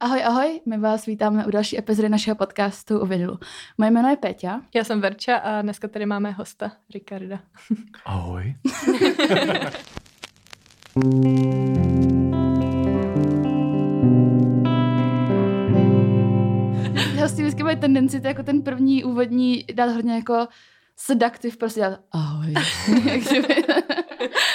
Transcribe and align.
Ahoj, 0.00 0.24
ahoj, 0.24 0.60
my 0.66 0.78
vás 0.78 1.06
vítáme 1.06 1.46
u 1.46 1.50
další 1.50 1.78
epizody 1.78 2.08
našeho 2.08 2.34
podcastu 2.36 2.98
o 3.00 3.06
vinilu. 3.06 3.38
Moje 3.78 3.90
jméno 3.90 4.08
je 4.08 4.16
Péťa. 4.16 4.60
Já 4.74 4.84
jsem 4.84 5.00
Verča 5.00 5.36
a 5.36 5.62
dneska 5.62 5.88
tady 5.88 6.06
máme 6.06 6.30
hosta, 6.30 6.72
Ricarda. 6.94 7.38
Ahoj. 8.04 8.54
Hosti 17.20 17.42
vždycky 17.42 17.62
mají 17.62 17.76
tendenci 17.76 18.20
to 18.20 18.26
jako 18.26 18.42
ten 18.42 18.62
první 18.62 19.04
úvodní 19.04 19.64
dát 19.74 19.90
hodně 19.92 20.14
jako 20.14 20.46
seductive, 20.96 21.56
prostě 21.56 21.80
dát 21.80 22.00
ahoj. 22.12 22.54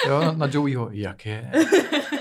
Jo, 0.06 0.20
na, 0.20 0.32
na 0.32 0.48
Joeyho. 0.52 0.88
Jak 0.92 1.26
je? 1.26 1.50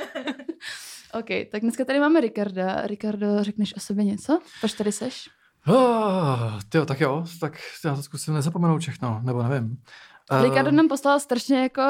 OK, 1.14 1.26
tak 1.52 1.62
dneska 1.62 1.86
tady 1.86 2.00
máme 2.00 2.22
Ricarda. 2.22 2.88
Ricardo, 2.88 3.44
řekneš 3.44 3.76
o 3.76 3.80
sobě 3.80 4.04
něco? 4.06 4.40
Proč 4.60 4.74
tady 4.74 4.92
seš? 4.92 5.30
Oh, 5.68 6.60
tyjo, 6.70 6.86
tak 6.86 7.00
jo, 7.02 7.26
tak 7.40 7.58
já 7.86 7.96
to 7.96 8.04
zkusím 8.04 8.34
nezapomenout 8.34 8.82
všechno, 8.82 9.22
nebo 9.24 9.44
nevím. 9.44 9.78
Eh, 10.32 10.44
Ricardo 10.44 10.72
nám 10.72 10.88
poslal 10.88 11.20
strašně 11.20 11.62
jako 11.62 11.82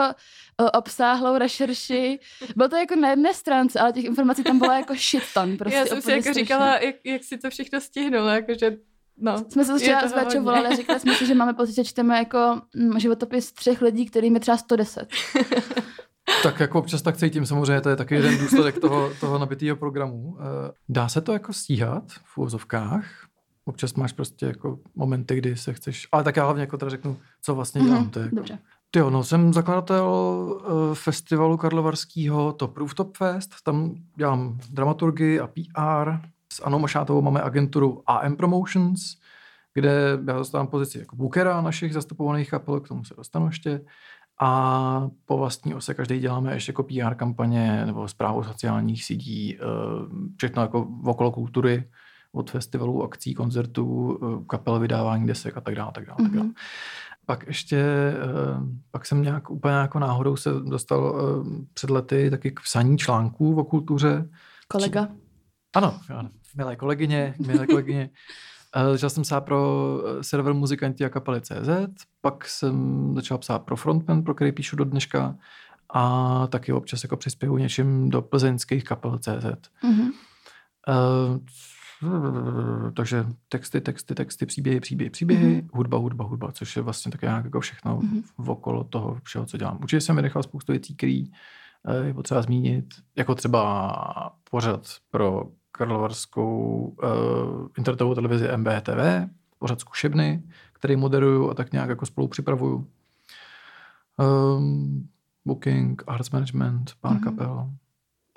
o, 0.57 0.71
obsáhlou 0.71 1.37
rešerši. 1.37 2.19
Bylo 2.55 2.69
to 2.69 2.75
jako 2.75 2.95
na 2.95 3.09
jedné 3.09 3.33
stránce, 3.33 3.79
ale 3.79 3.93
těch 3.93 4.03
informací 4.05 4.43
tam 4.43 4.59
bylo 4.59 4.71
jako 4.71 4.93
shit 4.93 5.23
ton. 5.33 5.57
Prostě 5.57 5.77
Já 5.77 5.85
jsem 5.85 6.01
si 6.01 6.11
jako 6.11 6.21
strašně. 6.21 6.41
říkala, 6.43 6.77
jak, 6.77 6.95
jak 7.05 7.23
si 7.23 7.37
to 7.37 7.49
všechno 7.49 7.81
stihnu, 7.81 8.27
jakože 8.27 8.77
no. 9.17 9.37
Jsme 9.49 9.65
se 9.65 9.77
včera 9.79 10.07
s 10.07 10.13
hodně. 10.13 10.39
volali 10.39 10.67
a 10.67 10.75
říkali 10.75 10.99
jsme 10.99 11.13
si, 11.15 11.25
že 11.25 11.35
máme 11.35 11.53
pocit, 11.53 11.75
že 11.75 11.83
čteme 11.83 12.17
jako 12.17 12.61
mm, 12.75 12.99
životopis 12.99 13.51
třech 13.51 13.81
lidí, 13.81 14.05
kterým 14.05 14.33
je 14.33 14.39
třeba 14.39 14.57
110. 14.57 15.07
Tak 16.43 16.59
jako 16.59 16.79
občas 16.79 17.01
tak 17.01 17.17
cítím, 17.17 17.45
samozřejmě 17.45 17.81
to 17.81 17.89
je 17.89 17.95
taky 17.95 18.15
jeden 18.15 18.37
důsledek 18.37 18.79
toho, 18.79 19.09
toho 19.19 19.39
nabitého 19.39 19.75
programu. 19.77 20.37
Eh, 20.39 20.71
Dá 20.89 21.07
se 21.09 21.21
to 21.21 21.33
jako 21.33 21.53
stíhat 21.53 22.03
v 22.23 22.37
úvozovkách? 22.37 23.05
Občas 23.65 23.93
máš 23.93 24.13
prostě 24.13 24.45
jako 24.45 24.79
momenty, 24.95 25.35
kdy 25.37 25.57
se 25.57 25.73
chceš, 25.73 26.07
ale 26.11 26.23
tak 26.23 26.35
já 26.35 26.43
hlavně 26.43 26.61
jako 26.61 26.77
teda 26.77 26.89
řeknu, 26.89 27.17
co 27.41 27.55
vlastně 27.55 27.81
dělám. 27.81 28.01
Mhm, 28.01 28.09
To 28.09 28.19
je 28.19 28.23
jako, 28.25 28.35
Dobře. 28.35 28.59
Jo, 28.95 29.09
no 29.09 29.23
jsem 29.23 29.53
zakladatel 29.53 30.07
uh, 30.09 30.93
festivalu 30.93 31.57
karlovarského 31.57 32.53
Top 32.53 32.77
Rooftop 32.77 33.17
Fest, 33.17 33.49
tam 33.63 33.95
dělám 34.15 34.59
dramaturgii 34.69 35.39
a 35.39 35.47
PR. 35.47 36.11
S 36.53 36.61
Anou 36.63 36.79
Mašátovou 36.79 37.21
máme 37.21 37.41
agenturu 37.41 38.03
AM 38.07 38.35
Promotions, 38.35 39.01
kde 39.73 40.19
já 40.27 40.37
zastávám 40.37 40.67
pozici 40.67 40.99
jako 40.99 41.15
bookera 41.15 41.61
našich 41.61 41.93
zastupovaných 41.93 42.49
kapel, 42.49 42.79
k 42.79 42.87
tomu 42.87 43.03
se 43.03 43.13
dostanu 43.17 43.45
ještě. 43.47 43.81
A 44.41 45.09
po 45.25 45.37
vlastní 45.37 45.73
ose 45.73 45.93
každý 45.93 46.19
děláme 46.19 46.53
ještě 46.53 46.69
jako 46.69 46.83
PR 46.83 47.15
kampaně 47.15 47.85
nebo 47.85 48.07
zprávu 48.07 48.43
sociálních 48.43 49.05
sítí, 49.05 49.57
eh, 49.57 49.63
všechno 50.37 50.61
jako 50.61 50.87
okolo 51.05 51.31
kultury, 51.31 51.89
od 52.31 52.51
festivalů, 52.51 53.03
akcí, 53.03 53.33
koncertů, 53.33 54.19
eh, 54.23 54.45
kapel, 54.47 54.79
vydávání 54.79 55.27
desek 55.27 55.57
a 55.57 55.61
tak 55.61 55.75
dále. 55.75 55.91
Tak 55.91 56.05
dále, 56.05 56.17
tak 56.23 56.31
dále. 56.31 56.45
Mhm. 56.45 56.53
Pak 57.25 57.47
ještě, 57.47 57.77
eh, 57.77 58.15
pak 58.91 59.05
jsem 59.05 59.21
nějak 59.21 59.51
úplně 59.51 59.73
jako 59.73 59.99
náhodou 59.99 60.35
se 60.35 60.49
dostal 60.53 61.15
před 61.73 61.89
lety 61.89 62.29
taky 62.29 62.51
k 62.51 62.59
psaní 62.59 62.97
článků 62.97 63.55
o 63.55 63.63
kultuře. 63.63 64.29
Kolega. 64.67 65.07
Ano, 65.75 65.99
ano 66.09 66.29
milé 66.55 66.75
kolegyně, 66.75 67.35
milé 67.47 67.67
kolegyně. 67.67 68.09
Eh, 68.75 68.91
Začal 68.91 69.09
jsem 69.09 69.23
psát 69.23 69.41
pro 69.41 69.99
eh, 70.19 70.23
server 70.23 70.53
muzikanti 70.53 71.05
a 71.05 71.09
kapely 71.09 71.41
CZ, 71.41 71.69
pak 72.21 72.47
jsem 72.47 73.11
začal 73.15 73.37
psát 73.37 73.59
pro 73.59 73.75
Frontman, 73.75 74.23
pro 74.23 74.33
který 74.33 74.51
píšu 74.51 74.75
do 74.75 74.85
dneška 74.85 75.35
a 75.93 76.47
taky 76.47 76.73
občas 76.73 77.03
jako 77.03 77.17
přispěju 77.17 77.57
něčím 77.57 78.09
do 78.09 78.21
plzeňských 78.21 78.83
kapel 78.83 79.17
CZ. 79.19 79.45
Mhm. 79.83 80.09
Uh, 80.87 81.37
takže 82.93 83.25
texty, 83.49 83.81
texty, 83.81 84.15
texty, 84.15 84.45
příběhy, 84.45 84.79
příběhy, 84.79 85.09
příběhy, 85.09 85.55
Mhm. 85.55 85.69
hudba, 85.73 85.97
hudba, 85.97 86.25
hudba, 86.25 86.51
což 86.51 86.75
je 86.75 86.81
vlastně 86.81 87.11
tak 87.11 87.21
nějak 87.21 87.45
jako 87.45 87.59
všechno 87.59 87.99
Mhm. 88.03 88.21
okolo 88.47 88.83
toho 88.83 89.17
všeho, 89.23 89.45
co 89.45 89.57
dělám. 89.57 89.77
Určitě 89.81 90.01
jsem 90.01 90.15
vynechal 90.15 90.43
spoustu 90.43 90.71
věcí, 90.71 90.95
které 90.95 91.23
eh, 91.87 92.05
je 92.05 92.13
potřeba 92.13 92.41
zmínit, 92.41 92.85
jako 93.15 93.35
třeba 93.35 93.95
pořad 94.51 94.81
pro 95.11 95.43
karlovarskou 95.71 96.77
uh, 97.03 97.67
internetovou 97.77 98.15
televizi 98.15 98.47
MBTV, 98.57 99.29
pořad 99.59 99.79
zkušebny, 99.79 100.43
který 100.73 100.95
moderuju 100.95 101.49
a 101.49 101.53
tak 101.53 101.71
nějak 101.71 101.89
jako 101.89 102.05
spolu 102.05 102.27
připravuju. 102.27 102.87
Um, 104.17 105.09
booking, 105.45 106.03
arts 106.07 106.29
management, 106.31 106.91
pár 107.01 107.11
Mhm. 107.11 107.21
mm-hmm. 107.21 107.23
kapel. 107.23 107.69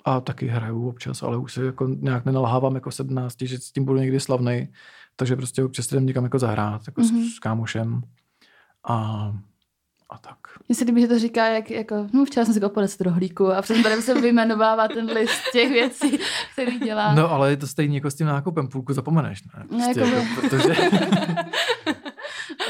A 0.05 0.21
taky 0.21 0.47
hraju 0.47 0.89
občas, 0.89 1.23
ale 1.23 1.37
už 1.37 1.53
se 1.53 1.65
jako 1.65 1.89
nějak 1.89 2.25
nenalhávám 2.25 2.75
jako 2.75 2.91
17, 2.91 3.37
že 3.43 3.59
s 3.59 3.73
tím 3.73 3.85
budu 3.85 3.99
někdy 3.99 4.21
slavnej, 4.21 4.69
takže 5.17 5.37
prostě 5.37 5.65
občas 5.65 5.93
jdem 5.93 6.07
někam 6.07 6.25
jako 6.25 6.39
zahrát, 6.39 6.83
jako 6.87 7.01
Mhm. 7.01 7.11
mm-hmm. 7.11 7.31
s, 7.33 7.37
s 7.37 7.39
kámošem. 7.39 8.03
A, 8.85 9.33
a 10.13 10.19
tak. 10.19 10.37
Mně 10.69 10.77
se 10.77 10.85
líbí, 10.85 11.01
že 11.01 11.09
to 11.09 11.19
říká, 11.19 11.47
jak 11.47 11.71
jako, 11.71 12.07
no 12.13 12.25
včera 12.25 12.45
jsem 12.45 12.55
si 12.55 12.61
koupil 12.61 12.83
10 12.83 13.01
rohlíků 13.01 13.53
a 13.53 13.63
přes 13.63 13.83
tady 13.83 14.03
se 14.03 14.21
vyjmenovává 14.21 14.89
ten 14.89 15.07
list 15.07 15.43
těch 15.53 15.71
věcí, 15.73 16.19
který 16.53 16.79
dělá. 16.79 17.15
No, 17.15 17.31
ale 17.33 17.51
je 17.51 17.57
to 17.57 17.67
stejně 17.67 17.97
jako 17.97 18.11
s 18.11 18.15
tím 18.15 18.27
nákupem, 18.27 18.69
půlku 18.69 18.93
zapomeneš, 18.93 19.43
ne? 19.45 19.51
No, 19.71 19.79
Prostě, 19.79 20.01
jako 20.01 20.15
jako, 20.15 20.41
protože... 20.41 20.73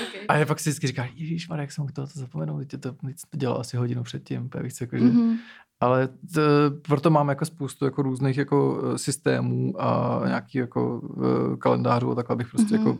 okay. 0.09 0.27
A 0.29 0.37
je 0.37 0.47
pak 0.47 0.61
si 0.61 0.71
vždycky 0.71 0.87
říká, 0.87 1.07
Ježíš, 1.15 1.49
jak 1.57 1.73
jsem 1.73 1.87
to, 1.87 2.07
to 2.07 2.21
zapomenout, 2.21 2.59
teď 2.67 2.81
to, 2.81 2.89
jsem 2.89 3.15
to 3.31 3.37
dělal 3.37 3.61
asi 3.61 3.77
hodinu 3.77 4.03
předtím, 4.03 4.51
víc, 4.63 4.81
jako, 4.81 4.99
že... 4.99 5.05
mm-hmm. 5.05 5.37
Ale 5.81 6.09
t, 6.09 6.41
proto 6.83 7.11
máme 7.11 7.31
jako 7.31 7.45
spoustu 7.45 7.85
jako 7.85 8.03
různých 8.03 8.37
jako 8.37 8.83
eh, 8.95 8.99
systémů 8.99 9.83
a 9.83 10.21
nějaký 10.27 10.59
jako 10.59 11.01
eh, 11.53 11.57
kalendářů 11.57 12.11
a 12.11 12.15
takhle 12.15 12.37
bych 12.37 12.49
prostě 12.49 12.79
Mhm. 12.79 12.87
jako 12.87 12.99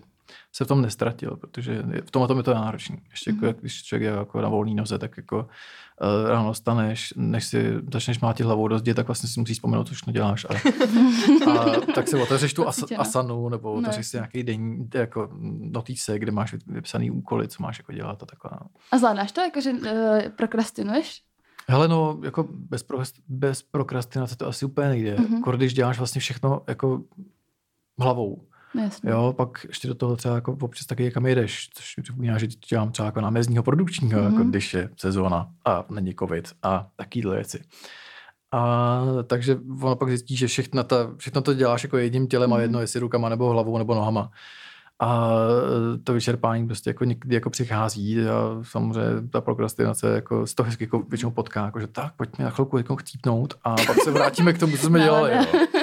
se 0.53 0.65
v 0.65 0.69
tom 0.69 0.83
nestratil, 0.83 1.37
protože 1.37 1.83
v 2.05 2.11
tom 2.11 2.29
tom 2.29 2.37
je 2.39 2.43
to 2.43 2.55
náročný. 2.55 2.99
Ještě 3.11 3.31
jako, 3.31 3.45
Mhm. 3.47 3.55
když 3.61 3.83
člověk 3.85 4.03
je 4.13 4.19
jako 4.19 4.41
na 4.41 4.49
volný 4.49 4.75
noze, 4.75 4.99
tak 4.99 5.17
jako 5.17 5.39
uh, 5.39 6.29
ráno 6.31 6.55
staneš, 6.55 7.15
než 7.17 7.45
si 7.45 7.75
začneš 7.93 8.21
mlátit 8.21 8.47
hlavou 8.47 8.69
do 8.69 8.79
zdi, 8.79 8.95
tak 8.95 9.07
vlastně 9.07 9.29
si 9.29 9.41
musíš 9.41 9.57
vzpomenout, 9.57 9.89
co 9.89 9.95
všechno 9.95 10.13
děláš. 10.13 10.45
A, 10.45 10.49
a 11.51 11.81
tak 11.95 12.09
si 12.09 12.17
otevřeš 12.23 12.55
tu 12.55 12.69
as, 12.69 12.81
no. 12.91 13.01
asanu, 13.01 13.49
nebo 13.49 13.69
No, 13.69 13.75
otevřeš 13.75 13.97
jasně. 13.97 14.11
si 14.11 14.17
nějaký 14.17 14.43
denní 14.43 14.89
jako 14.95 15.29
notíce, 15.61 16.19
kde 16.19 16.33
máš 16.33 16.53
vy- 16.53 16.59
vypsaný 16.67 17.11
úkoly, 17.11 17.49
co 17.49 17.63
máš 17.63 17.79
jako 17.79 17.93
dělat 17.93 18.23
a 18.23 18.27
takhle. 18.27 18.51
No. 18.61 18.67
A 18.93 18.99
zvládáš 18.99 19.33
to, 19.33 19.41
jako, 19.41 19.61
že 19.61 19.71
uh, 19.73 19.79
prokrastinuješ? 20.37 21.23
Hele, 21.69 21.89
no, 21.89 22.19
jako 22.25 22.49
bez, 22.51 22.83
pro, 22.83 22.99
bez 23.29 23.63
prokrastinace 23.63 24.37
to 24.37 24.47
asi 24.47 24.65
úplně 24.65 24.89
nejde. 24.89 25.15
Mhm. 25.21 25.43
Mm-hmm. 25.43 25.57
Když 25.57 25.75
děláš 25.75 25.99
vlastně 25.99 26.21
všechno 26.21 26.63
jako 26.69 27.03
hlavou. 27.99 28.45
No, 28.75 28.83
jasně. 28.83 29.11
Jo, 29.11 29.35
pak 29.37 29.65
ještě 29.69 29.89
do 29.89 29.95
toho 29.95 30.17
třeba 30.17 30.35
jako 30.35 30.57
občas 30.61 30.87
taky 30.87 31.03
někam 31.03 31.27
jedeš, 31.27 31.71
což 31.75 31.97
mi 31.97 32.03
připomíná, 32.03 32.39
že 32.39 32.47
dělám 32.69 32.93
třeba 32.93 33.07
jako 33.07 33.21
námezdního 33.21 33.63
produkčního, 33.63 34.21
Mhm. 34.21 34.31
mm-hmm. 34.31 34.35
jako 34.39 34.49
když 34.51 34.75
je 34.75 34.89
sezóna 34.97 35.49
a 35.65 35.85
není 35.91 36.15
covid 36.19 36.49
a 36.63 36.87
takovýhle 36.97 37.35
věci. 37.35 37.63
A 38.53 39.01
takže 39.27 39.59
ono 39.83 39.97
pak 39.97 40.09
zjistí, 40.09 40.37
že 40.37 40.47
všechno, 40.47 40.85
ta, 40.85 40.97
všechno 41.17 41.43
to 41.43 41.55
děláš 41.55 41.83
jako 41.83 41.97
jedním 41.99 42.27
tělem 42.27 42.51
mm-hmm. 42.51 42.55
a 42.55 42.57
Mhm. 42.57 42.63
jedno 42.63 42.81
jestli 42.81 43.01
rukama 43.01 43.29
nebo 43.29 43.49
hlavou 43.51 43.79
nebo 43.79 43.95
nohama. 43.95 44.31
A 45.01 45.31
to 46.05 46.13
vyčerpání 46.13 46.67
prostě 46.67 46.91
jako 46.91 47.05
někdy 47.05 47.35
jako 47.35 47.51
přichází 47.51 48.21
a 48.21 48.59
samozřejmě 48.63 49.29
ta 49.31 49.41
prokrastinace 49.41 50.15
jako 50.15 50.47
z 50.47 50.55
toho 50.55 50.67
hezky 50.67 50.85
jako 50.85 50.99
většinou 51.09 51.31
potká, 51.31 51.65
jako 51.65 51.81
že 51.81 51.87
tak, 51.87 52.13
pojďme 52.17 52.45
na 52.45 52.51
chvilku 52.51 52.77
jako 52.79 52.97
chcípnout 52.97 53.55
a 53.65 53.75
pak 53.87 53.97
se 54.05 54.11
vrátíme 54.11 54.53
k 54.53 54.59
tomu, 54.59 54.77
co 54.77 54.87
jsme 54.87 55.01
dělali. 55.01 55.31
Nálada. 55.31 55.51
Jo. 55.75 55.82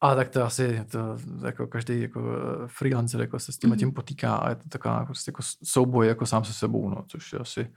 A 0.00 0.14
tak 0.14 0.28
to 0.28 0.44
asi, 0.44 0.84
to 0.90 0.98
jako 1.46 1.66
každý 1.66 2.00
jako 2.02 2.20
eh, 2.20 2.66
freelancer 2.66 3.20
jako 3.20 3.38
se 3.38 3.52
s 3.52 3.58
tím 3.58 3.70
Mhm. 3.70 3.76
mm. 3.76 3.78
tím 3.78 3.92
potýká 3.92 4.36
a 4.36 4.48
je 4.48 4.56
to 4.56 4.68
taková 4.68 5.04
prostě 5.04 5.28
jako 5.28 5.42
souboj 5.64 6.06
jako 6.08 6.26
sám 6.26 6.44
se 6.44 6.52
sebou, 6.52 6.88
no, 6.90 7.04
což 7.06 7.32
je 7.32 7.38
asi 7.38 7.72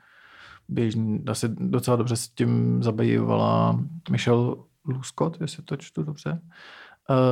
běžný, 0.69 1.23
asi 1.27 1.49
docela 1.49 1.97
dobře 1.97 2.15
s 2.15 2.27
tím 2.27 2.83
zabývala 2.83 3.79
Michelle 4.11 4.55
Luscott, 4.85 5.41
jestli 5.41 5.63
to 5.63 5.77
čtu 5.77 6.03
dobře, 6.03 6.41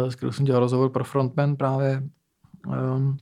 uh, 0.03 0.09
s 0.09 0.16
kterou 0.16 0.31
jsem 0.31 0.45
dělal 0.45 0.59
rozhovor 0.59 0.89
pro 0.89 1.03
Frontman 1.03 1.56
právě. 1.56 2.03
Um, 2.68 3.18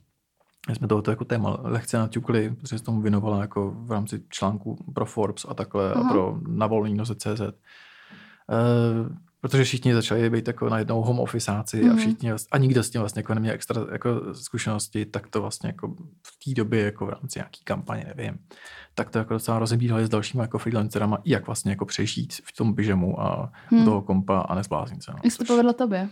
jsme 0.74 0.88
tohoto 0.88 1.10
jako 1.10 1.24
téma 1.24 1.56
lehce 1.62 1.98
naťukli, 1.98 2.54
protože 2.54 2.78
se 2.78 2.84
tomu 2.84 3.00
věnovala 3.00 3.40
jako 3.40 3.70
v 3.70 3.90
rámci 3.92 4.22
článku 4.28 4.92
pro 4.94 5.06
Forbes 5.06 5.46
a 5.48 5.54
takhle 5.54 5.92
Aha. 5.92 6.08
a 6.08 6.12
pro 6.12 6.38
na 6.48 6.66
volný 6.66 6.94
noze 6.94 7.14
CZ. 7.14 7.40
Uh, 7.40 9.16
protože 9.40 9.64
všichni 9.64 9.94
začali 9.94 10.30
být 10.30 10.46
jako 10.46 10.68
najednou 10.68 11.02
home 11.02 11.20
officeáci 11.20 11.82
Mhm. 11.82 11.92
a 11.92 11.96
všichni 11.96 12.32
vlast- 12.32 12.46
a 12.52 12.58
nikdo 12.58 12.82
s 12.82 12.90
tím 12.90 13.00
vlastně 13.00 13.20
jako 13.20 13.34
neměl 13.34 13.54
extra 13.54 13.82
jako 13.92 14.34
zkušenosti, 14.34 15.06
tak 15.06 15.26
to 15.28 15.40
vlastně 15.40 15.68
jako 15.68 15.88
v 16.26 16.44
té 16.44 16.54
době 16.54 16.84
jako 16.84 17.06
v 17.06 17.08
rámci 17.10 17.38
nějaký 17.38 17.64
kampaně, 17.64 18.12
nevím, 18.16 18.38
tak 18.94 19.10
to 19.10 19.18
jako 19.18 19.34
docela 19.34 19.58
rozebírali 19.58 20.06
s 20.06 20.08
dalšíma 20.08 20.42
jako 20.44 20.58
freelancerama, 20.58 21.18
jak 21.24 21.46
vlastně 21.46 21.72
jako 21.72 21.84
přežít 21.86 22.32
v 22.44 22.52
tom 22.56 22.74
pyžamu 22.74 23.20
a 23.20 23.52
hmm. 23.66 23.84
toho 23.84 24.02
kompa 24.02 24.40
a 24.40 24.54
nezbláznit 24.54 25.02
se. 25.04 25.10
No, 25.12 25.18
Jak 25.24 25.32
se 25.32 25.38
to 25.38 25.44
povedlo 25.44 25.72
tobě? 25.72 26.08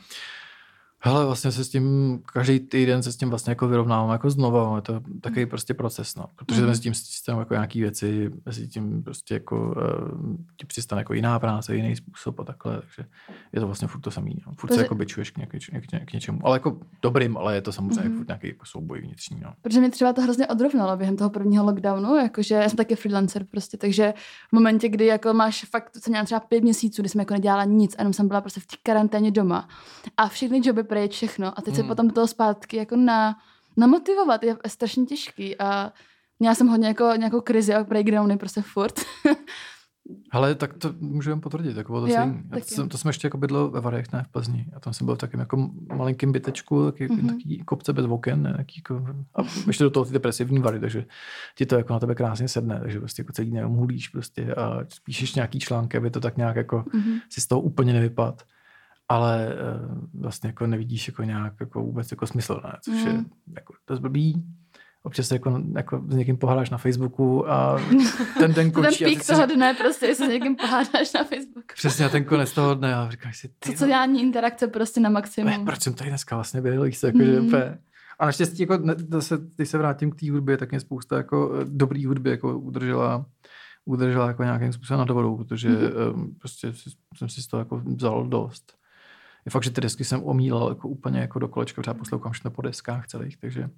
Hele, 1.07 1.25
vlastně 1.27 1.53
se 1.53 1.65
s 1.65 1.69
tím, 1.69 2.19
každý 2.33 2.61
týden 2.61 3.03
se 3.03 3.13
s 3.13 3.17
tím 3.17 3.31
vlastně 3.31 3.51
jako 3.51 3.69
vyrovnávám 3.69 4.11
jako 4.11 4.31
znova, 4.31 4.77
je 4.77 4.83
to 4.83 5.01
takový 5.21 5.47
prostě 5.47 5.75
proces, 5.75 6.15
no. 6.17 6.25
Protože 6.37 6.61
Mhm. 6.61 6.69
mezi 6.69 6.81
tím 6.81 6.95
systémem 6.95 7.39
jako 7.39 7.55
nějaký 7.55 7.81
věci, 7.81 8.31
mezi 8.47 8.69
tím 8.69 9.03
prostě 9.03 9.35
jako 9.35 9.57
uh, 9.67 10.37
ti 10.57 10.67
přistane 10.67 11.01
jako 11.01 11.15
jiná 11.15 11.39
práce, 11.39 11.77
jiný 11.77 11.97
způsob 11.97 12.41
a 12.41 12.45
takhle, 12.45 12.81
takže 12.81 13.11
je 13.53 13.61
to 13.61 13.67
vlastně 13.67 13.89
furt 13.89 14.01
to 14.01 14.11
samý, 14.11 14.43
no. 14.47 14.53
Furt 14.53 14.71
se 14.71 14.75
Takže- 14.75 14.85
jako 14.85 14.95
byčuješ 14.95 15.31
k, 15.31 15.39
něk, 15.39 15.51
k, 15.51 16.05
k, 16.05 16.13
něčemu, 16.13 16.41
ale 16.45 16.57
jako 16.57 16.79
dobrým, 17.03 17.37
ale 17.37 17.55
je 17.55 17.63
to 17.63 17.73
samozřejmě 17.73 18.11
mm-hmm. 18.11 18.17
furt 18.17 18.29
nějaký 18.29 18.47
jako 18.49 18.67
souboj 18.67 19.01
vnitřní, 19.01 19.41
no. 19.41 19.53
Protože 19.63 19.81
mě 19.81 19.91
třeba 19.91 20.13
to 20.13 20.23
hrozně 20.23 20.47
odrovnalo 20.47 20.97
během 20.97 21.17
toho 21.17 21.31
prvního 21.31 21.65
lockdownu, 21.65 22.17
jakože 22.17 22.55
já 22.55 22.69
jsem 22.69 22.77
taky 22.77 22.97
freelancer 22.97 23.45
prostě, 23.51 23.77
takže 23.77 24.15
v 24.49 24.53
momentě, 24.53 24.89
kdy 24.89 25.07
jako 25.07 25.35
máš 25.35 25.65
fakt, 25.71 25.97
jsem 25.97 26.11
měla 26.11 26.25
třeba 26.25 26.41
pět 26.41 26.63
měsíců, 26.63 27.03
kdy 27.03 27.09
jsem 27.09 27.19
jako 27.19 27.35
nedělala 27.35 27.65
nic, 27.65 27.95
jenom 27.99 28.13
jsem 28.13 28.29
byla 28.29 28.41
prostě 28.41 28.61
v 28.61 28.67
té 28.67 28.77
karanténě 28.83 29.31
doma 29.31 29.69
a 30.17 30.29
všechny 30.29 30.61
joby 30.65 30.85
pryč, 30.97 31.13
všechno 31.13 31.59
a 31.59 31.63
teď 31.63 31.75
se 31.75 31.83
Mm. 31.83 31.89
potom 31.89 32.09
do 32.09 32.15
toho 32.15 32.27
zpátky 32.27 32.77
jako 32.77 32.97
na, 32.97 33.37
namotivovat 33.77 34.43
je 34.43 34.57
strašně 34.67 35.05
těžký 35.07 35.57
a 35.59 35.93
měla 36.39 36.55
jsem 36.55 36.67
hodně 36.69 36.87
jako 36.89 37.13
nějakou 37.17 37.41
krizi 37.41 37.75
a 37.75 37.85
breakdowny 37.85 38.37
prostě 38.37 38.63
furt. 38.63 38.95
Ale 40.33 40.55
tak 40.55 40.75
to 40.75 40.95
můžeme 41.01 41.41
potvrdit, 41.41 41.77
jako 41.77 41.93
bylo 41.93 42.01
to 42.07 42.13
Jo. 42.13 42.15
Já 42.15 42.59
jsem, 42.63 42.89
to 42.89 42.99
jsem 42.99 43.09
ještě 43.09 43.27
jako 43.27 43.39
bydlel 43.39 43.71
ve 43.71 43.81
Varech, 43.81 44.13
ne 44.13 44.25
v 44.29 44.33
Plzni. 44.33 44.67
A 44.77 44.81
tam 44.81 44.93
jsem 44.93 45.05
byl 45.05 45.17
v 45.17 45.39
jako 45.39 45.71
malinkém 45.97 46.33
bytečku, 46.33 46.85
taky, 46.85 47.09
Mhm. 47.09 47.19
mm-hmm. 47.19 47.29
taký 47.29 47.59
kopce 47.65 47.93
bez 47.93 48.07
oken, 48.07 48.43
ne, 48.43 48.55
taký 48.57 48.81
jako, 48.81 49.07
a 49.35 49.43
ještě 49.67 49.85
do 49.85 49.91
toho 49.91 50.05
ty 50.05 50.13
depresivní 50.13 50.59
vary, 50.59 50.81
takže 50.81 51.05
ti 51.57 51.67
to 51.67 51.77
jako 51.77 51.93
na 51.93 51.99
tebe 52.01 52.15
krásně 52.15 52.49
sedne, 52.49 52.81
takže 52.81 52.99
prostě 52.99 53.21
jako 53.23 53.33
celý 53.33 53.51
den 53.51 53.65
hulíš 53.67 54.09
prostě 54.09 54.55
a 54.55 54.79
píšeš 55.05 55.35
nějaký 55.35 55.59
články, 55.59 55.97
aby 55.97 56.11
to 56.11 56.21
tak 56.21 56.37
nějak 56.37 56.57
jako 56.57 56.85
Mhm. 56.93 57.19
si 57.31 57.41
z 57.41 57.47
toho 57.47 57.61
úplně 57.61 57.93
nevypad. 57.93 58.43
Ale 59.09 59.55
uh, 59.85 60.21
vlastně 60.23 60.49
jako 60.49 60.67
nevidíš 60.67 61.09
jako 61.09 61.23
nějak 61.23 61.53
jako 61.61 61.83
vůbec 61.83 62.11
jako 62.11 62.27
smysl, 62.27 62.61
ne? 62.65 62.73
což 62.83 62.95
je 63.03 63.13
Mhm. 63.13 63.31
jako 63.57 63.75
dost 63.89 63.99
blbý. 64.01 64.45
Občas 65.03 65.29
se 65.29 65.35
jako, 65.35 65.63
jako 65.77 66.03
s 66.09 66.15
někým 66.17 66.37
pohádáš 66.37 66.71
na 66.71 66.79
Facebooku 66.79 67.51
a 67.51 67.77
ten 68.39 68.41
den 68.41 68.55
ten 68.55 68.71
končí 68.71 69.05
a 69.05 69.09
ty 69.09 69.15
pík 69.15 69.25
si 69.25 69.33
toho 69.33 69.47
dne 69.47 69.75
prostě, 69.75 70.07
jestli 70.07 70.27
s 70.27 70.29
někým 70.31 70.57
pohádáš 70.57 71.13
na 71.13 71.25
Facebooku. 71.25 71.67
Přesně 71.75 72.03
na 72.05 72.09
ten 72.09 72.25
konec 72.25 72.53
toho 72.53 72.75
dne 72.75 72.95
a 72.95 73.11
říkáš 73.11 73.37
si, 73.39 73.49
ty, 73.59 73.77
Sociální 73.77 74.23
interakce 74.23 74.67
prostě 74.67 75.01
na 75.01 75.11
maximum. 75.11 75.65
proč 75.65 75.81
jsem 75.83 75.95
tady 75.95 76.11
dneska 76.11 76.37
vlastně 76.37 76.61
byl, 76.61 76.83
víš 76.85 77.03
jako, 77.03 77.19
že 77.19 77.33
Mhm. 77.41 77.47
úplně. 77.47 77.79
A 78.19 78.27
naštěstí, 78.27 78.63
jako, 78.63 78.77
ne- 78.77 78.95
zase, 79.11 79.39
když 79.57 79.69
se 79.69 79.79
vrátím 79.79 80.11
k 80.11 80.21
té 80.21 80.31
hudbě, 80.31 80.57
tak 80.57 80.71
mě 80.71 80.81
spousta 80.81 81.17
jako, 81.17 81.53
eh, 81.61 81.65
dobrý 81.69 82.07
hudby 82.07 82.31
jako 82.31 82.59
udržela, 82.59 83.27
udržela 83.85 84.27
jako 84.29 84.43
nějakým 84.43 84.73
způsobem 84.73 84.99
nad 84.99 85.11
vodou, 85.11 85.37
protože 85.37 85.69
Mhm. 85.69 85.79
um, 86.15 86.35
prostě 86.35 86.73
jsem 87.17 87.29
si 87.29 87.43
z 87.43 87.47
toho 87.47 87.59
jako 87.61 87.77
vzal 87.85 88.27
dost. 88.27 88.73
Je 89.47 89.51
fakt, 89.51 89.63
že 89.63 89.71
ty 89.71 89.81
desky 89.81 90.05
jsem 90.05 90.23
omílal 90.25 90.69
jako 90.69 90.89
úplně 90.89 91.21
jako 91.21 91.39
do 91.39 91.49
kolečka, 91.49 91.83
třeba 91.83 91.95
poslouchám 91.95 92.33
všechno 92.33 92.51
po 92.51 92.63
deskách 92.63 93.07
celých, 93.07 93.37
takže 93.37 93.71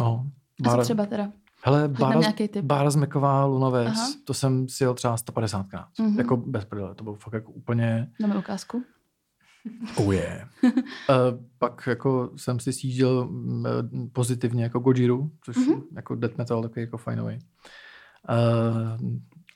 no. 0.00 0.26
A 0.60 0.64
co 0.64 0.70
Bára, 0.70 0.82
třeba 0.82 1.06
teda? 1.06 1.32
hele, 1.62 1.88
Bára. 1.88 2.20
Bára 2.62 2.90
Zmeková, 2.90 3.44
Lunoves, 3.44 3.98
Aha. 3.98 4.08
to 4.24 4.34
jsem 4.34 4.68
si 4.68 4.84
jel 4.84 4.94
třeba 4.94 5.16
150krát. 5.16 5.86
Mhm. 6.00 6.18
Jako 6.18 6.36
bez 6.36 6.64
prdele, 6.64 6.94
to 6.94 7.04
bylo 7.04 7.16
fakt 7.16 7.32
jako 7.32 7.52
úplně 7.52 8.10
Dáme 8.20 8.36
ukázku. 8.38 8.84
Oh 9.96 10.14
yeah. 10.14 10.48
uh, 10.64 10.70
pak 11.58 11.82
jako 11.86 12.30
jsem 12.36 12.60
si 12.60 12.72
sjížděl 12.72 13.26
mm, 13.28 13.66
eh, 13.66 13.70
pozitivně 14.12 14.62
jako 14.62 14.78
Gojiru, 14.78 15.30
což 15.44 15.56
Mhm. 15.56 15.66
mm-hmm. 15.74 15.82
jako 15.96 16.14
death 16.14 16.38
metal 16.38 16.62
takový 16.62 16.80
jako 16.80 16.98
fajnový. 16.98 17.38
Uh, 18.30 19.10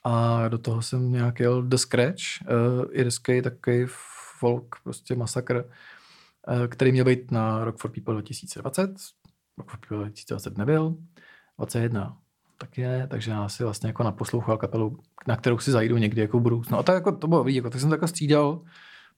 a 0.04 0.48
do 0.48 0.58
toho 0.58 0.82
jsem 0.82 1.12
nějak 1.12 1.40
jel 1.40 1.62
The 1.62 1.76
Scratch, 1.76 2.22
uh, 2.42 2.84
irský 2.90 3.42
takový 3.42 3.86
folk, 4.38 4.76
prostě 4.84 5.16
masakr, 5.16 5.64
uh, 6.48 6.66
který 6.66 6.92
měl 6.92 7.04
být 7.04 7.30
na 7.30 7.64
Rock 7.64 7.78
for 7.78 7.90
People 7.90 8.14
2020. 8.14 8.90
Rock 9.58 9.70
for 9.70 9.80
People 9.80 9.96
2020 9.96 10.58
nebyl. 10.58 10.96
21 11.58 12.18
tak 12.58 12.78
je, 12.78 13.06
takže 13.10 13.30
já 13.30 13.48
si 13.48 13.64
vlastně 13.64 13.86
jako 13.86 14.02
naposlouchal 14.02 14.56
kapelu, 14.56 14.98
na 15.26 15.36
kterou 15.36 15.58
si 15.58 15.70
zajdu 15.70 15.96
někdy 15.96 16.20
jako 16.20 16.38
v 16.38 16.42
budoucnu. 16.42 16.78
A 16.78 16.82
tak 16.82 16.94
jako 16.94 17.12
to 17.12 17.26
bylo 17.26 17.44
vidět, 17.44 17.56
jako, 17.56 17.70
tak 17.70 17.80
jsem 17.80 17.88
to 17.88 17.94
jako 17.94 18.08
střídal, 18.08 18.62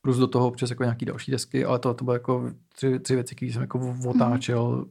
plus 0.01 0.17
do 0.17 0.27
toho 0.27 0.49
občas 0.49 0.71
jako 0.71 0.83
nějaký 0.83 1.05
další 1.05 1.31
desky, 1.31 1.65
ale 1.65 1.79
to, 1.79 1.95
to 1.95 2.05
bylo 2.05 2.15
jako 2.15 2.51
tři, 2.69 3.01
tři 3.01 3.15
věci, 3.15 3.35
které 3.35 3.53
jsem 3.53 3.63
jako 3.63 3.97
otáčel 4.09 4.73
mm-hmm. 4.73 4.91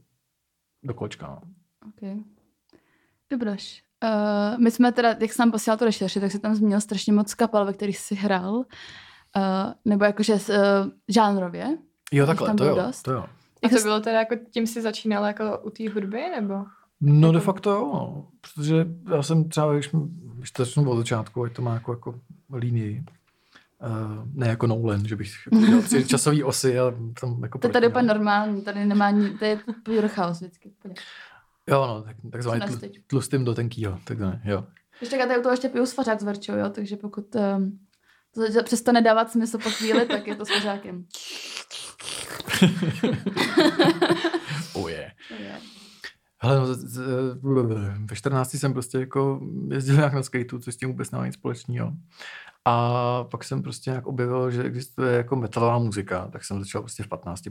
do 0.84 0.94
kolečka. 0.94 1.28
No. 1.28 1.42
Okay. 1.90 2.24
Dobroš. 3.30 3.84
Uh, 4.04 4.60
my 4.60 4.72
jsme 4.72 4.92
teda, 4.92 5.16
jak 5.20 5.34
jsem 5.34 5.52
posílal 5.52 5.78
to 5.78 5.86
rešerši, 5.86 6.20
tak 6.20 6.32
se 6.32 6.40
tam 6.40 6.56
zmínil 6.56 6.82
strašně 6.82 7.14
moc 7.14 7.34
kapel, 7.34 7.66
ve 7.66 7.74
kterých 7.74 7.98
jsi 7.98 8.16
hrál. 8.16 8.64
Uh, 9.38 9.74
nebo 9.86 10.06
jakože 10.06 10.34
uh, 10.34 10.40
žánrově. 11.08 11.78
Jo, 12.12 12.26
takhle, 12.26 12.54
to 12.54 12.66
jo, 12.66 12.76
dost? 12.76 13.02
to 13.02 13.12
jo. 13.12 13.20
A 13.20 13.30
Jak 13.64 13.72
to 13.72 13.78
jsi- 13.78 13.84
bylo 13.84 14.00
teda 14.00 14.20
jako, 14.20 14.36
tím 14.52 14.68
si 14.68 14.82
začínala 14.82 15.28
jako 15.28 15.60
u 15.64 15.70
té 15.70 15.90
hudby, 15.90 16.22
nebo? 16.36 16.66
No 17.02 17.32
de 17.32 17.38
Jako- 17.38 17.46
facto 17.46 17.70
jo, 17.72 17.80
no. 17.94 18.28
protože 18.42 18.88
já 19.16 19.24
jsem 19.24 19.50
třeba, 19.50 19.74
když, 19.74 19.90
když 20.34 20.52
to 20.52 20.66
začnu 20.66 20.90
od 20.92 20.98
začátku, 20.98 21.44
ať 21.44 21.54
to 21.56 21.62
má 21.62 21.74
jako, 21.74 21.92
jako 21.92 22.20
linii, 22.54 23.04
Uh, 23.88 24.28
ne 24.34 24.48
jako 24.48 24.68
Nolan, 24.68 25.06
že 25.08 25.16
bych 25.16 25.32
jako 25.46 25.66
dělal 25.66 25.82
tři 25.82 26.06
časové 26.08 26.44
osy 26.44 26.80
a 26.80 26.94
tam 27.22 27.44
jako 27.44 27.58
To 27.58 27.68
je 27.68 27.74
tady 27.74 27.88
úplně 27.88 28.08
no. 28.08 28.14
normální, 28.14 28.62
tady 28.62 28.86
nemá 28.86 29.10
nic, 29.12 29.40
to 29.40 29.46
je 29.46 29.60
pure 29.84 30.08
chaos 30.08 30.38
vždycky. 30.40 30.72
Jo, 31.70 31.88
no, 31.88 32.02
tak, 32.02 32.16
takzvaný 32.32 32.62
tl, 32.62 32.88
tlustým 33.08 33.46
do 33.46 33.54
tenkýho, 33.56 34.00
takzvaný, 34.04 34.40
jo. 34.44 34.64
Ještě 35.02 35.18
tak 35.18 35.30
já 35.30 35.38
u 35.40 35.42
toho 35.42 35.54
ještě 35.54 35.70
piju 35.70 35.86
svařák 35.86 36.20
s 36.22 36.24
varčou, 36.24 36.54
jo, 36.56 36.70
takže 36.70 36.98
pokud 36.98 37.36
um, 37.36 37.80
to 38.54 38.64
přestane 38.64 39.02
dávat 39.02 39.32
smysl 39.32 39.58
po 39.58 39.70
chvíli, 39.70 40.06
tak 40.06 40.28
je 40.28 40.36
to 40.36 40.46
svařákem. 40.46 41.06
Oh 44.74 44.92
yeah. 44.92 45.12
Hele, 46.42 46.60
no, 47.44 47.64
ve 48.06 48.16
14 48.16 48.54
jsem 48.54 48.74
prostě 48.74 48.98
jako 48.98 49.42
jezdil 49.72 49.96
nějak 49.96 50.14
na 50.14 50.24
skateu, 50.24 50.60
což 50.60 50.74
s 50.74 50.78
tím 50.78 50.90
vůbec 50.90 51.12
nemá 51.12 51.26
nic 51.26 51.36
společného. 51.36 51.94
A 52.66 53.24
pak 53.24 53.44
jsem 53.44 53.64
prostě 53.64 53.90
nějak 53.90 54.08
objevil, 54.08 54.52
že 54.52 54.64
existuje 54.64 55.12
jako 55.12 55.36
metalová 55.36 55.78
muzika, 55.80 56.28
tak 56.28 56.44
jsem 56.44 56.60
začal 56.60 56.82
prostě 56.82 57.04
v 57.04 57.08
15 57.08 57.42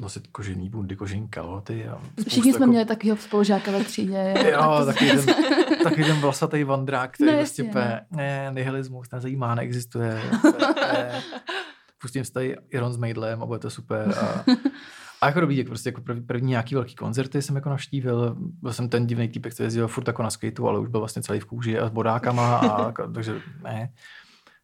nosit 0.00 0.26
kožený 0.26 0.68
bundy, 0.68 0.96
kožený 0.96 1.28
kalhoty. 1.28 1.88
A 1.88 2.00
Všichni 2.28 2.52
jsme 2.52 2.64
jako... 2.64 2.70
měli 2.70 2.84
takového 2.84 3.16
spolužáka 3.16 3.70
ve 3.70 3.84
třídě. 3.84 4.34
Jo, 4.52 4.82
taky 4.86 5.10
ten, 5.10 5.34
taky 5.82 6.04
ten 6.04 6.16
vlasatý 6.16 6.64
vandrák, 6.64 7.10
který 7.12 7.30
No, 7.30 7.32
no, 7.32 7.38
prostě 7.38 7.64
pe, 7.64 8.00
ne, 8.10 8.50
nihilismus 8.54 9.10
nezajímá, 9.12 9.54
neexistuje. 9.54 10.22
pustím 12.00 12.24
si 12.24 12.32
tady 12.32 12.56
Iron 12.70 12.92
s 12.92 12.96
Maidlem 12.96 13.42
a 13.42 13.46
bude 13.46 13.58
to 13.58 13.70
super. 13.70 14.14
A, 14.18 14.44
a 15.20 15.26
jako 15.26 15.40
dobrý, 15.40 15.56
jako 15.56 15.68
prostě 15.68 15.88
jako 15.88 16.00
první, 16.00 16.22
první 16.22 16.50
nějaký 16.50 16.74
velký 16.74 16.94
koncerty 16.94 17.42
jsem 17.42 17.56
jako 17.56 17.68
navštívil. 17.68 18.36
Byl 18.38 18.72
jsem 18.72 18.88
ten 18.88 19.06
divný 19.06 19.28
týpek, 19.28 19.54
který 19.54 19.66
jezdil 19.66 19.88
furt 19.88 20.06
jako 20.06 20.22
na 20.22 20.30
skateu, 20.30 20.66
ale 20.66 20.78
už 20.78 20.88
byl 20.88 21.00
vlastně 21.00 21.22
celý 21.22 21.40
v 21.40 21.44
kůži 21.44 21.78
a 21.78 21.86
s 21.86 21.90
bodákama, 21.90 22.56
a, 22.58 22.92
takže 22.92 23.40
ne. 23.62 23.92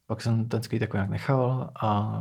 Pak 0.06 0.22
jsem 0.22 0.48
ten 0.48 0.62
skate 0.62 0.84
jako 0.84 0.96
nějak 0.96 1.10
nechal 1.10 1.70
a 1.82 2.20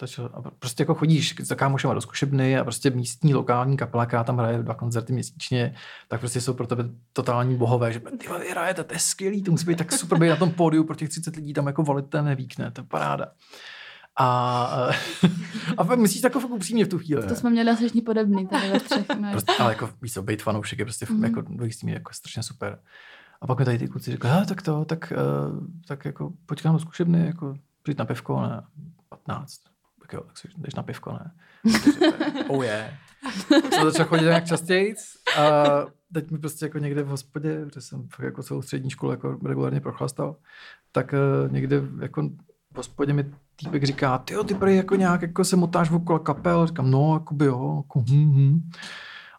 začal, 0.00 0.30
a 0.34 0.50
prostě 0.58 0.82
jako 0.82 0.94
chodíš 0.94 1.34
za 1.40 1.54
kámošema 1.54 1.94
do 1.94 2.00
zkušebny 2.00 2.58
a 2.58 2.64
prostě 2.64 2.90
místní 2.90 3.34
lokální 3.34 3.76
kapela, 3.76 4.06
která 4.06 4.24
tam 4.24 4.38
hraje 4.38 4.62
dva 4.62 4.74
koncerty 4.74 5.12
měsíčně, 5.12 5.74
tak 6.08 6.20
prostě 6.20 6.40
jsou 6.40 6.54
pro 6.54 6.66
tebe 6.66 6.84
totální 7.12 7.56
bohové, 7.56 7.92
že 7.92 8.00
ty 8.00 8.28
vy 8.38 8.50
hrajete, 8.50 8.84
to 8.84 8.94
je 8.94 8.98
skvělý, 8.98 9.42
to 9.42 9.50
musí 9.50 9.66
být 9.66 9.78
tak 9.78 9.92
super 9.92 10.18
být 10.18 10.28
na 10.28 10.36
tom 10.36 10.50
pódiu 10.50 10.84
pro 10.84 10.96
těch 10.96 11.08
30 11.08 11.36
lidí 11.36 11.52
tam 11.52 11.66
jako 11.66 11.82
valit 11.82 12.06
ten 12.06 12.24
nevíkne, 12.24 12.70
to 12.70 12.80
je 12.80 12.86
paráda. 12.86 13.26
A, 14.18 14.90
a 15.76 15.84
pak 15.84 15.98
myslíš 15.98 16.22
jako 16.22 16.40
fakt 16.40 16.50
upřímně 16.50 16.84
v 16.84 16.88
tu 16.88 16.98
chvíli. 16.98 17.26
To 17.26 17.34
jsme 17.34 17.50
měli 17.50 17.70
asi 17.70 17.82
všichni 17.82 18.02
podobný 18.02 18.46
tady 18.46 18.70
ve 18.70 18.80
třech. 18.80 19.06
Prostě, 19.30 19.52
ale 19.58 19.72
jako 19.72 19.90
víš 20.02 20.12
co, 20.12 20.22
být 20.22 20.42
fanoušek 20.42 20.78
je 20.78 20.84
prostě 20.84 21.06
mm. 21.10 21.24
jako 21.24 21.40
do 21.40 21.64
jistý 21.64 21.86
míry 21.86 21.96
jako 21.96 22.12
strašně 22.12 22.42
super. 22.42 22.78
A 23.40 23.46
pak 23.46 23.58
mi 23.58 23.64
tady 23.64 23.78
ty 23.78 23.88
kluci 23.88 24.10
řekli, 24.10 24.30
"Hele, 24.30 24.46
tak 24.46 24.62
to, 24.62 24.84
tak, 24.84 25.12
uh, 25.16 25.66
tak 25.88 26.04
jako 26.04 26.32
pojď 26.46 26.62
do 26.62 26.78
zkušebny, 26.78 27.26
jako 27.26 27.54
přijď 27.82 27.98
na 27.98 28.04
pivko, 28.04 28.40
ne, 28.42 28.62
15. 29.08 29.60
Tak 30.00 30.12
jo, 30.12 30.20
tak 30.26 30.38
si 30.38 30.48
jdeš 30.58 30.74
na 30.74 30.82
pivko, 30.82 31.12
ne. 31.12 31.32
Oh 32.48 32.64
yeah. 32.64 32.90
Tak 33.62 33.74
jsem 33.74 33.84
začal 33.84 34.06
chodit 34.06 34.22
nějak 34.22 34.44
častěji 34.44 34.94
a 35.38 35.62
teď 36.14 36.30
mi 36.30 36.38
prostě 36.38 36.64
jako 36.64 36.78
někde 36.78 37.02
v 37.02 37.06
hospodě, 37.08 37.64
protože 37.64 37.80
jsem 37.80 38.08
fakt 38.08 38.24
jako 38.24 38.42
celou 38.42 38.62
střední 38.62 38.90
školu 38.90 39.12
jako 39.12 39.38
regulárně 39.46 39.80
prochlastal, 39.80 40.36
tak 40.92 41.14
uh, 41.44 41.52
někde 41.52 41.82
jako 42.00 42.22
v 42.72 42.76
hospodě 42.76 43.12
mi 43.12 43.24
týpek 43.56 43.84
říká, 43.84 44.18
ty 44.18 44.34
jo, 44.34 44.44
ty 44.44 44.54
prý 44.54 44.76
jako 44.76 44.96
nějak 44.96 45.22
jako 45.22 45.44
se 45.44 45.56
motáš 45.56 45.90
okolo 45.90 46.18
kapel, 46.18 46.66
říkám, 46.66 46.90
no, 46.90 47.14
jako 47.14 47.34
by 47.34 47.44
jo, 47.44 47.76
jako 47.76 48.00
hm, 48.00 48.32
hm. 48.34 48.70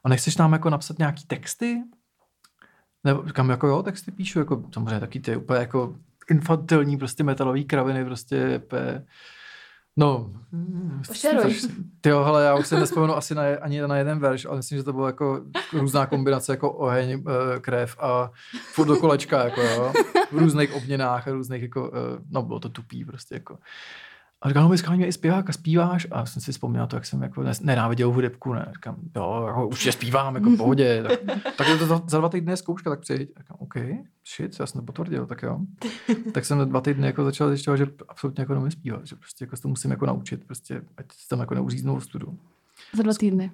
A 0.04 0.10
nechceš 0.10 0.38
nám 0.38 0.54
jako 0.54 0.70
napsat 0.70 1.00
nějaký 1.00 1.26
texty? 1.26 1.84
Nebo 3.04 3.28
říkám, 3.28 3.50
jako 3.50 3.68
jo, 3.68 3.84
texty 3.84 4.12
píšu, 4.12 4.40
jako 4.40 4.64
samozřejmě 4.74 5.00
taky 5.00 5.20
ty 5.20 5.36
úplně 5.36 5.60
jako 5.60 5.96
infantilní 6.30 6.98
prostě 6.98 7.24
metalový 7.24 7.66
kraviny, 7.66 8.06
prostě 8.06 8.62
úplně, 8.66 9.06
no. 9.98 10.34
Pošeruj. 11.08 11.60
Ty 12.02 12.10
jo, 12.10 12.24
hele, 12.24 12.44
já 12.44 12.56
už 12.56 12.68
se 12.68 12.80
nespomenu 12.80 13.16
asi 13.16 13.36
na, 13.36 13.44
ani 13.62 13.82
na 13.82 13.98
jeden 13.98 14.20
verš, 14.20 14.46
ale 14.46 14.58
myslím, 14.58 14.78
že 14.78 14.84
to 14.84 14.94
bylo 14.94 15.08
jako 15.08 15.42
různá 15.74 16.06
kombinace 16.06 16.54
jako 16.54 16.72
oheň, 16.72 17.12
eh, 17.12 17.60
krev 17.60 17.98
a 18.00 18.32
furt 18.74 18.88
do 18.88 18.98
kolečka, 18.98 19.44
jako 19.44 19.62
jo, 19.62 19.94
v 20.32 20.38
různých 20.38 20.74
obměnách 20.74 21.28
a 21.28 21.32
různých 21.32 21.62
jako, 21.62 21.92
eh, 21.94 22.24
no 22.30 22.42
bylo 22.42 22.60
to 22.60 22.70
tupý 22.70 23.06
prostě 23.06 23.36
jako. 23.36 23.58
A 24.42 24.48
říkal, 24.48 24.64
no 24.64 24.70
my 24.70 24.78
scháníme 24.78 25.08
i 25.08 25.12
zpěvák 25.12 25.50
a 25.50 25.54
zpíváš. 25.54 26.08
A 26.12 26.26
jsem 26.26 26.42
si 26.42 26.52
vzpomněl 26.52 26.88
to, 26.88 26.96
jak 26.96 27.06
jsem 27.06 27.22
jako 27.22 27.44
nenáviděl 27.62 28.12
hudebku. 28.12 28.54
Ne? 28.54 28.72
Říkám, 28.74 28.96
jo, 29.16 29.44
jako, 29.48 29.68
určitě 29.68 29.92
zpívám, 29.92 30.36
jako 30.36 30.50
v 30.50 30.58
pohodě. 30.58 31.04
Tak, 31.08 31.56
tak 31.58 31.68
je 31.68 31.78
to 31.78 31.86
za, 31.86 32.02
za 32.08 32.18
dva 32.18 32.30
týdny 32.30 32.52
je 32.52 32.58
zkouška, 32.58 32.90
tak 32.90 33.00
přijď. 33.00 33.20
Říkám, 33.20 33.58
OK, 33.60 33.76
shit, 34.36 34.60
já 34.60 34.66
jsem 34.66 34.82
to 34.82 34.86
potvrdil, 34.86 35.26
tak 35.26 35.44
jo. 35.44 35.60
tak 36.34 36.46
jsem 36.46 36.70
dva 36.70 36.82
týdny 36.82 37.08
jako 37.08 37.24
začal 37.24 37.50
zjišťovat, 37.50 37.78
že 37.78 37.88
absolutně 38.08 38.42
jako 38.42 38.54
nemůžu 38.54 38.72
zpívat, 38.72 39.08
že 39.08 39.16
prostě 39.16 39.46
jako 39.46 39.56
se 39.56 39.62
to 39.62 39.68
musím 39.68 39.92
jako 39.92 40.06
naučit, 40.06 40.46
prostě, 40.46 40.82
ať 40.98 41.06
se 41.12 41.30
tam 41.30 41.40
jako 41.40 41.56
neuříznou 41.56 42.00
v 42.00 42.04
studu. 42.04 42.38
Za 42.98 43.04
dva 43.04 43.14
týdny. 43.14 43.52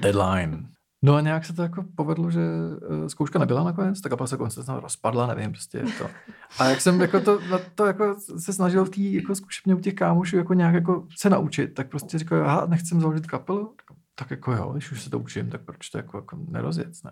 Deadline. 0.00 0.68
No 1.02 1.14
a 1.14 1.20
nějak 1.20 1.44
se 1.44 1.52
to 1.52 1.62
jako 1.62 1.84
povedlo, 1.94 2.30
že 2.30 2.40
uh, 2.40 3.06
zkouška 3.06 3.38
nebyla 3.38 3.64
nakonec, 3.64 4.00
tak 4.00 4.12
a 4.12 4.16
pak 4.16 4.28
se 4.28 4.62
se 4.62 4.80
rozpadla, 4.80 5.26
nevím, 5.26 5.50
prostě 5.50 5.78
je 5.78 5.84
to. 5.98 6.10
A 6.58 6.64
jak 6.64 6.80
jsem 6.80 7.00
jako 7.00 7.20
to, 7.20 7.40
na 7.50 7.58
to 7.74 7.86
jako 7.86 8.16
se 8.38 8.52
snažil 8.52 8.84
v 8.84 8.90
té 8.90 9.00
jako 9.00 9.34
zkušebně 9.34 9.74
u 9.74 9.80
těch 9.80 9.94
kámošů 9.94 10.36
jako 10.36 10.54
nějak 10.54 10.74
jako 10.74 11.06
se 11.18 11.30
naučit, 11.30 11.74
tak 11.74 11.88
prostě 11.88 12.18
říkal, 12.18 12.44
aha, 12.44 12.66
nechcem 12.66 13.00
založit 13.00 13.26
kapelu, 13.26 13.74
tak 14.14 14.30
jako 14.30 14.52
jo, 14.52 14.72
když 14.72 14.92
už 14.92 15.02
se 15.02 15.10
to 15.10 15.18
učím, 15.18 15.50
tak 15.50 15.62
proč 15.62 15.90
to 15.90 15.98
jako, 15.98 16.18
jako 16.18 16.38
nerozjet, 16.48 16.92
ne? 17.04 17.10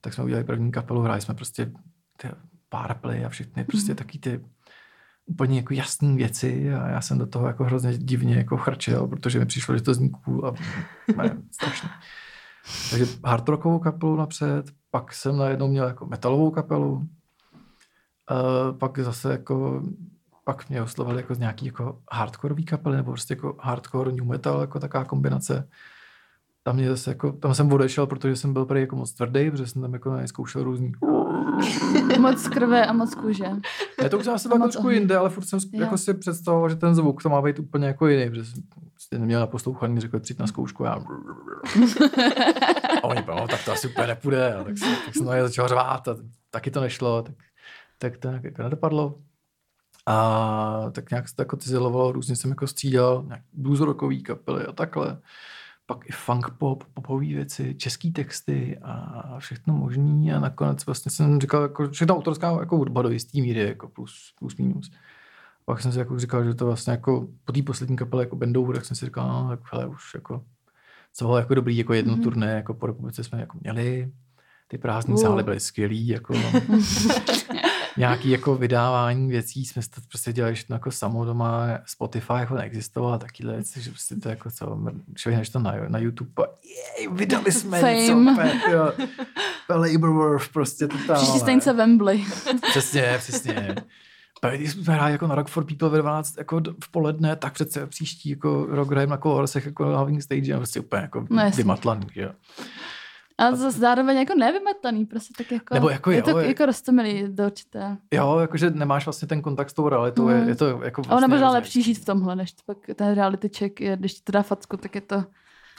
Tak 0.00 0.14
jsme 0.14 0.24
udělali 0.24 0.44
první 0.44 0.72
kapelu, 0.72 1.02
hráli 1.02 1.20
jsme 1.20 1.34
prostě 1.34 1.72
ty 2.16 2.28
powerplay 2.68 3.24
a 3.24 3.28
všechny 3.28 3.64
prostě 3.64 3.94
taky 3.94 4.18
ty 4.18 4.44
úplně 5.26 5.56
jako 5.56 5.74
jasné 5.74 6.16
věci 6.16 6.74
a 6.74 6.88
já 6.88 7.00
jsem 7.00 7.18
do 7.18 7.26
toho 7.26 7.46
jako 7.46 7.64
hrozně 7.64 7.98
divně 7.98 8.36
jako 8.36 8.56
chrčel, 8.56 9.06
protože 9.06 9.38
mi 9.38 9.46
přišlo, 9.46 9.76
že 9.76 9.82
to 9.82 9.94
zní 9.94 10.10
cool 10.10 10.46
a 10.46 10.52
ne, 11.22 11.36
strašně. 11.52 11.88
Takže 12.92 13.12
hard 13.24 13.48
rockovou 13.48 13.78
kapelu 13.78 14.16
napřed, 14.16 14.64
pak 14.90 15.12
jsem 15.12 15.36
najednou 15.36 15.68
měl 15.68 15.86
jako 15.86 16.06
metalovou 16.06 16.50
kapelu, 16.50 16.92
uh, 16.92 18.78
pak 18.78 18.98
zase 18.98 19.32
jako 19.32 19.82
pak 20.44 20.68
mě 20.68 20.82
oslovili 20.82 21.16
jako 21.16 21.34
z 21.34 21.38
nějaký 21.38 21.66
jako 21.66 21.98
hardcoreový 22.12 22.64
kapely, 22.64 22.96
nebo 22.96 23.12
prostě 23.12 23.34
jako 23.34 23.56
hardcore 23.60 24.12
new 24.12 24.24
metal, 24.24 24.60
jako 24.60 24.80
taková 24.80 25.04
kombinace. 25.04 25.68
Tam, 26.64 26.76
mě 26.76 26.88
zase 26.88 27.10
jako, 27.10 27.32
tam 27.32 27.54
jsem 27.54 27.72
odešel, 27.72 28.06
protože 28.06 28.36
jsem 28.36 28.52
byl 28.52 28.64
prý 28.66 28.80
jako 28.80 28.96
moc 28.96 29.12
tvrdý, 29.12 29.50
protože 29.50 29.66
jsem 29.66 29.82
tam 29.82 29.92
jako 29.92 30.18
zkoušel 30.26 30.62
různý 30.62 30.92
Moc 32.18 32.48
krve 32.48 32.86
a 32.86 32.92
moc 32.92 33.14
kůže. 33.14 33.44
Ne, 34.02 34.08
to 34.10 34.18
už 34.18 34.24
jsem 34.24 34.34
asi 34.34 34.48
byl 34.48 34.58
trošku 34.58 34.90
jinde, 34.90 35.16
ale 35.16 35.30
furt 35.30 35.44
jsem 35.44 35.58
jo. 35.72 35.80
jako 35.80 35.98
si 35.98 36.14
představoval, 36.14 36.68
že 36.68 36.76
ten 36.76 36.94
zvuk 36.94 37.22
to 37.22 37.28
má 37.28 37.42
být 37.42 37.58
úplně 37.58 37.86
jako 37.86 38.08
jiný, 38.08 38.30
protože 38.30 38.44
jsem 38.44 38.62
prostě 38.92 39.18
neměl 39.18 39.40
na 39.40 39.46
poslouchání, 39.46 40.00
řekl 40.00 40.20
přijď 40.20 40.38
na 40.38 40.46
zkoušku 40.46 40.86
a, 40.86 41.04
a 43.02 43.04
oni 43.04 43.24
no, 43.28 43.48
tak 43.48 43.64
to 43.64 43.72
asi 43.72 43.88
úplně 43.88 44.06
nepůjde. 44.06 44.54
A 44.54 44.64
tak, 44.64 44.78
jsem, 44.78 44.96
tak 45.06 45.14
jsem 45.16 45.26
na 45.26 45.42
začal 45.42 45.68
řvát 45.68 46.08
a 46.08 46.16
taky 46.50 46.70
to 46.70 46.80
nešlo, 46.80 47.22
tak, 47.22 47.34
tak 47.98 48.18
to 48.18 48.28
nějak 48.28 48.44
jako 48.44 48.62
nedopadlo. 48.62 49.18
A 50.06 50.90
tak 50.92 51.10
nějak 51.10 51.28
se 51.28 51.36
to 51.36 51.42
jako 51.42 51.56
cizelovalo, 51.56 52.12
různě 52.12 52.36
jsem 52.36 52.50
jako 52.50 52.66
střídal, 52.66 53.24
nějak 53.26 53.42
blues 53.52 53.80
rockový 53.80 54.22
kapely 54.22 54.66
a 54.66 54.72
takhle 54.72 55.18
pak 55.94 56.08
i 56.08 56.12
funk 56.12 56.50
pop, 56.58 56.84
popové 56.94 57.26
věci, 57.26 57.74
český 57.74 58.12
texty 58.12 58.78
a 58.82 59.38
všechno 59.38 59.74
možný 59.74 60.32
a 60.32 60.40
nakonec 60.40 60.86
vlastně 60.86 61.10
jsem 61.10 61.40
říkal, 61.40 61.62
jako, 61.62 61.88
všechno 61.90 62.16
autorská 62.16 62.50
jako 62.60 62.76
hudba 62.76 63.02
do 63.02 63.10
jistý 63.10 63.42
míry, 63.42 63.60
jako 63.60 63.88
plus, 63.88 64.34
plus 64.38 64.56
minus. 64.56 64.90
Pak 65.64 65.80
jsem 65.80 65.92
si 65.92 65.98
jako 65.98 66.18
říkal, 66.18 66.44
že 66.44 66.54
to 66.54 66.66
vlastně 66.66 66.90
jako 66.90 67.28
po 67.44 67.52
té 67.52 67.62
poslední 67.62 67.96
kapele 67.96 68.22
jako 68.22 68.36
Bendou, 68.36 68.72
tak 68.72 68.84
jsem 68.84 68.96
si 68.96 69.04
říkal, 69.04 69.28
no, 69.28 69.48
tak 69.48 69.72
hele, 69.72 69.86
už 69.86 70.14
jako 70.14 70.44
co 71.14 71.24
bylo 71.24 71.38
jako 71.38 71.54
dobrý, 71.54 71.76
jako 71.76 71.92
jedno 71.92 72.16
mm-hmm. 72.16 72.22
turné, 72.22 72.52
jako 72.52 72.74
po 72.74 72.86
republice 72.86 73.24
jsme 73.24 73.40
jako 73.40 73.58
měli, 73.60 74.12
ty 74.68 74.78
prázdní 74.78 75.14
uh. 75.14 75.20
sály 75.20 75.42
byly 75.42 75.60
skvělý, 75.60 76.08
jako 76.08 76.34
nějaký 77.96 78.30
jako 78.30 78.54
vydávání 78.54 79.28
věcí 79.30 79.64
jsme 79.64 79.82
to 79.82 80.00
prostě 80.08 80.32
dělali 80.32 80.54
všechno 80.54 80.76
jako 80.76 80.90
samo 80.90 81.24
doma, 81.24 81.66
Spotify 81.86 82.32
jako 82.32 82.54
neexistovalo, 82.54 83.18
takovýhle 83.18 83.54
věci, 83.54 83.80
že 83.80 83.90
prostě 83.90 84.16
to 84.16 84.28
jako 84.28 84.50
co, 84.50 84.78
švihneš 85.16 85.48
to 85.48 85.58
na, 85.58 85.74
na 85.88 85.98
YouTube 85.98 86.44
a 86.44 86.46
jej, 86.98 87.08
vydali 87.08 87.52
jsme 87.52 87.80
Fame. 87.80 87.94
něco, 87.94 88.36
pe, 88.36 88.72
jo, 88.72 88.92
Labor 89.68 90.10
Worth, 90.10 90.48
prostě 90.48 90.88
totálně. 90.88 91.22
Příští 91.22 91.38
stanice 91.38 91.72
Wembley. 91.72 92.24
přesně, 92.70 93.14
přesně. 93.18 93.74
Když 94.56 94.70
jsme 94.70 94.94
hráli 94.94 95.12
jako 95.12 95.26
na 95.26 95.34
Rock 95.34 95.48
for 95.48 95.64
People 95.64 95.88
ve 95.88 95.98
12 95.98 96.38
jako 96.38 96.60
v 96.84 96.90
poledne, 96.90 97.36
tak 97.36 97.52
přece 97.52 97.86
příští 97.86 98.30
jako 98.30 98.66
rok 98.68 98.90
hrajeme 98.90 99.10
na 99.10 99.16
Colorsech 99.16 99.66
jako 99.66 99.84
na 99.84 99.90
hlavní 99.90 100.22
stage 100.22 100.54
a 100.54 100.56
prostě 100.56 100.80
úplně 100.80 101.02
jako 101.02 101.26
no, 101.30 101.50
vymatlaný, 101.56 102.06
jo. 102.14 102.30
A 103.42 103.56
zase 103.56 103.78
zároveň 103.78 104.16
jako 104.16 104.34
nevymetaný, 104.34 105.06
prostě 105.06 105.34
tak 105.38 105.52
jako, 105.52 105.74
Nebo 105.74 105.90
jako 105.90 106.10
je 106.10 106.16
jo, 106.18 106.24
to 106.24 106.38
je- 106.38 106.48
jako 106.48 106.66
roztomilý 106.66 107.24
do 107.28 107.46
určité. 107.46 107.96
Jo, 108.14 108.38
jakože 108.38 108.70
nemáš 108.70 109.06
vlastně 109.06 109.28
ten 109.28 109.42
kontakt 109.42 109.70
s 109.70 109.72
tou 109.72 109.88
realitou, 109.88 110.28
je, 110.28 110.40
Mm. 110.42 110.48
je 110.48 110.54
to 110.54 110.66
jako 110.66 111.00
A 111.00 111.04
ono 111.04 111.10
vlastně 111.10 111.28
možná 111.28 111.50
lepší 111.50 111.82
žít 111.82 111.94
v 111.98 112.04
tomhle, 112.04 112.36
než 112.36 112.52
to 112.52 112.62
pak 112.66 112.96
ten 112.96 113.14
reality 113.14 113.48
check 113.58 113.80
je, 113.80 113.96
když 113.96 114.14
ti 114.14 114.20
to 114.24 114.32
dá 114.32 114.42
facku, 114.42 114.76
tak 114.76 114.94
je 114.94 115.00
to, 115.00 115.24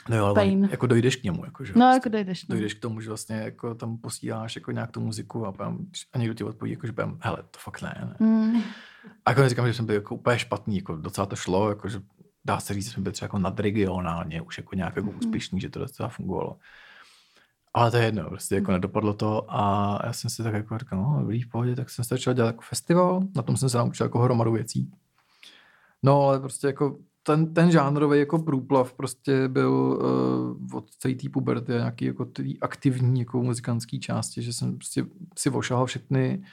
No 0.08 0.16
jo, 0.16 0.24
ale 0.24 0.34
pain. 0.34 0.68
jako 0.70 0.86
dojdeš 0.86 1.16
k 1.16 1.22
němu, 1.22 1.44
jako, 1.44 1.64
že 1.64 1.72
no 1.72 1.78
vlastně 1.78 1.94
jako 1.96 2.08
dojdeš. 2.08 2.46
No. 2.48 2.52
dojdeš 2.54 2.74
k 2.74 2.80
tomu, 2.80 3.00
že 3.00 3.08
vlastně 3.10 3.36
jako 3.36 3.74
tam 3.74 3.96
posíláš 3.98 4.56
jako 4.56 4.70
nějak 4.70 4.90
tu 4.90 5.00
muziku 5.00 5.46
a, 5.46 5.52
pam, 5.52 5.78
a 6.12 6.18
někdo 6.18 6.34
ti 6.34 6.44
odpoví, 6.44 6.70
jako, 6.70 6.86
že 6.86 6.92
pam, 6.92 7.18
hele, 7.20 7.36
to 7.50 7.58
fakt 7.58 7.82
ne, 7.82 7.94
ne. 8.20 8.26
Mm. 8.26 8.62
A 9.26 9.30
jako 9.30 9.40
neříkám, 9.40 9.66
že 9.66 9.74
jsem 9.74 9.86
byl 9.86 9.94
jako 9.94 10.14
úplně 10.14 10.38
špatný, 10.38 10.76
jako 10.76 10.96
docela 10.96 11.26
to 11.26 11.36
šlo, 11.36 11.68
jako, 11.68 11.88
že 11.88 12.00
dá 12.44 12.60
se 12.60 12.74
říct, 12.74 12.84
že 12.84 12.90
jsme 12.90 13.02
byli 13.02 13.12
třeba 13.12 13.24
jako 13.26 13.38
nadregionálně, 13.38 14.42
už 14.42 14.58
jako 14.58 14.74
nějak 14.76 14.96
jako 14.96 15.10
úspěšný, 15.10 15.60
že 15.60 15.68
to 15.70 15.78
docela 15.78 16.08
fungovalo. 16.08 16.56
Ale 17.74 17.90
to 17.90 17.96
je 17.96 18.04
jedno, 18.04 18.28
prostě 18.28 18.54
jako 18.54 18.72
nedopadlo 18.72 19.14
to 19.14 19.46
a 19.48 19.98
já 20.06 20.12
jsem 20.12 20.30
si 20.30 20.42
tak 20.42 20.54
jako 20.54 20.78
říkal, 20.78 21.02
no 21.02 21.20
dobrý, 21.20 21.42
v 21.42 21.48
pohodě, 21.48 21.76
tak 21.76 21.90
jsem 21.90 22.04
se 22.04 22.14
začal 22.14 22.34
dělat 22.34 22.46
jako 22.46 22.62
festival, 22.62 23.20
na 23.36 23.42
tom 23.42 23.56
jsem 23.56 23.68
se 23.68 23.78
naučil 23.78 24.06
jako 24.06 24.18
hromadu 24.18 24.52
věcí. 24.52 24.90
No 26.02 26.22
ale 26.22 26.40
prostě 26.40 26.66
jako 26.66 26.98
ten, 27.22 27.54
ten 27.54 27.70
žánrový 27.70 28.18
jako 28.18 28.38
průplav 28.38 28.92
prostě 28.92 29.48
byl 29.48 29.72
uh, 29.72 30.76
od 30.76 30.90
celé 30.90 31.14
té 31.14 31.28
puberty 31.28 31.74
a 31.74 31.78
nějaký 31.78 32.04
jako 32.04 32.24
tý 32.24 32.60
aktivní 32.60 33.20
jako 33.20 33.42
muzikantský 33.42 34.00
části, 34.00 34.42
že 34.42 34.52
jsem 34.52 34.76
prostě 34.76 35.06
si 35.38 35.50
vošahal 35.50 35.86
všechny 35.86 36.44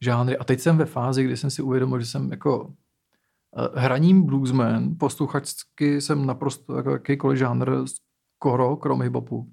žánry 0.00 0.38
a 0.38 0.44
teď 0.44 0.60
jsem 0.60 0.78
ve 0.78 0.84
fázi, 0.84 1.24
kdy 1.24 1.36
jsem 1.36 1.50
si 1.50 1.62
uvědomil, 1.62 2.00
že 2.00 2.06
jsem 2.06 2.30
jako 2.30 2.64
uh, 2.64 2.72
hraním 3.74 4.26
bluesman, 4.26 4.94
posluchačsky 4.98 6.00
jsem 6.00 6.26
naprosto 6.26 6.76
jako 6.76 6.90
jakýkoliv 6.90 7.38
žánr 7.38 7.70
skoro, 8.36 8.76
krom 8.76 9.00
hip-hopu. 9.00 9.46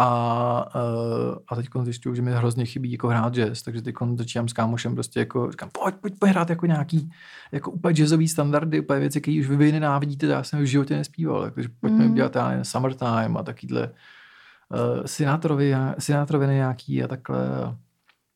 A, 0.00 0.66
uh, 0.74 1.36
a 1.48 1.56
teď 1.56 1.68
zjišťuju, 1.82 2.14
že 2.14 2.22
mi 2.22 2.32
hrozně 2.32 2.64
chybí 2.64 2.92
jako 2.92 3.08
hrát 3.08 3.34
jazz, 3.34 3.62
takže 3.62 3.82
teď 3.82 3.94
začínám 4.16 4.48
s 4.48 4.52
kámošem 4.52 4.94
prostě 4.94 5.20
jako, 5.20 5.50
říkám, 5.50 5.70
pojď, 5.82 5.94
pojď, 5.94 6.14
pojď 6.18 6.32
hrát 6.32 6.50
jako 6.50 6.66
nějaký 6.66 7.10
jako 7.52 7.70
úplně 7.70 7.94
jazzový 7.94 8.28
standardy, 8.28 8.80
úplně 8.80 9.00
věci, 9.00 9.20
které 9.20 9.40
už 9.40 9.48
vy 9.48 9.72
nenávidíte, 9.72 10.26
já 10.26 10.42
jsem 10.42 10.60
v 10.60 10.64
životě 10.64 10.96
nespíval, 10.96 11.50
takže 11.50 11.68
pojďme 11.80 11.98
Mm. 11.98 12.04
mm. 12.04 12.12
udělat 12.12 12.36
já 12.36 12.64
Summertime 12.64 13.38
a 13.38 13.42
takovýhle 13.42 13.88
uh, 13.88 15.04
Sinatrovi, 15.06 15.74
Sinatroviny 15.98 16.54
nějaký 16.54 17.02
a 17.04 17.08
takhle. 17.08 17.38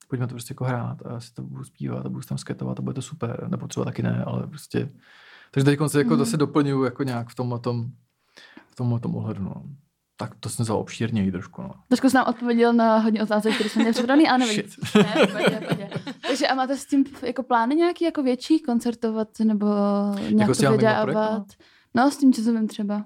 Pojďme 0.09 0.27
to 0.27 0.35
prostě 0.35 0.53
jako 0.53 0.65
hrát 0.65 1.07
a 1.07 1.21
si 1.21 1.35
to 1.35 1.43
budu 1.43 1.65
zpívat 1.65 2.07
a 2.07 2.09
budu 2.09 2.21
tam 2.29 2.39
sketovat 2.39 2.79
a 2.79 2.83
bude 2.83 2.95
to 2.95 3.03
super, 3.03 3.49
nebo 3.51 3.69
třeba 3.69 3.85
taky 3.85 4.03
ne, 4.03 4.25
ale 4.27 4.47
prostě. 4.47 4.89
Takže 5.51 5.65
teď 5.65 5.79
se 5.87 5.99
jako 5.99 6.11
Mhm. 6.15 6.19
zase 6.19 6.37
doplňuju 6.37 6.85
jako 6.85 7.03
nějak 7.03 7.29
v 7.29 7.35
tomhle 7.35 7.59
tom, 7.59 7.87
v 8.69 8.75
tomhle 8.75 9.01
tom 9.01 9.17
ohledu. 9.17 9.43
No. 9.43 9.63
Tak 10.23 10.35
to 10.41 10.49
jsem 10.49 10.63
vzal 10.63 10.77
obšírněji 10.77 11.33
trošku. 11.33 11.63
No. 11.63 11.71
Trošku 11.89 12.11
jsi 12.11 12.17
nám 12.17 12.27
odpověděl 12.29 12.73
na 12.73 12.99
hodně 12.99 13.23
otázek, 13.23 13.55
které 13.55 13.71
jsme 13.71 13.81
měli 13.83 13.93
připravený, 13.95 14.29
ale 14.29 14.39
nevím. 14.39 14.63
Ne. 14.95 15.15
Takže 16.27 16.49
a 16.49 16.55
máte 16.55 16.77
s 16.77 16.87
tím 16.87 17.05
jako 17.23 17.43
plány 17.43 17.75
nějaký 17.75 18.05
jako 18.05 18.23
větší 18.23 18.61
koncertovat 18.61 19.29
nebo 19.45 19.67
nějak 20.31 20.61
Jako 20.63 20.77
vydávat? 20.77 21.43
No, 21.95 22.11
s 22.11 22.17
tím 22.17 22.33
jazzovým 22.33 22.69
třeba. 22.69 23.05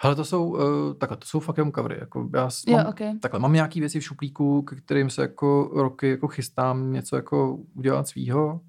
Hele, 0.00 0.14
to 0.14 0.24
jsou, 0.24 0.48
uh, 0.48 0.58
takhle, 0.98 1.16
to 1.16 1.26
jsou 1.26 1.40
fakt 1.40 1.56
jenom 1.58 1.72
covery. 1.72 1.96
Jako 2.00 2.28
já 2.34 2.48
Jo, 2.66 2.76
mám, 2.76 2.86
ok. 2.86 2.98
takhle, 3.20 3.40
mám 3.40 3.52
nějaký 3.52 3.80
věci 3.80 4.00
v 4.00 4.04
šuplíku, 4.04 4.62
k 4.62 4.76
kterým 4.76 5.10
se 5.10 5.22
jako 5.22 5.70
roky 5.74 6.10
jako 6.10 6.28
chystám 6.28 6.92
něco 6.92 7.16
jako 7.16 7.58
udělat 7.74 8.08
svýho, 8.08 8.60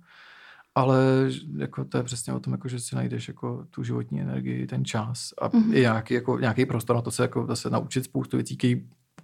ale 0.78 1.30
jako 1.58 1.86
to 1.86 1.98
je 1.98 2.04
přesně 2.04 2.34
o 2.34 2.40
tom, 2.40 2.54
jako, 2.54 2.68
že 2.68 2.80
si 2.80 2.96
najdeš 2.96 3.28
jako 3.28 3.66
tu 3.70 3.84
životní 3.84 4.22
energii, 4.22 4.68
ten 4.68 4.86
čas 4.86 5.34
a 5.42 5.48
Mhm. 5.54 5.64
mm-hmm. 5.72 5.76
i 5.78 5.80
nějaký, 5.82 6.14
jako, 6.14 6.40
nějaký 6.40 6.66
prostor 6.66 6.96
na 6.96 7.02
to 7.02 7.12
se 7.12 7.22
jako 7.24 7.46
zase 7.48 7.70
naučit 7.70 8.04
spoustu 8.04 8.38
věcí, 8.38 8.58
které 8.58 8.76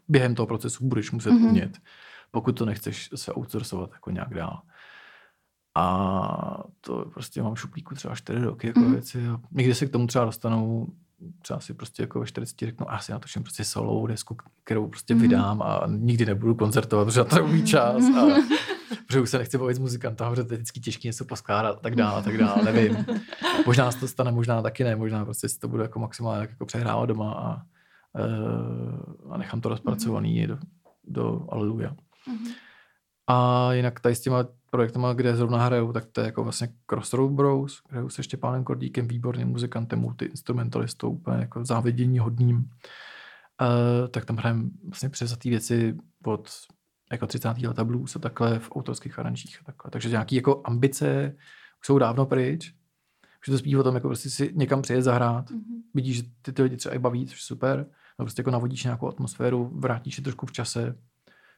během 0.07 0.35
toho 0.35 0.47
procesu 0.47 0.85
budeš 0.87 1.11
muset 1.11 1.31
Mhm. 1.31 1.39
mm-hmm. 1.43 1.49
umět, 1.49 1.77
pokud 2.31 2.51
to 2.57 2.65
nechceš 2.65 3.09
se 3.15 3.33
outsourcovat 3.37 3.89
jako 3.93 4.11
nějak 4.11 4.33
dál. 4.33 4.61
A 5.75 6.63
to 6.81 7.05
prostě 7.13 7.43
mám 7.43 7.55
šuplíku 7.55 7.95
třeba 7.95 8.15
čtyři 8.15 8.39
roky 8.45 8.67
jako 8.67 8.79
Mhm. 8.79 8.89
mm-hmm. 8.89 8.93
věci 8.93 9.27
a 9.27 9.39
někdy 9.51 9.75
se 9.75 9.85
k 9.85 9.89
tomu 9.89 10.07
třeba 10.07 10.25
dostanu, 10.25 10.87
třeba 11.41 11.59
si 11.59 11.73
prostě 11.73 12.03
jako 12.03 12.19
ve 12.19 12.25
40 12.25 12.65
řeknu, 12.65 12.89
a 12.89 12.93
já 12.93 12.99
si 12.99 13.11
natočím 13.11 13.43
prostě 13.43 13.63
solovou 13.63 14.07
desku, 14.07 14.37
kterou 14.63 14.87
prostě 14.87 15.15
Mhm. 15.15 15.23
mm-hmm. 15.23 15.27
vydám 15.29 15.61
a 15.61 15.83
nikdy 15.87 16.25
nebudu 16.25 16.55
koncertovat, 16.55 17.07
protože 17.07 17.19
na 17.19 17.25
to 17.25 17.35
nemůj 17.35 17.63
čas 17.63 18.03
a 18.17 18.21
protože 19.13 19.21
už 19.21 19.29
se 19.29 19.37
nechci 19.37 19.57
bavit 19.57 19.75
s 19.75 19.79
muzikantem, 19.79 20.29
protože 20.29 20.43
to 20.43 20.53
je 20.53 20.57
vždycky 20.57 20.79
těžké 20.79 21.07
něco 21.07 21.25
poskládat 21.25 21.77
a 21.77 21.79
tak 21.79 21.95
dále, 21.95 22.19
a 22.19 22.21
tak 22.21 22.37
dále, 22.37 22.63
nevím. 22.73 23.05
Možná 23.65 23.91
se 23.91 23.99
to 23.99 24.07
stane, 24.07 24.31
možná 24.31 24.61
taky 24.61 24.83
ne, 24.83 24.95
možná 24.95 25.25
prostě 25.25 25.49
si 25.49 25.59
to 25.59 25.67
budu 25.67 25.81
jako 25.81 25.99
maximálně 25.99 26.41
jako 26.41 26.65
přehrávat 26.65 27.09
doma 27.09 27.33
a, 27.33 27.61
uh, 28.21 29.33
a 29.33 29.37
nechám 29.37 29.61
to 29.61 29.69
rozpracovaný 29.69 30.47
do, 30.47 30.57
do 31.03 31.47
Aleluja. 31.49 31.95
Mhm. 32.27 32.47
A 33.27 33.69
jinak 33.73 33.99
tady 33.99 34.15
s 34.15 34.21
těma 34.21 34.45
projektama, 34.71 35.13
kde 35.13 35.35
zrovna 35.35 35.65
hrajou, 35.65 35.93
tak 35.93 36.05
to 36.05 36.21
je 36.21 36.25
jako 36.25 36.43
vlastně 36.43 36.69
Crossroad 36.85 37.31
Bros, 37.31 37.81
hrajou 37.89 38.09
se 38.09 38.23
Štěpánem 38.23 38.63
Kordíkem, 38.63 39.07
výborným 39.07 39.47
muzikantem, 39.47 39.99
multi-instrumentalistou, 39.99 41.09
úplně 41.09 41.37
jako 41.37 41.65
závidění 41.65 42.19
hodným. 42.19 42.57
Uh, 42.57 44.07
tak 44.11 44.25
tam 44.25 44.37
hrajeme 44.37 44.63
vlastně 44.87 45.09
přesatý 45.09 45.49
věci 45.49 45.97
od 46.25 46.49
jako 47.13 47.27
30. 47.27 47.57
leta 47.57 47.83
blues 47.83 48.15
a 48.15 48.19
takhle 48.19 48.59
v 48.59 48.71
autorských 48.71 49.19
aranžích 49.19 49.57
a 49.61 49.63
takhle. 49.65 49.91
Takže 49.91 50.09
nějaký 50.09 50.35
jako 50.35 50.61
ambice 50.63 51.35
už 51.81 51.87
jsou 51.87 51.97
dávno 51.97 52.25
pryč. 52.25 52.73
Už 53.41 53.51
to 53.51 53.57
spíš 53.57 53.75
o 53.75 53.83
tom, 53.83 53.95
jako 53.95 54.07
prostě 54.07 54.29
si 54.29 54.51
někam 54.55 54.81
přijet 54.81 55.03
zahrát. 55.03 55.51
Mm-hmm. 55.51 55.81
Vidíš, 55.93 56.17
že 56.17 56.23
ty, 56.41 56.53
ty 56.53 56.63
lidi 56.63 56.77
třeba 56.77 56.95
i 56.95 56.99
baví, 56.99 57.25
což 57.25 57.37
je 57.37 57.43
super. 57.45 57.85
No 58.19 58.25
prostě 58.25 58.39
jako 58.39 58.51
navodíš 58.51 58.83
nějakou 58.83 59.07
atmosféru, 59.07 59.71
vrátíš 59.73 60.15
se 60.15 60.21
trošku 60.21 60.45
v 60.45 60.51
čase, 60.51 60.95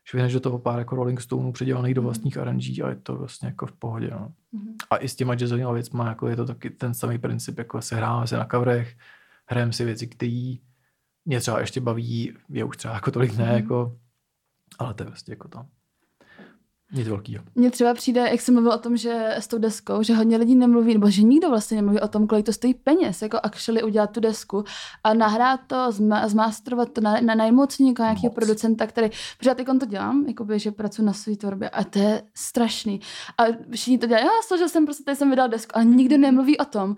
švihneš 0.03 0.33
do 0.33 0.39
toho 0.39 0.59
pár 0.59 0.79
jako 0.79 0.95
Rolling 0.95 1.21
Stoneů 1.21 1.51
předělaných 1.51 1.93
do 1.93 2.01
vlastních 2.01 2.38
aranží 2.38 2.81
a 2.81 2.89
je 2.89 2.95
to 2.95 3.15
vlastně 3.15 3.47
jako 3.47 3.65
v 3.65 3.71
pohodě. 3.71 4.09
No. 4.12 4.33
Mm-hmm. 4.53 4.75
A 4.89 4.97
i 4.97 5.07
s 5.07 5.15
těma 5.15 5.35
jazzovými 5.35 5.74
věcmi 5.74 6.01
jako 6.05 6.27
je 6.27 6.35
to 6.35 6.45
taky 6.45 6.69
ten 6.69 6.93
samý 6.93 7.17
princip, 7.17 7.57
jako 7.57 7.81
se 7.81 7.95
hráme 7.95 8.27
se 8.27 8.38
na 8.38 8.45
kavrech, 8.45 8.97
hrajeme 9.45 9.74
si 9.74 9.85
věci, 9.85 10.07
které 10.07 10.55
mě 11.25 11.39
třeba 11.39 11.59
ještě 11.59 11.81
baví, 11.81 12.33
je 12.50 12.63
už 12.63 12.77
třeba 12.77 12.93
jako 12.93 13.12
tolik 13.12 13.38
ne, 13.38 13.45
mm-hmm. 13.45 13.55
jako, 13.55 13.97
ale 14.79 14.93
to 14.93 15.03
je 15.03 15.07
vlastně 15.07 15.31
jako 15.31 15.48
to. 15.48 15.65
Nic 16.91 17.07
velkýho. 17.07 17.43
Mně 17.55 17.71
třeba 17.71 17.93
přijde, 17.93 18.21
jak 18.21 18.41
jsem 18.41 18.53
mluvil 18.53 18.71
o 18.71 18.77
tom, 18.77 18.97
že 18.97 19.35
s 19.37 19.47
tou 19.47 19.57
deskou, 19.57 20.03
že 20.03 20.15
hodně 20.15 20.37
lidí 20.37 20.55
nemluví, 20.55 20.93
nebo 20.93 21.09
že 21.09 21.23
nikdo 21.23 21.49
vlastně 21.49 21.75
nemluví 21.75 21.99
o 21.99 22.07
tom, 22.07 22.27
kolik 22.27 22.45
to 22.45 22.53
stojí 22.53 22.73
peněz, 22.73 23.21
jako 23.21 23.39
actually 23.43 23.83
udělat 23.83 24.11
tu 24.11 24.19
desku 24.19 24.63
a 25.03 25.13
nahrát 25.13 25.59
to, 25.67 25.91
zma, 25.91 26.27
zmasterovat 26.27 26.91
to, 26.91 27.01
na, 27.01 27.21
na 27.21 27.35
najmout 27.35 27.79
někoho, 27.79 28.05
nějakého 28.05 28.33
producenta, 28.33 28.87
který, 28.87 29.09
protože 29.37 29.49
já 29.49 29.53
teď 29.53 29.67
to 29.79 29.85
dělám, 29.85 30.25
jakoby, 30.27 30.59
že 30.59 30.71
pracuji 30.71 31.03
na 31.03 31.13
své 31.13 31.35
tvorbě 31.35 31.69
a 31.69 31.83
to 31.83 31.99
je 31.99 32.23
strašný. 32.33 33.01
A 33.37 33.43
všichni 33.71 33.97
to 33.97 34.07
dělají, 34.07 34.25
já 34.25 34.31
složil 34.47 34.69
jsem 34.69 34.85
prostě, 34.85 35.03
tady 35.03 35.15
jsem 35.15 35.29
vydal 35.29 35.49
desku, 35.49 35.71
ale 35.73 35.85
nikdo 35.85 36.17
nemluví 36.17 36.57
o 36.57 36.65
tom, 36.65 36.95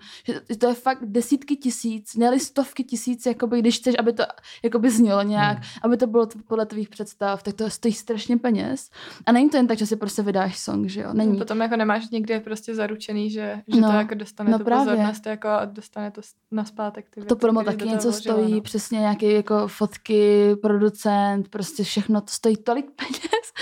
že 0.50 0.56
to 0.56 0.66
je 0.66 0.74
fakt 0.74 0.98
desítky 1.02 1.56
tisíc, 1.56 2.16
ne 2.16 2.38
stovky 2.38 2.84
tisíc, 2.84 3.26
jakoby, 3.26 3.58
když 3.58 3.78
chceš, 3.78 3.94
aby 3.98 4.12
to 4.12 4.22
jakoby 4.62 4.90
znělo 4.90 5.22
nějak, 5.22 5.56
hmm. 5.56 5.66
aby 5.82 5.96
to 5.96 6.06
bylo 6.06 6.28
podle 6.48 6.66
tvých 6.66 6.88
představ, 6.88 7.42
tak 7.42 7.54
to 7.54 7.70
stojí 7.70 7.94
strašně 7.94 8.36
peněz. 8.36 8.90
A 9.26 9.32
není 9.32 9.50
to 9.50 9.56
jen 9.56 9.66
tak, 9.66 9.77
že 9.78 9.86
si 9.86 9.96
prostě 9.96 10.22
vydáš 10.22 10.58
song, 10.58 10.88
že 10.88 11.00
jo? 11.00 11.10
Není. 11.12 11.38
Potom 11.38 11.60
jako 11.60 11.76
nemáš 11.76 12.10
někde 12.10 12.40
prostě 12.40 12.74
zaručený, 12.74 13.30
že, 13.30 13.62
že 13.74 13.80
no, 13.80 13.90
to 13.90 13.96
jako 13.96 14.14
dostane 14.14 14.50
no 14.50 14.58
tu 14.58 14.64
právě. 14.64 14.84
pozornost 14.84 15.26
jako 15.26 15.48
a 15.48 15.64
dostane 15.64 16.10
to 16.10 16.20
na 16.50 16.64
zpátek. 16.64 17.06
Ty 17.10 17.20
to 17.20 17.36
promo 17.36 17.64
taky 17.64 17.88
něco 17.88 18.10
vložila, 18.10 18.34
stojí, 18.34 18.54
no. 18.54 18.60
přesně 18.60 18.98
nějaké 18.98 19.32
jako 19.32 19.68
fotky, 19.68 20.56
producent, 20.62 21.48
prostě 21.48 21.84
všechno 21.84 22.20
to 22.20 22.28
stojí 22.30 22.56
tolik 22.56 22.86
peněz, 22.96 23.52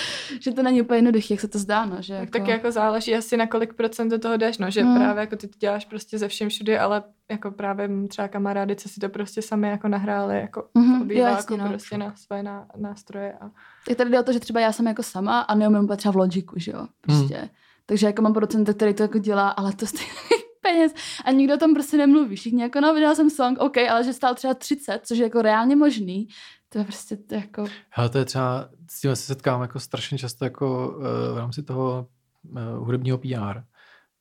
že 0.40 0.52
to 0.52 0.62
není 0.62 0.82
úplně 0.82 0.98
jednoduché, 0.98 1.34
jak 1.34 1.40
se 1.40 1.48
to 1.48 1.58
zdá, 1.58 1.84
no, 1.86 1.96
že 2.00 2.12
tak 2.12 2.20
jako... 2.20 2.38
taky 2.38 2.50
jako 2.50 2.72
záleží 2.72 3.14
asi 3.14 3.36
na 3.36 3.46
kolik 3.46 3.74
procent 3.74 4.08
do 4.08 4.18
toho 4.18 4.36
jdeš, 4.36 4.58
no, 4.58 4.70
že 4.70 4.82
hmm. 4.82 4.96
právě 4.96 5.20
jako 5.20 5.36
ty 5.36 5.48
to 5.48 5.58
děláš 5.58 5.84
prostě 5.84 6.18
ze 6.18 6.28
všem 6.28 6.48
všude, 6.48 6.78
ale 6.78 7.02
jako 7.30 7.50
právě 7.50 7.88
třeba 8.08 8.28
kamarády, 8.28 8.76
co 8.76 8.88
si 8.88 9.00
to 9.00 9.08
prostě 9.08 9.42
sami 9.42 9.68
jako 9.68 9.88
nahráli, 9.88 10.40
jako 10.40 10.68
mm-hmm, 10.74 11.02
obýváku 11.02 11.56
no. 11.56 11.68
prostě 11.68 11.98
na 11.98 12.16
své 12.16 12.42
ná, 12.42 12.66
nástroje. 12.76 13.32
A... 13.32 13.50
Tak 13.88 13.96
tady 13.96 14.10
jde 14.10 14.20
o 14.20 14.22
to, 14.22 14.32
že 14.32 14.40
třeba 14.40 14.60
já 14.60 14.72
jsem 14.72 14.86
jako 14.86 15.02
sama 15.02 15.40
a 15.40 15.54
neumím 15.54 15.88
třeba 15.96 16.12
v 16.12 16.16
Logiku, 16.16 16.58
že 16.58 16.72
jo, 16.72 16.86
prostě. 17.00 17.38
Mm. 17.42 17.48
Takže 17.86 18.06
jako 18.06 18.22
mám 18.22 18.32
producenta, 18.32 18.72
který 18.72 18.94
to 18.94 19.02
jako 19.02 19.18
dělá, 19.18 19.48
ale 19.48 19.72
to 19.72 19.86
stojí 19.86 20.06
peněz 20.62 20.94
a 21.24 21.30
nikdo 21.30 21.54
o 21.54 21.58
tom 21.58 21.74
prostě 21.74 21.96
nemluví. 21.96 22.36
Všichni 22.36 22.62
jako, 22.62 22.80
no, 22.80 22.94
vydala 22.94 23.14
jsem 23.14 23.30
song, 23.30 23.58
OK, 23.58 23.78
ale 23.78 24.04
že 24.04 24.12
stál 24.12 24.34
třeba 24.34 24.54
30, 24.54 25.00
což 25.04 25.18
je 25.18 25.24
jako 25.24 25.42
reálně 25.42 25.76
možný, 25.76 26.28
to 26.68 26.78
je 26.78 26.84
prostě 26.84 27.16
to 27.16 27.34
jako... 27.34 27.64
Hele, 27.90 28.08
to 28.08 28.18
je 28.18 28.24
třeba, 28.24 28.68
s 28.90 29.00
tím 29.00 29.16
se 29.16 29.22
setkám 29.22 29.62
jako 29.62 29.80
strašně 29.80 30.18
často 30.18 30.44
jako 30.44 30.88
uh, 30.96 31.04
v 31.34 31.38
rámci 31.38 31.62
toho 31.62 32.06
uh, 32.52 32.86
hudebního 32.86 33.18
PR 33.18 33.60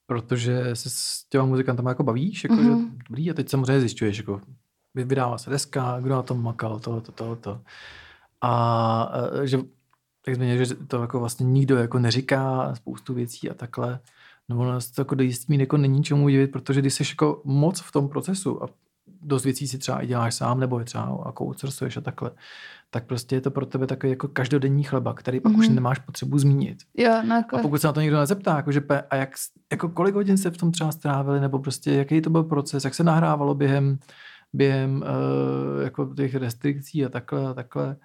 protože 0.06 0.76
se 0.76 0.90
s 0.90 1.26
těma 1.30 1.46
muzikantama 1.46 1.92
jako 1.92 2.04
bavíš, 2.04 2.44
jako, 2.44 2.56
mm-hmm. 2.56 2.64
že 2.64 2.70
mhm. 2.70 2.98
dobrý, 3.10 3.32
a 3.32 3.34
teď 3.34 3.50
samozřejmě 3.50 3.80
zjišťuješ, 3.80 4.18
jako 4.18 4.42
vydává 4.96 5.38
se 5.38 5.50
deska, 5.50 6.00
kdo 6.00 6.16
na 6.16 6.22
tom 6.22 6.44
makal, 6.44 6.80
to, 6.80 7.02
to, 7.02 7.12
to, 7.12 7.36
to. 7.36 7.62
A 8.42 9.12
že, 9.44 9.60
tak 10.26 10.36
změně, 10.36 10.66
že 10.66 10.76
to 10.76 11.02
jako 11.02 11.20
vlastně 11.20 11.46
nikdo 11.46 11.78
jako 11.78 12.00
neříká 12.00 12.76
spoustu 12.76 13.14
věcí 13.14 13.50
a 13.50 13.54
takhle. 13.54 14.00
No 14.50 14.60
ono 14.60 14.80
to 14.96 15.02
jako 15.02 15.16
do 15.16 15.24
jistý 15.24 15.60
jako 15.60 15.78
není 15.78 16.04
čemu 16.04 16.30
divit, 16.30 16.52
protože 16.52 16.82
když 16.82 16.94
jsi 16.94 17.04
jako 17.10 17.42
moc 17.44 17.80
v 17.80 17.92
tom 17.92 18.10
procesu 18.10 18.64
a 18.64 18.70
dost 19.26 19.44
věcí 19.44 19.68
si 19.68 19.78
třeba 19.78 20.02
i 20.02 20.08
děláš 20.08 20.36
sám, 20.36 20.60
nebo 20.60 20.80
je 20.80 20.86
třeba 20.86 21.24
jako 21.26 21.46
outsourcuješ 21.46 21.98
a 21.98 22.02
takhle, 22.02 22.32
tak 22.90 23.06
prostě 23.06 23.36
je 23.36 23.42
to 23.42 23.52
pro 23.52 23.66
tebe 23.66 23.88
takový 23.88 24.10
jako 24.10 24.28
každodenní 24.28 24.84
chleba, 24.84 25.14
který 25.14 25.40
pak 25.40 25.52
mm-hmm. 25.52 25.60
už 25.60 25.68
mhm. 25.68 25.76
nemáš 25.76 26.00
potřebu 26.00 26.38
zmínit. 26.38 26.78
Jo, 26.98 27.22
no 27.28 27.36
jako... 27.36 27.58
A 27.58 27.62
pokud 27.62 27.82
se 27.82 27.88
na 27.88 27.94
to 27.94 28.02
někdo 28.02 28.20
nezeptá, 28.20 28.56
jako, 28.56 28.72
že 28.72 28.82
pe, 28.82 29.02
a 29.02 29.16
jak, 29.16 29.30
jako 29.72 29.90
kolik 29.90 30.16
hodin 30.16 30.38
se 30.38 30.52
v 30.52 30.58
tom 30.58 30.72
třeba 30.72 30.92
strávili, 30.92 31.40
nebo 31.40 31.60
prostě 31.60 31.92
jaký 31.92 32.22
to 32.22 32.30
byl 32.30 32.44
proces, 32.44 32.84
jak 32.84 32.96
se 32.96 33.04
nahrávalo 33.04 33.56
během, 33.56 34.00
během 34.54 34.96
uh, 35.02 35.84
jako 35.84 36.14
těch 36.16 36.36
restrikcí 36.36 37.06
a 37.06 37.10
takhle 37.10 37.48
a 37.48 37.54
takhle, 37.54 37.96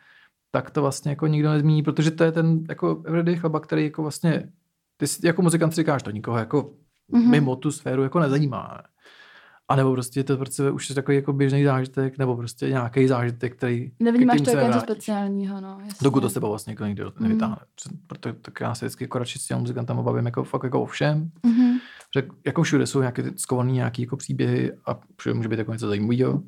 tak 0.51 0.71
to 0.71 0.83
vlastně 0.83 1.11
jako 1.11 1.27
nikdo 1.27 1.51
nezmíní, 1.51 1.83
protože 1.83 2.11
to 2.11 2.25
je 2.25 2.33
ten 2.33 2.65
jako 2.69 3.03
everyday 3.07 3.37
chleba, 3.37 3.61
který 3.61 3.85
jako 3.85 4.03
vlastně, 4.03 4.53
ty 4.97 5.07
jako 5.25 5.43
muzikant 5.43 5.75
si 5.75 5.81
říkáš, 5.81 6.03
to 6.03 6.11
nikoho 6.11 6.39
jako 6.39 6.75
mm-hmm. 7.13 7.31
mimo 7.31 7.57
tu 7.57 7.71
sféru 7.71 8.03
jako 8.03 8.21
nezajímá. 8.21 8.81
A 9.71 9.77
nebo 9.77 9.93
prostě 9.93 10.25
to 10.25 10.37
pro 10.37 10.75
už 10.75 10.89
je 10.89 10.95
takový 10.95 11.17
jako 11.17 11.33
běžný 11.33 11.65
zážitek, 11.65 12.19
nebo 12.19 12.37
prostě 12.37 12.69
nějaký 12.69 13.09
zážitek, 13.09 13.57
který... 13.57 13.91
Nevnímáš 14.01 14.41
to 14.41 14.51
jako 14.51 14.67
něco 14.67 14.81
speciálního, 14.81 15.61
no. 15.61 15.79
Jasně. 15.81 16.05
Dokud 16.05 16.21
to 16.21 16.31
s 16.31 16.35
tebou 16.35 16.49
vlastně 16.49 16.73
jako 16.73 16.85
nikdo 16.85 17.13
mm. 17.19 17.29
nevytáhne. 17.29 17.57
Proto 18.07 18.33
tak 18.33 18.61
já 18.61 18.75
se 18.75 18.85
vždycky 18.85 19.05
jako 19.05 19.19
radši 19.19 19.39
s 19.39 19.47
těmi 19.47 19.61
muzikantama 19.61 20.03
bavím 20.03 20.27
jako 20.27 20.45
fakt 20.45 20.65
jako 20.65 20.83
o 20.83 20.87
všem. 20.87 21.31
Mm-hmm. 21.45 21.79
Že 22.15 22.23
jako 22.47 22.63
všude 22.63 22.87
jsou 22.87 23.01
nějaké 23.01 23.25
skované 23.37 23.73
nějaké 23.73 24.03
jako 24.03 24.17
příběhy 24.17 24.73
a 24.87 24.99
všude 25.17 25.35
může 25.35 25.49
být 25.49 25.59
jako 25.59 25.73
něco 25.73 25.89
zajímavého 25.89 26.43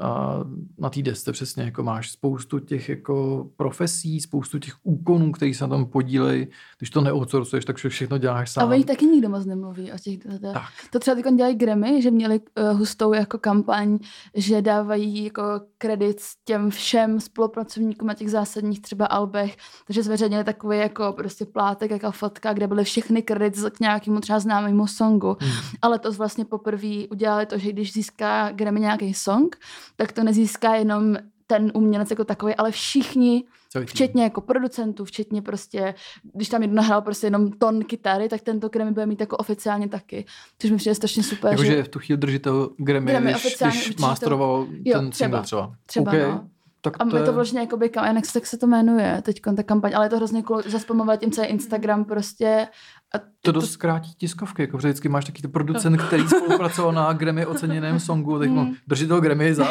a 0.00 0.40
na 0.78 0.90
té 0.90 1.02
desce 1.02 1.32
přesně 1.32 1.62
jako 1.62 1.82
máš 1.82 2.10
spoustu 2.10 2.58
těch 2.58 2.88
jako 2.88 3.46
profesí, 3.56 4.20
spoustu 4.20 4.58
těch 4.58 4.74
úkonů, 4.82 5.32
který 5.32 5.54
se 5.54 5.64
na 5.64 5.68
tom 5.68 5.86
podílejí. 5.86 6.46
Když 6.78 6.90
to 6.90 7.00
neoutsourcuješ, 7.00 7.64
tak 7.64 7.76
všechno 7.76 8.18
děláš 8.18 8.50
sám. 8.50 8.68
A 8.68 8.70
oni 8.70 8.84
taky 8.84 9.06
nikdo 9.06 9.28
moc 9.28 9.46
nemluví 9.46 9.92
o 9.92 9.98
těch. 9.98 10.18
Tak. 10.40 10.62
To 10.90 10.98
třeba 10.98 11.14
teď 11.14 11.34
dělají 11.34 11.54
Grammy, 11.54 12.02
že 12.02 12.10
měli 12.10 12.40
uh, 12.40 12.78
hustou 12.78 13.12
jako 13.12 13.38
kampaň, 13.38 13.98
že 14.34 14.62
dávají 14.62 15.24
jako 15.24 15.42
kredit 15.78 16.16
těm 16.44 16.70
všem 16.70 17.20
spolupracovníkům 17.20 18.08
na 18.08 18.14
těch 18.14 18.30
zásadních 18.30 18.82
třeba 18.82 19.06
albech, 19.06 19.56
takže 19.86 20.02
zveřejnili 20.02 20.44
takový 20.44 20.78
jako 20.78 21.12
prostě 21.16 21.44
plátek, 21.44 21.90
jako 21.90 22.12
fotka, 22.12 22.52
kde 22.52 22.66
byly 22.66 22.84
všechny 22.84 23.22
kredity 23.22 23.60
k 23.70 23.80
nějakému 23.80 24.20
třeba 24.20 24.40
známému 24.40 24.86
songu. 24.86 25.36
Hmm. 25.40 25.52
Ale 25.82 25.98
to 25.98 26.12
vlastně 26.12 26.44
poprvé 26.44 27.08
udělali 27.10 27.46
to, 27.46 27.58
že 27.58 27.72
když 27.72 27.92
získá 27.92 28.52
Grammy 28.52 28.80
nějaký 28.80 29.14
song, 29.14 29.56
tak 30.00 30.12
to 30.12 30.24
nezíská 30.24 30.74
jenom 30.74 31.16
ten 31.46 31.70
umělec 31.74 32.10
jako 32.10 32.24
takový, 32.24 32.54
ale 32.54 32.70
všichni, 32.70 33.44
včetně 33.84 34.22
jako 34.22 34.40
producentů, 34.40 35.04
včetně 35.04 35.42
prostě, 35.42 35.94
když 36.32 36.48
tam 36.48 36.62
jedno 36.62 36.76
nahrál 36.76 37.02
prostě 37.02 37.26
jenom 37.26 37.52
ton 37.52 37.84
kytary, 37.84 38.28
tak 38.28 38.40
tento 38.40 38.68
Grammy 38.68 38.92
bude 38.92 39.06
mít 39.06 39.20
jako 39.20 39.36
oficiálně 39.36 39.88
taky. 39.88 40.24
Což 40.58 40.70
mi 40.70 40.76
přijde 40.76 40.94
strašně 40.94 41.22
super. 41.22 41.50
Jakože 41.50 41.76
že 41.76 41.82
v 41.82 41.88
tu 41.88 41.98
chvíli 41.98 42.18
drží 42.18 42.38
to 42.38 42.70
Grammy, 42.76 43.10
Grammy 43.10 43.32
když, 43.32 43.56
když 43.58 43.96
masteroval 43.96 44.66
to... 44.66 44.92
ten 44.92 45.12
single 45.12 45.42
třeba. 45.42 45.74
Třeba, 45.86 46.10
okay. 46.10 46.22
no. 46.22 46.48
Tak 46.80 46.96
a 46.98 47.04
to 47.04 47.16
je 47.16 47.24
to 47.24 47.32
vlastně 47.32 47.60
jako 47.60 47.76
by, 47.76 47.90
jak 47.94 48.32
tak 48.32 48.46
se 48.46 48.58
to 48.58 48.66
jmenuje 48.66 49.22
teď 49.22 49.40
ta 49.56 49.62
kampaň, 49.62 49.92
ale 49.94 50.06
je 50.06 50.10
to 50.10 50.16
hrozně 50.16 50.42
cool, 50.42 50.62
zaspomoval 50.66 51.16
tím 51.16 51.30
celý 51.30 51.48
Instagram 51.48 52.04
prostě. 52.04 52.66
A 53.14 53.18
to, 53.18 53.26
to 53.42 53.52
dost 53.52 53.72
zkrátí 53.72 54.14
tiskovky, 54.16 54.62
jako 54.62 54.76
vždycky 54.76 55.08
máš 55.08 55.24
taky 55.24 55.48
producent, 55.48 56.02
který 56.02 56.28
spolupracoval 56.28 56.92
na 56.92 57.12
Grammy 57.12 57.46
oceněném 57.46 58.00
songu, 58.00 58.38
tak 58.38 58.48
mu 58.50 58.64
mm. 58.64 58.74
drží 58.88 59.06
toho 59.06 59.20
Grammy 59.20 59.54
za, 59.54 59.66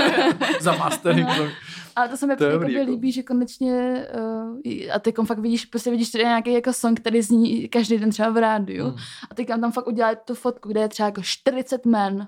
za 0.60 0.72
mastering. 0.76 1.28
No. 1.38 1.44
Ale 1.96 2.08
to 2.08 2.16
se 2.16 2.26
mi 2.26 2.32
jako 2.32 2.44
jako. 2.44 2.90
líbí, 2.90 3.12
že 3.12 3.22
konečně 3.22 4.06
uh, 4.14 4.58
a 4.94 4.98
teď 4.98 5.14
fakt 5.26 5.38
vidíš, 5.38 5.66
prostě 5.66 5.90
vidíš 5.90 6.10
tady 6.10 6.24
nějaký 6.24 6.52
jako 6.52 6.72
song, 6.72 7.00
který 7.00 7.22
zní 7.22 7.68
každý 7.68 7.98
den 7.98 8.10
třeba 8.10 8.30
v 8.30 8.36
rádiu 8.36 8.84
mm. 8.84 8.96
a 9.30 9.34
teď 9.34 9.48
tam 9.48 9.72
fakt 9.72 9.86
udělat 9.86 10.18
tu 10.24 10.34
fotku, 10.34 10.68
kde 10.68 10.80
je 10.80 10.88
třeba 10.88 11.06
jako 11.06 11.22
40 11.22 11.86
men 11.86 12.26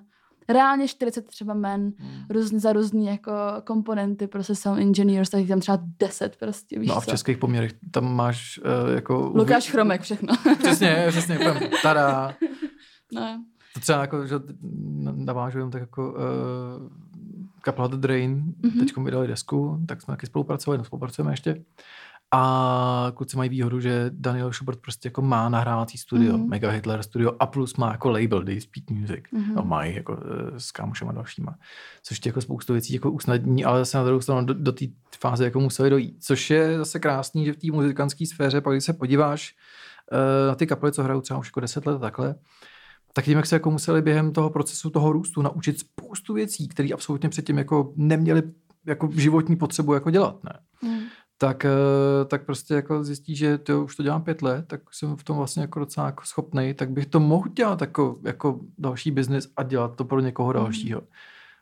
reálně 0.49 0.89
40 0.89 1.27
třeba 1.27 1.55
men 1.55 1.93
hmm. 1.99 2.25
různý, 2.31 2.61
za 2.61 2.73
různý 2.73 3.07
jako 3.07 3.33
komponenty, 3.65 4.27
prostě 4.27 4.55
sound 4.55 4.81
engineers, 4.81 5.31
tak 5.31 5.47
tam 5.49 5.61
třeba 5.61 5.79
10 5.99 6.37
prostě, 6.37 6.79
víš 6.79 6.89
No 6.89 6.97
a 6.97 7.01
v 7.01 7.05
co? 7.05 7.11
českých 7.11 7.39
poměrech 7.39 7.73
tam 7.91 8.15
máš 8.15 8.61
uh, 8.65 8.95
jako... 8.95 9.33
Lukáš 9.35 9.71
Chromek, 9.71 10.03
všechno. 10.03 10.35
přesně, 10.59 11.07
přesně, 11.09 11.39
úplně, 11.39 11.71
tada. 11.83 12.35
No. 13.13 13.45
To 13.75 13.81
třeba 13.81 14.01
jako, 14.01 14.27
že 14.27 14.35
navážu 15.15 15.71
tak 15.71 15.81
jako 15.81 16.13
uh, 16.13 16.19
kapela 17.61 17.89
The 17.89 17.97
Drain, 17.97 18.55
mm-hmm. 18.61 18.79
teď 18.79 18.97
mi 18.97 19.11
dali 19.11 19.29
desku, 19.29 19.81
tak 19.89 20.03
jsme 20.03 20.13
taky 20.13 20.27
spolupracovali, 20.27 20.79
no 20.79 20.85
spolupracujeme 20.85 21.33
ještě. 21.33 21.65
A 22.37 23.13
kluci 23.15 23.37
mají 23.37 23.51
výhodu, 23.51 23.81
že 23.81 24.11
Daniel 24.11 24.53
Schubert 24.53 24.81
prostě 24.81 25.07
jako 25.07 25.23
má 25.23 25.49
nahrávací 25.49 25.99
studio, 25.99 26.37
mm-hmm. 26.37 26.49
Mega 26.49 26.71
Hitler 26.71 27.03
studio 27.03 27.33
a 27.39 27.47
plus 27.47 27.77
má 27.77 27.93
jako 27.93 28.11
label 28.11 28.45
They 28.45 28.61
Speak 28.61 28.91
Music. 28.91 29.25
Mm-hmm. 29.33 29.55
No 29.55 29.63
mají 29.63 29.95
jako 29.95 30.19
eh, 30.23 30.61
s 30.61 30.73
kámošema 30.73 31.13
dalšíma. 31.13 31.57
Což 32.03 32.21
tě 32.21 32.29
jako 32.29 32.41
spoustu 32.41 32.73
věcí 32.73 32.95
jako 32.95 33.11
usnadní, 33.11 33.65
ale 33.65 33.79
zase 33.79 33.99
na 33.99 34.05
druhou 34.05 34.21
stranu 34.21 34.47
do, 34.47 34.55
do 34.55 34.73
té 34.73 34.85
fáze 35.21 35.45
jako 35.45 35.61
museli 35.61 35.91
dojít. 35.91 36.17
Což 36.25 36.51
je 36.51 36.79
zase 36.79 36.99
krásný, 36.99 37.45
že 37.45 37.53
v 37.53 37.57
té 37.57 37.67
muzikantské 37.73 38.27
sféře, 38.27 38.61
pak 38.61 38.75
když 38.75 38.85
se 38.85 38.93
podíváš, 38.93 39.55
eh, 40.13 40.49
na 40.49 40.55
ty 40.55 40.67
kapely, 40.67 40.93
co 40.93 41.03
hrajou 41.03 41.21
třeba 41.21 41.39
už 41.39 41.49
jako 41.49 41.61
10 41.61 41.87
let 41.87 41.99
takhle, 41.99 42.35
tak 43.13 43.25
tím, 43.25 43.37
jak 43.37 43.47
se 43.47 43.57
jako 43.57 43.71
museli 43.71 44.03
během 44.03 44.33
toho 44.33 44.51
procesu 44.51 44.91
toho 44.91 45.13
růstu 45.13 45.43
naučit 45.43 45.79
spoustu 45.79 46.35
věcí, 46.35 46.69
které 46.69 46.89
absolutně 46.95 47.29
předtím 47.29 47.59
jako 47.59 47.93
neměli 47.97 48.43
jako 48.87 49.09
životní 49.13 49.57
potřebu 49.57 49.95
jako 49.95 50.11
dělat, 50.11 50.45
ne? 50.45 50.53
Mm. 50.83 51.01
Tak, 51.45 51.65
eh, 51.65 52.25
tak 52.25 52.45
prostě 52.45 52.75
jako 52.75 53.05
zjistí, 53.05 53.37
že 53.37 53.59
to 53.59 53.85
už 53.85 53.97
to 53.97 54.03
dělám 54.03 54.23
pět 54.23 54.43
let, 54.43 54.65
tak 54.69 54.81
jsem 54.93 55.17
v 55.17 55.25
tom 55.25 55.37
vlastně 55.37 55.63
jako 55.63 55.79
docela 55.79 56.07
jako 56.07 56.25
schopný, 56.25 56.75
tak 56.75 56.91
bych 56.91 57.07
to 57.07 57.21
mohl 57.21 57.49
dělat 57.49 57.81
jako, 57.81 58.19
jako 58.23 58.61
další 58.79 59.11
biznis 59.11 59.49
a 59.57 59.63
dělat 59.63 59.97
to 59.97 60.05
pro 60.05 60.21
někoho 60.21 60.49
mm. 60.49 60.55
dalšího. 60.55 61.03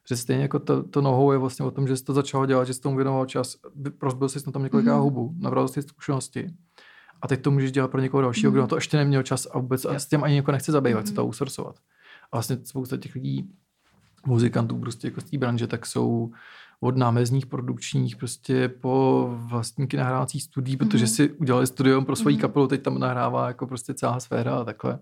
Že 0.08 0.16
stejně 0.16 0.42
jako 0.42 0.58
to, 0.58 0.82
to 0.82 1.00
nohou 1.00 1.32
je 1.32 1.38
vlastně 1.38 1.64
o 1.64 1.70
tom, 1.70 1.88
že 1.88 1.96
jsi 1.96 2.04
to 2.04 2.12
začal 2.12 2.46
dělat, 2.46 2.64
že 2.64 2.74
jsi 2.74 2.80
tomu 2.80 2.96
věnoval 2.96 3.26
čas, 3.26 3.56
rozbil 4.02 4.28
jsi 4.28 4.38
na 4.46 4.52
tom 4.52 4.62
několika 4.62 4.94
mm. 4.94 5.02
hubu, 5.02 5.34
nabral 5.38 5.68
jsi 5.68 5.82
zkušenosti 5.82 6.50
a 7.22 7.28
teď 7.28 7.42
to 7.42 7.50
můžeš 7.50 7.72
dělat 7.72 7.90
pro 7.90 8.00
někoho 8.00 8.20
dalšího, 8.20 8.50
mm. 8.50 8.54
kdo 8.54 8.60
na 8.60 8.68
to 8.68 8.76
ještě 8.76 8.96
neměl 8.96 9.22
čas 9.22 9.46
a 9.52 9.58
vůbec 9.58 9.84
a 9.84 9.98
s 9.98 10.06
tím 10.06 10.24
ani 10.24 10.34
někoho 10.34 10.52
nechce 10.52 10.72
zabývat, 10.72 11.00
mm. 11.00 11.06
se 11.06 11.14
to 11.14 11.26
outsourcovat. 11.26 11.76
A 12.32 12.36
vlastně 12.36 12.58
spousta 12.64 12.96
těch 12.96 13.14
lidí, 13.14 13.50
muzikantů 14.26 14.78
prostě 14.78 15.06
jako 15.06 15.20
z 15.20 15.24
té 15.24 15.38
branže, 15.38 15.66
tak 15.66 15.86
jsou 15.86 16.32
od 16.82 16.96
námezních 16.96 17.46
produkčních 17.46 18.16
prostě 18.16 18.68
po 18.68 19.28
vlastníky 19.36 19.96
nahrávacích 19.96 20.42
studií, 20.42 20.76
protože 20.76 21.06
si 21.06 21.30
udělali 21.30 21.66
studium 21.66 22.04
pro 22.04 22.16
svoji 22.16 22.36
mm-hmm. 22.36 22.40
kapelu, 22.40 22.66
teď 22.66 22.82
tam 22.82 22.98
nahrává 22.98 23.46
jako 23.46 23.66
prostě 23.66 23.94
celá 23.94 24.20
sféra 24.20 24.54
a 24.54 24.64
takhle. 24.64 24.98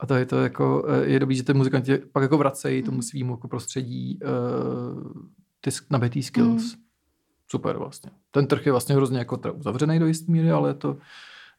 A 0.00 0.06
to 0.06 0.14
je 0.14 0.26
to 0.26 0.42
jako, 0.42 0.84
eh, 0.88 1.06
je 1.06 1.20
dobrý, 1.20 1.36
že 1.36 1.42
ty 1.42 1.54
muzikanti 1.54 1.98
pak 1.98 2.22
jako 2.22 2.38
vracejí 2.38 2.82
mm-hmm. 2.82 2.84
tomu 2.84 3.02
svýmu 3.02 3.32
jako 3.32 3.48
prostředí 3.48 4.18
uh, 4.22 5.12
ty 5.60 5.70
nabitý 5.90 6.22
skills. 6.22 6.62
Mm-hmm. 6.62 6.80
Super 7.48 7.76
vlastně. 7.76 8.10
Ten 8.30 8.46
trh 8.46 8.66
je 8.66 8.72
vlastně 8.72 8.94
hrozně 8.94 9.18
jako 9.18 9.40
uzavřený 9.54 9.98
do 9.98 10.06
jisté 10.06 10.32
míry, 10.32 10.50
ale 10.50 10.70
je 10.70 10.74
to 10.74 10.96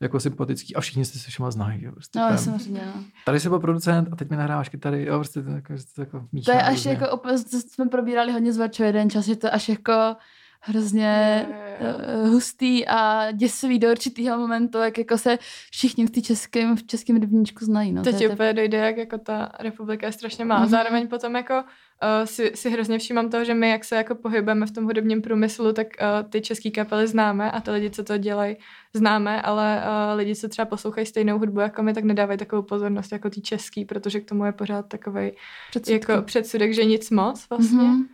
jako 0.02 0.20
sympatický 0.20 0.76
a 0.76 0.82
všichni 0.82 1.06
se 1.06 1.20
se 1.20 1.30
všema 1.30 1.52
znají. 1.52 1.84
Jo, 1.84 1.92
prostě 1.92 2.20
no, 2.20 2.28
tam, 2.28 2.38
samozřejmě. 2.38 2.82
No. 2.96 3.04
Tady 3.26 3.40
jsi 3.40 3.50
byl 3.50 3.60
producent 3.60 4.10
a 4.12 4.16
teď 4.16 4.30
mi 4.30 4.38
nahráváš 4.38 4.70
kytary. 4.70 5.06
Jo, 5.06 5.20
prostě 5.20 5.42
to, 5.42 5.50
jako, 5.50 5.74
to, 5.96 6.02
jako 6.02 6.28
to 6.46 6.52
je 6.52 6.62
až 6.62 6.76
různě. 6.76 6.92
jako, 6.92 7.18
to 7.18 7.60
jsme 7.60 7.86
probírali 7.86 8.32
hodně 8.32 8.54
z 8.54 8.70
jeden 8.80 9.10
čas, 9.10 9.28
je 9.28 9.36
to 9.36 9.54
až 9.54 9.70
jako 9.70 10.16
hrozně 10.62 11.06
je, 11.06 11.48
je, 11.80 11.88
je. 11.88 12.28
hustý 12.30 12.88
a 12.88 13.32
děsivý 13.32 13.80
do 13.80 13.92
určitého 13.92 14.38
momentu, 14.38 14.78
jak 14.78 14.98
jako 14.98 15.18
se 15.18 15.38
všichni 15.72 16.06
v, 16.06 16.22
českém, 16.22 16.76
v 16.76 16.84
českém 16.84 17.22
rybníčku 17.22 17.66
znají. 17.66 17.92
No. 17.92 18.04
Teď 18.04 18.28
to 18.28 18.34
úplně 18.34 18.54
dojde, 18.54 18.78
jak 18.78 18.98
jako 18.98 19.18
ta 19.18 19.52
republika 19.60 20.06
je 20.06 20.12
strašně 20.12 20.46
má. 20.46 20.66
Mm-hmm. 20.66 20.70
Zároveň 20.70 21.08
potom 21.08 21.36
jako 21.36 21.64
uh, 22.04 22.26
si, 22.26 22.52
si 22.56 22.70
hrozně 22.70 23.00
všímám 23.00 23.30
toho, 23.30 23.46
že 23.46 23.54
my, 23.54 23.70
jak 23.70 23.84
se 23.84 23.96
jako 23.96 24.16
pohybujeme 24.16 24.66
v 24.66 24.72
tom 24.72 24.84
hudebním 24.84 25.22
průmyslu, 25.22 25.74
tak 25.74 25.88
uh, 25.88 26.30
ty 26.30 26.42
české 26.42 26.72
kapely 26.72 27.08
známe 27.08 27.52
a 27.52 27.62
ty 27.62 27.72
lidi, 27.72 27.90
co 27.90 28.04
to 28.04 28.18
dělají, 28.18 28.58
známe, 28.94 29.42
ale 29.42 29.84
uh, 29.84 30.18
lidi, 30.18 30.36
co 30.36 30.50
třeba 30.50 30.66
poslouchají 30.66 31.06
stejnou 31.06 31.40
hudbu 31.40 31.60
jako 31.60 31.84
my, 31.84 31.94
tak 31.94 32.04
nedávají 32.04 32.40
takovou 32.40 32.62
pozornost 32.62 33.12
jako 33.12 33.30
ty 33.30 33.42
český, 33.42 33.86
protože 33.86 34.20
k 34.20 34.30
tomu 34.30 34.46
je 34.46 34.52
pořád 34.52 34.88
takový 34.88 35.32
jako 35.90 36.22
předsudek, 36.22 36.74
že 36.74 36.86
nic 36.86 37.10
moc 37.10 37.50
vlastně. 37.50 37.80
Mm-hmm. 37.80 38.06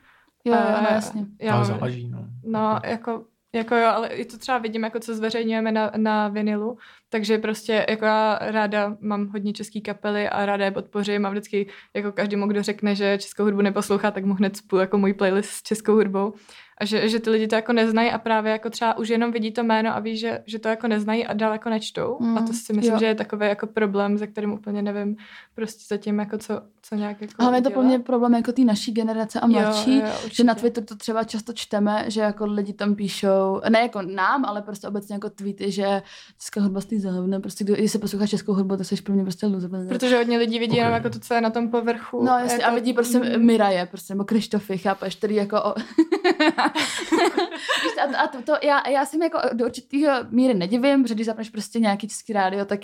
Jo, 0.46 0.54
jo, 0.54 0.78
no, 0.82 0.88
jasně. 0.92 1.26
Já, 1.42 1.56
ale 1.56 1.66
záleží, 1.66 2.10
no. 2.10 2.26
No, 2.44 2.80
jako, 2.86 3.26
jako 3.58 3.76
jo, 3.76 3.88
ale 3.88 4.08
i 4.08 4.26
to 4.26 4.38
třeba 4.38 4.58
vidím, 4.58 4.84
jako 4.84 5.00
co 5.00 5.16
zveřejňujeme 5.16 5.72
na, 5.72 5.92
na 5.98 6.28
vinilu, 6.28 6.78
takže 7.10 7.38
prostě 7.38 7.86
jako 7.90 8.06
já 8.06 8.40
ráda 8.42 8.98
mám 9.00 9.28
hodně 9.28 9.54
český 9.54 9.82
kapely 9.82 10.30
a 10.30 10.46
ráda 10.46 10.66
je 10.66 10.72
podpořím 10.72 11.26
a 11.26 11.30
vždycky 11.30 11.68
jako 11.94 12.12
každému, 12.12 12.48
kdo 12.48 12.64
řekne, 12.64 12.96
že 12.96 13.18
českou 13.18 13.44
hudbu 13.44 13.62
neposlouchá, 13.62 14.12
tak 14.12 14.26
mu 14.26 14.34
hned 14.34 14.58
spůl 14.58 14.80
jako 14.80 14.98
můj 14.98 15.14
playlist 15.14 15.50
s 15.50 15.62
českou 15.62 15.94
hudbou 15.96 16.34
a 16.78 16.86
že, 16.86 17.10
že 17.10 17.20
ty 17.20 17.30
lidi 17.30 17.48
to 17.48 17.56
jako 17.56 17.74
neznají 17.74 18.12
a 18.12 18.18
právě 18.18 18.52
jako 18.52 18.70
třeba 18.70 18.98
už 18.98 19.10
jenom 19.10 19.32
vidí 19.32 19.52
to 19.52 19.64
jméno 19.64 19.96
a 19.96 20.00
ví, 20.00 20.18
že, 20.18 20.44
že 20.46 20.60
to 20.60 20.68
jako 20.68 20.88
neznají 20.88 21.26
a 21.26 21.34
dál 21.34 21.52
jako 21.52 21.70
nečtou. 21.70 22.18
Mm, 22.20 22.38
a 22.38 22.42
to 22.42 22.54
si 22.54 22.74
myslím, 22.74 22.94
jo. 22.94 23.00
že 23.00 23.06
je 23.06 23.16
takový 23.16 23.48
jako 23.48 23.68
problém, 23.68 24.18
ze 24.18 24.28
kterým 24.28 24.54
úplně 24.54 24.82
nevím 24.82 25.18
prostě 25.56 25.96
zatím 25.96 26.20
jako 26.20 26.38
co, 26.38 26.62
co 26.82 26.96
nějak 26.96 27.22
jako 27.22 27.34
Ale 27.38 27.58
je 27.58 27.62
to 27.62 27.70
pro 27.70 27.82
mě 27.82 28.00
problém 28.00 28.34
jako 28.34 28.52
té 28.52 28.62
naší 28.62 28.92
generace 28.92 29.40
a 29.40 29.48
mladší, 29.48 30.00
jo, 30.00 30.06
jo, 30.06 30.30
že 30.32 30.44
na 30.44 30.56
Twitter 30.56 30.84
to 30.84 30.96
třeba 30.96 31.24
často 31.24 31.54
čteme, 31.54 32.06
že 32.08 32.22
jako 32.22 32.46
lidi 32.46 32.74
tam 32.74 32.96
píšou, 32.96 33.62
ne 33.70 33.80
jako 33.80 34.02
nám, 34.02 34.46
ale 34.46 34.62
prostě 34.62 34.88
obecně 34.88 35.16
jako 35.16 35.30
tweety, 35.30 35.72
že 35.72 36.02
česká 36.40 36.62
hudba 36.62 36.82
stý 36.82 37.00
zahovne, 37.00 37.40
prostě 37.40 37.64
když 37.64 37.92
se 37.92 38.00
poslouchá 38.00 38.28
českou 38.28 38.54
hudbu, 38.54 38.78
tak 38.78 38.88
jsi 38.88 39.02
pro 39.02 39.14
mě 39.14 39.24
prostě 39.24 39.46
loser. 39.46 39.88
Protože 39.88 40.18
hodně 40.18 40.38
lidí 40.38 40.60
vidí 40.60 40.72
okay. 40.72 40.80
jenom 40.80 40.94
jako 40.94 41.10
to, 41.10 41.20
co 41.20 41.34
je 41.34 41.42
na 41.42 41.50
tom 41.50 41.70
povrchu. 41.70 42.24
No 42.24 42.40
jasně, 42.40 42.54
jako... 42.54 42.72
a 42.72 42.76
vidí 42.76 42.94
prostě 42.94 43.20
mm. 43.20 43.46
Miraje, 43.46 43.86
prostě, 43.86 44.14
nebo 44.14 44.24
Krištofy, 44.24 44.78
chápeš, 44.78 45.16
který 45.16 45.36
jako 45.36 45.64
o... 45.64 45.74
a, 48.14 48.18
a 48.18 48.28
to, 48.28 48.42
to, 48.42 48.54
já, 48.64 48.90
já 48.90 49.06
si 49.06 49.18
mi 49.18 49.26
jako 49.26 49.40
do 49.54 49.66
určitého 49.66 50.14
míry 50.30 50.54
nedivím, 50.54 51.04
protože 51.04 51.16
když 51.16 51.28
zapneš 51.28 51.50
prostě 51.50 51.80
nějaký 51.80 52.08
český 52.08 52.34
rádio, 52.34 52.66
tak 52.66 52.80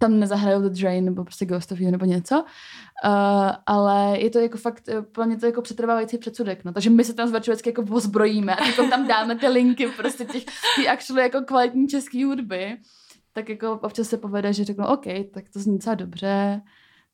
tam 0.00 0.20
nezahrajou 0.20 0.60
The 0.60 0.80
Drain 0.80 1.04
nebo 1.04 1.24
prostě 1.24 1.46
Ghost 1.46 1.72
of 1.72 1.80
You 1.80 1.90
nebo 1.90 2.04
něco. 2.04 2.44
Uh, 3.04 3.52
ale 3.66 4.18
je 4.18 4.30
to 4.30 4.38
jako 4.38 4.58
fakt, 4.58 4.88
plně 5.12 5.36
to 5.36 5.46
jako 5.46 5.62
přetrvávající 5.62 6.18
předsudek, 6.18 6.64
no. 6.64 6.72
Takže 6.72 6.90
my 6.90 7.04
se 7.04 7.14
tam 7.14 7.28
z 7.28 7.32
vždycky 7.32 7.68
jako 7.68 7.84
ozbrojíme 7.90 8.54
a 8.54 8.66
jako 8.66 8.88
tam 8.88 9.06
dáme 9.06 9.36
ty 9.36 9.48
linky 9.48 9.86
prostě 9.86 10.24
těch, 10.24 10.44
ty 10.76 10.88
actually 10.88 11.22
jako 11.22 11.40
kvalitní 11.40 11.88
české 11.88 12.24
hudby. 12.24 12.76
Tak 13.32 13.48
jako 13.48 13.72
občas 13.82 14.08
se 14.08 14.16
povede, 14.16 14.52
že 14.52 14.64
řeknu, 14.64 14.86
OK, 14.86 15.04
tak 15.34 15.44
to 15.52 15.58
zní 15.58 15.78
docela 15.78 15.94
dobře, 15.94 16.60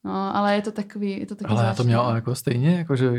No, 0.07 0.37
ale 0.37 0.55
je 0.55 0.63
to 0.63 0.73
takový, 0.73 1.21
je 1.21 1.27
to 1.27 1.35
takový 1.35 1.59
Ale 1.59 1.67
já 1.67 1.75
to 1.75 1.85
měl 1.85 2.15
jako 2.15 2.35
stejně, 2.35 2.77
jako 2.77 2.97
že 2.97 3.13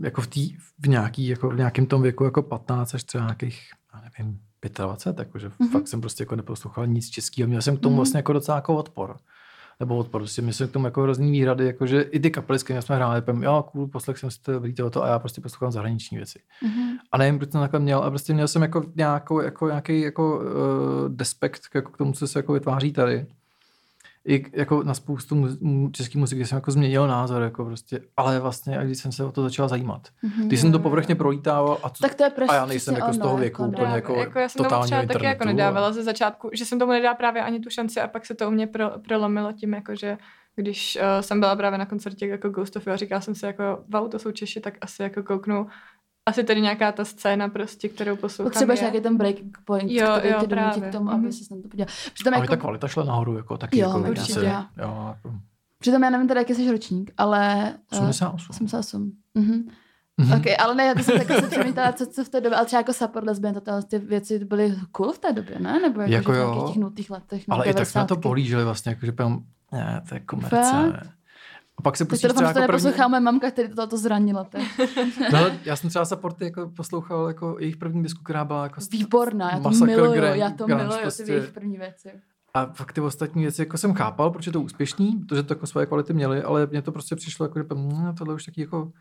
jako 0.00 0.20
v, 0.20 0.26
tý, 0.26 0.56
v, 0.82 0.88
nějaký, 0.88 1.26
jako 1.26 1.50
v 1.50 1.56
nějakém 1.56 1.86
tom 1.86 2.02
věku 2.02 2.24
jako 2.24 2.42
15 2.42 2.94
až 2.94 3.04
třeba 3.04 3.24
nějakých, 3.24 3.60
já 3.94 4.00
nevím, 4.18 4.38
25, 4.86 5.26
jakože 5.26 5.48
mm-hmm. 5.48 5.70
fakt 5.70 5.88
jsem 5.88 6.00
prostě 6.00 6.22
jako 6.22 6.36
neposlouchal 6.36 6.86
nic 6.86 7.10
českého. 7.10 7.48
Měl 7.48 7.62
jsem 7.62 7.76
k 7.76 7.80
tomu 7.80 7.92
mm-hmm. 7.92 7.96
vlastně 7.96 8.18
jako 8.18 8.32
docela 8.32 8.56
jako 8.56 8.76
odpor. 8.76 9.16
Nebo 9.80 9.96
odpor, 9.96 10.20
prostě 10.20 10.42
měl 10.42 10.52
jsem 10.52 10.68
k 10.68 10.72
tomu 10.72 10.86
jako 10.86 11.02
hrozný 11.02 11.30
výhrady, 11.30 11.66
jakože 11.66 12.02
i 12.02 12.20
ty 12.20 12.30
kapely, 12.30 12.58
s 12.58 12.62
kterými 12.62 12.82
jsme 12.82 12.96
hráli, 12.96 13.22
pím, 13.22 13.42
jo, 13.42 13.64
cool, 13.72 13.88
poslech 13.88 14.18
jsem 14.18 14.30
si 14.30 14.42
to 14.42 14.52
dobrý 14.52 14.74
tohoto 14.74 15.02
a 15.02 15.08
já 15.08 15.18
prostě 15.18 15.40
poslouchám 15.40 15.72
zahraniční 15.72 16.16
věci. 16.16 16.38
Mm-hmm. 16.38 16.96
A 17.12 17.18
nevím, 17.18 17.38
proč 17.38 17.52
jsem 17.52 17.60
takhle 17.60 17.80
měl, 17.80 17.98
a 17.98 18.10
prostě 18.10 18.34
měl 18.34 18.48
jsem 18.48 18.62
jako 18.62 18.84
nějakou, 18.96 19.40
jako 19.40 19.68
nějaký 19.68 20.00
jako 20.00 20.38
uh, 20.38 20.44
despekt 21.08 21.62
jako 21.74 21.92
k 21.92 21.96
tomu, 21.96 22.12
co 22.12 22.28
se 22.28 22.38
jako 22.38 22.52
vytváří 22.52 22.92
tady 22.92 23.26
i 24.28 24.44
jako 24.52 24.82
na 24.82 24.94
spoustu 24.94 25.48
mu, 25.60 25.90
české 25.90 26.18
muziky 26.18 26.46
jsem 26.46 26.56
jako 26.56 26.70
změnil 26.70 27.06
názor, 27.06 27.42
jako 27.42 27.64
prostě, 27.64 28.00
ale 28.16 28.40
vlastně, 28.40 28.78
když 28.84 28.98
jsem 28.98 29.12
se 29.12 29.24
o 29.24 29.32
to 29.32 29.42
začal 29.42 29.68
zajímat. 29.68 30.08
Mm-hmm. 30.08 30.46
Když 30.46 30.60
jsem 30.60 30.72
to 30.72 30.78
povrchně 30.78 31.14
prolítával 31.14 31.78
a, 31.82 31.90
co, 31.90 32.02
tak 32.02 32.14
to 32.14 32.24
je 32.24 32.30
a 32.48 32.54
já 32.54 32.66
nejsem 32.66 32.94
jako 32.94 33.12
z 33.12 33.18
toho 33.18 33.36
věku 33.36 33.62
jako, 33.62 33.72
úplně 33.72 33.92
jako, 33.92 34.14
jako 34.14 34.38
Já 34.38 34.48
jsem 34.48 34.64
tomu 34.64 34.82
třeba 34.82 35.06
taky 35.06 35.24
jako 35.24 35.44
nedávala 35.44 35.92
ze 35.92 36.02
začátku, 36.02 36.50
že 36.52 36.64
jsem 36.64 36.78
tomu 36.78 36.92
nedala 36.92 37.14
právě 37.14 37.42
ani 37.42 37.60
tu 37.60 37.70
šanci 37.70 38.00
a 38.00 38.08
pak 38.08 38.26
se 38.26 38.34
to 38.34 38.48
u 38.48 38.50
mě 38.50 38.66
pro, 38.66 38.90
prolomilo 39.06 39.52
tím, 39.52 39.72
jako 39.72 39.96
že 39.96 40.18
když 40.56 40.98
uh, 41.00 41.20
jsem 41.20 41.40
byla 41.40 41.56
právě 41.56 41.78
na 41.78 41.86
koncertě 41.86 42.26
jako 42.26 42.48
Ghost 42.48 42.76
of 42.76 42.86
You 42.86 42.92
a 42.92 42.96
říkala 42.96 43.20
jsem 43.20 43.34
si 43.34 43.46
jako, 43.46 43.84
wow, 43.88 44.08
to 44.08 44.18
jsou 44.18 44.32
Češi, 44.32 44.60
tak 44.60 44.74
asi 44.80 45.02
jako 45.02 45.22
kouknu 45.22 45.66
asi 46.26 46.44
tady 46.44 46.60
nějaká 46.60 46.92
ta 46.92 47.04
scéna 47.04 47.48
prostě, 47.48 47.88
kterou 47.88 48.16
poslouchám. 48.16 48.50
Potřebuješ 48.50 48.80
nějaký 48.80 49.00
ten 49.00 49.16
breaking 49.16 49.58
point, 49.64 49.90
jo, 49.90 50.06
který 50.18 50.32
jo, 50.32 50.40
tě 50.40 50.46
donutí 50.46 50.80
k 50.80 50.92
tomu, 50.92 51.06
mm-hmm. 51.06 51.14
aby 51.14 51.22
mhm. 51.22 51.32
si 51.32 51.54
na 51.54 51.62
to 51.62 51.68
podíval. 51.68 51.88
Přitom 52.14 52.34
jako... 52.34 52.46
ta 52.46 52.56
kvalita 52.56 52.88
šla 52.88 53.04
nahoru, 53.04 53.36
jako 53.36 53.58
taky. 53.58 53.78
Jo, 53.78 53.88
jako, 53.88 54.10
určitě. 54.10 54.32
Se, 54.32 54.46
jo, 54.46 54.64
jako... 54.76 55.34
Přitom 55.78 56.02
já 56.02 56.10
nevím 56.10 56.28
teda, 56.28 56.40
jaký 56.40 56.54
jsi 56.54 56.70
ročník, 56.72 57.10
ale... 57.18 57.72
88. 57.92 58.44
Uh, 58.44 58.50
88. 58.50 59.12
Mhm. 59.34 59.68
Mm-hmm. 60.20 60.38
Okay, 60.38 60.56
ale 60.58 60.74
ne, 60.74 60.84
já 60.84 60.94
to 60.94 61.02
jsem 61.02 61.18
tak 61.18 61.40
se 61.40 61.46
přemítala, 61.46 61.92
co, 61.92 62.06
co 62.06 62.24
v 62.24 62.28
té 62.28 62.40
době, 62.40 62.56
ale 62.56 62.66
třeba 62.66 62.80
jako 62.80 62.92
support 62.92 63.26
lesbian, 63.26 63.54
to, 63.54 63.82
ty 63.82 63.98
věci 63.98 64.38
byly 64.38 64.74
cool 64.92 65.12
v 65.12 65.18
té 65.18 65.32
době, 65.32 65.58
ne? 65.58 65.80
Nebo 65.80 66.00
jako, 66.00 66.12
jako 66.12 66.32
jo. 66.32 66.44
v 66.44 66.54
nějakých 66.54 66.74
těch 66.74 66.82
nutých 66.82 67.10
letech. 67.10 67.44
Ale 67.48 67.66
i 67.66 67.74
tak 67.74 67.86
jsme 67.86 68.00
na 68.00 68.06
to 68.06 68.16
polížili 68.16 68.64
vlastně, 68.64 68.90
jako, 68.90 69.06
že 69.06 69.12
ne, 69.72 70.02
to 70.08 70.14
je 70.14 70.20
komerce. 70.20 71.00
A 71.82 71.84
pak 71.84 71.96
se 71.96 72.04
pustíš 72.04 72.32
třeba 72.32 72.48
jako 72.48 72.60
to 72.60 72.66
první... 72.66 73.08
moje 73.08 73.20
mamka, 73.20 73.50
který 73.50 73.68
to, 73.68 73.86
to 73.86 73.96
zranila. 73.96 74.46
no, 75.32 75.38
já 75.64 75.76
jsem 75.76 75.90
třeba 75.90 76.04
supporty 76.04 76.44
jako 76.44 76.70
poslouchal 76.76 77.28
jako 77.28 77.56
jejich 77.60 77.76
první 77.76 78.02
disku, 78.02 78.22
která 78.22 78.44
byla 78.44 78.62
jako 78.62 78.80
Výborná, 78.90 79.50
já 79.50 79.60
to 79.60 79.70
miluju, 79.70 80.14
já 80.14 80.50
to 80.50 80.66
miluju, 80.66 80.98
prostě. 81.02 81.24
ty 81.24 81.32
jejich 81.32 81.52
první 81.52 81.78
věci. 81.78 82.10
A 82.54 82.66
fakt 82.66 82.92
ty 82.92 83.00
ostatní 83.00 83.42
věci 83.42 83.62
jako 83.62 83.78
jsem 83.78 83.94
chápal, 83.94 84.30
proč 84.30 84.46
je 84.46 84.52
to 84.52 84.60
úspěšný, 84.60 85.12
protože 85.12 85.42
to 85.42 85.54
jako 85.54 85.66
svoje 85.66 85.86
kvality 85.86 86.12
měly, 86.12 86.42
ale 86.42 86.66
mně 86.66 86.82
to 86.82 86.92
prostě 86.92 87.16
přišlo 87.16 87.46
jako, 87.46 87.58
že 87.58 87.64
no, 87.74 88.14
tohle 88.18 88.34
už 88.34 88.44
taky 88.44 88.60
jako 88.60 88.92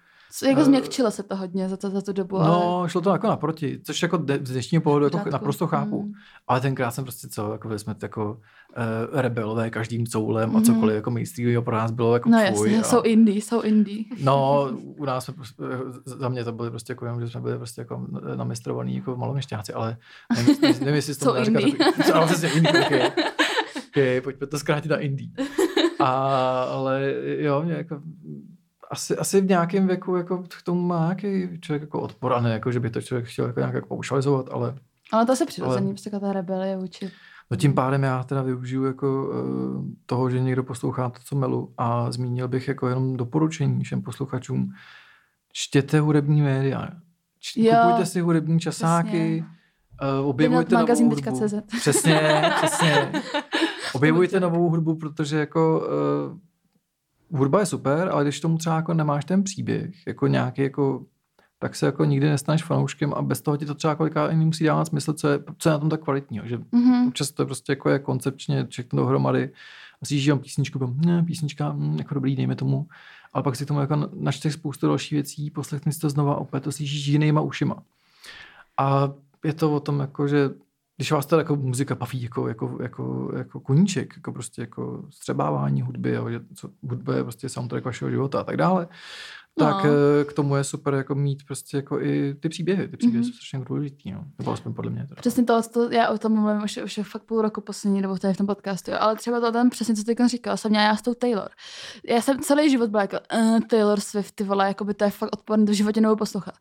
jako 0.45 0.63
změkčilo 0.63 1.11
se 1.11 1.23
to 1.23 1.35
hodně 1.35 1.69
za, 1.69 1.77
to, 1.77 1.89
za 1.89 2.01
tu 2.01 2.13
dobu. 2.13 2.37
No, 2.37 2.77
ale... 2.79 2.89
šlo 2.89 3.01
to 3.01 3.09
jako 3.09 3.27
naproti, 3.27 3.79
což 3.83 4.01
jako 4.01 4.17
z 4.43 4.51
dnešního 4.51 4.81
pohledu 4.81 5.17
jako 5.17 5.29
naprosto 5.29 5.67
chápu. 5.67 6.03
Mm. 6.03 6.11
Ale 6.47 6.61
tenkrát 6.61 6.91
jsem 6.91 7.03
prostě 7.03 7.27
co, 7.27 7.51
jako 7.51 7.79
jsme 7.79 7.95
jako 8.01 8.31
uh, 8.31 9.21
rebelové 9.21 9.69
každým 9.69 10.05
coulem 10.07 10.49
mm. 10.49 10.55
a 10.55 10.59
mhm. 10.59 10.65
cokoliv 10.65 10.95
jako 10.95 11.11
mainstreamového 11.11 11.61
pro 11.61 11.75
nás 11.75 11.91
bylo 11.91 12.13
jako 12.13 12.29
No 12.29 12.39
jasně, 12.39 12.79
a... 12.79 12.83
jsou 12.83 13.01
indie, 13.01 13.41
jsou 13.41 13.61
indie. 13.61 14.03
No, 14.23 14.69
u 14.97 15.05
nás 15.05 15.25
jsme, 15.25 15.33
prostě, 15.33 15.63
za 16.05 16.29
mě 16.29 16.43
to 16.43 16.51
byly 16.51 16.69
prostě 16.69 16.91
jako, 16.91 17.19
že 17.19 17.29
jsme 17.29 17.41
byli 17.41 17.57
prostě 17.57 17.81
jako 17.81 18.07
namistrovaný 18.35 18.95
jako 18.95 19.15
maloměšťáci, 19.15 19.73
ale 19.73 19.97
nevím, 20.35 20.55
nevím 20.61 20.95
jestli 20.95 21.15
to 21.15 21.33
dá 21.33 21.43
říkat. 21.43 21.93
Co, 22.05 22.25
přesně 22.25 22.49
indie, 22.49 22.85
okay. 22.85 23.11
okay, 23.89 24.21
pojďme 24.21 24.47
to 24.47 24.59
zkrátit 24.59 24.91
na 24.91 24.97
indie. 24.97 25.29
A, 25.99 26.63
ale 26.63 27.13
jo, 27.37 27.61
mě 27.63 27.73
jako 27.73 28.01
asi, 28.91 29.17
asi 29.17 29.41
v 29.41 29.47
nějakém 29.47 29.87
věku 29.87 30.15
jako 30.15 30.43
k 30.43 30.61
tomu 30.61 30.81
má 30.81 30.99
nějaký 30.99 31.59
člověk 31.61 31.81
jako 31.81 32.01
odpor, 32.01 32.33
a 32.33 32.41
ne 32.41 32.53
jako, 32.53 32.71
že 32.71 32.79
by 32.79 32.89
to 32.89 33.01
člověk 33.01 33.25
chtěl 33.25 33.45
jako 33.45 33.59
nějak 33.59 33.73
jako 33.73 33.87
paušalizovat, 33.87 34.49
ale... 34.51 34.75
Ale 35.11 35.25
to 35.25 35.35
se 35.35 35.45
přirozený, 35.45 35.85
ale... 35.85 35.93
prostě 35.93 36.09
ta 36.09 36.33
rebelie 36.33 36.77
vůči 36.77 37.11
No 37.51 37.57
tím 37.57 37.73
pádem 37.73 38.03
já 38.03 38.23
teda 38.23 38.41
využiju 38.41 38.85
jako 38.85 39.29
uh, 39.29 39.85
toho, 40.05 40.29
že 40.29 40.39
někdo 40.39 40.63
poslouchá 40.63 41.09
to, 41.09 41.19
co 41.25 41.35
melu 41.35 41.73
a 41.77 42.11
zmínil 42.11 42.47
bych 42.47 42.67
jako 42.67 42.87
jenom 42.87 43.17
doporučení 43.17 43.83
všem 43.83 44.01
posluchačům. 44.01 44.73
Čtěte 45.53 45.99
hudební 45.99 46.41
média. 46.41 46.89
Č- 47.39 47.61
kupujte 47.61 48.05
si 48.05 48.21
hudební 48.21 48.59
časáky, 48.59 49.45
uh, 50.21 50.29
objevujte 50.29 50.75
novou 50.75 51.09
hudbu. 51.09 51.47
CZ. 51.47 51.53
Přesně, 51.79 52.43
přesně. 52.55 53.11
Objevujte 53.93 54.39
novou 54.39 54.69
hudbu, 54.69 54.95
protože 54.95 55.37
jako 55.37 55.79
uh, 56.31 56.37
hudba 57.33 57.59
je 57.59 57.65
super, 57.65 58.09
ale 58.11 58.23
když 58.23 58.39
tomu 58.39 58.57
třeba 58.57 58.75
jako 58.75 58.93
nemáš 58.93 59.25
ten 59.25 59.43
příběh, 59.43 60.07
jako 60.07 60.27
nějaký 60.27 60.61
jako 60.61 61.05
tak 61.61 61.75
se 61.75 61.85
jako 61.85 62.05
nikdy 62.05 62.29
nestaneš 62.29 62.63
fanouškem 62.63 63.13
a 63.13 63.21
bez 63.21 63.41
toho 63.41 63.57
ti 63.57 63.65
to 63.65 63.75
třeba 63.75 63.95
kolikrát 63.95 64.25
ani 64.25 64.45
musí 64.45 64.63
dávat 64.63 64.85
smysl, 64.85 65.13
co 65.13 65.27
je, 65.27 65.39
co 65.57 65.69
je 65.69 65.73
na 65.73 65.79
tom 65.79 65.89
tak 65.89 66.03
kvalitního. 66.03 66.47
Že 66.47 66.57
mm-hmm. 66.57 67.07
občas 67.07 67.31
to 67.31 67.41
je 67.41 67.45
prostě 67.45 67.71
jako 67.71 67.89
je 67.89 67.99
koncepčně 67.99 68.65
všechno 68.69 69.01
dohromady 69.01 69.49
a 70.01 70.05
si 70.05 70.19
žijím 70.19 70.39
písničku, 70.39 70.79
bym, 70.79 71.01
ne, 71.05 71.23
písnička, 71.23 71.71
hm, 71.71 71.95
jako 71.97 72.13
dobrý, 72.13 72.35
dejme 72.35 72.55
tomu. 72.55 72.87
Ale 73.33 73.43
pak 73.43 73.55
si 73.55 73.65
k 73.65 73.67
tomu 73.67 73.79
jako 73.79 74.09
načteš 74.13 74.53
spoustu 74.53 74.87
dalších 74.87 75.11
věcí, 75.11 75.49
poslechni 75.49 75.91
si 75.91 75.99
to 75.99 76.09
znova 76.09 76.35
opět 76.35 76.63
to 76.63 76.71
slyšíš 76.71 77.07
jinýma 77.07 77.41
ušima. 77.41 77.83
A 78.77 79.11
je 79.45 79.53
to 79.53 79.75
o 79.75 79.79
tom, 79.79 79.99
jako, 79.99 80.27
že 80.27 80.49
když 81.01 81.11
vás 81.11 81.25
to 81.25 81.37
jako 81.37 81.55
muzika 81.55 81.95
baví 81.95 82.23
jako, 82.23 82.47
jako, 82.47 82.77
jako, 82.81 83.31
jako 83.37 83.59
koníček, 83.59 84.13
jako 84.15 84.31
prostě 84.31 84.61
jako 84.61 85.05
střebávání 85.09 85.81
hudby, 85.81 86.17
že 86.29 86.39
co, 86.55 86.69
hudba 86.89 87.15
je 87.15 87.23
prostě 87.23 87.49
soundtrack 87.49 87.85
vašeho 87.85 88.11
života 88.11 88.39
a 88.39 88.43
tak 88.43 88.57
dále, 88.57 88.87
tak 89.57 89.83
no. 89.83 89.91
Eh, 90.21 90.25
k 90.25 90.33
tomu 90.33 90.55
je 90.55 90.63
super 90.63 90.93
jako 90.93 91.15
mít 91.15 91.43
prostě 91.47 91.77
jako 91.77 92.01
i 92.01 92.35
ty 92.39 92.49
příběhy. 92.49 92.87
Ty 92.87 92.97
příběhy 92.97 93.25
mm-hmm. 93.25 93.31
jsou 93.31 93.33
strašně 93.33 93.65
důležitý, 93.65 94.11
no. 94.11 94.25
Nebo 94.39 94.51
aspoň 94.51 94.73
podle 94.73 94.91
mě. 94.91 95.07
Teda. 95.07 95.21
Přesně 95.21 95.43
to, 95.43 95.61
to, 95.61 95.91
já 95.91 96.09
o 96.09 96.17
tom 96.17 96.31
mluvím 96.31 96.63
už, 96.63 96.77
už 96.77 96.99
fakt 97.03 97.23
půl 97.23 97.41
roku 97.41 97.61
poslední 97.61 98.01
nebo 98.01 98.17
tady 98.17 98.33
v 98.33 98.37
tom 98.37 98.47
podcastu, 98.47 98.91
jo. 98.91 98.97
ale 98.99 99.15
třeba 99.15 99.39
to 99.39 99.51
tam 99.51 99.69
přesně, 99.69 99.95
co 99.95 100.03
ty 100.03 100.27
říkal, 100.27 100.57
jsem 100.57 100.71
měla 100.71 100.85
já 100.85 100.95
s 100.95 101.01
tou 101.01 101.13
Taylor. 101.13 101.49
Já 102.07 102.21
jsem 102.21 102.39
celý 102.39 102.69
život 102.69 102.89
byla 102.89 103.01
jako 103.01 103.17
uh, 103.35 103.59
Taylor 103.59 103.99
Swift, 103.99 104.35
ty 104.35 104.43
vole, 104.43 104.67
jako 104.67 104.85
by 104.85 104.93
to 104.93 105.03
je 105.03 105.09
fakt 105.09 105.33
odporné 105.33 105.65
do 105.65 105.73
životě 105.73 106.01
nebo 106.01 106.15
poslouchat. 106.15 106.55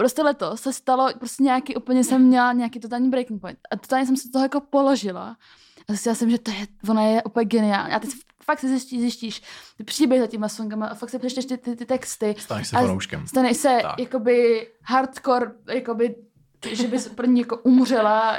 Prostě 0.00 0.22
letos 0.22 0.60
se 0.60 0.72
stalo, 0.72 1.08
prostě 1.18 1.42
nějaký, 1.42 1.76
úplně 1.76 2.04
jsem 2.04 2.22
měla 2.22 2.52
nějaký 2.52 2.80
totální 2.80 3.10
breaking 3.10 3.40
point. 3.40 3.58
A 3.70 3.76
totálně 3.76 4.06
jsem 4.06 4.16
se 4.16 4.30
toho 4.30 4.44
jako 4.44 4.60
položila. 4.60 5.36
A 5.88 5.92
zjistila 5.92 6.14
jsem, 6.14 6.30
že 6.30 6.38
to 6.38 6.50
je, 6.50 6.66
ona 6.88 7.02
je 7.02 7.22
úplně 7.22 7.44
geniální. 7.44 7.94
A 7.94 7.98
teď 7.98 8.10
fakt 8.44 8.58
si 8.58 8.68
zjistí, 8.68 9.00
zjistíš 9.00 9.42
ty 9.76 9.84
příběhy 9.84 10.20
za 10.22 10.26
těma 10.26 10.48
songama 10.48 10.86
a 10.86 10.94
fakt 10.94 11.10
si 11.10 11.18
přečteš 11.18 11.44
ty, 11.44 11.58
ty, 11.58 11.76
ty 11.76 11.86
texty. 11.86 12.34
Staneš 12.38 12.68
se 12.68 12.76
fanouškem. 12.76 13.26
Staneš 13.26 13.56
se 13.56 13.78
tak. 13.82 13.98
jakoby 13.98 14.68
hardcore, 14.82 15.52
jakoby 15.74 16.14
že 16.72 16.88
bys 16.88 17.08
pro 17.08 17.26
ní 17.26 17.40
jako 17.40 17.56
umřela. 17.56 18.30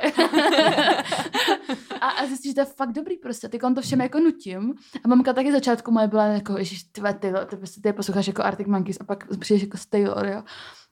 a, 2.02 2.10
a 2.10 2.26
zjistíš, 2.26 2.52
že 2.52 2.56
to 2.56 2.62
je 2.62 2.66
fakt 2.66 2.92
dobrý 2.92 3.18
prostě. 3.18 3.50
Ty 3.50 3.60
to 3.60 3.82
všem 3.82 4.02
jako 4.02 4.20
nutím. 4.20 4.74
A 5.04 5.08
mamka 5.08 5.34
taky 5.34 5.52
začátku 5.52 5.92
moje 5.92 6.08
byla 6.08 6.26
jako, 6.26 6.58
ježiš, 6.58 6.84
ty, 6.84 7.02
ty, 7.02 7.18
ty, 7.20 7.34
ty, 7.50 7.56
prostě 7.56 7.82
ty 7.82 7.94
posloucháš 7.94 8.28
jako 8.28 8.44
Arctic 8.44 8.68
Monkeys 8.68 8.98
a 9.02 9.04
pak 9.04 9.38
přijdeš 9.40 9.62
jako 9.62 9.78
z 9.78 9.86
Taylor, 9.86 10.26
jo. 10.28 10.44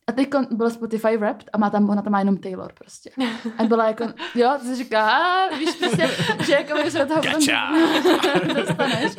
A 0.09 0.11
teď 0.11 0.29
byl 0.51 0.69
Spotify 0.69 1.17
Wrapped 1.17 1.49
a 1.53 1.57
má 1.57 1.69
tam, 1.69 1.89
ona 1.89 2.01
tam 2.01 2.11
má 2.11 2.19
jenom 2.19 2.37
Taylor 2.37 2.71
prostě. 2.73 3.09
A 3.57 3.63
byla 3.63 3.87
jako, 3.87 4.03
jo, 4.35 4.57
ty 4.61 4.75
říká, 4.75 5.09
a 5.09 5.55
víš 5.57 5.75
prostě, 5.75 6.07
že 6.45 6.53
jako 6.53 6.89
se 6.89 6.99
do 6.99 7.05
toho 7.05 7.21
potom 7.21 8.55
dostaneš. 8.55 9.15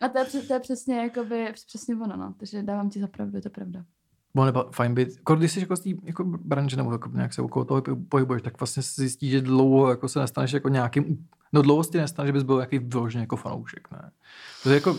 A 0.00 0.08
to 0.08 0.18
je, 0.18 0.24
to 0.24 0.54
je 0.54 0.60
přesně, 0.60 0.96
jakoby, 0.96 1.52
přesně 1.66 1.94
ono, 1.94 2.16
no. 2.16 2.34
Takže 2.38 2.62
dávám 2.62 2.90
ti 2.90 3.00
za 3.00 3.06
pravdu, 3.06 3.36
je 3.36 3.42
to 3.42 3.50
pravda. 3.50 3.84
Bylo 4.34 4.46
nebo 4.46 4.64
fajn 4.74 4.94
být, 4.94 5.08
jako 5.16 5.36
když 5.36 5.52
jsi 5.52 5.60
jako 5.60 5.76
z 5.76 5.80
té 5.80 5.90
jako 6.04 6.24
branže 6.24 6.76
nebo 6.76 6.92
jako 6.92 7.10
nějak 7.14 7.34
se 7.34 7.42
okolo 7.42 7.64
toho 7.64 7.82
pohybuješ, 8.08 8.42
tak 8.42 8.60
vlastně 8.60 8.82
si 8.82 9.00
zjistí, 9.00 9.30
že 9.30 9.40
dlouho 9.40 9.90
jako 9.90 10.08
se 10.08 10.20
nestaneš 10.20 10.52
jako 10.52 10.68
nějakým, 10.68 11.26
no 11.52 11.62
dlouho 11.62 11.84
si 11.84 11.98
nestane, 11.98 12.26
že 12.26 12.32
bys 12.32 12.42
byl 12.42 12.58
jaký 12.58 12.78
vyložený 12.78 13.22
jako 13.22 13.36
fanoušek, 13.36 13.90
ne. 13.90 14.10
To 14.62 14.68
je 14.68 14.74
jako, 14.74 14.98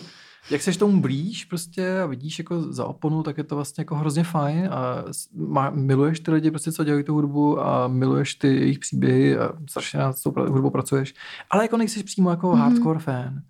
jak 0.50 0.62
seš 0.62 0.78
tomu 0.78 1.02
blíž 1.02 1.46
prostě 1.46 2.00
a 2.00 2.06
vidíš 2.06 2.40
jako 2.40 2.62
za 2.62 2.86
oponu, 2.86 3.24
tak 3.24 3.38
je 3.38 3.44
to 3.44 3.56
vlastně 3.56 3.82
jako 3.82 3.96
hrozně 3.96 4.24
fajn 4.24 4.70
a 4.72 5.04
má, 5.36 5.70
miluješ 5.70 6.20
ty 6.20 6.32
lidi, 6.32 6.52
prostě, 6.52 6.72
co 6.72 6.84
dělají 6.84 7.04
tu 7.04 7.14
hudbu 7.14 7.62
a 7.62 7.88
miluješ 7.88 8.36
ty 8.36 8.48
jejich 8.48 8.80
příběhy 8.80 9.38
a 9.38 9.54
strašně 9.70 10.00
na 10.00 10.14
tou 10.24 10.32
hudbou 10.32 10.70
pracuješ, 10.70 11.14
ale 11.50 11.64
jako 11.64 11.78
nejsi 11.78 12.04
přímo 12.04 12.30
jako 12.30 12.52
mm-hmm. 12.52 12.58
hardcore 12.58 13.00
fan. 13.00 13.42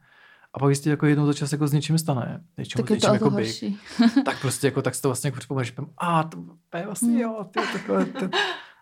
A 0.54 0.60
pak 0.60 0.70
jistě 0.70 0.90
jako 0.90 1.06
jednou 1.06 1.26
za 1.26 1.34
čas 1.34 1.52
jako 1.52 1.68
s 1.68 1.74
něčím 1.74 1.98
stane, 1.98 2.42
něčím, 2.58 2.82
tak 2.82 2.90
je 2.90 2.98
to 2.98 3.14
jako 3.14 3.30
big, 3.30 3.64
tak 4.26 4.42
prostě 4.42 4.68
jako 4.68 4.82
tak 4.82 4.96
si 4.96 5.02
to 5.02 5.08
vlastně 5.08 5.28
jako 5.28 5.38
připomeneš, 5.38 5.74
a 5.98 6.24
to, 6.24 6.38
to 6.70 6.78
je 6.78 6.86
vlastně 6.86 7.22
jo, 7.22 7.46
ty, 7.52 7.60
takhle, 7.74 8.06
ty, 8.06 8.30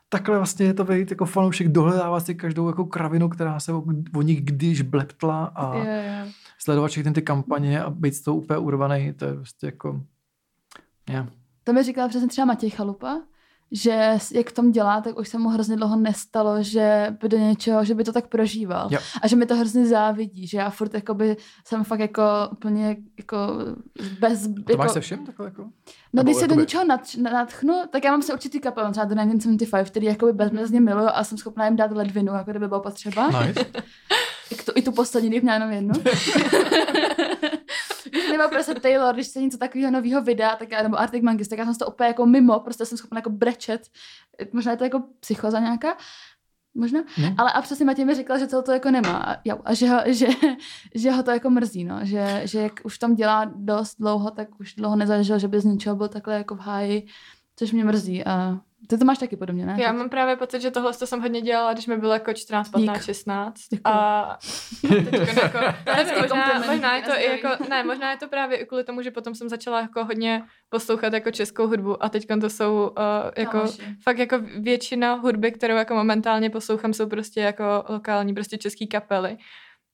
takhle 0.10 0.38
vlastně 0.38 0.66
je 0.66 0.74
to 0.74 0.84
být 0.84 1.10
jako 1.12 1.26
fanoušek, 1.26 1.68
dohledává 1.68 2.20
si 2.20 2.36
každou 2.36 2.68
jako 2.68 2.86
kravinu, 2.86 3.30
která 3.30 3.60
se 3.60 3.74
o, 3.74 3.84
o 4.16 4.22
nich 4.22 4.42
když 4.42 4.82
bleptla 4.82 5.46
a 5.46 5.76
yeah, 5.76 6.06
yeah 6.06 6.28
sledovat 6.64 6.88
všechny 6.88 7.14
ty 7.14 7.22
kampaně 7.22 7.84
a 7.84 7.90
být 7.90 8.16
z 8.16 8.22
toho 8.22 8.38
úplně 8.38 8.58
urvaný, 8.58 9.14
to 9.14 9.26
je 9.26 9.34
prostě 9.34 9.66
jako... 9.66 10.02
Yeah. 11.10 11.28
To 11.64 11.74
mi 11.74 11.84
říkala 11.84 12.08
přesně 12.08 12.28
třeba 12.28 12.46
Matěj 12.46 12.70
Chalupa, 12.70 13.22
že 13.72 14.18
jak 14.34 14.50
v 14.50 14.54
tom 14.54 14.72
dělá, 14.72 15.02
tak 15.02 15.20
už 15.20 15.28
se 15.28 15.38
mu 15.38 15.50
hrozně 15.50 15.76
dlouho 15.76 15.96
nestalo, 15.96 16.64
že 16.64 17.16
by 17.22 17.30
do 17.30 17.38
něčeho, 17.38 17.86
že 17.86 17.96
by 17.96 18.04
to 18.04 18.14
tak 18.14 18.28
prožíval. 18.28 18.88
Jo. 18.92 19.00
A 19.22 19.28
že 19.28 19.36
mi 19.36 19.46
to 19.46 19.56
hrozně 19.56 19.86
závidí, 19.86 20.48
že 20.48 20.58
já 20.58 20.70
furt 20.70 20.94
jakoby 20.94 21.38
jsem 21.66 21.84
fakt 21.84 22.00
jako 22.00 22.24
úplně 22.52 22.98
jako 23.18 23.38
bez... 24.20 24.46
A 24.46 24.64
to 24.66 24.72
jako, 24.72 24.84
máš 24.84 24.92
se 24.92 25.02
všem 25.02 25.26
takhle 25.26 25.46
jako? 25.46 25.70
No 26.14 26.24
když 26.24 26.36
se 26.36 26.48
do 26.48 26.56
něčeho 26.56 26.84
natchnu, 27.32 27.82
tak 27.90 28.04
já 28.04 28.12
mám 28.12 28.22
se 28.22 28.34
určitý 28.34 28.60
kapel, 28.60 28.92
třeba 28.92 29.06
do 29.06 29.16
1975, 29.16 29.90
který 29.90 30.06
jakoby 30.06 30.34
bezmezně 30.34 30.82
miluju 30.82 31.08
a 31.14 31.24
jsem 31.24 31.38
schopná 31.38 31.66
jim 31.66 31.76
dát 31.76 31.92
ledvinu, 31.92 32.34
jako 32.34 32.52
kdyby 32.52 32.68
bylo 32.68 32.82
potřeba. 32.82 33.46
Nice. 33.46 33.66
I, 34.52 34.56
tu, 34.56 34.72
I 34.76 34.82
tu 34.82 34.92
poslední, 34.92 35.30
když 35.30 35.42
měla 35.42 35.56
jenom 35.56 35.72
jednu. 35.72 35.94
Nebo 38.32 38.50
prostě 38.50 38.74
Taylor, 38.74 39.14
když 39.14 39.28
se 39.28 39.42
něco 39.42 39.58
takového 39.58 39.92
nového 39.92 40.22
vydá, 40.22 40.56
tak 40.56 40.72
já, 40.72 40.84
nebo 40.84 41.00
Arctic 41.00 41.24
Monkeys, 41.24 41.48
tak 41.48 41.60
já 41.60 41.66
jsem 41.66 41.76
to 41.76 41.88
úplně 41.88 42.08
jako 42.08 42.26
mimo, 42.26 42.60
prostě 42.60 42.86
jsem 42.86 42.98
schopna 42.98 43.18
jako 43.18 43.30
brečet. 43.30 43.82
Možná 44.54 44.72
je 44.72 44.78
to 44.78 44.84
jako 44.84 45.04
psychoza 45.20 45.60
nějaká, 45.60 45.98
možná. 46.74 47.04
Ne? 47.18 47.36
Ale 47.38 47.52
a 47.52 47.62
přesně 47.62 47.86
Matěj 47.86 48.06
mi 48.06 48.16
říkal, 48.16 48.40
že 48.40 48.48
to, 48.48 48.62
to 48.62 48.72
jako 48.72 48.92
nemá. 48.92 49.18
A, 49.18 49.38
jo, 49.46 49.58
a 49.66 49.74
že, 49.74 49.90
ho, 49.90 50.00
že, 50.06 50.28
že 50.96 51.12
ho 51.12 51.24
to 51.24 51.32
jako 51.32 51.50
mrzí, 51.50 51.84
no. 51.84 52.00
Že, 52.04 52.42
že 52.46 52.60
jak 52.60 52.74
už 52.84 52.98
tam 52.98 53.16
dělá 53.16 53.52
dost 53.56 53.96
dlouho, 54.00 54.32
tak 54.32 54.60
už 54.60 54.74
dlouho 54.76 54.96
nezažil, 54.96 55.40
že 55.40 55.48
by 55.48 55.60
z 55.60 55.66
ničeho 55.66 55.96
byl 55.96 56.08
takhle 56.08 56.34
jako 56.34 56.56
v 56.56 56.60
háji, 56.60 57.08
což 57.56 57.72
mě 57.72 57.86
mrzí. 57.86 58.26
A 58.26 58.60
ty 58.88 58.98
to 58.98 59.06
máš 59.06 59.18
taky 59.18 59.38
podobně, 59.38 59.66
ne? 59.66 59.78
Já 59.82 59.92
mám 59.92 60.10
právě 60.10 60.36
pocit, 60.36 60.62
že 60.62 60.72
tohle 60.72 60.94
to 60.94 61.08
jsem 61.08 61.22
hodně 61.22 61.42
dělala, 61.42 61.74
když 61.74 61.88
mi 61.88 61.98
bylo 61.98 62.14
jako 62.14 62.34
14, 62.34 62.70
15, 62.70 62.98
Dík. 62.98 63.06
16. 63.06 63.56
Děkuji. 63.72 63.82
A 63.86 64.38
teď 64.82 65.44
jako, 65.44 65.58
nevím, 65.96 66.14
možná, 66.22 66.64
možná 66.68 66.96
je 66.96 67.02
to 67.04 67.12
i 67.12 67.26
jako, 67.26 67.64
ne, 67.70 67.84
možná 67.84 68.12
je 68.12 68.18
to 68.18 68.28
právě 68.28 68.58
i 68.58 68.66
kvůli 68.66 68.84
tomu, 68.84 69.02
že 69.02 69.12
potom 69.12 69.36
jsem 69.36 69.50
začala 69.50 69.82
jako 69.82 70.06
hodně 70.06 70.44
poslouchat 70.70 71.14
jako 71.14 71.32
českou 71.32 71.68
hudbu 71.68 72.04
a 72.04 72.10
teď 72.10 72.28
to 72.42 72.50
jsou 72.50 72.90
uh, 72.98 73.32
jako 73.38 73.58
no, 73.58 73.72
fakt 74.04 74.18
jako 74.18 74.40
většina 74.60 75.14
hudby, 75.14 75.52
kterou 75.52 75.76
jako 75.76 75.96
momentálně 75.96 76.50
poslouchám, 76.50 76.94
jsou 76.94 77.10
prostě 77.10 77.42
jako 77.42 77.64
lokální, 77.90 78.34
prostě 78.34 78.58
český 78.58 78.88
kapely 78.88 79.38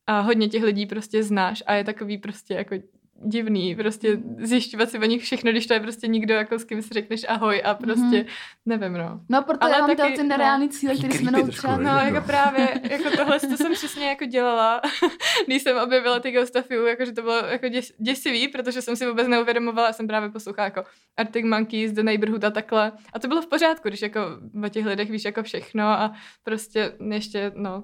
a 0.07 0.19
hodně 0.19 0.47
těch 0.47 0.63
lidí 0.63 0.85
prostě 0.85 1.23
znáš 1.23 1.63
a 1.65 1.73
je 1.73 1.83
takový 1.83 2.17
prostě 2.17 2.53
jako 2.53 2.75
divný, 3.25 3.75
prostě 3.75 4.19
zjišťovat 4.37 4.89
si 4.89 4.99
o 4.99 5.05
nich 5.05 5.23
všechno, 5.23 5.51
když 5.51 5.67
to 5.67 5.73
je 5.73 5.79
prostě 5.79 6.07
nikdo, 6.07 6.33
jako 6.33 6.59
s 6.59 6.63
kým 6.63 6.81
si 6.81 6.93
řekneš 6.93 7.25
ahoj 7.27 7.61
a 7.65 7.73
prostě, 7.73 8.03
mm-hmm. 8.03 8.27
nevím, 8.65 8.93
no. 8.93 9.21
No, 9.29 9.43
protože 9.43 9.57
Ale 9.61 9.71
já 9.71 9.79
mám 9.79 9.95
taky, 9.95 10.13
ty 10.13 10.23
nereální 10.23 10.65
no, 10.65 10.71
cíle, 10.71 10.95
který 10.95 11.13
jsme 11.13 11.31
naučili. 11.31 11.83
No, 11.83 11.91
jako 11.91 12.27
právě, 12.27 12.81
jako 12.89 13.17
tohle 13.17 13.39
to 13.39 13.57
jsem 13.57 13.73
přesně 13.73 14.07
jako 14.07 14.25
dělala, 14.25 14.81
když 15.47 15.61
jsem 15.61 15.77
objevila 15.77 16.19
ty 16.19 16.31
Ghost 16.31 16.55
of 16.55 16.71
You, 16.71 16.85
jakože 16.85 17.11
to 17.11 17.21
bylo 17.21 17.35
jako 17.35 17.67
děs, 17.67 17.91
děsivý, 17.97 18.47
protože 18.47 18.81
jsem 18.81 18.95
si 18.95 19.07
vůbec 19.07 19.27
neuvědomovala, 19.27 19.93
jsem 19.93 20.07
právě 20.07 20.29
poslouchala 20.29 20.65
jako 20.65 20.83
Arctic 21.17 21.45
Monkeys, 21.45 21.91
The 21.91 22.03
Neighborhood 22.03 22.43
a 22.43 22.51
takhle. 22.51 22.91
A 23.13 23.19
to 23.19 23.27
bylo 23.27 23.41
v 23.41 23.47
pořádku, 23.47 23.87
když 23.87 24.01
jako 24.01 24.19
o 24.65 24.69
těch 24.69 24.85
lidech 24.85 25.09
víš 25.09 25.25
jako 25.25 25.43
všechno 25.43 25.83
a 25.83 26.13
prostě 26.43 26.91
ještě, 27.11 27.51
no, 27.55 27.83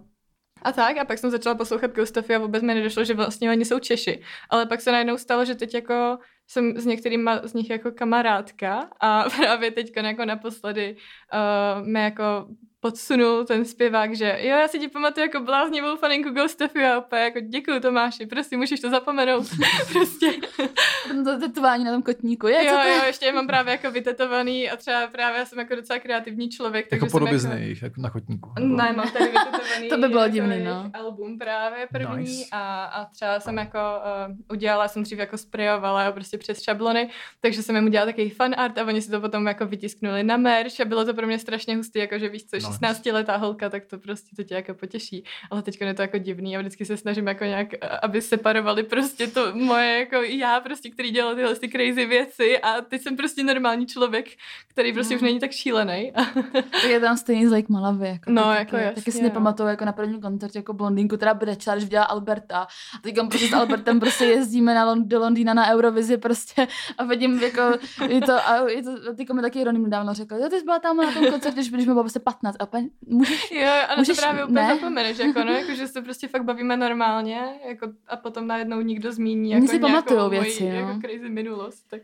a 0.62 0.72
tak, 0.72 0.98
a 0.98 1.06
pak 1.06 1.18
jsem 1.18 1.32
začala 1.32 1.56
poslouchat 1.56 1.96
Gustafy 1.96 2.36
a 2.36 2.39
vůbec 2.39 2.63
mi 2.63 2.74
nedošlo, 2.74 3.04
že 3.04 3.13
vlastně 3.13 3.50
oni 3.50 3.66
jsou 3.66 3.80
Češi. 3.80 4.22
Ale 4.50 4.66
pak 4.66 4.82
se 4.82 4.92
najednou 4.92 5.18
stalo, 5.18 5.46
že 5.46 5.56
teď 5.56 5.74
jako 5.74 6.18
jsem 6.48 6.78
s 6.78 6.86
některýma 6.86 7.42
z 7.44 7.54
nich 7.54 7.70
jako 7.70 7.92
kamarádka 7.92 8.89
a 9.02 9.30
právě 9.38 9.72
teď 9.72 9.92
jako 9.96 10.26
naposledy 10.26 10.96
uh, 11.34 11.88
mě 11.88 12.02
jako 12.02 12.48
podsunul 12.84 13.46
ten 13.46 13.65
zpěvák, 13.65 14.15
že 14.15 14.38
jo, 14.39 14.56
já 14.60 14.67
si 14.67 14.80
ti 14.80 14.88
pamatuju 14.88 15.26
jako 15.26 15.39
bláznivou 15.39 15.96
faninku 15.96 16.30
Ghostofi 16.30 16.86
a 16.86 16.98
opět 16.98 17.19
jako 17.19 17.39
děkuju 17.39 17.80
Tomáši, 17.80 18.26
prostě 18.26 18.58
můžeš 18.58 18.80
to 18.80 18.89
zapomenout. 18.89 19.48
prostě. 19.93 20.34
to 21.24 21.39
tetování 21.39 21.84
na 21.84 21.91
tom 21.91 22.02
kotníku, 22.02 22.48
je? 22.48 22.67
Jo, 22.67 22.74
jo, 22.74 23.04
ještě 23.08 23.32
mám 23.32 23.48
právě 23.48 23.72
jako 23.72 23.91
vytetovaný 23.91 24.69
a 24.69 24.76
třeba 24.76 25.08
právě 25.08 25.39
já 25.39 25.46
jsem 25.46 25.60
jako 25.60 25.76
docela 25.76 26.00
kreativní 26.00 26.50
člověk. 26.50 26.91
Jako 26.91 27.06
podobizný 27.06 27.69
jako... 27.69 27.86
jako 27.86 28.02
na 28.02 28.10
kotníku. 28.10 28.52
Nebo... 28.60 28.76
Ne, 28.76 28.93
mám 28.93 29.12
tady 29.12 29.26
vytetovaný 29.26 29.89
to 29.89 29.98
by 29.98 30.08
bylo 30.08 30.28
divný, 30.28 30.63
no. 30.63 30.91
album 30.93 31.38
právě 31.38 31.88
první 31.91 32.24
nice. 32.24 32.50
a, 32.52 32.84
a 32.84 33.06
třeba 33.06 33.39
jsem 33.39 33.58
jako 33.58 33.80
uh, 34.30 34.36
udělala, 34.52 34.88
jsem 34.88 35.04
dřív 35.04 35.19
jako 35.19 35.38
sprejovala 35.38 36.12
prostě 36.12 36.38
přes 36.38 36.62
šablony, 36.62 37.10
takže 37.41 37.63
jsem 37.63 37.76
jim 37.76 37.86
udělala 37.86 38.12
takový 38.12 38.30
fan 38.30 38.56
art 38.58 38.78
a 38.78 38.86
oni 38.86 39.02
si 39.02 39.12
to 39.12 39.22
potom 39.22 39.48
jako 39.48 39.65
vytisknuli 39.65 40.24
na 40.24 40.38
merch 40.38 40.80
a 40.80 40.86
bylo 40.86 41.06
to 41.06 41.13
pro 41.13 41.28
mě 41.28 41.39
strašně 41.39 41.76
hustý, 41.76 42.00
jako 42.00 42.17
že 42.17 42.30
víš 42.30 42.46
co, 42.46 42.58
no 42.63 42.72
16 42.73 43.05
letá 43.05 43.38
holka, 43.38 43.69
tak 43.69 43.86
to 43.86 43.97
prostě 43.97 44.36
to 44.36 44.43
tě 44.43 44.55
jako 44.55 44.73
potěší. 44.73 45.23
Ale 45.51 45.62
teď 45.62 45.81
je 45.81 45.93
to 45.93 46.01
jako 46.01 46.17
divný 46.17 46.57
a 46.57 46.59
vždycky 46.59 46.86
se 46.86 46.97
snažím 46.97 47.27
jako 47.27 47.43
nějak, 47.43 47.67
aby 48.01 48.21
separovali 48.21 48.83
prostě 48.83 49.27
to 49.27 49.55
moje 49.55 49.99
jako 49.99 50.15
já 50.15 50.59
prostě, 50.59 50.89
který 50.89 51.12
dělal 51.12 51.36
tyhle 51.36 51.55
ty 51.55 51.69
crazy 51.69 52.05
věci 52.05 52.59
a 52.59 52.81
teď 52.81 53.01
jsem 53.01 53.17
prostě 53.17 53.43
normální 53.43 53.86
člověk, 53.86 54.25
který 54.67 54.93
prostě 54.93 55.13
mm. 55.13 55.17
už 55.17 55.21
není 55.21 55.39
tak 55.39 55.51
šílený. 55.51 56.12
tak 56.53 56.83
je 56.83 56.99
tam 56.99 57.17
stejný 57.17 57.47
zlejk 57.47 57.69
Malavy. 57.69 58.07
Jako 58.07 58.31
no, 58.31 58.43
taky, 58.43 58.59
jako 58.59 58.75
jasně, 58.77 58.95
Taky 58.95 59.12
si 59.12 59.23
nepamatuju 59.23 59.69
jako 59.69 59.86
na 59.86 59.91
prvním 59.91 60.21
koncertě 60.21 60.59
jako 60.59 60.73
blondýnku, 60.73 61.17
která 61.17 61.33
brečela, 61.33 61.75
když 61.75 61.83
viděla 61.83 62.05
Alberta. 62.05 62.67
A 62.95 63.01
teď 63.01 63.15
prostě 63.15 63.47
s 63.47 63.53
Albertem 63.53 63.99
prostě 63.99 64.25
jezdíme 64.25 64.75
na 64.75 64.86
Lond- 64.86 65.07
do 65.07 65.19
Londýna 65.19 65.53
na 65.53 65.71
Eurovizi 65.73 66.17
prostě 66.17 66.67
a 66.97 67.03
vidím 67.03 67.39
jako, 67.39 67.62
je 68.07 68.21
to, 68.21 68.33
a 68.33 68.69
je 68.69 68.83
to, 68.83 69.15
ty 69.15 69.25
mi 69.33 69.41
taky 69.41 69.63
Ronim 69.63 69.83
nedávno 69.83 70.13
řekl, 70.13 70.36
jo, 70.36 70.49
ty 70.49 70.59
jsi 70.59 70.65
byla 70.65 70.79
tam 70.79 70.97
na 70.97 71.12
tom 71.12 71.25
koncertě, 71.25 71.55
když, 71.55 71.71
když 71.71 71.86
mi 71.86 71.93
bylo 71.93 72.03
prostě 72.03 72.19
15 72.19 72.55
a 72.63 72.67
úplně, 72.67 72.89
můžeš, 73.08 73.52
Jo, 73.52 73.71
a 73.89 73.95
můžeš, 73.97 74.17
to 74.17 74.21
právě 74.21 74.43
úplně 74.43 74.62
ne? 74.62 74.76
zapomeneš, 74.76 75.17
jako, 75.19 75.43
no, 75.43 75.52
jako, 75.60 75.73
že 75.76 75.88
se 75.88 76.02
prostě 76.02 76.28
fakt 76.28 76.43
bavíme 76.43 76.78
normálně, 76.78 77.41
jako, 77.67 77.88
a 78.08 78.17
potom 78.17 78.47
najednou 78.47 78.82
nikdo 78.82 79.12
zmíní 79.12 79.52
jako 79.52 79.67
si 79.67 79.80
pamatujou 79.80 80.30
věci, 80.30 80.63
moji, 80.63 80.73
no. 80.73 80.80
jako 80.80 80.99
crazy 81.02 81.30
minulost, 81.30 81.84
tak. 81.89 82.02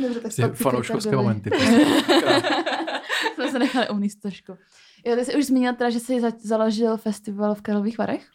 Dobře, 0.00 0.42
tak 0.42 0.54
fanouškovské 0.54 1.16
momenty. 1.16 1.50
Jsme 3.34 3.50
se 3.50 3.58
nechali 3.58 3.88
umníst 3.88 4.20
trošku. 4.20 4.52
Jo, 5.04 5.16
ty 5.16 5.24
jsi 5.24 5.36
už 5.36 5.44
zmínil 5.44 5.74
teda, 5.74 5.90
že 5.90 6.00
jsi 6.00 6.20
založil 6.38 6.96
festival 6.96 7.54
v 7.54 7.62
Karlových 7.62 7.98
Varech? 7.98 8.26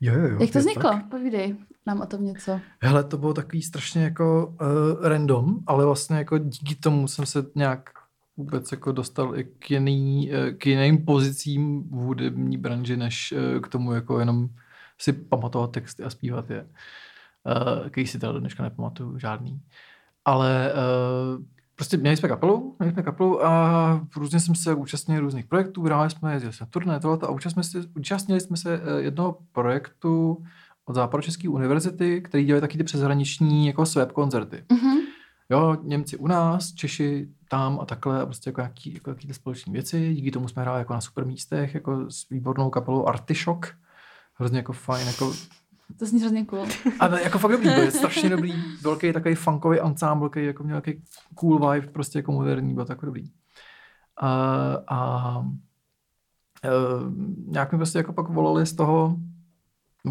Jo, 0.00 0.14
jo, 0.14 0.28
jo. 0.28 0.38
Jak 0.40 0.50
to 0.50 0.58
vzniklo? 0.58 0.90
Tak. 0.90 1.08
Povídej 1.08 1.56
nám 1.86 2.00
o 2.00 2.06
tom 2.06 2.24
něco. 2.24 2.60
Hele, 2.82 3.04
to 3.04 3.18
bylo 3.18 3.34
takový 3.34 3.62
strašně 3.62 4.02
jako 4.02 4.46
uh, 4.46 5.08
random, 5.08 5.58
ale 5.66 5.86
vlastně 5.86 6.16
jako 6.16 6.38
díky 6.38 6.74
tomu 6.74 7.08
jsem 7.08 7.26
se 7.26 7.46
nějak 7.54 7.90
vůbec 8.36 8.72
jako 8.72 8.92
dostal 8.92 9.38
i 9.38 9.44
k, 9.44 9.70
jiný, 9.70 10.30
uh, 10.30 10.56
k 10.58 10.66
jiným 10.66 11.04
pozicím 11.04 11.82
v 11.82 11.94
hudební 11.94 12.56
branži, 12.56 12.96
než 12.96 13.32
uh, 13.32 13.60
k 13.60 13.68
tomu 13.68 13.92
jako 13.92 14.18
jenom 14.18 14.48
si 14.98 15.12
pamatovat 15.12 15.70
texty 15.70 16.02
a 16.02 16.10
zpívat 16.10 16.50
je. 16.50 16.62
Uh, 16.62 17.88
který 17.88 18.06
si 18.06 18.18
teda 18.18 18.38
dneška 18.38 18.62
nepamatuju 18.62 19.18
žádný. 19.18 19.60
Ale 20.24 20.72
prostě 21.76 21.96
měli 21.96 22.16
jsme 22.16 22.28
kapelu, 22.28 22.76
měli 22.78 22.92
jsme 22.92 23.02
kapelu 23.02 23.46
a 23.46 24.06
různě 24.16 24.40
jsem 24.40 24.54
se 24.54 24.74
účastnil 24.74 25.20
různých 25.20 25.46
projektů, 25.46 25.82
hráli 25.82 26.10
jsme, 26.10 26.32
jezdili 26.32 26.52
jsme 26.52 26.66
turné, 26.66 27.00
tohleto 27.00 27.28
a 27.28 27.30
účastnili, 27.30 27.86
účastnili 27.96 28.40
jsme 28.40 28.56
se 28.56 28.80
jednoho 28.98 29.38
projektu 29.52 30.44
od 30.84 30.94
Západočeské 30.94 31.48
univerzity, 31.48 32.20
který 32.20 32.44
dělají 32.44 32.60
taky 32.60 32.78
ty 32.78 32.84
přeshraniční 32.84 33.66
jako 33.66 33.86
swap 33.86 34.12
koncerty. 34.12 34.64
Mm-hmm. 34.68 35.00
Jo, 35.50 35.76
Němci 35.82 36.16
u 36.16 36.26
nás, 36.26 36.72
Češi 36.72 37.28
tam 37.50 37.80
a 37.80 37.84
takhle 37.84 38.22
a 38.22 38.26
prostě 38.26 38.50
jako 38.50 38.60
nějaký, 38.60 38.94
jako 38.94 39.10
jaký 39.10 39.26
ty 39.26 39.34
společné 39.34 39.72
věci. 39.72 40.14
Díky 40.14 40.30
tomu 40.30 40.48
jsme 40.48 40.62
hráli 40.62 40.78
jako 40.78 40.92
na 40.92 41.00
super 41.00 41.26
místech, 41.26 41.74
jako 41.74 42.10
s 42.10 42.28
výbornou 42.28 42.70
kapelou 42.70 43.08
Artišok. 43.08 43.66
Hrozně 44.34 44.58
jako 44.58 44.72
fajn, 44.72 45.06
jako 45.06 45.32
to 45.98 46.06
zní 46.06 46.20
hrozně 46.20 46.44
cool. 46.44 46.66
A 47.00 47.18
jako 47.18 47.38
fakt 47.38 47.52
dobrý, 47.52 47.68
byl 47.68 47.90
strašně 47.90 48.28
dobrý, 48.28 48.52
velký 48.82 49.12
takový 49.12 49.34
funkový 49.34 49.80
ensemble, 49.80 50.28
který 50.28 50.46
jako 50.46 50.64
měl 50.64 50.74
nějaký 50.74 51.02
cool 51.34 51.70
vibe, 51.70 51.86
prostě 51.86 52.18
jako 52.18 52.32
moderní, 52.32 52.74
byl 52.74 52.84
takový 52.84 53.06
dobrý. 53.06 53.24
A, 54.16 54.28
a 54.88 55.38
uh, 55.38 55.46
nějak 57.46 57.72
mi 57.72 57.78
prostě 57.78 57.98
jako 57.98 58.12
pak 58.12 58.28
volali 58.28 58.66
z 58.66 58.76
toho, 58.76 59.16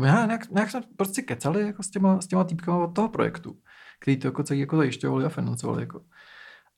já, 0.03 0.25
nějak, 0.25 0.49
nějak 0.49 0.69
jsme 0.71 0.81
prostě 0.97 1.21
kecali 1.21 1.61
jako 1.61 1.83
s 1.83 1.89
těma, 1.89 2.21
s 2.21 2.27
těma 2.27 2.43
týpkama 2.43 2.83
od 2.83 2.95
toho 2.95 3.09
projektu, 3.09 3.57
který 3.99 4.17
to 4.17 4.27
jako 4.27 4.43
celý 4.43 4.59
jako 4.59 4.77
zajišťovali 4.77 5.25
a 5.25 5.29
financovali. 5.29 5.81
Jako. 5.81 6.01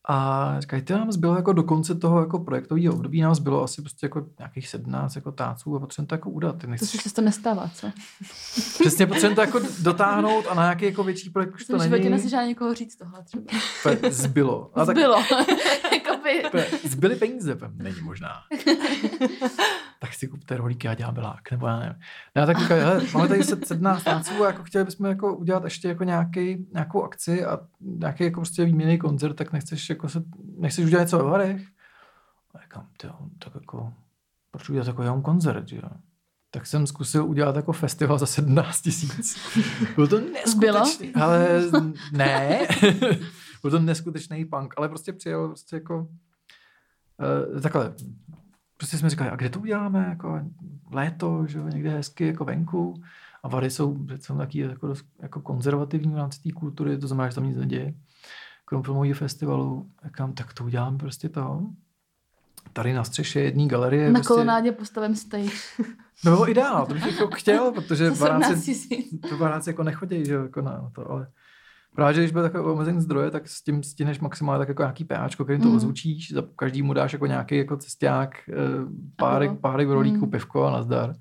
A 0.10 0.56
říkají, 0.60 0.82
ty 0.82 0.94
nám 0.94 1.12
zbylo 1.12 1.36
jako 1.36 1.54
do 1.54 1.64
konce 1.64 1.96
toho 1.96 2.20
jako 2.20 2.40
projektového 2.40 2.94
období, 2.94 3.22
nám 3.22 3.36
zbylo 3.36 3.64
asi 3.64 3.82
prostě 3.82 4.06
jako 4.06 4.26
nějakých 4.40 4.68
17 4.68 5.16
jako 5.16 5.32
táců 5.32 5.76
a 5.76 5.80
potřebujeme 5.80 6.08
to 6.08 6.16
jako 6.16 6.30
udat. 6.30 6.58
Ty 6.58 6.68
nechceš... 6.68 7.04
To 7.04 7.10
se 7.10 7.16
to 7.16 7.22
nestává, 7.22 7.70
co? 7.76 7.88
Přesně 8.80 9.08
potřebujeme 9.08 9.36
to 9.36 9.42
jako 9.42 9.60
dotáhnout 9.82 10.46
a 10.50 10.54
na 10.54 10.64
nějaký 10.64 10.86
jako 10.86 11.04
větší 11.04 11.30
projekt 11.30 11.56
už 11.56 11.66
to 11.66 11.78
není. 11.78 11.92
V 11.92 12.04
životě 12.04 12.30
žádný 12.30 12.48
někoho 12.48 12.74
říct 12.74 12.96
tohle 12.96 13.24
třeba. 13.24 13.44
zbylo. 14.10 14.72
A 14.76 14.86
tak... 14.86 14.98
Zbylo. 14.98 15.16
Zbyly 16.84 17.16
peníze, 17.16 17.58
není 17.74 18.02
možná. 18.02 18.32
tak 20.00 20.14
si 20.14 20.28
kupte 20.28 20.58
rohlíky 20.58 20.88
a 20.88 20.94
dělabelák, 20.94 21.52
nebo 21.52 21.68
já 21.68 21.80
nevím. 21.80 21.96
Já 22.36 22.46
tak 22.46 22.60
říkám, 22.60 22.78
hele, 22.78 23.02
máme 23.14 23.28
tady 23.28 23.44
17 23.44 24.04
tánců 24.04 24.44
a 24.44 24.48
jako 24.48 24.64
chtěli 24.64 24.86
bychom 24.86 25.06
jako 25.06 25.36
udělat 25.36 25.64
ještě 25.64 25.88
jako 25.88 26.04
nějaký, 26.04 26.68
nějakou 26.74 27.04
akci 27.04 27.46
a 27.46 27.60
nějaký 27.82 28.24
jako 28.24 28.40
prostě 28.40 28.66
výměný 28.66 28.98
koncert, 28.98 29.34
tak 29.34 29.52
nechceš 29.52 29.90
jako 29.90 30.10
se, 30.10 30.24
nechceš 30.58 30.86
udělat 30.86 31.02
něco 31.02 31.18
ve 31.18 31.24
Varech? 31.24 31.62
A 32.56 32.62
říkám, 32.62 32.88
tyjo, 32.98 33.14
tak 33.40 33.56
jako, 33.56 33.94
proč 34.52 34.70
udělat 34.70 34.88
jako 34.88 35.04
jenom 35.04 35.22
koncert, 35.22 35.72
jo? 35.72 35.90
Tak 36.52 36.68
jsem 36.68 36.88
zkusil 36.88 37.26
udělat 37.26 37.56
jako 37.56 37.72
festival 37.72 38.18
za 38.18 38.26
17 38.26 38.82
tisíc. 38.82 39.38
Bylo 39.96 40.08
to 40.08 40.20
neskutečný. 40.20 41.14
Ale 41.16 41.62
ne. 42.12 42.68
Byl 43.62 43.72
to 43.72 43.80
neskutečný 43.80 44.46
punk, 44.46 44.74
ale 44.78 44.90
prostě 44.90 45.14
přijel 45.14 45.48
prostě 45.48 45.76
jako 45.76 46.08
uh, 47.54 47.62
takhle. 47.62 47.94
Prostě 48.78 48.98
jsme 48.98 49.10
říkali, 49.10 49.30
a 49.30 49.36
kde 49.36 49.50
to 49.50 49.60
uděláme? 49.60 50.06
Jako 50.10 50.42
léto, 50.92 51.48
že 51.48 51.60
někde 51.60 51.90
hezky 51.90 52.28
jako 52.28 52.46
venku. 52.46 53.04
A 53.44 53.48
Vary 53.48 53.70
jsou, 53.70 53.98
jsou 54.20 54.38
taky 54.38 54.60
jako, 54.60 54.94
jako 55.20 55.42
konzervativní 55.42 56.14
v 56.14 56.18
rámci 56.18 56.42
té 56.42 56.52
kultury, 56.52 56.98
to 56.98 57.08
znamená, 57.08 57.30
že 57.30 57.36
tam 57.36 57.46
nic 57.46 57.58
neděje 57.58 57.94
krom 58.72 58.84
filmového 58.84 59.16
festivalu, 59.16 59.90
říkám, 60.06 60.34
tak 60.34 60.54
to 60.54 60.64
udělám 60.64 60.98
prostě 60.98 61.30
to. 61.30 61.62
Tady 62.74 62.94
na 62.94 63.04
střeše 63.04 63.40
jedné 63.40 63.68
galerie. 63.68 64.08
Na 64.08 64.14
prostě... 64.14 64.28
kolonádě 64.28 64.72
postavím 64.72 65.16
stage. 65.16 65.50
To 66.24 66.30
bylo 66.30 66.50
ideál, 66.50 66.86
to 66.86 66.94
bych 66.94 67.06
jako 67.06 67.28
chtěl, 67.28 67.72
protože 67.72 68.12
baráci, 69.40 69.70
jako 69.70 69.84
nechodí, 69.84 70.26
že 70.26 70.34
jako 70.34 70.62
na 70.62 70.92
to, 70.96 71.12
ale 71.12 71.28
Právě, 71.96 72.14
že 72.14 72.22
když 72.22 72.32
byl 72.32 72.42
takový 72.42 72.64
omezený 72.64 73.02
zdroje, 73.02 73.32
tak 73.32 73.48
s 73.48 73.64
tím 73.64 73.84
stíneš 73.84 74.20
maximálně 74.20 74.60
tak 74.60 74.68
jako 74.68 74.82
nějaký 74.84 75.06
PAčko, 75.06 75.44
kterým 75.44 75.62
to 75.62 75.70
mm. 75.70 75.76
ozvučíš, 75.76 76.34
za 76.34 76.44
každý 76.56 76.82
mu 76.82 76.94
dáš 76.94 77.14
jako 77.14 77.26
nějaký 77.26 77.58
jako 77.58 77.78
cesták, 77.78 78.36
eh, 78.50 78.56
párek, 79.16 79.60
párek 79.60 79.88
rolíků, 79.88 80.26
mm. 80.26 80.32
pivko 80.32 80.64
a 80.64 80.72
nazdar. 80.72 81.14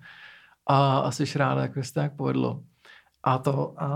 A 0.66 0.98
asi 0.98 1.24
ráda, 1.38 1.62
jak 1.62 1.84
se 1.84 1.94
to 1.94 2.00
nějak 2.00 2.16
povedlo. 2.16 2.62
A 3.22 3.38
to, 3.38 3.74
a, 3.82 3.90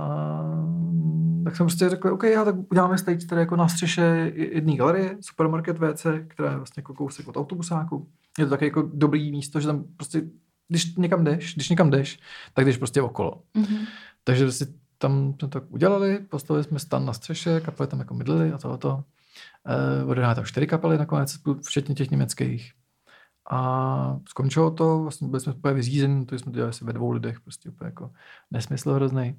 tak 1.45 1.57
jsem 1.57 1.67
prostě 1.67 1.89
řekl, 1.89 2.09
OK, 2.09 2.23
já 2.23 2.45
tak 2.45 2.55
uděláme 2.71 2.99
stage 2.99 3.27
tady 3.27 3.41
jako 3.41 3.57
na 3.57 3.69
střeše 3.69 4.33
jedné 4.35 4.77
galerie, 4.77 5.17
supermarket 5.21 5.79
WC, 5.79 6.07
která 6.29 6.51
je 6.51 6.57
vlastně 6.57 6.81
jako 6.81 6.95
kousek 6.95 7.29
od 7.29 7.37
autobusáku. 7.37 8.09
Je 8.39 8.45
to 8.45 8.51
také 8.51 8.65
jako 8.65 8.91
dobrý 8.95 9.31
místo, 9.31 9.61
že 9.61 9.67
tam 9.67 9.85
prostě, 9.97 10.23
když 10.69 10.97
někam 10.97 11.25
jdeš, 11.25 11.55
když 11.55 11.69
někam 11.69 11.91
jdeš, 11.91 12.19
tak 12.55 12.65
jdeš 12.65 12.77
prostě 12.77 13.03
okolo. 13.03 13.43
Mm-hmm. 13.57 13.87
Takže 14.25 14.45
prostě 14.45 14.67
tam 15.05 15.35
jsme 15.39 15.49
to 15.49 15.61
udělali, 15.61 16.19
postavili 16.19 16.65
jsme 16.65 16.79
stan 16.79 17.07
na 17.07 17.13
střeše, 17.13 17.61
kapely 17.61 17.87
tam 17.87 17.99
jako 17.99 18.15
mydlili 18.15 18.53
a 18.53 18.59
tohoto. 18.59 19.05
E, 19.67 20.05
Odehrá 20.05 20.35
tam 20.35 20.45
čtyři 20.45 20.67
kapely 20.67 20.99
nakonec, 20.99 21.39
včetně 21.67 21.95
těch 21.95 22.11
německých. 22.11 22.73
A 23.51 24.19
skončilo 24.29 24.71
to, 24.71 25.03
vlastně 25.03 25.29
byli 25.29 25.41
jsme 25.41 25.53
úplně 25.53 25.75
vyřízení, 25.75 26.27
to 26.27 26.35
jsme 26.35 26.53
dělali 26.53 26.71
asi 26.71 26.85
ve 26.85 26.93
dvou 26.93 27.11
lidech, 27.11 27.41
prostě 27.41 27.69
úplně 27.69 27.87
jako 27.87 28.11
nesmysl 28.51 28.93
hrozný. 28.93 29.37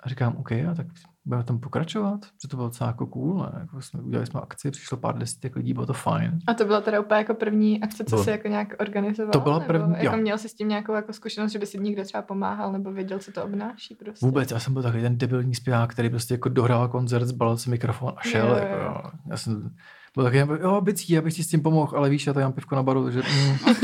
A 0.00 0.08
říkám, 0.08 0.36
OK, 0.36 0.52
a 0.52 0.74
tak 0.76 0.86
budeme 1.26 1.44
tam 1.44 1.58
pokračovat, 1.60 2.20
protože 2.20 2.48
to 2.50 2.56
bylo 2.56 2.68
docela 2.68 2.90
jako 2.90 3.06
cool, 3.06 3.38
ne? 3.38 3.58
Jako 3.60 3.82
jsme, 3.82 4.02
udělali 4.02 4.26
jsme 4.26 4.40
akci, 4.40 4.70
přišlo 4.70 4.96
pár 4.96 5.18
desítek 5.18 5.56
lidí, 5.56 5.74
bylo 5.74 5.86
to 5.86 5.92
fajn. 5.92 6.38
A 6.46 6.54
to 6.54 6.64
byla 6.64 6.80
teda 6.80 7.00
úplně 7.00 7.18
jako 7.18 7.34
první 7.34 7.82
akce, 7.82 8.04
co 8.04 8.16
bylo, 8.16 8.24
jsi 8.24 8.30
jako 8.30 8.48
nějak 8.48 8.74
organizoval? 8.80 9.32
To 9.32 9.40
byla 9.40 9.60
první, 9.60 9.92
nebo 9.92 10.04
jako 10.04 10.16
měl 10.16 10.38
jsi 10.38 10.48
s 10.48 10.54
tím 10.54 10.68
nějakou 10.68 10.92
jako 10.92 11.12
zkušenost, 11.12 11.52
že 11.52 11.58
by 11.58 11.66
si 11.66 11.78
někdo 11.78 12.04
třeba 12.04 12.22
pomáhal, 12.22 12.72
nebo 12.72 12.92
věděl, 12.92 13.18
co 13.18 13.32
to 13.32 13.44
obnáší 13.44 13.94
prostě? 13.94 14.26
Vůbec, 14.26 14.50
já 14.50 14.58
jsem 14.58 14.72
byl 14.72 14.82
takový 14.82 15.02
ten 15.02 15.18
debilní 15.18 15.54
zpěvák, 15.54 15.90
který 15.92 16.10
prostě 16.10 16.34
jako 16.34 16.48
dohrál 16.48 16.88
koncert, 16.88 17.24
zbalil 17.26 17.56
si 17.56 17.70
mikrofon 17.70 18.12
a 18.16 18.22
šel, 18.22 18.48
jo, 18.48 18.54
jako, 18.54 18.84
jo. 18.84 19.02
Já 19.30 19.36
jsem 19.36 19.70
byl 20.14 20.24
taky, 20.24 20.38
jo, 20.38 20.80
bicí, 20.80 21.12
já 21.12 21.22
bych 21.22 21.34
ti 21.34 21.44
s 21.44 21.48
tím 21.48 21.62
pomohl, 21.62 21.96
ale 21.96 22.10
víš, 22.10 22.26
já 22.26 22.32
tady 22.32 22.44
mám 22.44 22.52
pivko 22.52 22.76
na 22.76 22.82
baru, 22.82 23.04
takže 23.04 23.22
mm, 23.22 23.56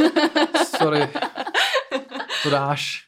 sorry, 0.78 1.08
to 2.42 2.50
dáš. 2.50 3.06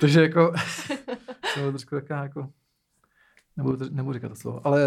takže 0.00 0.22
jako, 0.22 0.52
to 1.54 1.60
bylo 1.60 1.72
trošku 1.72 1.94
taková 1.94 2.22
jako, 2.22 2.48
nebudu, 3.56 3.78
nebudu 3.90 4.14
říkat 4.14 4.28
to 4.28 4.36
slovo, 4.36 4.66
ale... 4.66 4.80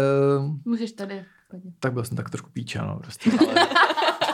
Můžeš 0.64 0.92
tady. 0.92 1.24
Pojď. 1.50 1.62
Tak 1.80 1.92
byl 1.92 2.04
jsem 2.04 2.16
tak 2.16 2.30
trošku 2.30 2.50
píča, 2.50 2.86
no, 2.86 2.98
prostě, 2.98 3.30
ale... 3.48 3.68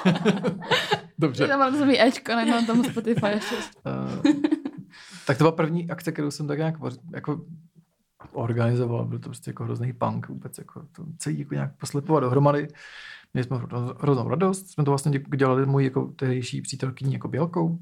Dobře. 1.18 1.46
Já 1.50 1.56
mám 1.56 1.78
to 1.78 1.84
Ečko, 1.98 2.32
nemám 2.34 2.66
tam 2.66 2.84
Spotify 2.84 3.26
ještě. 3.26 3.56
uh, 3.56 4.32
tak 5.26 5.38
to 5.38 5.44
byla 5.44 5.52
první 5.52 5.90
akce, 5.90 6.12
kterou 6.12 6.30
jsem 6.30 6.46
tak 6.46 6.58
nějak 6.58 6.74
jako 7.14 7.44
organizoval, 8.32 9.04
byl 9.04 9.18
to 9.18 9.28
prostě 9.28 9.50
jako 9.50 9.64
hrozný 9.64 9.92
punk, 9.92 10.28
vůbec 10.28 10.58
jako 10.58 10.82
to 10.92 11.04
celý 11.18 11.38
jako 11.38 11.54
nějak 11.54 11.78
poslepovat 11.80 12.20
dohromady. 12.20 12.68
Měli 13.34 13.44
jsme 13.46 13.56
hroznou 13.98 14.28
radost, 14.28 14.70
jsme 14.70 14.84
to 14.84 14.90
vlastně 14.90 15.20
dělali 15.36 15.66
mojí 15.66 15.86
jako 15.86 16.06
tehdejší 16.06 16.62
přítelkyní 16.62 17.12
jako 17.12 17.28
Bělkou. 17.28 17.78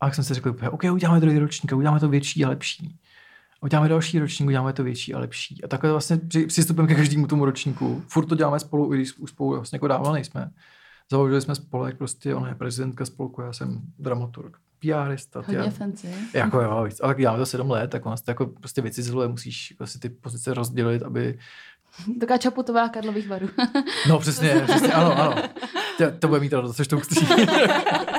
A 0.00 0.06
jak 0.06 0.14
jsem 0.14 0.24
si 0.24 0.34
řekl, 0.34 0.56
OK, 0.70 0.84
uděláme 0.92 1.20
druhý 1.20 1.38
ročník, 1.38 1.72
uděláme 1.72 2.00
to 2.00 2.08
větší 2.08 2.44
a 2.44 2.48
lepší. 2.48 2.98
Uděláme 3.60 3.88
další 3.88 4.18
ročník, 4.18 4.46
uděláme 4.46 4.72
to 4.72 4.84
větší 4.84 5.14
a 5.14 5.18
lepší. 5.18 5.64
A 5.64 5.68
takhle 5.68 5.90
vlastně 5.90 6.16
při, 6.16 6.46
přistupujeme 6.46 6.88
ke 6.88 6.94
každému 6.94 7.26
tomu 7.26 7.44
ročníku. 7.44 8.02
Furt 8.08 8.26
to 8.26 8.34
děláme 8.34 8.60
spolu, 8.60 8.94
i 8.94 8.96
když 8.96 9.18
už 9.18 9.30
spolu 9.30 9.50
vlastně 9.50 9.76
jako 9.76 9.88
dávno 9.88 10.12
nejsme. 10.12 10.50
Založili 11.10 11.40
jsme 11.40 11.54
spolek, 11.54 11.98
prostě 11.98 12.34
ona 12.34 12.48
je 12.48 12.54
prezidentka 12.54 13.04
spolku, 13.04 13.42
já 13.42 13.52
jsem 13.52 13.80
dramaturg. 13.98 14.56
PRista. 14.78 15.40
Hodně 15.40 15.56
já, 15.56 15.70
fancy. 15.70 16.08
Jako 16.34 16.60
jo, 16.60 16.84
víc. 16.84 17.00
ale 17.00 17.14
tak 17.14 17.18
děláme 17.18 17.38
to 17.38 17.46
sedm 17.46 17.70
let, 17.70 17.90
tak 17.90 18.06
ono 18.06 18.16
to 18.16 18.30
jako 18.30 18.46
prostě 18.46 18.82
vycizeluje, 18.82 19.28
musíš 19.28 19.70
jako 19.70 19.86
si 19.86 19.98
ty 19.98 20.08
pozice 20.08 20.54
rozdělit, 20.54 21.02
aby 21.02 21.38
Taká 22.20 22.38
čaputová 22.38 22.88
Karlových 22.88 23.28
varů. 23.28 23.48
no 24.08 24.18
přesně, 24.18 24.62
přesně, 24.68 24.92
ano, 24.92 25.18
ano. 25.18 25.42
Tě, 25.98 26.10
to 26.10 26.28
bude 26.28 26.40
mít 26.40 26.48
to, 26.48 26.72
což 26.72 26.88
to 26.88 27.00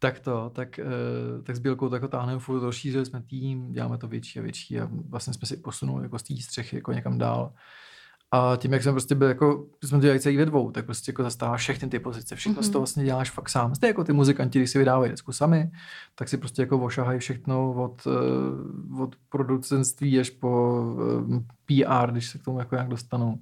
tak 0.00 0.20
to, 0.20 0.50
tak, 0.54 0.78
eh, 0.78 1.42
tak 1.42 1.56
s 1.56 1.58
Bílkou 1.58 1.88
to 1.88 1.94
jako 1.94 2.08
táhneme 2.08 2.40
furt, 2.40 2.60
rozšířili 2.60 3.06
jsme 3.06 3.22
tým, 3.22 3.72
děláme 3.72 3.98
to 3.98 4.08
větší 4.08 4.38
a 4.38 4.42
větší 4.42 4.80
a 4.80 4.88
vlastně 5.08 5.34
jsme 5.34 5.46
si 5.46 5.56
posunuli 5.56 6.02
jako 6.02 6.18
z 6.18 6.22
té 6.22 6.36
střechy 6.36 6.76
jako 6.76 6.92
někam 6.92 7.18
dál. 7.18 7.52
A 8.32 8.56
tím, 8.56 8.72
jak 8.72 8.82
jsem 8.82 8.94
prostě 8.94 9.14
byl 9.14 9.28
jako, 9.28 9.66
jsme 9.84 9.98
dělali 9.98 10.20
celý 10.20 10.36
ve 10.36 10.46
dvou, 10.46 10.70
tak 10.70 10.84
prostě 10.84 11.10
jako 11.10 11.22
zastáváš 11.22 11.60
všechny 11.60 11.88
ty 11.88 11.98
pozice, 11.98 12.36
všechno 12.36 12.62
mm-hmm. 12.62 12.66
z 12.66 12.70
toho 12.70 12.80
vlastně 12.80 13.04
děláš 13.04 13.30
fakt 13.30 13.48
sám. 13.48 13.74
Jste 13.74 13.86
jako 13.86 14.04
ty 14.04 14.12
muzikanti, 14.12 14.58
když 14.58 14.70
si 14.70 14.78
vydávají 14.78 15.10
desku 15.10 15.32
sami, 15.32 15.70
tak 16.14 16.28
si 16.28 16.36
prostě 16.36 16.62
jako 16.62 16.78
ošahají 16.78 17.18
všechno 17.18 17.72
od, 17.72 18.06
eh, 18.06 19.02
od 19.02 19.16
producentství 19.28 20.20
až 20.20 20.30
po 20.30 20.82
eh, 21.36 21.84
PR, 21.84 22.10
když 22.10 22.30
se 22.30 22.38
k 22.38 22.44
tomu 22.44 22.58
jako 22.58 22.74
nějak 22.74 22.88
dostanou, 22.88 23.38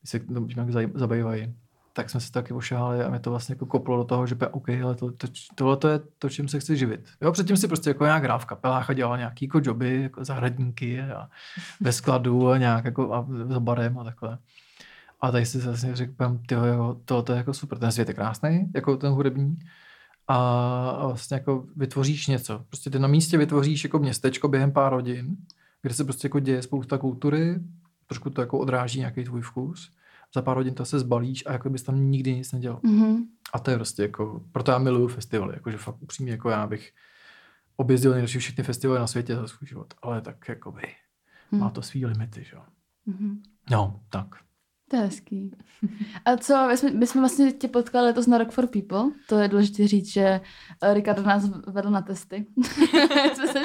když 0.00 0.10
se 0.10 0.18
k 0.18 0.26
tomu 0.26 0.46
nějak 0.46 0.70
zabývají 0.94 1.54
tak 1.98 2.10
jsme 2.10 2.20
se 2.20 2.32
taky 2.32 2.54
ošahali 2.54 3.04
a 3.04 3.10
mě 3.10 3.18
to 3.18 3.30
vlastně 3.30 3.52
jako 3.52 3.66
koplo 3.66 3.96
do 3.96 4.04
toho, 4.04 4.26
že 4.26 4.36
OK, 4.50 4.68
ale 4.68 4.94
to, 4.94 5.12
to, 5.12 5.26
tohle 5.54 5.76
to 5.76 5.88
je 5.88 6.00
to, 6.18 6.28
čím 6.28 6.48
se 6.48 6.60
chci 6.60 6.76
živit. 6.76 7.00
Jo, 7.20 7.32
předtím 7.32 7.56
si 7.56 7.68
prostě 7.68 7.90
jako 7.90 8.04
nějak 8.04 8.22
hrál 8.22 8.38
v 8.38 8.46
kapelách 8.46 8.90
a 8.90 8.92
dělal 8.92 9.18
nějaký 9.18 9.44
jako 9.44 9.60
joby, 9.64 10.02
jako 10.02 10.24
zahradníky 10.24 11.00
a 11.00 11.28
ve 11.80 11.92
skladu 11.92 12.48
a 12.48 12.58
nějak 12.58 12.84
jako 12.84 13.14
a 13.14 13.26
za 13.48 13.60
barem 13.60 13.98
a 13.98 14.04
takhle. 14.04 14.38
A 15.20 15.30
tady 15.30 15.46
si 15.46 15.58
vlastně 15.58 15.96
řekl, 15.96 16.38
tyjo, 16.46 16.64
jo, 16.64 16.96
to, 17.04 17.22
to 17.22 17.32
je 17.32 17.36
jako 17.36 17.54
super, 17.54 17.78
ten 17.78 17.92
svět 17.92 18.08
je 18.08 18.14
krásný, 18.14 18.70
jako 18.74 18.96
ten 18.96 19.12
hudební. 19.12 19.58
A, 20.28 20.36
a 20.90 21.06
vlastně 21.06 21.34
jako 21.34 21.66
vytvoříš 21.76 22.26
něco. 22.26 22.64
Prostě 22.68 22.90
ty 22.90 22.98
na 22.98 23.08
místě 23.08 23.38
vytvoříš 23.38 23.84
jako 23.84 23.98
městečko 23.98 24.48
během 24.48 24.72
pár 24.72 24.92
hodin, 24.92 25.36
kde 25.82 25.94
se 25.94 26.04
prostě 26.04 26.26
jako 26.26 26.40
děje 26.40 26.62
spousta 26.62 26.98
kultury, 26.98 27.60
trošku 28.06 28.30
to 28.30 28.40
jako 28.40 28.58
odráží 28.58 28.98
nějaký 28.98 29.24
tvůj 29.24 29.40
vkus 29.40 29.97
za 30.34 30.42
pár 30.42 30.56
hodin 30.56 30.74
to 30.74 30.84
se 30.84 30.98
zbalíš 30.98 31.46
a 31.46 31.52
jako 31.52 31.70
bys 31.70 31.82
tam 31.82 32.10
nikdy 32.10 32.34
nic 32.34 32.52
nedělal. 32.52 32.80
Mm-hmm. 32.80 33.24
A 33.52 33.58
to 33.58 33.70
je 33.70 33.76
prostě 33.76 34.02
jako, 34.02 34.44
proto 34.52 34.70
já 34.70 34.78
miluju 34.78 35.08
festivaly, 35.08 35.54
jakože 35.54 35.76
fakt 35.76 36.02
upřímně 36.02 36.32
jako 36.32 36.50
já 36.50 36.66
bych 36.66 36.92
objezdil 37.76 38.10
nejlepší 38.10 38.38
všechny 38.38 38.64
festivaly 38.64 39.00
na 39.00 39.06
světě 39.06 39.36
za 39.36 39.46
svůj 39.46 39.68
život, 39.68 39.94
ale 40.02 40.20
tak 40.20 40.48
jako 40.48 40.72
by 40.72 40.82
mm. 41.52 41.60
má 41.60 41.70
to 41.70 41.82
svý 41.82 42.06
limity, 42.06 42.44
že 42.44 42.56
jo. 42.56 42.62
Mm-hmm. 43.08 43.40
No, 43.70 44.00
tak. 44.10 44.26
To 44.90 44.96
je 44.96 45.02
hezký. 45.02 45.50
A 46.24 46.36
co, 46.36 46.66
my 46.68 46.76
jsme, 46.76 46.90
my 46.90 47.06
jsme 47.06 47.20
vlastně 47.20 47.52
tě 47.52 47.68
potkali 47.68 48.06
letos 48.06 48.26
na 48.26 48.38
Rock 48.38 48.50
for 48.50 48.66
People. 48.66 49.04
To 49.28 49.38
je 49.38 49.48
důležité 49.48 49.88
říct, 49.88 50.12
že 50.12 50.40
eh, 50.82 50.94
Ricardo 50.94 51.22
nás 51.22 51.50
vedl 51.66 51.90
na 51.90 52.02
testy. 52.02 52.46
jsme 53.34 53.46
se 53.46 53.60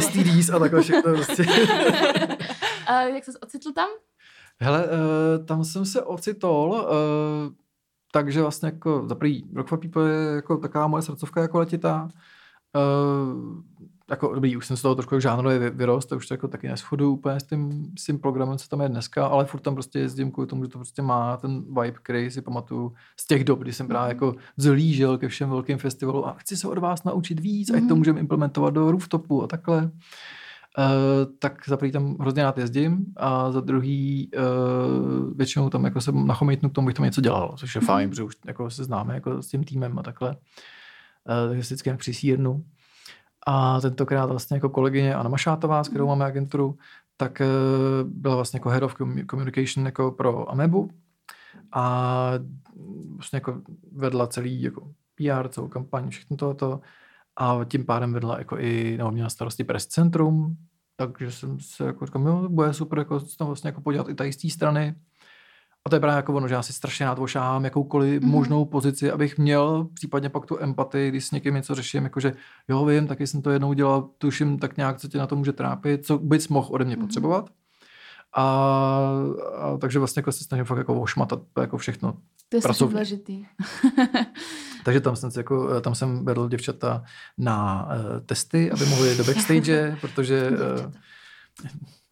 STDs 0.00 0.50
a 0.50 0.58
takhle 0.58 0.82
všechno 0.82 1.14
prostě. 1.14 1.44
a 2.86 3.02
jak 3.02 3.24
jsi 3.24 3.30
ocitl 3.40 3.72
tam? 3.72 3.88
Hele, 4.60 4.84
uh, 4.84 5.44
tam 5.44 5.64
jsem 5.64 5.84
se 5.84 6.02
ocitol, 6.02 6.70
uh, 6.70 7.52
takže 8.12 8.42
vlastně 8.42 8.66
jako 8.66 9.08
za 9.08 9.14
prvý 9.14 9.50
Rock 9.54 9.68
for 9.68 9.80
People 9.80 10.10
je 10.10 10.34
jako 10.34 10.56
taková 10.56 10.86
moje 10.86 11.02
srdcovka 11.02 11.42
jako 11.42 11.58
letitá. 11.58 12.08
Uh, 12.76 13.62
jako 14.10 14.34
dobrý, 14.34 14.56
už 14.56 14.66
jsem 14.66 14.76
z 14.76 14.82
toho 14.82 14.94
trošku 14.94 15.20
žánrově 15.20 15.70
vyrost, 15.70 16.12
už 16.12 16.26
to 16.26 16.34
jako 16.34 16.48
taky 16.48 16.68
neschodu 16.68 17.12
úplně 17.12 17.40
s 17.40 17.44
tím, 17.44 17.92
s 17.98 18.04
tím 18.04 18.18
programem, 18.18 18.58
co 18.58 18.68
tam 18.68 18.80
je 18.80 18.88
dneska, 18.88 19.26
ale 19.26 19.44
furt 19.44 19.60
tam 19.60 19.74
prostě 19.74 19.98
jezdím 19.98 20.32
kvůli 20.32 20.46
tomu, 20.46 20.64
že 20.64 20.70
to 20.70 20.78
prostě 20.78 21.02
má 21.02 21.36
ten 21.36 21.64
vibe, 21.64 21.98
který 22.02 22.30
si 22.30 22.42
pamatuju 22.42 22.92
z 23.16 23.26
těch 23.26 23.44
dob, 23.44 23.58
kdy 23.58 23.72
jsem 23.72 23.88
právě 23.88 24.14
mhm. 24.14 24.24
jako 24.24 24.38
zlížel 24.56 25.18
ke 25.18 25.28
všem 25.28 25.50
velkým 25.50 25.78
festivalům 25.78 26.24
a 26.24 26.32
chci 26.32 26.56
se 26.56 26.68
od 26.68 26.78
vás 26.78 27.04
naučit 27.04 27.40
víc, 27.40 27.70
mm-hmm. 27.70 27.76
ať 27.76 27.82
to 27.82 27.86
mhm. 27.86 27.98
můžeme 27.98 28.20
implementovat 28.20 28.74
do 28.74 28.90
rooftopu 28.90 29.42
a 29.42 29.46
takhle. 29.46 29.82
Uh, 29.82 29.90
tak 31.38 31.68
za 31.68 31.76
prvý 31.76 31.92
tam 31.92 32.16
hrozně 32.20 32.42
rád 32.42 32.58
jezdím 32.58 33.06
a 33.16 33.52
za 33.52 33.60
druhý 33.60 34.30
uh, 34.36 35.36
většinou 35.36 35.70
tam 35.70 35.84
jako 35.84 36.00
se 36.00 36.12
nachomítnu 36.12 36.70
k 36.70 36.72
tomu, 36.72 36.86
bych 36.86 36.94
tam 36.94 37.04
něco 37.04 37.20
dělal, 37.20 37.54
což 37.56 37.74
je 37.74 37.80
mm-hmm. 37.80 37.86
fajn, 37.86 38.10
protože 38.10 38.22
už 38.22 38.36
jako 38.46 38.70
se 38.70 38.84
známe 38.84 39.14
jako 39.14 39.42
s 39.42 39.48
tím 39.48 39.64
týmem 39.64 39.98
a 39.98 40.02
takhle. 40.02 40.30
Uh, 40.30 41.48
takže 41.48 41.60
vždycky 41.60 41.88
nějak 41.88 42.00
přisírnu. 42.00 42.64
A 43.46 43.80
tentokrát 43.80 44.26
vlastně 44.26 44.56
jako 44.56 44.68
kolegyně 44.68 45.14
Anna 45.14 45.28
Mašátová, 45.28 45.84
s 45.84 45.88
kterou 45.88 46.04
mhm. 46.04 46.08
máme 46.08 46.24
agenturu, 46.24 46.78
tak 47.16 47.40
uh, 47.40 48.10
byla 48.10 48.34
vlastně 48.34 48.56
jako 48.56 48.68
head 48.68 48.82
of 48.82 48.96
communication 49.30 49.86
jako 49.86 50.10
pro 50.10 50.50
Amebu 50.50 50.90
a 51.72 52.32
vlastně 53.16 53.36
jako 53.36 53.62
vedla 53.92 54.26
celý 54.26 54.62
jako 54.62 54.88
PR, 55.14 55.48
celou 55.48 55.68
kampaň, 55.68 56.10
všechno 56.10 56.36
tohoto 56.36 56.80
a 57.36 57.60
tím 57.68 57.84
pádem 57.86 58.12
vedla 58.12 58.38
jako 58.38 58.58
i, 58.58 58.94
nebo 58.98 59.10
měla 59.10 59.28
starosti 59.28 59.64
press 59.64 59.86
centrum, 59.86 60.56
takže 60.96 61.32
jsem 61.32 61.60
se 61.60 61.84
jako 61.84 62.06
říkal, 62.06 62.22
jo, 62.22 62.48
bude 62.48 62.74
super 62.74 62.98
jako 62.98 63.20
tam 63.20 63.46
vlastně 63.46 63.68
jako 63.68 63.80
podívat 63.80 64.08
i 64.08 64.14
tady 64.14 64.32
z 64.32 64.36
té 64.36 64.50
strany. 64.50 64.94
A 65.84 65.88
to 65.88 65.96
je 65.96 66.00
právě 66.00 66.16
jako 66.16 66.34
ono, 66.34 66.48
že 66.48 66.54
já 66.54 66.62
si 66.62 66.72
strašně 66.72 67.06
rád 67.06 67.18
ošáhám 67.18 67.64
jakoukoliv 67.64 68.22
mm-hmm. 68.22 68.26
možnou 68.26 68.64
pozici, 68.64 69.10
abych 69.10 69.38
měl 69.38 69.88
případně 69.94 70.28
pak 70.28 70.46
tu 70.46 70.58
empatii, 70.60 71.08
když 71.08 71.24
s 71.24 71.30
někým 71.30 71.54
něco 71.54 71.74
řeším, 71.74 72.04
jakože 72.04 72.32
jo, 72.68 72.84
vím, 72.84 73.06
taky 73.06 73.26
jsem 73.26 73.42
to 73.42 73.50
jednou 73.50 73.72
dělal, 73.72 74.08
tuším 74.18 74.58
tak 74.58 74.76
nějak, 74.76 74.98
co 74.98 75.08
tě 75.08 75.18
na 75.18 75.26
to 75.26 75.36
může 75.36 75.52
trápit, 75.52 76.06
co 76.06 76.18
bys 76.18 76.48
mohl 76.48 76.68
ode 76.70 76.84
mě 76.84 76.96
mm-hmm. 76.96 77.00
potřebovat. 77.00 77.50
A, 78.36 78.42
a, 78.42 79.76
takže 79.80 79.98
vlastně 79.98 80.20
jako 80.20 80.32
se 80.32 80.44
snažím 80.44 80.64
fakt 80.64 80.78
jako 80.78 81.00
ošmatat 81.00 81.40
jako 81.60 81.76
všechno. 81.76 82.12
To 82.48 82.56
je 82.56 82.62
důležitý. 82.78 83.46
takže 84.86 85.00
tam 85.00 85.16
jsem, 85.16 85.30
jako, 85.36 85.80
tam 85.80 85.94
jsem 85.94 86.24
vedl 86.24 86.48
děvčata 86.48 87.04
na 87.38 87.86
uh, 87.86 88.20
testy, 88.26 88.70
aby 88.70 88.86
mohli 88.86 89.08
jít 89.08 89.18
do 89.18 89.24
backstage, 89.24 89.96
protože 90.00 90.50
uh, 90.50 90.92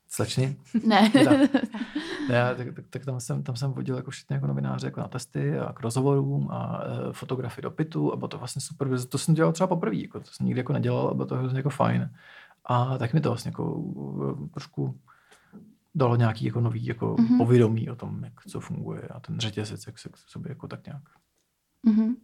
slečny. 0.09 0.57
Ne. 0.87 1.13
ne 2.29 2.55
tak, 2.57 2.75
tak, 2.75 2.85
tak, 2.91 3.05
tam, 3.05 3.21
jsem, 3.21 3.43
tam 3.43 3.57
jsem 3.57 3.73
vodil 3.73 3.97
jako 3.97 4.11
všechny 4.11 4.35
jako 4.35 4.47
novináře 4.47 4.87
jako 4.87 5.01
na 5.01 5.09
testy 5.09 5.59
a 5.59 5.73
k 5.73 5.81
rozhovorům 5.81 6.49
a 6.51 6.85
uh, 6.85 7.13
fotografii 7.13 7.63
do 7.63 7.71
pitu 7.71 8.13
a 8.13 8.17
bylo 8.17 8.29
to 8.29 8.39
vlastně 8.39 8.63
super. 8.63 8.89
To 9.09 9.19
jsem 9.19 9.35
dělal 9.35 9.53
třeba 9.53 9.67
poprvé, 9.67 9.97
jako, 9.97 10.21
to 10.21 10.31
jsem 10.31 10.47
nikdy 10.47 10.61
jako 10.61 10.73
nedělal 10.73 11.09
a 11.09 11.15
bylo 11.15 11.27
to 11.27 11.37
hrozně 11.37 11.59
jako 11.59 11.71
fajn. 11.71 12.11
A 12.65 12.99
tak 12.99 13.15
mi 13.15 13.21
to 13.21 13.29
vlastně 13.29 13.49
jako 13.49 13.85
trošku 14.53 15.01
dalo 15.95 16.17
nějaký 16.17 16.45
jako 16.45 16.61
nový 16.61 16.87
jako 16.87 17.15
mm-hmm. 17.15 17.39
povědomí 17.39 17.91
o 17.91 17.97
tom, 17.97 18.25
jak 18.25 18.33
co 18.49 18.61
funguje 18.61 19.03
a 19.03 19.21
ten 19.21 19.41
řetězec, 19.41 19.87
jak 19.87 19.99
se 19.99 20.09
k 20.09 20.17
sobě 20.17 20.49
jako 20.51 20.69
tak 20.69 20.87
nějak. 20.87 21.03
Mm-hmm. 21.87 22.15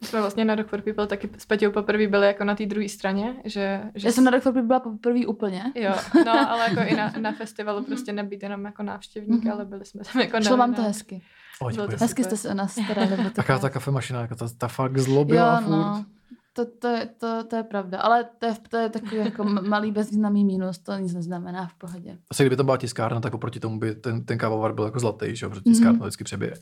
My 0.00 0.06
jsme 0.06 0.20
vlastně 0.20 0.44
na 0.44 0.54
Rock 0.54 0.68
for 0.68 0.82
People 0.82 1.06
taky 1.06 1.30
s 1.38 1.46
Peťou 1.46 1.72
poprvé 1.72 2.06
byli 2.06 2.26
jako 2.26 2.44
na 2.44 2.54
té 2.54 2.66
druhé 2.66 2.88
straně, 2.88 3.36
že, 3.44 3.80
že... 3.94 4.08
Já 4.08 4.12
jsem 4.12 4.24
na 4.24 4.30
Rock 4.30 4.42
for 4.42 4.52
People 4.52 4.66
byla 4.66 4.80
poprvé 4.80 5.26
úplně. 5.26 5.72
Jo, 5.74 5.94
no, 6.26 6.50
ale 6.50 6.70
jako 6.70 6.80
i 6.92 6.96
na, 6.96 7.12
na 7.20 7.32
festivalu 7.32 7.84
prostě 7.84 8.12
nebýt 8.12 8.42
jenom 8.42 8.64
jako 8.64 8.82
návštěvník, 8.82 9.44
mm-hmm. 9.44 9.52
ale 9.52 9.64
byli 9.64 9.84
jsme 9.84 10.02
tam 10.12 10.22
jako 10.22 10.42
Šlo 10.42 10.56
vám 10.56 10.74
to 10.74 10.82
hezky. 10.82 11.22
Oh, 11.60 11.72
hezky 12.00 12.24
jste 12.24 12.36
se 12.36 12.48
o 12.48 12.54
nás 12.54 12.72
starali. 12.72 13.30
Taká 13.34 13.58
ta 13.58 13.70
kafemašina, 13.70 14.20
jako 14.20 14.34
ta, 14.34 14.48
ta 14.58 14.68
fakt 14.68 14.98
zlobila 14.98 15.60
jo, 15.60 15.70
no. 15.70 15.94
furt. 15.94 16.20
To, 16.52 16.66
to, 16.78 16.88
je, 16.88 17.06
to, 17.06 17.44
to 17.44 17.56
je 17.56 17.62
pravda, 17.62 18.00
ale 18.00 18.24
to 18.38 18.46
je, 18.46 18.54
to 18.68 18.76
je 18.76 18.88
takový 18.88 19.16
jako 19.16 19.44
malý 19.44 19.92
bezvýznamný 19.92 20.44
mínus, 20.44 20.78
to 20.78 20.96
nic 20.96 21.14
neznamená 21.14 21.66
v 21.66 21.74
pohodě. 21.74 22.18
Asi 22.30 22.42
kdyby 22.42 22.56
to 22.56 22.64
byla 22.64 22.76
tiskárna, 22.76 23.20
tak 23.20 23.34
oproti 23.34 23.60
tomu 23.60 23.78
by 23.78 23.94
ten, 23.94 24.24
ten 24.24 24.38
kávovar 24.38 24.72
byl 24.72 24.84
jako 24.84 25.00
zlatý, 25.00 25.36
že 25.36 25.46
jo, 25.46 25.50
protože 25.50 25.62
tiskárna 25.62 25.98
mm-hmm. 25.98 26.02
vždycky 26.02 26.24
přebije. 26.24 26.54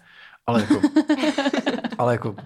Ale 0.46 0.60
jako, 0.60 0.80
ale 1.98 2.14
jako, 2.14 2.36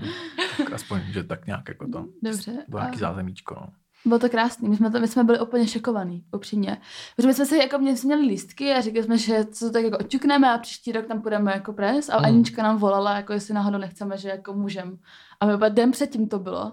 tak 0.73 0.81
aspoň, 0.81 1.01
že 1.13 1.25
tak 1.25 1.47
nějak 1.47 1.69
jako 1.69 1.87
to, 1.89 2.07
Dobře. 2.23 2.53
bylo 2.69 2.83
nějaký 2.83 2.99
zázemíčko, 2.99 3.55
no. 3.55 3.69
Bylo 4.05 4.19
to 4.19 4.29
krásný, 4.29 4.69
my 4.69 4.77
jsme, 4.77 4.91
to, 4.91 5.01
my 5.01 5.09
jsme 5.09 5.25
byli 5.25 5.41
úplně 5.41 5.69
šokovaný, 5.69 6.25
upřímně. 6.33 6.79
Protože 7.17 7.29
my 7.29 7.35
jsme 7.35 7.47
si 7.47 7.57
jako 7.57 7.79
mě, 7.79 7.95
měli 8.05 8.23
lístky 8.23 8.73
a 8.73 8.81
říkali 8.81 9.05
jsme, 9.05 9.19
že 9.19 9.45
co 9.45 9.71
tak 9.71 9.85
jako 9.85 9.99
oťukneme 9.99 10.53
a 10.53 10.59
příští 10.59 10.93
rok 10.93 11.07
tam 11.07 11.23
půjdeme 11.23 11.53
jako 11.53 11.73
pres 11.73 12.09
a 12.09 12.19
mm. 12.19 12.25
Anička 12.25 12.63
nám 12.63 12.79
volala, 12.79 13.17
jako 13.17 13.33
jestli 13.33 13.55
náhodou 13.55 13.79
nechceme, 13.79 14.19
že 14.19 14.29
jako 14.29 14.55
můžem. 14.55 14.99
A 15.41 15.47
my 15.47 15.53
den 15.69 15.91
předtím 15.91 16.29
to 16.29 16.39
bylo. 16.39 16.73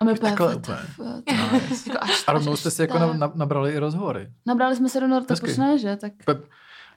A 0.00 0.04
my 0.04 0.12
úplně, 0.12 0.30
Takhle 0.30 0.56
úplně. 0.56 0.78
Jako 1.86 1.98
a 2.26 2.32
rovnou 2.32 2.56
jste 2.56 2.70
si 2.70 2.82
jako 2.82 2.98
na, 2.98 3.32
nabrali 3.34 3.72
i 3.72 3.78
rozhovory. 3.78 4.32
Nabrali 4.46 4.76
jsme 4.76 4.88
se 4.88 5.00
do 5.00 5.08
Norta 5.08 5.34
že? 5.76 5.96
Tak... 5.96 6.12
Pe- 6.26 6.42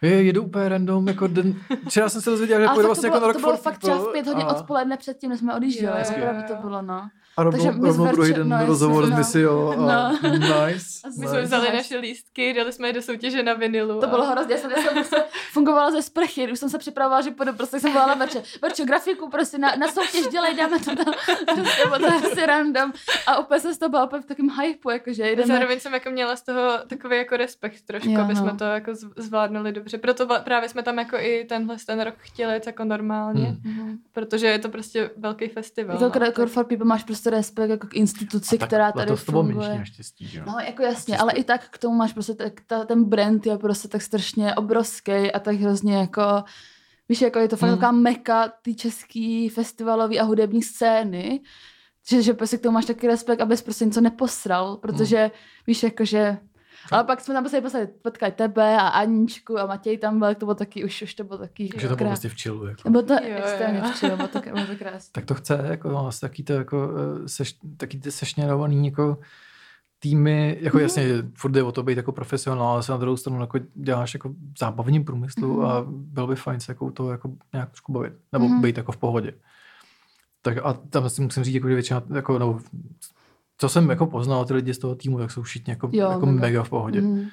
je, 0.02 0.24
jedu 0.24 0.43
úplně 0.43 0.70
random, 0.70 1.08
jako 1.08 1.28
den, 1.28 1.56
včera 1.88 2.10
jsem 2.10 2.22
se 2.22 2.30
dozvěděl, 2.30 2.62
že 2.62 2.68
půjdu 2.68 2.88
vlastně 2.88 3.08
jako 3.08 3.20
na 3.20 3.28
rok 3.28 3.36
To 3.36 3.39
bylo 3.39 3.58
fakt 3.58 3.78
třeba 3.78 3.97
v 3.97 4.12
pět 4.12 4.28
hodin 4.28 4.43
a... 4.43 4.56
odpoledne 4.56 4.97
předtím, 4.97 5.30
než 5.30 5.39
jsme 5.39 5.56
odjížděli, 5.56 6.04
opravdu 6.10 6.41
to 6.47 6.56
bylo, 6.56 6.82
no. 6.82 7.10
A 7.40 7.44
rovnou, 7.44 7.66
Takže 7.66 7.80
rovnou 7.82 8.12
druhý 8.12 8.34
den 8.34 8.50
no, 8.50 8.66
rozhovor 8.66 9.10
no. 9.10 9.16
s 9.16 9.18
Missio. 9.18 9.76
No. 9.90 10.20
Nice. 10.32 11.10
My 11.20 11.28
jsme 11.28 11.42
vzali 11.42 11.68
naše 11.74 11.98
lístky, 11.98 12.54
dali 12.54 12.74
jsme 12.74 12.88
je 12.88 12.94
do 12.94 13.02
soutěže 13.02 13.44
na 13.44 13.54
vinilu. 13.54 14.00
To 14.00 14.06
a... 14.06 14.10
bylo 14.10 14.26
hrozně, 14.26 14.54
já 14.54 14.60
jsem, 14.60 14.72
já 14.72 15.04
jsem 15.04 15.24
fungovala 15.52 15.92
ze 15.92 16.02
sprchy, 16.02 16.52
už 16.52 16.60
jsem 16.60 16.70
se 16.70 16.78
připravovala, 16.78 17.22
že 17.22 17.32
půjdu, 17.32 17.54
prostě 17.54 17.80
jsem 17.80 17.94
volala 17.94 18.14
Verče, 18.14 18.44
Verče, 18.62 18.86
grafiku 18.86 19.30
prostě 19.30 19.58
na, 19.58 19.76
na 19.76 19.88
soutěž 19.88 20.28
dělej, 20.32 20.56
dáme 20.56 20.80
to 20.80 20.96
tam, 20.96 21.14
to 22.00 22.06
je 22.06 22.32
asi 22.32 22.46
random. 22.46 22.94
A 23.28 23.40
úplně 23.40 23.60
jsem 23.60 23.74
z 23.74 23.78
toho 23.78 23.90
byla 23.90 24.06
úplně 24.06 24.22
v 24.22 24.26
takém 24.26 24.50
hypeu, 24.50 24.90
jakože 24.90 25.32
jdeme. 25.32 25.48
Zároveň 25.48 25.80
jsem 25.80 25.94
jako 25.94 26.10
měla 26.10 26.36
z 26.36 26.44
toho 26.44 26.72
takový 26.88 27.18
jako 27.18 27.38
respekt 27.38 27.82
trošku, 27.86 28.10
jo, 28.10 28.22
aby 28.22 28.36
jsme 28.36 28.52
no. 28.52 28.58
to 28.58 28.64
jako 28.64 28.92
zvládnuli 29.18 29.72
dobře. 29.72 29.98
Proto 29.98 30.28
právě 30.44 30.70
jsme 30.70 30.84
tam 30.84 31.00
jako 31.00 31.18
i 31.20 31.46
tenhle 31.50 31.76
ten 31.86 32.02
rok 32.02 32.16
chtěli 32.18 32.62
jako 32.66 32.84
normálně. 32.84 33.56
Hmm. 33.64 33.98
protože 34.12 34.48
je 34.48 34.60
to 34.60 34.70
prostě 34.70 35.10
velký 35.18 35.48
festival. 35.48 35.96
Jako 35.96 36.20
no, 36.20 36.32
tak... 36.32 36.50
for 36.50 36.66
People 36.66 36.86
máš 36.86 37.04
prostě 37.04 37.29
respekt 37.30 37.70
jako 37.70 37.88
k 37.88 37.94
instituci, 37.94 38.58
tak, 38.58 38.68
která 38.68 38.92
tady 38.92 39.08
to 39.08 39.16
funguje. 39.16 39.78
To 39.78 39.86
štěstí, 39.86 40.28
že? 40.28 40.44
No 40.48 40.56
jako 40.66 40.84
jasně, 40.84 41.18
ale 41.18 41.34
i 41.34 41.44
tak 41.44 41.70
k 41.70 41.78
tomu 41.78 41.96
máš 41.96 42.14
prostě 42.14 42.34
tak, 42.34 42.54
ta, 42.68 42.86
ten 42.86 43.04
brand 43.04 43.46
je 43.46 43.58
prostě 43.58 43.88
tak 43.88 44.02
strašně 44.02 44.56
obrovský 44.56 45.32
a 45.32 45.40
tak 45.40 45.56
hrozně 45.56 45.98
jako 45.98 46.44
víš, 47.10 47.22
jako 47.22 47.40
je 47.40 47.48
to 47.48 47.58
fakt 47.58 47.70
hmm. 47.70 47.78
taková 47.78 47.92
meka 47.92 48.54
ty 48.62 48.76
český 48.76 49.50
festivalový 49.50 50.20
a 50.20 50.24
hudební 50.24 50.62
scény, 50.62 51.42
že, 52.10 52.22
že 52.22 52.34
prostě 52.34 52.58
k 52.58 52.62
tomu 52.62 52.74
máš 52.74 52.86
taky 52.86 53.08
respekt, 53.08 53.42
abys 53.42 53.62
prostě 53.62 53.86
něco 53.86 54.02
neposral, 54.02 54.78
protože 54.78 55.18
hmm. 55.18 55.32
víš, 55.68 55.84
jako 55.84 56.06
že 56.06 56.38
ale 56.92 57.04
pak 57.04 57.22
jsme 57.22 57.34
tam 57.34 57.44
prostě 57.44 57.62
poslali 57.62 57.88
potkat 57.88 58.34
tebe 58.34 58.78
a 58.78 58.88
Aničku 58.88 59.60
a 59.60 59.66
Matěj 59.66 59.98
tam 59.98 60.20
byl, 60.20 60.36
to 60.36 60.46
bylo 60.46 60.56
taky, 60.56 60.84
už, 60.84 61.02
už 61.02 61.14
to 61.14 61.24
bylo 61.24 61.38
taky 61.38 61.70
Že 61.78 61.88
to 61.88 61.96
bylo 61.96 62.10
prostě 62.10 62.30
v 62.30 62.34
chillu. 62.34 62.68
Jako. 62.68 62.90
Bylo 62.90 63.04
to 63.04 63.14
jo, 63.14 63.36
extrémně 63.36 63.82
v 63.82 64.00
chillu, 64.00 64.16
bylo 64.16 64.28
to, 64.28 64.40
bylo 64.40 64.66
to 64.66 64.76
krásné. 64.76 65.12
Tak 65.12 65.26
to 65.26 65.34
chce, 65.36 65.66
jako 65.70 65.90
no, 65.90 66.10
taky 66.22 66.44
to 66.44 66.54
jako, 66.54 66.92
eh, 67.24 67.30
seš, 67.30 67.58
taky 67.78 68.00
ty 68.00 68.12
sešněrovaný 68.12 68.86
jako 68.86 69.18
týmy, 70.00 70.58
jako 70.62 70.78
mm-hmm. 70.78 70.82
jasně, 70.82 71.04
furt 71.34 71.52
jde 71.52 71.64
o 71.64 71.72
to 71.72 71.84
být 71.84 71.98
jako 71.98 72.12
profesionál, 72.12 72.68
ale 72.68 72.84
se 72.84 72.92
na 72.92 72.98
druhou 72.98 73.18
stranu 73.18 73.42
jako 73.42 73.60
děláš 73.76 74.14
jako 74.14 74.30
v 74.30 74.60
zábavním 74.60 75.06
průmyslu 75.06 75.58
mm-hmm. 75.58 75.68
a 75.68 75.86
bylo 75.88 76.28
by 76.28 76.36
fajn 76.36 76.60
se 76.60 76.72
jako 76.72 76.92
to 76.92 77.12
jako 77.12 77.32
nějak 77.54 77.70
trošku 77.70 77.92
bavit, 77.92 78.14
nebo 78.32 78.46
mm-hmm. 78.46 78.62
být 78.62 78.78
jako 78.78 78.92
v 78.92 78.98
pohodě. 78.98 79.34
Tak 80.42 80.58
a 80.64 80.74
tam 80.74 81.10
si 81.10 81.22
musím 81.22 81.44
říct, 81.44 81.56
jako, 81.56 81.68
že 81.68 81.74
většina, 81.74 82.04
jako, 82.16 82.40
no, 82.40 82.60
co 83.60 83.70
jsem 83.70 83.89
jako 83.89 84.05
poznal 84.05 84.45
ty 84.45 84.53
lidi 84.53 84.74
z 84.74 84.78
toho 84.78 84.95
týmu, 84.95 85.18
tak 85.18 85.32
jsou 85.32 85.41
všichni 85.41 85.72
jako, 85.72 85.89
jo, 85.91 86.12
jako 86.12 86.26
mega. 86.26 86.41
mega 86.41 86.64
v 86.64 86.70
pohodě. 86.70 87.01
Mm. 87.01 87.28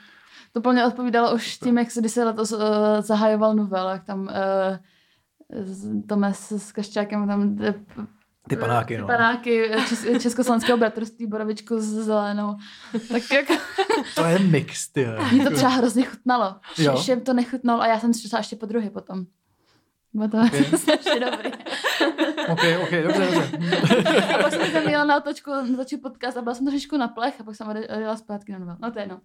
To 0.53 0.61
plně 0.61 0.87
odpovídalo 0.87 1.35
už 1.35 1.59
tím, 1.59 1.79
jak 1.79 1.91
se, 1.91 2.01
když 2.01 2.13
se 2.13 2.25
letos 2.25 2.53
uh, 2.53 2.61
zahajoval 3.01 3.55
novel, 3.55 3.89
jak 3.89 4.05
tam 4.05 4.21
uh, 4.21 6.03
Tomes 6.07 6.53
s 6.53 6.73
Kaščákem 6.73 7.27
tam 7.27 7.59
ty 8.49 8.57
panáky, 8.57 8.95
ty 8.95 9.01
no. 9.01 9.07
panáky 9.07 9.71
čes, 9.89 10.07
československého 10.21 10.79
bratrství 10.79 11.27
Borovičku 11.27 11.81
s 11.81 11.85
zelenou. 11.85 12.57
Tak 13.13 13.23
jak... 13.35 13.47
to 14.15 14.25
je 14.25 14.39
mix, 14.39 14.89
ty. 14.89 15.07
Mně 15.33 15.45
to 15.45 15.55
třeba 15.55 15.71
hrozně 15.71 16.05
chutnalo. 16.05 16.57
Všem 16.97 17.21
to 17.21 17.33
nechutnalo 17.33 17.83
a 17.83 17.87
já 17.87 18.01
jsem 18.01 18.15
si 18.15 18.37
ještě 18.37 18.57
po 18.57 18.67
druhé 18.67 18.91
potom. 18.91 19.27
Bylo 20.17 20.29
to 20.29 20.39
okay. 20.47 20.65
strašně 20.79 21.21
dobrý. 21.21 21.51
ok, 22.49 22.61
ok, 22.83 22.91
dobře, 22.91 23.31
dobře. 23.35 24.35
a 24.35 24.43
pak 24.43 24.53
jsem 24.53 24.85
měla 24.85 25.05
na 25.05 25.17
otočku, 25.17 25.51
natočit 25.71 26.03
podcast 26.03 26.37
a 26.37 26.43
byla 26.43 26.55
jsem 26.55 26.67
trošičku 26.67 26.97
na 26.97 27.09
plech 27.09 27.41
a 27.41 27.45
pak 27.45 27.57
jsem 27.57 27.69
odjela 27.69 28.17
zpátky 28.17 28.53
na 28.53 28.59
novel. 28.59 28.77
No 28.83 28.91
to 28.91 28.99
je 28.99 29.07
no. 29.07 29.21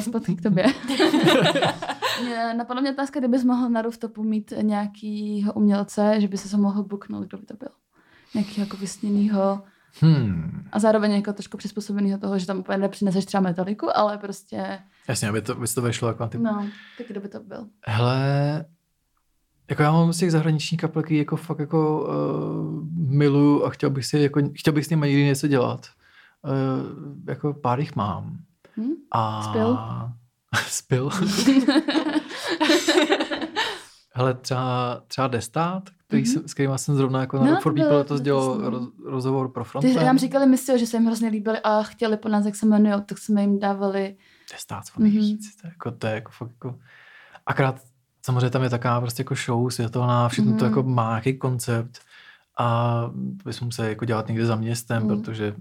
Zpátky 0.00 0.34
k 0.34 0.42
tobě. 0.42 0.64
Napadla 2.56 2.80
mě 2.80 2.92
otázka, 2.92 3.20
kdybys 3.20 3.44
mohl 3.44 3.70
na 3.70 3.82
rooftopu 3.82 4.22
mít 4.22 4.52
nějakýho 4.62 5.52
umělce, 5.52 6.20
že 6.20 6.28
by 6.28 6.38
se 6.38 6.56
mohl 6.56 6.82
booknout, 6.82 7.24
kdo 7.24 7.38
by 7.38 7.46
to 7.46 7.54
byl. 7.54 7.68
Nějaký 8.34 8.60
jako 8.60 8.76
vysněnýho 8.76 9.62
Hmm. 10.00 10.68
A 10.72 10.78
zároveň 10.78 11.12
jako 11.12 11.32
trošku 11.32 11.56
přizpůsobený 11.56 12.18
toho, 12.18 12.38
že 12.38 12.46
tam 12.46 12.58
úplně 12.58 12.78
nepřineseš 12.78 13.24
třeba 13.24 13.40
metaliku, 13.40 13.96
ale 13.96 14.18
prostě... 14.18 14.78
Jasně, 15.08 15.28
aby 15.28 15.42
to, 15.42 15.52
aby 15.52 15.66
to 15.74 15.82
vešlo 15.82 16.08
jako 16.08 16.22
na 16.22 16.28
ty... 16.28 16.38
No, 16.38 16.68
tak 16.98 17.06
kdo 17.06 17.20
by 17.20 17.28
to 17.28 17.40
byl? 17.40 17.66
Hele, 17.86 18.64
jako 19.72 19.82
já 19.82 19.92
mám 19.92 20.12
z 20.12 20.18
těch 20.18 20.32
zahraničních 20.32 20.80
kapelky 20.80 21.16
jako 21.16 21.36
fakt 21.36 21.58
jako 21.58 22.00
uh, 22.00 22.08
miluju 23.08 23.64
a 23.64 23.70
chtěl 23.70 23.90
bych 23.90 24.06
si 24.06 24.18
jako, 24.18 24.40
chtěl 24.54 24.72
bych 24.72 24.86
s 24.86 24.90
nimi 24.90 25.08
někdy 25.08 25.24
něco 25.24 25.48
dělat. 25.48 25.86
Uh, 26.44 26.52
jako 27.28 27.54
pár 27.54 27.80
jich 27.80 27.96
mám. 27.96 28.38
Hmm? 28.76 28.92
A... 29.12 29.42
Spil? 29.42 29.78
Spil. 30.66 31.10
Hele, 34.14 34.34
třeba, 34.34 35.02
třeba 35.06 35.28
Destát, 35.28 35.90
který 36.06 36.22
mm-hmm. 36.22 36.32
jsem, 36.32 36.48
s 36.48 36.54
kterým 36.54 36.78
jsem 36.78 36.94
zrovna 36.94 37.20
jako 37.20 37.38
na 37.38 37.44
no, 37.44 37.60
For 37.60 37.74
People 37.74 37.96
letos 37.96 38.20
dělal 38.20 38.70
roz, 38.70 38.88
rozhovor 39.04 39.52
pro 39.52 39.64
front. 39.64 39.86
Ty 39.86 39.94
nám 39.94 40.18
říkali 40.18 40.46
mysli, 40.46 40.78
že 40.78 40.86
se 40.86 40.96
jim 40.96 41.06
hrozně 41.06 41.28
líbili 41.28 41.58
a 41.64 41.82
chtěli 41.82 42.16
po 42.16 42.28
nás, 42.28 42.44
jak 42.44 42.56
se 42.56 42.66
jmenují, 42.66 43.02
tak 43.06 43.18
jsme 43.18 43.40
jim 43.40 43.58
dávali. 43.58 44.16
Destát, 44.52 44.84
co 44.84 45.02
nejvíc. 45.02 45.40
Mm-hmm. 45.40 45.60
To, 45.60 45.66
je 45.66 45.70
jako, 45.70 45.90
to 45.90 46.06
je 46.06 46.14
jako 46.14 46.30
fakt 46.30 46.50
jako... 46.50 46.78
Akrát 47.46 47.80
samozřejmě 48.22 48.50
tam 48.50 48.62
je 48.62 48.70
taková 48.70 49.00
prostě 49.00 49.20
jako 49.20 49.34
show 49.34 49.70
světelná, 49.70 50.28
všechno 50.28 50.52
mm. 50.52 50.58
to 50.58 50.64
mhm. 50.64 50.72
jako 50.72 50.88
má 50.88 51.08
nějaký 51.08 51.38
koncept 51.38 51.98
a 52.58 53.00
to 53.42 53.48
bychom 53.48 53.66
museli 53.66 53.88
jako 53.88 54.04
dělat 54.04 54.28
někde 54.28 54.46
za 54.46 54.56
městem, 54.56 55.02
mm. 55.02 55.08
protože 55.08 55.54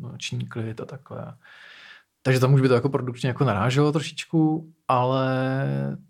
noční 0.00 0.46
klid 0.46 0.80
a 0.80 0.84
takhle. 0.84 1.34
Takže 2.26 2.40
tam 2.40 2.54
už 2.54 2.60
by 2.60 2.68
to 2.68 2.74
jako 2.74 2.88
produkčně 2.88 3.28
jako 3.28 3.44
naráželo 3.44 3.92
trošičku, 3.92 4.72
ale... 4.88 5.28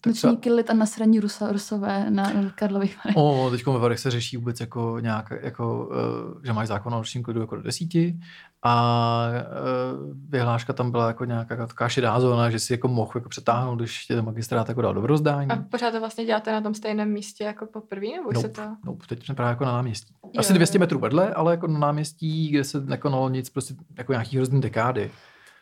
Noční 0.07 0.37
třeba... 0.37 0.63
a 0.69 0.75
nasraní 0.75 1.21
Rusa, 1.21 1.53
Rusové 1.53 2.11
na 2.11 2.51
Karlových 2.55 2.97
Varech. 3.05 3.17
O, 3.17 3.51
teď 3.51 3.67
ve 3.67 3.79
Varech 3.79 3.99
se 3.99 4.11
řeší 4.11 4.37
vůbec 4.37 4.61
jako 4.61 4.97
nějak, 5.01 5.33
jako, 5.43 5.87
uh, 5.87 6.43
že 6.45 6.53
máš 6.53 6.69
zákon 6.69 6.95
o 6.95 6.97
nočním 6.97 7.23
klidu 7.23 7.41
jako 7.41 7.57
do 7.57 7.63
desíti 7.63 8.19
a 8.63 9.27
uh, 9.29 10.17
vyhláška 10.29 10.73
tam 10.73 10.91
byla 10.91 11.07
jako 11.07 11.25
nějaká 11.25 11.67
taková 11.67 11.89
šedá 11.89 12.21
zóna, 12.21 12.51
že 12.51 12.59
si 12.59 12.73
jako 12.73 12.89
mohl 12.89 13.13
jako 13.15 13.29
přetáhnout, 13.29 13.79
když 13.79 14.07
tě 14.07 14.15
ten 14.15 14.25
magistrát 14.25 14.69
jako 14.69 14.83
dal 14.83 14.95
do 14.95 15.07
rozdání. 15.07 15.51
A 15.51 15.57
pořád 15.57 15.91
to 15.91 16.01
vlastně 16.01 16.25
děláte 16.25 16.53
na 16.53 16.61
tom 16.61 16.75
stejném 16.75 17.13
místě 17.13 17.45
jako 17.45 17.67
poprvé, 17.67 18.07
nebo 18.07 18.33
nope, 18.33 18.41
se 18.41 18.49
to... 18.49 18.63
Nope, 18.85 19.07
teď 19.09 19.27
jsme 19.27 19.35
právě 19.35 19.51
jako 19.51 19.65
na 19.65 19.73
náměstí. 19.73 20.15
Asi 20.39 20.53
jo, 20.53 20.57
200 20.57 20.79
metrů 20.79 20.99
vedle, 20.99 21.35
ale 21.35 21.53
jako 21.53 21.67
na 21.67 21.79
náměstí, 21.79 22.49
kde 22.49 22.65
se 22.65 22.81
nekonalo 22.81 23.29
nic, 23.29 23.51
prostě 23.51 23.75
jako 23.99 24.13
nějaký 24.13 24.37
hrozný 24.37 24.61
dekády 24.61 25.11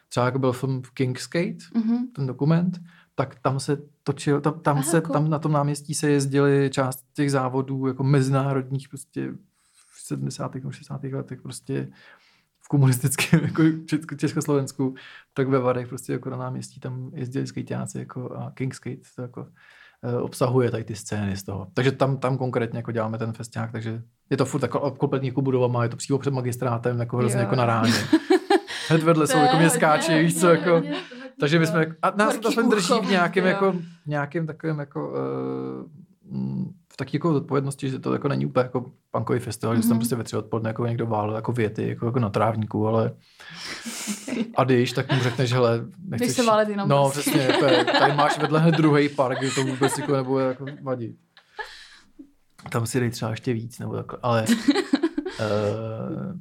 třeba 0.08 0.26
jako 0.26 0.38
byl 0.38 0.52
film 0.52 0.82
King's 0.94 1.28
Gate, 1.28 1.64
mm-hmm. 1.74 1.98
ten 2.16 2.26
dokument, 2.26 2.80
tak 3.14 3.38
tam 3.40 3.60
se 3.60 3.78
točil, 4.02 4.40
tam, 4.40 4.60
tam, 4.60 4.76
Aha, 4.76 4.86
se, 4.90 5.00
cool. 5.00 5.12
tam 5.12 5.30
na 5.30 5.38
tom 5.38 5.52
náměstí 5.52 5.94
se 5.94 6.10
jezdili 6.10 6.70
část 6.72 7.04
těch 7.14 7.30
závodů 7.30 7.86
jako 7.86 8.04
mezinárodních 8.04 8.88
prostě 8.88 9.32
v 9.94 10.06
70. 10.06 10.54
nebo 10.54 10.72
60. 10.72 11.04
letech 11.04 11.42
prostě 11.42 11.88
v 12.60 12.68
komunistickém 12.68 13.40
jako 13.44 13.62
Československu, 14.16 14.94
tak 15.34 15.48
ve 15.48 15.58
Varech 15.58 15.88
prostě 15.88 16.12
jako 16.12 16.30
na 16.30 16.36
náměstí 16.36 16.80
tam 16.80 17.10
jezdili 17.14 17.46
skejťáci 17.46 17.98
jako 17.98 18.30
a 18.30 18.50
King's 18.50 18.80
Gate 18.80 19.02
to 19.16 19.22
jako 19.22 19.46
eh, 20.02 20.16
obsahuje 20.16 20.70
tady 20.70 20.84
ty 20.84 20.94
scény 20.94 21.36
z 21.36 21.42
toho. 21.42 21.70
Takže 21.74 21.92
tam, 21.92 22.16
tam 22.16 22.38
konkrétně 22.38 22.78
jako 22.78 22.92
děláme 22.92 23.18
ten 23.18 23.32
festiák, 23.32 23.72
takže 23.72 24.02
je 24.30 24.36
to 24.36 24.44
furt 24.44 24.62
jako 24.62 24.90
kompletní 24.90 25.28
jako 25.28 25.42
budova, 25.42 25.68
má 25.68 25.82
je 25.82 25.88
to 25.88 25.96
přímo 25.96 26.18
před 26.18 26.34
magistrátem, 26.34 27.00
jako 27.00 27.16
hrozně 27.16 27.40
jako 27.40 27.56
na 27.56 27.66
ráně. 27.66 27.92
Hned 28.94 29.04
vedle 29.04 29.26
jsou 29.26 29.38
jako 29.38 29.56
městskáči, 29.56 30.18
víš 30.18 30.40
co, 30.40 30.48
jako... 30.48 30.82
Takže 31.40 31.58
bychom, 31.58 31.80
jako, 31.80 31.92
a 32.02 32.10
nás 32.10 32.38
to 32.38 32.48
aspoň 32.48 32.70
drží 32.70 32.94
v 33.02 33.10
nějakém, 33.10 33.44
jako, 33.44 33.74
nějakým 34.06 34.46
takovým, 34.46 34.78
jako, 34.78 35.08
uh, 35.08 35.88
v 36.92 36.96
taky 36.96 37.16
jako 37.16 37.34
odpovědnosti, 37.34 37.90
že 37.90 37.98
to 37.98 38.12
jako 38.12 38.28
není 38.28 38.46
úplně 38.46 38.62
jako 38.62 38.92
punkový 39.10 39.38
festival, 39.38 39.76
mm-hmm. 39.76 39.82
že 39.82 39.82
tam 39.82 39.90
mhm. 39.90 39.98
prostě 39.98 40.16
ve 40.16 40.24
tři 40.24 40.36
odpoledne 40.36 40.70
jako 40.70 40.86
někdo 40.86 41.06
válel 41.06 41.36
jako 41.36 41.52
věty, 41.52 41.88
jako, 41.88 42.06
jako 42.06 42.18
na 42.18 42.30
trávníku, 42.30 42.86
ale 42.88 43.12
okay. 44.32 44.44
a 44.56 44.64
když, 44.64 44.92
tak 44.92 45.12
mu 45.12 45.22
řekneš, 45.22 45.52
hele, 45.52 45.84
nechceš... 46.04 46.32
se 46.32 46.42
válet 46.42 46.68
jenom. 46.68 46.88
No, 46.88 47.10
prostě. 47.10 47.30
přesně, 47.30 47.42
jako, 47.42 47.92
tady 47.98 48.12
máš 48.12 48.38
vedle 48.38 48.60
hned 48.60 48.74
druhý 48.74 49.08
park, 49.08 49.38
kde 49.38 49.50
to 49.50 49.64
vůbec 49.64 49.98
jako 49.98 50.12
nebude 50.12 50.44
jako 50.44 50.66
vadit. 50.82 51.16
Tam 52.70 52.86
si 52.86 53.00
dej 53.00 53.10
třeba 53.10 53.30
ještě 53.30 53.52
víc, 53.52 53.78
nebo 53.78 53.94
takhle, 53.94 54.18
ale 54.22 54.44
uh, 54.48 54.56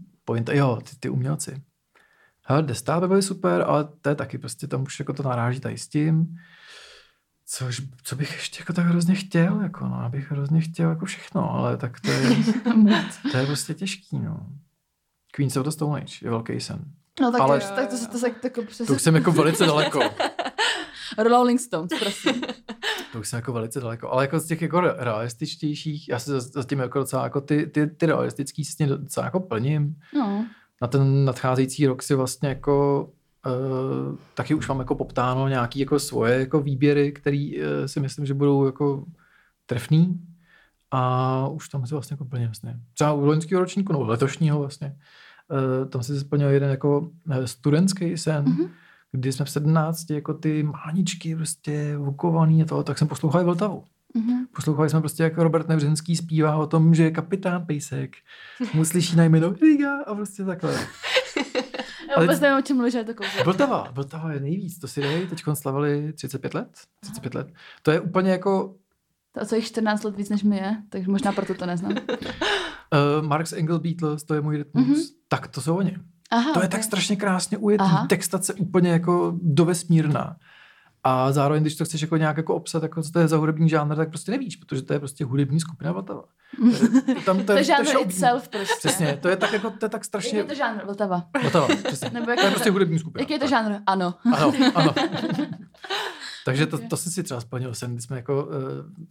point, 0.25 0.49
jo, 0.49 0.79
ty, 0.83 0.95
ty 0.99 1.09
umělci. 1.09 1.61
Hele, 2.45 2.63
Destát 2.63 2.99
by 2.99 3.07
byly 3.07 3.21
super, 3.21 3.63
ale 3.67 3.87
to 4.01 4.09
je 4.09 4.15
taky 4.15 4.37
prostě 4.37 4.67
tam 4.67 4.83
už 4.83 4.99
jako 4.99 5.13
to 5.13 5.23
naráží 5.23 5.59
tady 5.59 5.77
s 5.77 5.87
tím. 5.87 6.37
Což, 7.45 7.81
co 8.03 8.15
bych 8.15 8.33
ještě 8.33 8.61
jako 8.61 8.73
tak 8.73 8.85
hrozně 8.85 9.15
chtěl, 9.15 9.61
jako 9.61 9.87
no, 9.87 9.95
abych 9.95 10.31
hrozně 10.31 10.61
chtěl 10.61 10.89
jako 10.89 11.05
všechno, 11.05 11.51
ale 11.51 11.77
tak 11.77 11.99
to 11.99 12.11
je, 12.11 12.29
to 13.31 13.37
je 13.37 13.45
prostě 13.45 13.73
těžký, 13.73 14.19
no. 14.19 14.47
Queens 15.31 15.57
of 15.57 15.65
the 15.65 15.71
Stone 15.71 16.01
Age 16.01 16.13
je 16.21 16.29
velký 16.29 16.59
sen. 16.59 16.79
No 17.21 17.31
tak, 17.31 17.41
ale, 17.41 17.59
tak 17.59 17.89
to, 17.89 17.97
to, 17.97 18.07
to, 18.07 18.19
to, 18.19 18.27
jako 18.43 18.61
přes... 18.63 18.87
to 18.87 18.93
už 18.93 19.01
jsem 19.01 19.15
jako 19.15 19.31
velice 19.31 19.65
daleko. 19.65 19.99
Rolling 21.17 21.59
Stones, 21.59 21.91
prosím. 21.99 22.41
to 23.11 23.19
už 23.19 23.27
jsem 23.27 23.37
jako 23.37 23.53
velice 23.53 23.79
daleko. 23.79 24.11
Ale 24.11 24.23
jako 24.23 24.39
z 24.39 24.45
těch 24.45 24.61
jako 24.61 24.81
realističtějších, 24.81 26.09
já 26.09 26.19
se 26.19 26.41
zatím 26.41 26.79
jako 26.79 26.99
docela 26.99 27.23
jako 27.23 27.41
ty, 27.41 27.67
ty, 27.67 27.87
ty 27.87 28.05
realistický 28.05 28.65
si 28.65 28.85
docela 28.85 29.25
jako 29.25 29.39
plním. 29.39 29.95
No 30.13 30.45
na 30.83 30.87
ten 30.87 31.25
nadcházející 31.25 31.87
rok 31.87 32.03
si 32.03 32.15
vlastně 32.15 32.49
jako 32.49 33.09
uh, 33.45 34.15
taky 34.33 34.53
už 34.53 34.67
mám 34.67 34.79
jako 34.79 34.95
poptáno 34.95 35.47
nějaký 35.47 35.79
jako 35.79 35.99
svoje 35.99 36.39
jako 36.39 36.59
výběry, 36.59 37.11
které 37.11 37.51
uh, 37.55 37.85
si 37.85 37.99
myslím, 37.99 38.25
že 38.25 38.33
budou 38.33 38.65
jako 38.65 39.05
trefný 39.65 40.19
a 40.91 41.47
už 41.47 41.69
tam 41.69 41.85
si 41.85 41.93
vlastně 41.93 42.13
jako 42.13 42.25
plně 42.25 42.45
vlastně. 42.45 42.79
Třeba 42.93 43.13
u 43.13 43.25
loňského 43.25 43.61
ročníku, 43.61 43.93
nebo 43.93 44.05
letošního 44.05 44.59
vlastně, 44.59 44.95
uh, 45.51 45.89
tam 45.89 46.03
si 46.03 46.19
splnil 46.19 46.49
jeden 46.49 46.69
jako 46.69 47.09
studentský 47.45 48.17
sen, 48.17 48.45
mm-hmm. 48.45 48.69
kdy 49.11 49.31
jsme 49.31 49.45
v 49.45 49.49
17 49.49 50.09
jako 50.09 50.33
ty 50.33 50.63
máničky 50.63 51.35
prostě 51.35 51.97
vukovaný 51.97 52.63
a 52.63 52.65
to, 52.65 52.83
tak 52.83 52.97
jsem 52.97 53.07
poslouchal 53.07 53.45
Vltavu. 53.45 53.83
Mm-hmm. 54.15 54.47
Poslouchali 54.55 54.89
jsme 54.89 54.99
prostě, 54.99 55.23
jak 55.23 55.37
Robert 55.37 55.67
Nevřinský 55.67 56.15
zpívá 56.15 56.55
o 56.55 56.67
tom, 56.67 56.95
že 56.95 57.11
kapitán 57.11 57.65
Pejsek 57.65 58.15
mu 58.73 58.85
slyší 58.85 59.15
na 59.15 59.23
jméno 59.23 59.53
Riga 59.53 60.03
a 60.07 60.15
prostě 60.15 60.45
takhle. 60.45 60.73
Já 62.09 62.21
vůbec 62.21 62.39
nevím, 62.39 62.57
o 62.57 62.61
čem 62.61 62.77
mluví, 62.77 62.91
to 62.91 63.13
kouzlo. 63.13 63.43
Vltava, 63.43 63.87
Vltava 63.91 64.33
je 64.33 64.39
nejvíc, 64.39 64.79
to 64.79 64.87
si 64.87 65.01
dej, 65.01 65.27
teď 65.27 65.43
slavili 65.53 66.13
35 66.13 66.53
let, 66.53 66.69
35 66.99 67.35
let. 67.35 67.53
To 67.81 67.91
je 67.91 67.99
úplně 67.99 68.31
jako 68.31 68.75
To 69.31 69.41
o 69.41 69.45
co 69.45 69.55
jich 69.55 69.65
14 69.65 70.03
let 70.03 70.15
víc 70.15 70.29
než 70.29 70.43
my 70.43 70.57
je, 70.57 70.77
takže 70.89 71.11
možná 71.11 71.31
proto 71.31 71.53
to 71.53 71.65
neznám. 71.65 71.91
uh, 71.91 73.21
Marx 73.27 73.53
Engel 73.53 73.79
Beatles, 73.79 74.23
to 74.23 74.33
je 74.33 74.41
můj 74.41 74.57
rytmus. 74.57 74.87
Mm-hmm. 74.87 75.13
Tak 75.27 75.47
to 75.47 75.61
jsou 75.61 75.77
oni. 75.77 75.97
Aha, 76.31 76.43
to 76.43 76.59
okay. 76.59 76.63
je 76.63 76.69
tak 76.69 76.83
strašně 76.83 77.15
krásně 77.15 77.57
ujetý, 77.57 77.83
Aha. 77.83 78.07
textace 78.07 78.53
úplně 78.53 78.89
jako 78.89 79.37
dovesmírná. 79.41 80.35
A 81.03 81.31
zároveň, 81.31 81.63
když 81.63 81.75
to 81.75 81.85
chceš 81.85 82.01
jako 82.01 82.17
nějak 82.17 82.37
jako 82.37 82.55
obsat, 82.55 82.83
jako 82.83 83.03
co 83.03 83.11
to 83.11 83.19
je 83.19 83.27
za 83.27 83.37
hudební 83.37 83.69
žánr, 83.69 83.95
tak 83.95 84.09
prostě 84.09 84.31
nevíš, 84.31 84.55
protože 84.55 84.81
to 84.81 84.93
je 84.93 84.99
prostě 84.99 85.25
hudební 85.25 85.59
skupina 85.59 85.91
Vltava. 85.91 86.23
Tam 87.25 87.37
to, 87.37 87.43
to 87.53 87.53
je 87.53 87.63
žánr 87.63 87.85
to 87.85 88.01
itself 88.01 88.47
prostě. 88.47 88.75
Přesně, 88.77 89.17
to 89.21 89.29
je 89.29 89.37
tak 89.37 89.53
jako, 89.53 89.69
to 89.69 89.85
je 89.85 89.89
tak 89.89 90.05
strašně... 90.05 90.37
Jak 90.37 90.47
je 90.47 90.49
to 90.49 90.57
žánr 90.57 90.85
Vltava? 90.85 91.23
Vltava, 91.41 91.67
přesně. 91.83 92.09
Nebo 92.13 92.31
jak 92.31 92.39
to 92.39 92.45
je 92.45 92.51
prostě 92.51 92.71
hudební 92.71 92.99
skupina. 92.99 93.21
Jaký 93.21 93.33
je 93.33 93.39
to 93.39 93.47
žánr? 93.47 93.75
Ano. 93.85 94.13
Ano, 94.33 94.53
ano. 94.75 94.93
Takže 96.45 96.65
to, 96.65 96.77
to 96.77 96.97
jsem 96.97 97.11
si 97.11 97.23
třeba 97.23 97.41
splnil 97.41 97.73
sen, 97.73 98.01
jsme 98.01 98.15
jako, 98.15 98.45
uh, 98.45 98.51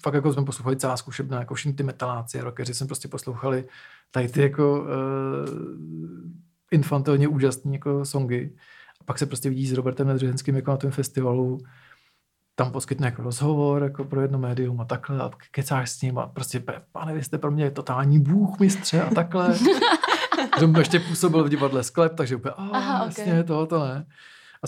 fakt 0.03 0.15
jako 0.15 0.33
jsme 0.33 0.45
poslouchali 0.45 0.77
celá 0.77 0.97
zkušebna, 0.97 1.39
jako 1.39 1.55
všichni 1.55 1.75
ty 1.75 1.83
metaláci 1.83 2.41
a 2.41 2.45
rockeři 2.45 2.75
jsme 2.75 2.87
prostě 2.87 3.09
poslouchali 3.09 3.65
tady 4.11 4.29
ty 4.29 4.43
jako 4.43 4.81
uh, 4.81 4.89
infantilně 6.71 7.29
úžasné 7.29 7.73
jako 7.73 8.05
songy. 8.05 8.57
A 9.01 9.05
pak 9.05 9.19
se 9.19 9.27
prostě 9.27 9.49
vidí 9.49 9.67
s 9.67 9.73
Robertem 9.73 10.07
Nedřehenským 10.07 10.57
jako 10.57 10.71
na 10.71 10.77
tom 10.77 10.91
festivalu, 10.91 11.59
tam 12.55 12.73
poskytne 12.73 13.07
jako 13.07 13.23
rozhovor 13.23 13.83
jako 13.83 14.05
pro 14.05 14.21
jedno 14.21 14.39
médium 14.39 14.81
a 14.81 14.85
takhle 14.85 15.21
a 15.21 15.31
kecáš 15.51 15.91
s 15.91 16.03
ním 16.03 16.19
a 16.19 16.27
prostě, 16.27 16.65
pane, 16.93 17.15
vy 17.15 17.23
jste 17.23 17.39
pro 17.39 17.51
mě 17.51 17.71
totální 17.71 18.19
bůh, 18.19 18.59
mistře 18.61 19.03
a 19.03 19.15
takhle. 19.15 19.55
Jsem 20.59 20.77
ještě 20.77 21.01
působil 21.01 21.45
v 21.45 21.49
divadle 21.49 21.83
Sklep, 21.83 22.15
takže 22.15 22.37
úplně, 22.37 22.53
a 22.53 22.69
Aha, 22.73 23.05
jasně, 23.05 23.25
okay. 23.25 23.45
tohoto 23.45 23.85
ne. 23.85 24.07
A 24.63 24.67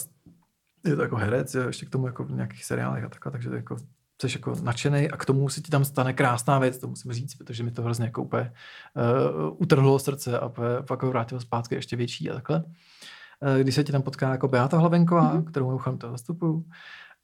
je 0.88 0.96
to 0.96 1.02
jako 1.02 1.16
herec, 1.16 1.54
je 1.54 1.66
ještě 1.66 1.86
k 1.86 1.90
tomu 1.90 2.06
jako 2.06 2.24
v 2.24 2.30
nějakých 2.30 2.64
seriálech 2.64 3.04
a 3.04 3.08
takhle, 3.08 3.32
takže 3.32 3.48
to 3.48 3.56
jako 3.56 3.76
jsi 4.22 4.38
jako 4.38 4.54
nadšený 4.62 5.10
a 5.10 5.16
k 5.16 5.24
tomu 5.24 5.48
se 5.48 5.60
ti 5.60 5.70
tam 5.70 5.84
stane 5.84 6.12
krásná 6.12 6.58
věc, 6.58 6.78
to 6.78 6.88
musím 6.88 7.12
říct, 7.12 7.34
protože 7.34 7.62
mi 7.62 7.70
to 7.70 7.82
hrozně 7.82 8.04
jako 8.04 8.22
úplně 8.22 8.52
uh, 9.42 9.56
utrhlo 9.58 9.98
srdce 9.98 10.38
a 10.38 10.52
pak 10.88 11.02
ho 11.02 11.08
vrátilo 11.08 11.40
zpátky 11.40 11.74
ještě 11.74 11.96
větší 11.96 12.30
a 12.30 12.34
takhle. 12.34 12.64
Uh, 12.64 13.58
když 13.60 13.74
se 13.74 13.84
ti 13.84 13.92
tam 13.92 14.02
potká 14.02 14.30
jako 14.30 14.48
Beata 14.48 14.78
Hlavenková, 14.78 15.34
mm-hmm. 15.34 15.44
kterou 15.44 15.66
mimochodem 15.66 15.98
to 15.98 16.10
zastupuju, 16.10 16.64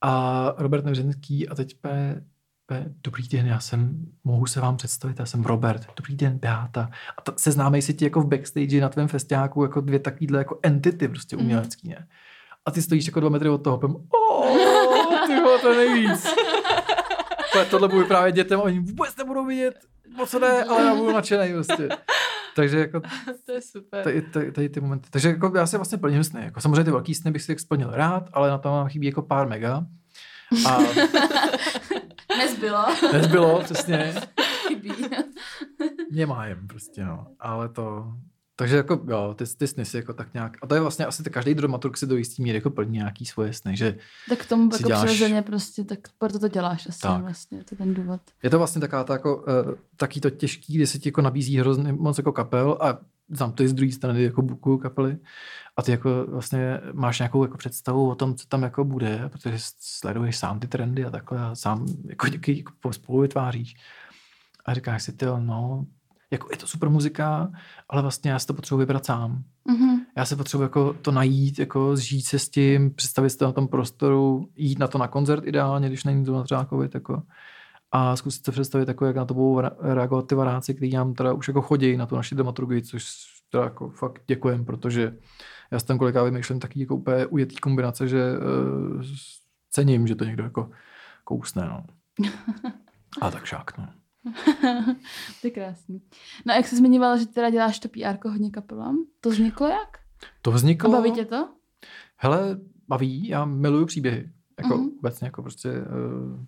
a 0.00 0.54
Robert 0.58 0.84
Nevřenský 0.84 1.48
a 1.48 1.54
teď 1.54 1.74
pe, 1.80 2.22
pe, 2.66 2.84
dobrý 3.04 3.28
den, 3.28 3.46
já 3.46 3.60
jsem, 3.60 4.06
mohu 4.24 4.46
se 4.46 4.60
vám 4.60 4.76
představit, 4.76 5.18
já 5.18 5.26
jsem 5.26 5.44
Robert, 5.44 5.86
dobrý 5.96 6.16
den, 6.16 6.38
Beata. 6.38 6.90
A 7.18 7.22
ta, 7.22 7.32
seznámej 7.36 7.82
si 7.82 7.94
ti 7.94 8.04
jako 8.04 8.20
v 8.20 8.26
backstage 8.26 8.80
na 8.80 8.88
tvém 8.88 9.08
festiáku 9.08 9.62
jako 9.62 9.80
dvě 9.80 9.98
takovýhle 9.98 10.38
jako 10.38 10.58
entity 10.62 11.08
prostě 11.08 11.36
mhm. 11.36 11.44
umělecký, 11.44 11.88
ne? 11.88 12.08
A 12.64 12.70
ty 12.70 12.82
stojíš 12.82 13.06
jako 13.06 13.20
dva 13.20 13.28
metry 13.28 13.48
od 13.48 13.58
toho, 13.58 13.78
pem, 13.78 13.96
oh, 14.10 15.26
ty 15.26 15.34
to 15.62 15.74
nejvíc. 15.74 16.26
Tohle 17.70 17.88
budu 17.88 18.06
právě 18.06 18.32
dětem, 18.32 18.60
oni 18.60 18.78
vůbec 18.78 19.16
nebudou 19.16 19.46
vidět, 19.46 19.74
o 20.22 20.26
co 20.26 20.38
jde, 20.38 20.64
ale 20.64 20.84
já 20.84 20.94
budu 20.94 21.12
nadšený 21.12 21.52
prostě. 21.52 21.88
Takže 22.60 22.78
jako... 22.78 23.00
to 23.46 23.52
je 23.52 23.60
super. 23.60 24.04
Tady, 24.04 24.22
tady, 24.22 24.52
tady 24.52 24.68
ty 24.68 24.80
momenty. 24.80 25.10
Takže 25.10 25.28
jako 25.28 25.52
já 25.56 25.66
si 25.66 25.76
vlastně 25.76 25.98
plním 25.98 26.24
sny. 26.24 26.44
Jako 26.44 26.60
samozřejmě 26.60 26.84
ty 26.84 26.90
velký 26.90 27.14
sny 27.14 27.30
bych 27.30 27.42
si 27.42 27.58
splnil 27.58 27.90
rád, 27.90 28.30
ale 28.32 28.50
na 28.50 28.58
to 28.58 28.70
mám 28.70 28.88
chybí 28.88 29.06
jako 29.06 29.22
pár 29.22 29.48
mega. 29.48 29.86
A... 30.68 30.78
Nezbylo. 32.38 32.84
Nezbylo, 33.12 33.62
přesně. 33.62 34.14
Chybí. 34.68 34.92
jen 36.10 36.66
prostě, 36.66 37.04
no. 37.04 37.26
Ale 37.40 37.68
to, 37.68 38.12
takže 38.60 38.76
jako, 38.76 39.00
jo, 39.08 39.34
ty, 39.38 39.44
ty 39.56 39.66
sny 39.66 39.84
si 39.84 39.96
jako 39.96 40.12
tak 40.12 40.34
nějak, 40.34 40.56
a 40.62 40.66
to 40.66 40.74
je 40.74 40.80
vlastně 40.80 41.06
asi 41.06 41.22
každý 41.22 41.54
dramaturg 41.54 41.96
si 41.96 42.06
do 42.06 42.16
jistý 42.16 42.42
míry 42.42 42.58
jako 42.58 42.70
plní 42.70 42.92
nějaký 42.92 43.26
svoje 43.26 43.52
sny, 43.52 43.76
že 43.76 43.96
Tak 44.28 44.38
k 44.38 44.48
tomu 44.48 44.70
jako 44.72 44.88
děláš... 44.88 45.04
přirozeně 45.04 45.42
prostě, 45.42 45.84
tak 45.84 45.98
proto 46.18 46.38
to 46.38 46.48
děláš 46.48 46.88
asi 46.88 47.00
tak. 47.00 47.22
vlastně, 47.22 47.58
to 47.58 47.74
je 47.74 47.78
ten 47.78 47.94
důvod. 47.94 48.20
Je 48.42 48.50
to 48.50 48.58
vlastně 48.58 48.80
taková 48.80 49.04
ta 49.04 49.12
jako, 49.12 49.36
uh, 49.36 49.44
taký 49.96 50.20
to 50.20 50.30
těžký, 50.30 50.74
kdy 50.74 50.86
se 50.86 50.98
ti 50.98 51.08
jako 51.08 51.20
nabízí 51.20 51.58
hrozně 51.58 51.92
moc 51.92 52.18
jako 52.18 52.32
kapel 52.32 52.78
a 52.80 52.98
znám 53.30 53.52
to 53.52 53.62
i 53.62 53.68
z 53.68 53.72
druhé 53.72 53.92
strany 53.92 54.22
jako 54.22 54.42
buku 54.42 54.78
kapely 54.78 55.18
a 55.76 55.82
ty 55.82 55.90
jako 55.90 56.26
vlastně 56.28 56.80
máš 56.92 57.18
nějakou 57.18 57.44
jako 57.44 57.56
představu 57.56 58.10
o 58.10 58.14
tom, 58.14 58.34
co 58.34 58.46
tam 58.46 58.62
jako 58.62 58.84
bude, 58.84 59.28
protože 59.28 59.56
sleduješ 59.78 60.36
sám 60.36 60.60
ty 60.60 60.68
trendy 60.68 61.04
a 61.04 61.10
takhle 61.10 61.40
a 61.40 61.54
sám 61.54 61.86
jako, 62.08 62.26
jako 62.46 62.92
spolu 62.92 63.20
vytváříš. 63.20 63.74
A 64.64 64.74
říkáš 64.74 65.02
si, 65.02 65.12
ty 65.12 65.26
no, 65.26 65.86
jako 66.30 66.48
je 66.50 66.56
to 66.56 66.66
super 66.66 66.90
muzika, 66.90 67.50
ale 67.88 68.02
vlastně 68.02 68.30
já 68.30 68.38
si 68.38 68.46
to 68.46 68.54
potřebuji 68.54 68.78
vybrat 68.78 69.06
sám. 69.06 69.42
Mm-hmm. 69.70 69.98
Já 70.16 70.24
se 70.24 70.36
potřebuji 70.36 70.62
jako 70.62 70.92
to 70.92 71.10
najít, 71.12 71.58
jako 71.58 71.96
zžít 71.96 72.26
se 72.26 72.38
s 72.38 72.48
tím, 72.48 72.94
představit 72.94 73.30
si 73.30 73.38
to 73.38 73.44
na 73.44 73.52
tom 73.52 73.68
prostoru, 73.68 74.48
jít 74.56 74.78
na 74.78 74.88
to 74.88 74.98
na 74.98 75.08
koncert 75.08 75.44
ideálně, 75.46 75.88
když 75.88 76.04
není 76.04 76.24
to 76.24 76.32
na 76.32 76.42
Třákovit, 76.42 76.94
jako 76.94 77.22
a 77.92 78.16
zkusit 78.16 78.44
se 78.44 78.52
představit, 78.52 78.88
jako, 78.88 79.06
jak 79.06 79.16
na 79.16 79.24
to 79.24 79.34
budou 79.34 79.62
reagovat 79.80 80.26
ty 80.26 80.34
varáci, 80.34 80.74
kteří 80.74 80.92
nám 80.92 81.14
teda 81.14 81.32
už 81.32 81.48
jako 81.48 81.62
chodí 81.62 81.96
na 81.96 82.06
tu 82.06 82.16
naši 82.16 82.34
dramaturgii, 82.34 82.82
což 82.82 83.06
teda 83.50 83.64
jako 83.64 83.90
fakt 83.90 84.22
děkujem, 84.26 84.64
protože 84.64 85.16
já 85.70 85.78
jsem 85.78 85.86
tam 85.86 85.98
kolikrát 85.98 86.24
vymýšlím 86.24 86.60
taky 86.60 86.80
jako 86.80 86.96
úplně 86.96 87.26
ujetý 87.26 87.56
kombinace, 87.56 88.08
že 88.08 88.32
uh, 88.38 89.02
cením, 89.70 90.06
že 90.06 90.14
to 90.14 90.24
někdo 90.24 90.44
jako 90.44 90.70
kousne, 91.24 91.66
no. 91.66 91.84
A 93.20 93.30
tak 93.30 93.44
šák, 93.44 93.78
no. 93.78 93.88
to 95.40 95.46
je 95.46 95.50
krásný. 95.50 96.02
No 96.46 96.54
a 96.54 96.56
jak 96.56 96.66
jsi 96.66 96.76
zmiňovala, 96.76 97.16
že 97.16 97.26
teda 97.26 97.50
děláš 97.50 97.78
to 97.78 97.88
PR 97.88 98.28
hodně 98.28 98.50
kapelám, 98.50 98.96
to 99.20 99.30
vzniklo 99.30 99.66
jak? 99.66 99.98
To 100.42 100.50
vzniklo... 100.50 100.90
A 100.90 100.92
baví 100.92 101.12
tě 101.12 101.24
to? 101.24 101.48
Hele, 102.16 102.58
baví, 102.88 103.28
já 103.28 103.44
miluju 103.44 103.86
příběhy. 103.86 104.30
Jako 104.58 104.78
uh-huh. 104.78 104.90
obecně, 104.98 105.26
jako 105.26 105.42
prostě... 105.42 105.70
Uh, 105.70 106.44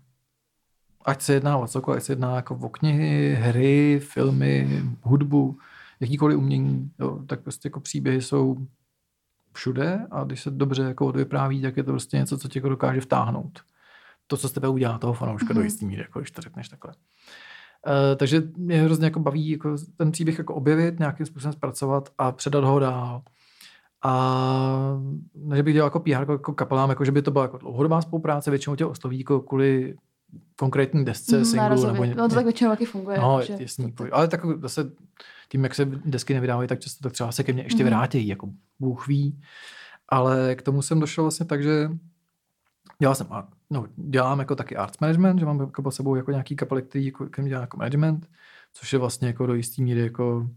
ať 1.05 1.23
se 1.23 1.35
jedná 1.35 1.59
o 1.59 1.69
cokoliv, 1.69 1.99
ať 1.99 2.05
se 2.05 2.13
jedná 2.13 2.37
jako 2.37 2.59
o 2.63 2.69
knihy, 2.69 3.35
hry, 3.35 4.01
filmy, 4.03 4.83
hudbu, 5.03 5.59
jakýkoliv 6.01 6.39
umění, 6.39 6.91
jo, 7.01 7.25
tak 7.27 7.41
prostě 7.41 7.67
jako 7.67 7.81
příběhy 7.81 8.23
jsou 8.23 8.67
všude 9.53 10.07
a 10.11 10.25
když 10.25 10.43
se 10.43 10.51
dobře 10.51 10.83
jako 10.83 11.07
odvypráví, 11.07 11.63
tak 11.63 11.77
je 11.77 11.83
to 11.83 11.91
prostě 11.91 12.17
něco, 12.17 12.39
co 12.39 12.49
tě 12.49 12.59
jako 12.59 12.69
dokáže 12.69 13.01
vtáhnout. 13.01 13.61
To, 14.27 14.37
co 14.37 14.49
z 14.49 14.53
tebe 14.53 14.69
udělá 14.69 14.99
toho 14.99 15.13
fanouška 15.13 15.47
mm-hmm. 15.47 15.55
do 15.55 15.61
mhm. 15.61 15.65
jistý 15.65 15.87
míry, 15.87 16.03
jako 16.03 16.21
když 16.21 16.31
to 16.31 16.43
řekneš 16.43 16.69
takhle. 16.69 16.93
Uh, 16.93 17.01
takže 18.17 18.43
mě 18.57 18.83
hrozně 18.83 19.05
jako 19.05 19.21
baví 19.21 19.51
jako 19.51 19.77
ten 19.97 20.13
příběh 20.13 20.39
jako 20.39 20.55
objevit, 20.55 20.99
nějakým 20.99 21.27
způsobem 21.27 21.53
zpracovat 21.53 22.09
a 22.19 22.33
předat 22.33 22.65
ho 22.65 22.79
dál. 22.79 23.23
A 24.05 24.99
ne, 25.35 25.57
že 25.57 25.63
bych 25.63 25.75
dělal 25.75 25.87
jako 25.87 26.01
PR 26.01 26.11
jako, 26.11 26.33
jako 26.33 26.53
kapelám, 26.53 26.91
jako 26.91 27.05
že 27.05 27.13
by 27.13 27.23
to 27.23 27.31
byla 27.31 27.45
jako 27.45 27.59
dlouhodobá 27.59 28.03
spolupráce, 28.03 28.51
většinou 28.51 28.77
tě 28.77 28.87
osloví 28.87 29.19
jako 29.19 29.41
kvůli 29.41 29.95
konkrétní 30.57 31.05
desce, 31.05 31.39
mm, 31.39 31.45
singlu. 31.45 31.87
Nebo 31.87 32.05
ně, 32.05 32.15
no 32.15 32.29
to 32.29 32.35
tak 32.35 32.45
většinou 32.45 32.71
taky 32.71 32.87
funguje. 32.87 33.19
No, 33.19 33.43
že 33.43 33.57
jasný. 33.59 33.93
Prostě... 33.93 34.13
Ale 34.13 34.29
tak 34.29 34.41
zase 34.61 34.93
tím, 35.49 35.65
jak 35.65 35.75
se 35.75 35.85
desky 35.85 36.35
nevydávají, 36.35 36.69
tak 36.69 36.81
často 36.81 37.03
tak 37.03 37.13
třeba 37.13 37.33
se 37.33 37.45
ke 37.45 37.53
mně 37.53 37.63
ještě 37.63 37.83
mm. 37.83 37.89
vrátí, 37.89 38.29
jako 38.29 38.49
Bůh 38.81 39.09
ví. 39.09 39.41
Ale 40.09 40.55
k 40.55 40.63
tomu 40.63 40.83
jsem 40.83 41.01
došel 41.01 41.25
vlastně 41.25 41.47
tak, 41.47 41.63
že 41.63 41.91
dělal 42.99 43.15
jsem, 43.15 43.27
no, 43.73 43.87
dělám 43.97 44.39
jako 44.39 44.57
taky 44.57 44.77
arts 44.77 44.99
management, 44.99 45.39
že 45.39 45.47
mám 45.47 45.61
jako 45.61 45.83
po 45.83 45.91
sebou 45.91 46.15
jako 46.15 46.31
nějaký 46.31 46.57
kapely, 46.57 46.83
který 46.83 47.07
jako, 47.07 47.27
který 47.27 47.49
dělá 47.49 47.61
jako 47.61 47.77
management, 47.77 48.31
což 48.73 48.93
je 48.93 48.99
vlastně 48.99 49.29
jako 49.29 49.47
do 49.47 49.55
jistý 49.55 49.83
míry 49.83 50.01
jako 50.01 50.49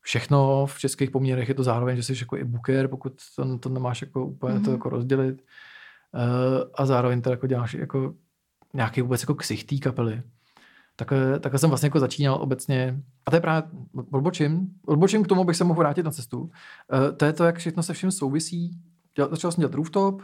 všechno 0.00 0.66
v 0.66 0.78
českých 0.78 1.10
poměrech 1.10 1.48
je 1.48 1.54
to 1.54 1.62
zároveň, 1.62 1.96
že 1.96 2.02
jsi 2.02 2.14
jako 2.20 2.36
i 2.36 2.44
booker, 2.44 2.88
pokud 2.88 3.12
to, 3.36 3.58
to 3.58 3.68
nemáš 3.68 4.02
jako 4.02 4.26
úplně 4.26 4.54
mm-hmm. 4.54 4.64
to 4.64 4.70
mhm. 4.70 4.72
jako 4.72 4.88
rozdělit. 4.88 5.42
Uh, 6.14 6.70
a 6.74 6.86
zároveň 6.86 7.22
to 7.22 7.30
jako 7.30 7.46
děláš 7.46 7.74
jako 7.74 8.14
nějaký 8.74 9.02
vůbec 9.02 9.22
jako 9.22 9.34
ksich 9.34 9.64
té 9.64 9.76
kapely. 9.76 10.22
Tak, 10.96 11.12
takhle 11.40 11.58
jsem 11.58 11.68
vlastně 11.68 11.86
jako 11.86 12.00
začínal 12.00 12.34
obecně. 12.34 13.02
A 13.26 13.30
to 13.30 13.36
je 13.36 13.40
právě, 13.40 13.70
odbočím, 14.12 14.68
odbočím 14.86 15.24
k 15.24 15.26
tomu, 15.26 15.40
abych 15.40 15.56
se 15.56 15.64
mohl 15.64 15.78
vrátit 15.78 16.02
na 16.02 16.10
cestu. 16.10 16.40
Uh, 16.40 16.50
to 17.16 17.24
je 17.24 17.32
to, 17.32 17.44
jak 17.44 17.58
všechno 17.58 17.82
se 17.82 17.92
vším 17.92 18.10
souvisí. 18.10 18.78
Dělal, 19.16 19.30
začal 19.30 19.52
jsem 19.52 19.60
dělat 19.60 19.74
rooftop, 19.74 20.22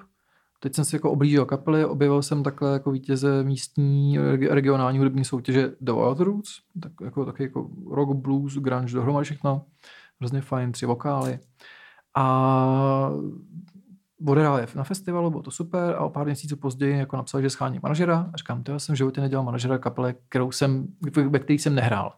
Teď 0.62 0.74
jsem 0.74 0.84
si 0.84 0.96
jako 0.96 1.11
oblížil 1.11 1.44
kapely, 1.44 1.84
objevil 1.84 2.22
jsem 2.22 2.42
takhle 2.42 2.72
jako 2.72 2.90
vítěze 2.90 3.44
místní 3.44 4.18
regionální 4.50 4.98
hudební 4.98 5.24
soutěže 5.24 5.72
The 5.80 5.92
Wild 5.92 6.20
Roots, 6.20 6.50
tak 6.82 6.92
jako, 7.04 7.24
taky 7.24 7.42
jako 7.42 7.70
rock, 7.90 8.16
blues, 8.16 8.54
grunge, 8.54 8.94
dohromady 8.94 9.24
všechno. 9.24 9.64
Hrozně 10.20 10.40
fajn, 10.40 10.72
tři 10.72 10.86
vokály. 10.86 11.38
A 12.16 13.11
odehrál 14.26 14.58
je 14.58 14.66
na 14.74 14.84
festivalu, 14.84 15.30
bylo 15.30 15.42
to 15.42 15.50
super 15.50 15.94
a 15.94 16.00
o 16.00 16.11
pár 16.11 16.26
měsíců 16.26 16.56
později 16.56 16.98
jako 16.98 17.16
napsal, 17.16 17.42
že 17.42 17.50
schání 17.50 17.80
manažera 17.82 18.30
a 18.32 18.36
říkám, 18.36 18.62
to 18.62 18.72
já 18.72 18.78
jsem 18.78 18.94
v 18.94 18.98
životě 18.98 19.20
nedělal 19.20 19.44
manažera 19.44 19.78
kapele, 19.78 20.14
kterou 20.28 20.52
jsem, 20.52 20.86
ve 21.28 21.38
které 21.38 21.54
jsem 21.54 21.74
nehrál 21.74 22.12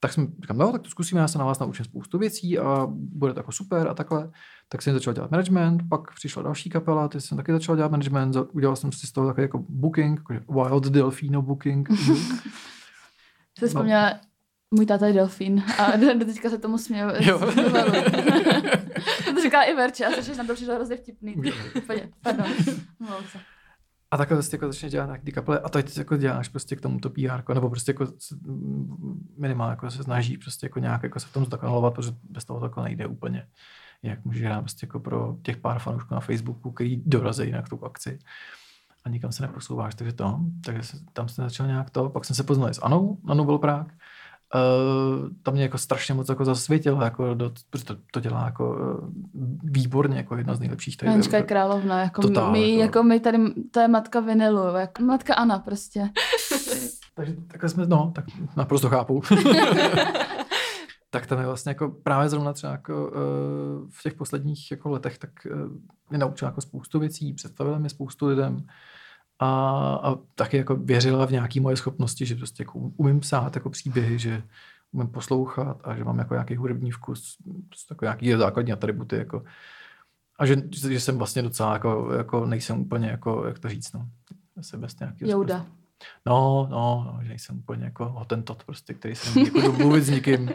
tak 0.00 0.12
jsem 0.12 0.32
říkám, 0.40 0.58
no, 0.58 0.72
tak 0.72 0.82
to 0.82 0.90
zkusíme, 0.90 1.20
já 1.20 1.28
se 1.28 1.38
na 1.38 1.44
vás 1.44 1.58
naučím 1.58 1.84
spoustu 1.84 2.18
věcí 2.18 2.58
a 2.58 2.86
bude 2.90 3.32
to 3.34 3.40
jako 3.40 3.52
super 3.52 3.88
a 3.88 3.94
takhle. 3.94 4.30
Tak 4.68 4.82
jsem 4.82 4.94
začal 4.94 5.14
dělat 5.14 5.30
management, 5.30 5.82
pak 5.88 6.14
přišla 6.14 6.42
další 6.42 6.70
kapela, 6.70 7.08
ty 7.08 7.20
jsem 7.20 7.36
taky 7.36 7.52
začal 7.52 7.76
dělat 7.76 7.90
management, 7.90 8.36
udělal 8.52 8.76
jsem 8.76 8.92
si 8.92 9.06
z 9.06 9.12
toho 9.12 9.26
takový 9.26 9.42
jako 9.42 9.64
booking, 9.68 10.20
jako 10.30 10.52
Wild 10.52 10.84
Delfino 10.86 11.42
booking. 11.42 11.88
Jsi 13.58 13.66
vzpomněla, 13.66 14.10
no. 14.10 14.18
můj 14.70 14.86
táta 14.86 15.06
je 15.06 15.12
delfín 15.12 15.64
a 15.78 15.96
do 15.96 16.24
teďka 16.24 16.50
se 16.50 16.58
tomu 16.58 16.78
směju. 16.78 17.08
to 19.34 19.42
říkala 19.42 19.64
i 19.64 19.74
Verče 19.74 20.06
a 20.06 20.22
jsi 20.22 20.36
na 20.36 20.44
to 20.44 20.54
přišel 20.54 20.74
hrozně 20.74 20.96
vtipný. 20.96 21.34
Pardon. 22.22 22.46
A 24.10 24.16
takhle 24.16 24.36
prostě 24.36 24.56
jako 24.56 24.66
začneš 24.66 24.92
dělat 24.92 25.06
nějaký 25.06 25.32
kapely 25.32 25.58
a 25.58 25.68
teď 25.68 25.98
jako 25.98 26.16
děláš 26.16 26.48
prostě 26.48 26.76
k 26.76 26.80
tomuto 26.80 27.10
PR, 27.10 27.54
nebo 27.54 27.70
prostě 27.70 27.90
jako 27.90 28.06
minimálně 29.38 29.70
jako 29.70 29.90
se 29.90 30.04
snaží 30.04 30.38
prostě 30.38 30.66
jako 30.66 30.78
nějak 30.78 31.02
jako 31.02 31.20
se 31.20 31.26
v 31.26 31.32
tom 31.32 31.44
zdokonalovat, 31.44 31.94
protože 31.94 32.10
bez 32.30 32.44
toho 32.44 32.60
to 32.60 32.66
jako 32.66 32.82
nejde 32.82 33.06
úplně. 33.06 33.46
Jak 34.02 34.24
můžeš 34.24 34.42
hrát 34.42 34.60
prostě 34.60 34.86
jako 34.86 35.00
pro 35.00 35.36
těch 35.42 35.56
pár 35.56 35.78
fanoušků 35.78 36.14
na 36.14 36.20
Facebooku, 36.20 36.70
který 36.70 37.02
dorazí 37.06 37.50
na 37.50 37.62
tu 37.62 37.84
akci 37.84 38.18
a 39.04 39.08
nikam 39.08 39.32
se 39.32 39.42
neposouváš, 39.42 39.94
takže 39.94 40.12
to, 40.12 40.40
takže 40.64 40.82
tam 41.12 41.28
jsem 41.28 41.44
začal 41.44 41.66
nějak 41.66 41.90
to, 41.90 42.10
pak 42.10 42.24
jsem 42.24 42.36
se 42.36 42.42
poznal 42.42 42.74
s 42.74 42.82
Anou, 42.82 43.18
Anou 43.26 43.44
byl 43.44 43.58
Prák, 43.58 43.94
Uh, 44.56 45.28
tam 45.42 45.54
mě 45.54 45.62
jako 45.62 45.78
strašně 45.78 46.14
moc 46.14 46.28
jako 46.28 46.44
zasvětilo, 46.44 47.02
jako 47.02 47.34
do, 47.34 47.52
protože 47.70 47.84
to, 47.84 47.96
to 48.12 48.20
dělá 48.20 48.44
jako 48.44 48.70
uh, 48.70 49.10
výborně, 49.62 50.16
jako 50.16 50.36
jedna 50.36 50.54
z 50.54 50.60
nejlepších 50.60 50.96
tady. 50.96 51.12
Anička 51.12 51.36
je 51.36 51.42
královna, 51.42 52.00
jako 52.00 52.22
Totál, 52.22 52.52
my, 52.52 52.70
jako... 52.70 52.80
jako 52.80 53.02
my 53.02 53.20
tady, 53.20 53.38
to 53.70 53.80
je 53.80 53.88
matka 53.88 54.20
vinilu, 54.20 54.76
jako 54.76 55.02
matka 55.02 55.34
Ana 55.34 55.58
prostě. 55.58 56.10
Takže 57.14 57.34
takhle 57.46 57.68
jsme, 57.68 57.86
no, 57.86 58.12
tak 58.14 58.24
naprosto 58.56 58.88
chápu. 58.88 59.22
tak 61.10 61.26
tam 61.26 61.38
je 61.38 61.46
vlastně 61.46 61.70
jako 61.70 61.88
právě 61.88 62.28
zrovna 62.28 62.52
třeba 62.52 62.72
jako 62.72 63.06
uh, 63.08 63.88
v 63.90 64.02
těch 64.02 64.14
posledních 64.14 64.70
jako 64.70 64.90
letech, 64.90 65.18
tak 65.18 65.30
uh, 65.50 65.70
mě 66.10 66.18
naučila 66.18 66.48
jako 66.48 66.60
spoustu 66.60 66.98
věcí, 66.98 67.32
představila 67.32 67.78
mi 67.78 67.90
spoustu 67.90 68.26
lidem, 68.26 68.66
a, 69.38 69.48
a 70.02 70.14
taky 70.34 70.56
jako 70.56 70.76
věřila 70.76 71.26
v 71.26 71.30
nějaké 71.32 71.60
moje 71.60 71.76
schopnosti, 71.76 72.26
že 72.26 72.36
prostě 72.36 72.62
jako 72.62 72.78
umím 72.78 73.20
psát 73.20 73.54
jako 73.54 73.70
příběhy, 73.70 74.18
že 74.18 74.42
umím 74.92 75.08
poslouchat 75.08 75.80
a 75.84 75.96
že 75.96 76.04
mám 76.04 76.18
jako 76.18 76.34
nějaký 76.34 76.56
hudební 76.56 76.90
vkus, 76.90 77.36
prostě 77.68 77.92
jako 77.92 78.04
nějaký 78.04 78.32
základní 78.32 78.72
atributy, 78.72 79.16
jako, 79.16 79.44
a 80.38 80.46
že, 80.46 80.56
že, 80.88 81.00
jsem 81.00 81.18
vlastně 81.18 81.42
docela 81.42 81.72
jako, 81.72 82.12
jako 82.12 82.46
nejsem 82.46 82.80
úplně 82.80 83.08
jako, 83.08 83.44
jak 83.46 83.58
to 83.58 83.68
říct, 83.68 83.92
no, 83.92 84.08
se 84.60 84.76
bez 84.76 84.98
nějakého 84.98 85.30
Jouda. 85.30 85.66
No, 86.26 86.68
no, 86.70 87.18
že 87.22 87.28
nejsem 87.28 87.58
úplně 87.58 87.84
jako 87.84 88.04
hotentot 88.04 88.64
prostě, 88.64 88.94
který 88.94 89.14
se 89.14 89.38
nemůže 89.38 89.66
jako 89.66 89.72
mluvit 89.72 90.02
s 90.02 90.10
nikým. 90.16 90.50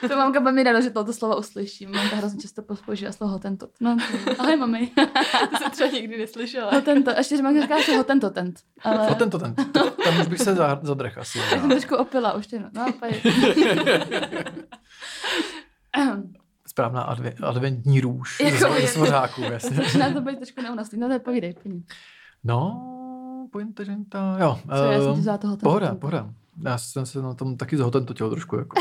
to 0.00 0.16
mamka 0.16 0.40
by 0.40 0.52
mi 0.52 0.64
dala, 0.64 0.80
že 0.80 0.90
toto 0.90 1.12
slovo 1.12 1.36
uslyším. 1.36 1.90
Mamka 1.90 2.16
hrozně 2.16 2.40
často 2.40 2.62
používá 2.62 3.12
slovo 3.12 3.32
hotentot. 3.32 3.70
No, 3.80 3.96
ahoj 4.38 4.56
mami. 4.56 4.86
to 5.50 5.56
jsem 5.56 5.70
třeba 5.70 5.90
nikdy 5.90 6.18
neslyšela. 6.18 6.70
Hotentot, 6.70 7.16
ještě, 7.18 7.36
že 7.36 7.42
mamka 7.42 7.60
říká, 7.60 7.82
že 7.82 7.96
hotentotent. 7.96 8.60
Ale... 8.82 9.08
Hotentotent, 9.08 9.72
tam 10.04 10.20
už 10.20 10.26
bych 10.26 10.40
se 10.40 10.54
zadrch 10.82 11.18
asi. 11.18 11.38
Já 11.38 11.60
jsem 11.60 11.70
trošku 11.70 11.96
opila 11.96 12.32
už, 12.32 12.48
no, 12.48 12.70
no 12.72 12.92
Správná 16.66 17.02
adve, 17.02 17.32
adventní 17.42 18.00
růž 18.00 18.40
jako 18.40 18.80
ze 18.80 18.86
svořáků, 18.86 19.42
jasně. 19.42 19.76
Začíná 19.76 20.12
to 20.12 20.20
být 20.20 20.36
trošku 20.36 20.62
neunastný, 20.62 21.00
no 21.00 21.08
to 21.08 21.20
povídej. 21.20 21.54
No, 22.44 22.88
pointeženta, 23.52 24.36
jo. 24.40 24.58
Co, 24.76 24.84
já 24.84 25.00
jsem 25.00 25.22
za 25.22 25.38
toho 25.38 25.56
Pohoda, 25.56 25.94
pohoda. 25.94 26.30
Já 26.64 26.78
jsem 26.78 27.06
se 27.06 27.22
na 27.22 27.34
tom 27.34 27.56
taky 27.56 27.76
zhotentotil 27.76 28.30
trošku, 28.30 28.56
jako. 28.56 28.80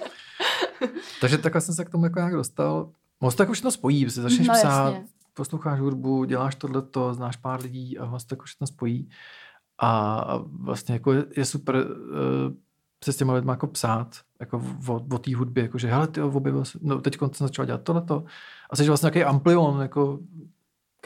Takže 1.20 1.38
takhle 1.38 1.60
jsem 1.60 1.74
se 1.74 1.84
k 1.84 1.90
tomu 1.90 2.04
jako 2.04 2.18
nějak 2.18 2.34
dostal. 2.34 2.90
Moc 3.20 3.34
tak 3.34 3.50
už 3.50 3.60
to 3.60 3.70
spojí, 3.70 4.04
protože 4.04 4.22
začneš 4.22 4.48
no, 4.48 4.54
psát, 4.54 4.90
jasně. 4.90 5.06
posloucháš 5.34 5.80
hudbu, 5.80 6.24
děláš 6.24 6.54
tohleto, 6.54 7.14
znáš 7.14 7.36
pár 7.36 7.62
lidí 7.62 7.98
a 7.98 8.04
vlastně 8.04 8.28
tak 8.28 8.42
už 8.42 8.54
to 8.54 8.66
spojí. 8.66 9.08
A 9.78 10.38
vlastně 10.50 10.92
jako 10.92 11.12
je, 11.12 11.24
je 11.36 11.44
super 11.44 11.76
uh, 11.76 12.54
se 13.04 13.12
s 13.12 13.16
těma 13.16 13.34
lidmi 13.34 13.50
jako 13.50 13.66
psát, 13.66 14.16
jako 14.40 14.62
o, 14.88 14.94
o 15.14 15.18
té 15.18 15.36
hudbě, 15.36 15.62
jako 15.62 15.78
že 15.78 15.88
hele, 15.88 16.08
ty 16.08 16.20
objevil 16.20 16.64
no 16.80 17.00
teď 17.00 17.18
jsem 17.32 17.46
začal 17.46 17.64
dělat 17.64 17.82
tohleto. 17.82 18.24
A 18.70 18.76
jsi 18.76 18.88
vlastně 18.88 19.06
nějaký 19.06 19.24
amplion, 19.24 19.82
jako 19.82 20.18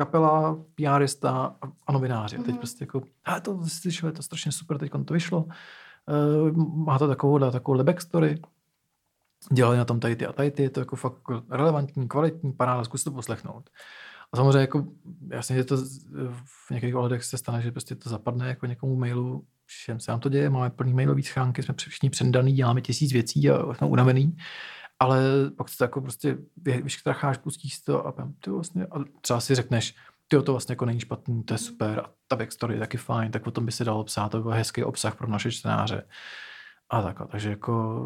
kapela, 0.00 0.56
PRista 0.74 1.56
a 1.86 1.92
novináři. 1.92 2.36
Mm-hmm. 2.36 2.42
Teď 2.42 2.48
mhm. 2.48 2.58
prostě 2.58 2.82
jako, 2.82 3.02
a 3.24 3.40
to 3.40 3.60
slyšel, 3.68 4.08
je 4.08 4.12
to 4.12 4.22
strašně 4.22 4.52
super, 4.52 4.78
teď 4.78 4.92
to 5.04 5.14
vyšlo. 5.14 5.44
Uh, 5.44 6.56
má 6.84 6.98
to 6.98 7.08
takovou, 7.08 7.50
takovou 7.50 7.84
backstory. 7.84 8.40
Dělali 9.52 9.76
na 9.76 9.84
tom 9.84 10.00
tady 10.00 10.16
ty 10.16 10.26
a 10.26 10.32
tady 10.32 10.50
ty, 10.50 10.62
je 10.62 10.70
to 10.70 10.80
jako 10.80 10.96
fakt 10.96 11.12
jako 11.16 11.42
relevantní, 11.50 12.08
kvalitní, 12.08 12.52
paráda, 12.52 12.84
zkus 12.84 13.04
to 13.04 13.10
poslechnout. 13.10 13.70
A 14.32 14.36
samozřejmě 14.36 14.58
jako, 14.58 14.86
jasně, 15.28 15.56
že 15.56 15.64
to 15.64 15.76
v 16.44 16.70
některých 16.70 16.96
ohledech 16.96 17.24
se 17.24 17.38
stane, 17.38 17.62
že 17.62 17.72
prostě 17.72 17.94
to 17.94 18.08
zapadne 18.08 18.48
jako 18.48 18.66
někomu 18.66 18.96
mailu, 18.96 19.44
všem 19.66 20.00
se 20.00 20.10
nám 20.10 20.20
to 20.20 20.28
děje, 20.28 20.50
máme 20.50 20.70
plný 20.70 20.94
mailový 20.94 21.22
schránky, 21.22 21.62
jsme 21.62 21.74
všichni 21.78 22.10
předaný, 22.10 22.52
děláme 22.52 22.80
tisíc 22.80 23.12
věcí 23.12 23.50
a 23.50 23.74
jsme 23.74 23.86
unavený 23.86 24.36
ale 25.00 25.20
pak 25.56 25.68
se 25.68 25.78
to 25.78 25.84
jako 25.84 26.00
prostě, 26.00 26.38
víš, 26.82 27.02
tracháš, 27.02 27.38
pustíš 27.38 27.80
to 27.80 28.06
a 28.06 28.14
ty 28.40 28.50
vlastně, 28.50 28.86
a 28.86 29.04
třeba 29.20 29.40
si 29.40 29.54
řekneš, 29.54 29.96
ty 30.28 30.42
to 30.42 30.52
vlastně 30.52 30.72
jako 30.72 30.84
není 30.84 31.00
špatný, 31.00 31.42
to 31.42 31.54
je 31.54 31.58
super 31.58 32.00
a 32.00 32.10
ta 32.28 32.36
backstory 32.36 32.74
je 32.74 32.80
taky 32.80 32.96
fajn, 32.96 33.32
tak 33.32 33.46
o 33.46 33.50
tom 33.50 33.66
by 33.66 33.72
se 33.72 33.84
dalo 33.84 34.04
psát, 34.04 34.28
to 34.28 34.42
byl 34.42 34.50
hezký 34.50 34.84
obsah 34.84 35.16
pro 35.16 35.28
naše 35.28 35.50
čtenáře. 35.50 36.06
A 36.90 37.02
tak, 37.02 37.16
takže 37.30 37.50
jako 37.50 38.04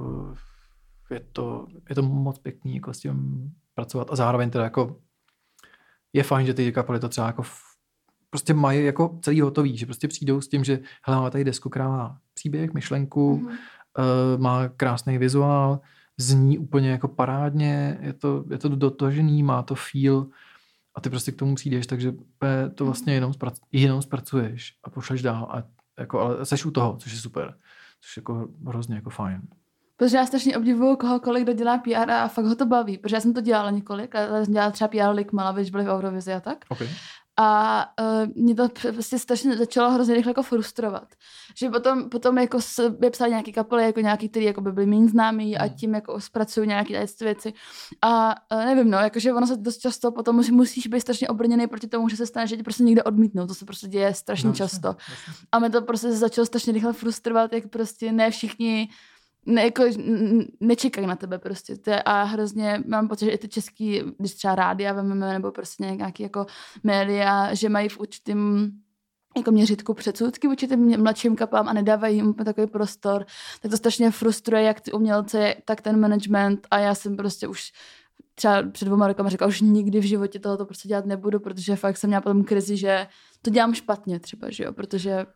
je 1.10 1.20
to, 1.20 1.66
je 1.88 1.94
to 1.94 2.02
moc 2.02 2.38
pěkný 2.38 2.74
jako 2.74 2.94
s 2.94 2.98
tím 2.98 3.50
pracovat 3.74 4.08
a 4.10 4.16
zároveň 4.16 4.50
teda 4.50 4.64
jako 4.64 4.96
je 6.12 6.22
fajn, 6.22 6.46
že 6.46 6.54
ty 6.54 6.72
kapely 6.72 7.00
to 7.00 7.08
třeba 7.08 7.26
jako 7.26 7.42
prostě 8.30 8.54
mají 8.54 8.84
jako 8.84 9.18
celý 9.22 9.40
hotový, 9.40 9.76
že 9.76 9.86
prostě 9.86 10.08
přijdou 10.08 10.40
s 10.40 10.48
tím, 10.48 10.64
že 10.64 10.78
hele, 11.02 11.18
máme 11.18 11.30
tady 11.30 11.44
desku, 11.44 11.68
která 11.68 11.88
má 11.88 12.18
příběh, 12.34 12.74
myšlenku, 12.74 13.36
mm-hmm. 13.36 13.48
uh, 13.48 14.40
má 14.40 14.68
krásný 14.68 15.18
vizuál, 15.18 15.80
zní 16.18 16.58
úplně 16.58 16.90
jako 16.90 17.08
parádně, 17.08 17.98
je 18.00 18.12
to, 18.12 18.44
je 18.50 18.58
to 18.58 18.68
dotažený, 18.68 19.42
má 19.42 19.62
to 19.62 19.74
feel 19.74 20.26
a 20.94 21.00
ty 21.00 21.10
prostě 21.10 21.32
k 21.32 21.36
tomu 21.36 21.54
přijdeš, 21.54 21.86
takže 21.86 22.12
to 22.12 22.84
mhm. 22.84 22.86
vlastně 22.86 23.14
jenom, 23.14 23.32
zprac, 23.32 23.60
jenom 23.72 24.02
zpracuješ 24.02 24.76
a 24.84 24.90
pošleš 24.90 25.22
dál, 25.22 25.48
a 25.50 25.62
jako, 25.98 26.20
ale 26.20 26.46
seš 26.46 26.64
u 26.64 26.70
toho, 26.70 26.96
což 26.96 27.12
je 27.12 27.18
super, 27.18 27.54
což 28.00 28.16
je 28.16 28.20
jako 28.20 28.48
hrozně 28.66 28.94
jako 28.94 29.10
fajn. 29.10 29.42
Protože 29.96 30.16
já 30.16 30.26
strašně 30.26 30.56
obdivuju 30.56 30.96
kohokoliv, 30.96 31.42
kdo 31.44 31.52
dělá 31.52 31.78
PR 31.78 32.10
a 32.10 32.28
fakt 32.28 32.44
ho 32.44 32.54
to 32.54 32.66
baví, 32.66 32.98
protože 32.98 33.16
já 33.16 33.20
jsem 33.20 33.34
to 33.34 33.40
dělala 33.40 33.70
několik, 33.70 34.14
ale 34.14 34.44
jsem 34.44 34.54
dělala 34.54 34.70
třeba 34.70 34.88
PR 34.88 35.14
Likmala, 35.14 35.52
když 35.52 35.70
byli 35.70 35.84
v 35.84 35.88
Eurovizi 35.88 36.32
a 36.32 36.40
tak. 36.40 36.64
Okay. 36.68 36.88
A 37.36 37.84
uh, 38.00 38.42
mě 38.42 38.54
to 38.54 38.68
prostě 38.68 39.18
strašně 39.18 39.56
začalo 39.56 39.90
hrozně 39.90 40.14
rychle 40.14 40.30
jako 40.30 40.42
frustrovat. 40.42 41.08
Že 41.56 41.70
potom, 41.70 42.10
potom 42.10 42.38
jako 42.38 42.58
by 42.88 43.10
psali 43.10 43.30
nějaký 43.30 43.52
kapely, 43.52 43.84
jako 43.84 44.00
nějaký, 44.00 44.28
který 44.28 44.44
jako 44.44 44.60
by 44.60 44.72
byli 44.72 44.86
méně 44.86 45.08
známý 45.08 45.58
a 45.58 45.64
hmm. 45.64 45.74
tím 45.74 45.94
jako 45.94 46.20
zpracují 46.20 46.68
nějaké 46.68 47.06
věci. 47.20 47.52
A 48.02 48.34
uh, 48.52 48.64
nevím, 48.64 48.90
no, 48.90 48.98
jakože 48.98 49.32
ono 49.32 49.46
se 49.46 49.56
dost 49.56 49.78
často 49.78 50.12
potom 50.12 50.36
musí, 50.36 50.52
musíš 50.52 50.86
být 50.86 51.00
strašně 51.00 51.28
obrněný 51.28 51.66
proti 51.66 51.86
tomu, 51.86 52.08
že 52.08 52.16
se 52.16 52.26
stane, 52.26 52.46
že 52.46 52.56
tě 52.56 52.62
prostě 52.62 52.82
někde 52.82 53.02
odmítnou. 53.02 53.46
To 53.46 53.54
se 53.54 53.64
prostě 53.64 53.88
děje 53.88 54.14
strašně 54.14 54.48
no, 54.48 54.54
často. 54.54 54.88
Jasně. 54.88 55.46
A 55.52 55.58
mě 55.58 55.70
to 55.70 55.82
prostě 55.82 56.12
začalo 56.12 56.46
strašně 56.46 56.72
rychle 56.72 56.92
frustrovat, 56.92 57.52
jak 57.52 57.68
prostě 57.68 58.12
ne 58.12 58.30
všichni 58.30 58.88
ne, 59.46 59.64
jako, 59.64 59.84
nečekají 60.60 61.06
na 61.06 61.16
tebe 61.16 61.38
prostě. 61.38 61.76
To 61.76 61.90
je, 61.90 62.02
a 62.02 62.22
hrozně 62.22 62.82
mám 62.86 63.08
pocit, 63.08 63.24
že 63.24 63.30
i 63.30 63.38
ty 63.38 63.48
český, 63.48 64.02
když 64.18 64.34
třeba 64.34 64.54
rádia 64.54 64.92
vememe, 64.92 65.32
nebo 65.32 65.52
prostě 65.52 65.84
nějaký 65.84 66.22
jako 66.22 66.46
média, 66.82 67.54
že 67.54 67.68
mají 67.68 67.88
v 67.88 68.00
určitým 68.00 68.70
jako 69.36 69.50
měřitku 69.50 69.94
předsudky 69.94 70.48
vůči 70.48 70.68
těm 70.68 71.02
mladším 71.02 71.36
kapám 71.36 71.68
a 71.68 71.72
nedávají 71.72 72.16
jim 72.16 72.34
takový 72.34 72.66
prostor, 72.66 73.26
tak 73.60 73.70
to 73.70 73.76
strašně 73.76 74.10
frustruje 74.10 74.62
jak 74.62 74.80
ty 74.80 74.92
umělce, 74.92 75.54
tak 75.64 75.80
ten 75.80 76.00
management 76.00 76.66
a 76.70 76.78
já 76.78 76.94
jsem 76.94 77.16
prostě 77.16 77.48
už 77.48 77.72
třeba 78.34 78.62
před 78.70 78.84
dvěma 78.84 79.06
rokama 79.06 79.28
říkala, 79.28 79.48
už 79.48 79.60
nikdy 79.60 80.00
v 80.00 80.04
životě 80.04 80.38
tohoto 80.38 80.64
prostě 80.64 80.88
dělat 80.88 81.06
nebudu, 81.06 81.40
protože 81.40 81.76
fakt 81.76 81.96
jsem 81.96 82.10
měla 82.10 82.20
potom 82.20 82.44
krizi, 82.44 82.76
že 82.76 83.06
to 83.42 83.50
dělám 83.50 83.74
špatně 83.74 84.20
třeba, 84.20 84.50
že 84.50 84.64
jo, 84.64 84.72
protože 84.72 85.26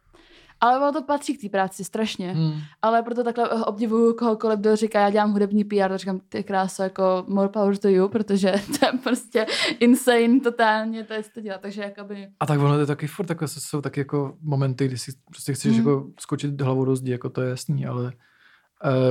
ale 0.61 0.79
ono 0.79 0.93
to 0.93 1.03
patří 1.03 1.37
k 1.37 1.41
té 1.41 1.49
práci 1.49 1.85
strašně. 1.85 2.33
Hmm. 2.33 2.61
Ale 2.83 3.03
proto 3.03 3.25
takhle 3.25 3.65
obdivuju 3.65 4.15
kohokoliv, 4.15 4.59
kdo 4.59 4.77
říká, 4.77 5.01
já 5.01 5.11
dělám 5.11 5.33
hudební 5.33 5.65
PR, 5.65 5.89
tak 5.89 5.99
říkám, 5.99 6.21
ty 6.29 6.45
krása, 6.45 6.85
jako 6.85 7.25
more 7.29 7.49
power 7.49 7.77
to 7.77 7.89
you, 7.89 8.09
protože 8.09 8.53
to 8.81 8.87
je 8.87 8.93
prostě 9.03 9.47
insane 9.81 10.41
totálně, 10.41 11.05
to 11.05 11.13
je 11.15 11.23
to 11.35 11.41
dělat, 11.41 11.61
takže 11.61 11.83
jakoby... 11.83 12.29
A 12.41 12.47
tak 12.47 12.61
ono 12.61 12.75
to 12.75 12.81
je 12.81 12.87
taky 12.87 13.07
furt, 13.07 13.27
takové 13.27 13.49
jsou 13.49 13.81
taky 13.81 14.01
jako 14.01 14.37
momenty, 14.41 14.87
kdy 14.87 14.99
si 14.99 15.13
prostě 15.31 15.53
chceš 15.53 15.73
hmm. 15.73 15.79
jako 15.79 16.07
skočit 16.21 16.61
hlavou 16.61 16.85
do 16.85 16.97
zdi, 16.97 17.13
jako 17.13 17.31
to 17.31 17.41
je 17.41 17.51
jasný, 17.51 17.87
ale 17.87 18.13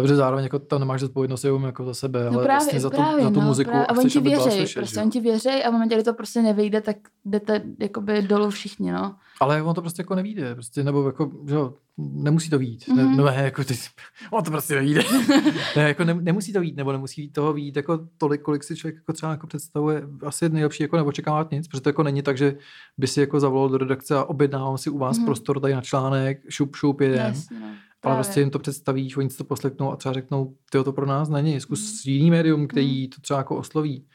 protože 0.02 0.16
zároveň 0.16 0.44
jako 0.44 0.60
tam 0.60 0.80
nemáš 0.80 1.02
zodpovědnost 1.02 1.44
jenom 1.44 1.64
jako 1.64 1.86
za 1.86 1.94
sebe, 1.94 2.20
no 2.20 2.26
ale 2.26 2.44
právě, 2.44 2.48
vlastně 2.48 2.80
za, 2.80 2.90
právě, 2.90 3.18
tu, 3.18 3.24
za 3.24 3.30
tu 3.30 3.40
no, 3.40 3.48
muziku. 3.48 3.72
Právě. 3.72 3.88
A 3.88 3.98
oni 3.98 4.10
ti 4.10 4.20
věří, 4.20 4.74
prostě 4.74 5.02
oni 5.02 5.12
ti 5.12 5.22
věří 5.22 5.50
a 5.50 5.70
v 5.70 5.74
momentě, 5.74 5.96
kdy 5.96 6.04
to 6.04 6.14
prostě 6.14 6.42
nevyjde, 6.42 6.82
tak 6.82 6.98
jdete 7.26 7.62
jakoby 7.80 8.22
dolů 8.22 8.50
všichni, 8.50 8.92
no. 8.92 9.16
Ale 9.40 9.64
on 9.64 9.76
to 9.76 9.82
prostě 9.82 10.02
jako 10.02 10.16
nevíde, 10.16 10.54
prostě, 10.54 10.84
nebo 10.84 11.06
jako, 11.06 11.32
že 11.48 11.56
jo, 11.56 11.74
nemusí 11.98 12.50
to 12.50 12.60
vít. 12.60 12.88
Mm-hmm. 12.88 13.16
Ne, 13.16 13.24
ne, 13.24 13.44
jako 13.44 13.64
ty, 13.64 13.76
on 14.32 14.44
to 14.44 14.52
prostě 14.52 14.76
nevíde. 14.76 15.02
ne, 15.76 15.84
jako 15.84 16.04
ne, 16.04 16.14
nemusí 16.14 16.54
to 16.54 16.62
vít, 16.62 16.76
nebo 16.76 16.92
nemusí 16.92 17.30
toho 17.30 17.54
vít 17.54 17.76
jako 17.76 18.00
tolik, 18.18 18.42
kolik 18.42 18.64
si 18.64 18.76
člověk 18.76 18.96
jako 18.96 19.14
třeba 19.14 19.32
jako 19.32 19.48
představuje. 19.48 20.04
Asi 20.26 20.50
nejlepší 20.50 20.84
jako 20.84 20.98
neočekávat 20.98 21.52
nic, 21.52 21.68
protože 21.68 21.82
to 21.82 21.90
jako 21.90 22.04
není 22.04 22.22
tak, 22.22 22.38
že 22.38 22.58
by 22.98 23.08
si 23.08 23.20
jako 23.20 23.40
zavolal 23.40 23.70
do 23.70 23.78
redakce 23.78 24.16
a 24.16 24.24
objednával 24.24 24.78
si 24.78 24.90
u 24.90 24.98
vás 24.98 25.20
mm-hmm. 25.20 25.26
prostor 25.26 25.60
tady 25.60 25.74
na 25.74 25.82
článek, 25.82 26.42
šup, 26.50 26.76
šup, 26.76 27.02
jedem. 27.02 27.34
Yes, 27.34 27.50
no. 27.50 27.68
Ale 28.08 28.16
prostě 28.16 28.40
jim 28.40 28.50
to 28.50 28.60
představíš, 28.60 29.18
oni 29.18 29.30
si 29.30 29.38
to 29.38 29.44
poslechnou 29.44 29.92
a 29.92 29.96
třeba 29.96 30.14
řeknou, 30.14 30.56
ty 30.72 30.84
to 30.84 30.94
pro 30.94 31.06
nás 31.06 31.30
není, 31.30 31.62
zkus 31.62 32.06
mm. 32.06 32.12
jiný 32.12 32.32
médium, 32.32 32.68
který 32.68 33.04
mm. 33.04 33.10
to 33.10 33.22
třeba 33.22 33.38
jako 33.38 33.58
osloví. 33.58 34.08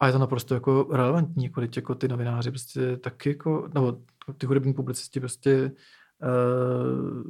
A 0.00 0.06
je 0.06 0.12
to 0.12 0.18
naprosto 0.18 0.54
jako 0.54 0.88
relevantní, 0.92 1.44
jako, 1.44 1.60
jako 1.76 1.94
ty 1.94 2.08
novináři 2.08 2.50
prostě 2.50 2.96
taky 2.96 3.28
jako, 3.28 3.68
nebo 3.74 3.98
ty 4.38 4.46
hudební 4.46 4.74
publicisti 4.74 5.20
prostě 5.20 5.72
uh, 6.22 7.22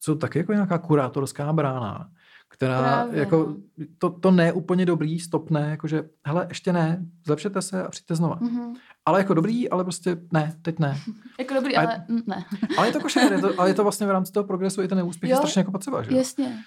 jsou 0.00 0.14
taky 0.14 0.38
jako 0.38 0.52
nějaká 0.52 0.78
kurátorská 0.78 1.52
brána, 1.52 2.10
která 2.52 2.78
Právě, 2.78 3.20
jako, 3.20 3.36
no. 3.36 3.86
to, 3.98 4.10
to 4.10 4.30
ne 4.30 4.52
úplně 4.52 4.86
dobrý, 4.86 5.18
stopne, 5.18 5.70
jakože, 5.70 6.02
hele, 6.26 6.46
ještě 6.48 6.72
ne, 6.72 7.06
zlepšete 7.26 7.62
se 7.62 7.84
a 7.84 7.90
přijďte 7.90 8.14
znova. 8.14 8.40
Mm-hmm. 8.40 8.74
Ale 9.06 9.20
jako 9.20 9.34
dobrý, 9.34 9.70
ale 9.70 9.84
prostě 9.84 10.16
ne, 10.32 10.56
teď 10.62 10.78
ne. 10.78 10.98
jako 11.38 11.54
dobrý, 11.54 11.76
a, 11.76 11.80
ale 11.80 12.04
ne. 12.26 12.44
ale 12.78 12.88
je 12.88 12.92
to 12.92 13.00
košer, 13.00 13.32
je 13.32 13.40
to, 13.40 13.60
ale 13.60 13.70
je 13.70 13.74
to 13.74 13.82
vlastně 13.82 14.06
v 14.06 14.10
rámci 14.10 14.32
toho 14.32 14.44
progresu, 14.44 14.82
i 14.82 14.88
ten 14.88 14.98
neúspěch 14.98 15.30
jo, 15.30 15.34
je 15.34 15.36
strašně 15.36 15.60
jako 15.60 15.70
potřeba, 15.70 16.02
že 16.02 16.16
Jasně. 16.16 16.58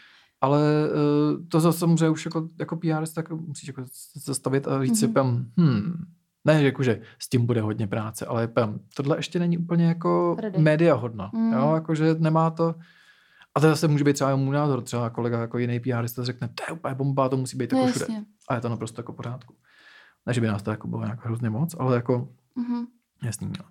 Ale 0.41 0.59
uh, 0.59 1.47
to 1.47 1.59
zase 1.59 1.79
samozřejmě 1.79 2.09
už 2.09 2.25
jako, 2.25 2.47
jako 2.59 2.75
PR, 2.75 3.07
tak 3.15 3.29
musíš 3.29 3.67
jako 3.67 3.83
zastavit 4.25 4.67
a 4.67 4.83
říct 4.83 4.93
mm-hmm. 4.93 4.99
si, 4.99 5.07
pam, 5.07 5.45
hmm, 5.57 6.05
ne, 6.45 6.59
že, 6.59 6.65
jako, 6.65 6.83
že 6.83 7.01
s 7.19 7.29
tím 7.29 7.45
bude 7.45 7.61
hodně 7.61 7.87
práce, 7.87 8.25
ale 8.25 8.47
pam, 8.47 8.79
tohle 8.95 9.17
ještě 9.17 9.39
není 9.39 9.57
úplně 9.57 9.85
jako 9.85 10.35
Ready. 10.39 10.59
média 10.59 10.95
hodno. 10.95 11.29
Mm. 11.33 11.53
Jo, 11.53 11.71
jakože 11.75 12.15
nemá 12.19 12.49
to, 12.49 12.75
a 13.55 13.59
to 13.59 13.67
zase 13.67 13.87
může 13.87 14.03
být 14.03 14.13
třeba 14.13 14.35
můj 14.35 14.55
názor, 14.55 14.81
třeba 14.81 15.09
kolega 15.09 15.41
jako 15.41 15.57
jiný 15.57 15.79
PR 15.79 16.07
řekne, 16.07 16.47
to 16.47 16.63
je 16.67 16.73
úplně 16.73 16.95
bomba, 16.95 17.29
to 17.29 17.37
musí 17.37 17.57
být 17.57 17.73
jako 17.73 17.85
no, 17.85 17.91
všude. 17.91 18.05
A 18.49 18.55
je 18.55 18.61
to 18.61 18.69
naprosto 18.69 18.99
jako 18.99 19.13
pořádku. 19.13 19.55
Ne, 20.25 20.33
že 20.33 20.41
by 20.41 20.47
nás 20.47 20.63
to 20.63 20.71
jako 20.71 20.87
bylo 20.87 21.03
nějak 21.03 21.25
hrozně 21.25 21.49
moc, 21.49 21.75
ale 21.79 21.95
jako 21.95 22.29
mm-hmm. 22.57 22.85
jasný. 23.23 23.47
No. 23.47 23.65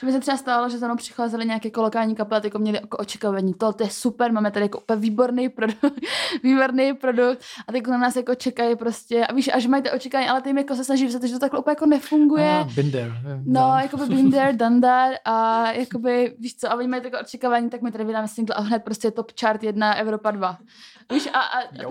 Že 0.00 0.06
by 0.06 0.12
se 0.12 0.20
třeba 0.20 0.36
stalo, 0.36 0.68
že 0.68 0.78
za 0.78 0.86
mnou 0.86 0.96
přicházely 0.96 1.46
nějaké 1.46 1.68
jako 1.68 1.82
lokální 1.82 2.14
kapely, 2.14 2.40
jako 2.44 2.58
měli 2.58 2.78
jako 2.82 2.96
očekávání. 2.96 3.54
To, 3.54 3.72
to 3.72 3.82
je 3.82 3.90
super, 3.90 4.32
máme 4.32 4.50
tady 4.50 4.64
jako 4.64 4.78
úplně 4.80 5.00
výborný 5.00 5.48
produkt, 5.48 6.00
výborný 6.42 6.94
produkt 6.94 7.42
a 7.68 7.72
teď 7.72 7.86
na 7.86 7.98
nás 7.98 8.16
jako 8.16 8.34
čekají 8.34 8.76
prostě. 8.76 9.26
A 9.26 9.34
víš, 9.34 9.50
až 9.54 9.66
mají 9.66 9.82
to 9.82 9.90
očekávání, 9.92 10.28
ale 10.28 10.42
ty 10.42 10.56
jako 10.56 10.74
se 10.74 10.84
snaží 10.84 11.04
vysvětlit, 11.04 11.28
že 11.28 11.34
to 11.34 11.40
takhle 11.40 11.60
úplně 11.60 11.72
jako 11.72 11.86
nefunguje. 11.86 12.60
Ah, 12.60 12.74
binder. 12.74 13.12
No, 13.44 13.74
jako 13.82 13.96
by 13.96 14.06
binder, 14.06 14.56
dandar 14.56 15.12
a 15.24 15.66
jakoby, 15.72 16.36
víš 16.38 16.56
co, 16.56 16.72
a 16.72 16.74
oni 16.74 16.88
mají 16.88 17.02
takové 17.02 17.22
očekávání, 17.22 17.70
tak 17.70 17.82
my 17.82 17.92
tady 17.92 18.04
vydáme 18.04 18.28
single 18.28 18.56
a 18.56 18.60
hned 18.60 18.84
prostě 18.84 19.10
top 19.10 19.32
chart 19.40 19.62
1, 19.62 19.94
Evropa 19.94 20.30
2. 20.30 20.58
Víš, 21.12 21.28
a, 21.32 21.40
a, 21.40 21.58
a 21.60 21.90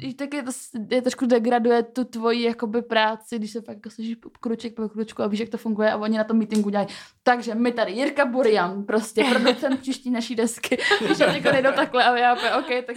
teď 0.00 0.16
taky 0.16 0.42
to, 0.42 0.50
je 0.90 1.02
trošku 1.02 1.26
degraduje 1.26 1.82
tu 1.82 2.04
tvoji 2.04 2.42
jakoby 2.42 2.82
práci, 2.82 3.38
když 3.38 3.50
se 3.50 3.60
fakt 3.60 3.76
jako 3.76 3.90
snažíš 3.90 4.16
kruček 4.40 4.74
po 4.74 4.88
kručku 4.88 5.22
a 5.22 5.26
víš, 5.26 5.40
jak 5.40 5.48
to 5.48 5.58
funguje 5.58 5.92
a 5.92 5.96
oni 5.96 6.18
na 6.18 6.24
tom 6.24 6.38
meetingu 6.38 6.70
dělají. 6.70 6.88
Takže 7.34 7.54
my 7.54 7.72
tady, 7.72 7.92
Jirka 7.92 8.24
Burian, 8.24 8.84
prostě 8.84 9.24
producent 9.24 9.80
příští 9.80 10.10
naší 10.10 10.34
desky, 10.34 10.78
když 11.04 11.18
já 11.18 11.32
někoho 11.32 11.52
nejdou 11.52 11.72
takhle 11.72 12.04
a 12.04 12.16
já 12.16 12.58
OK, 12.58 12.86
tak 12.86 12.96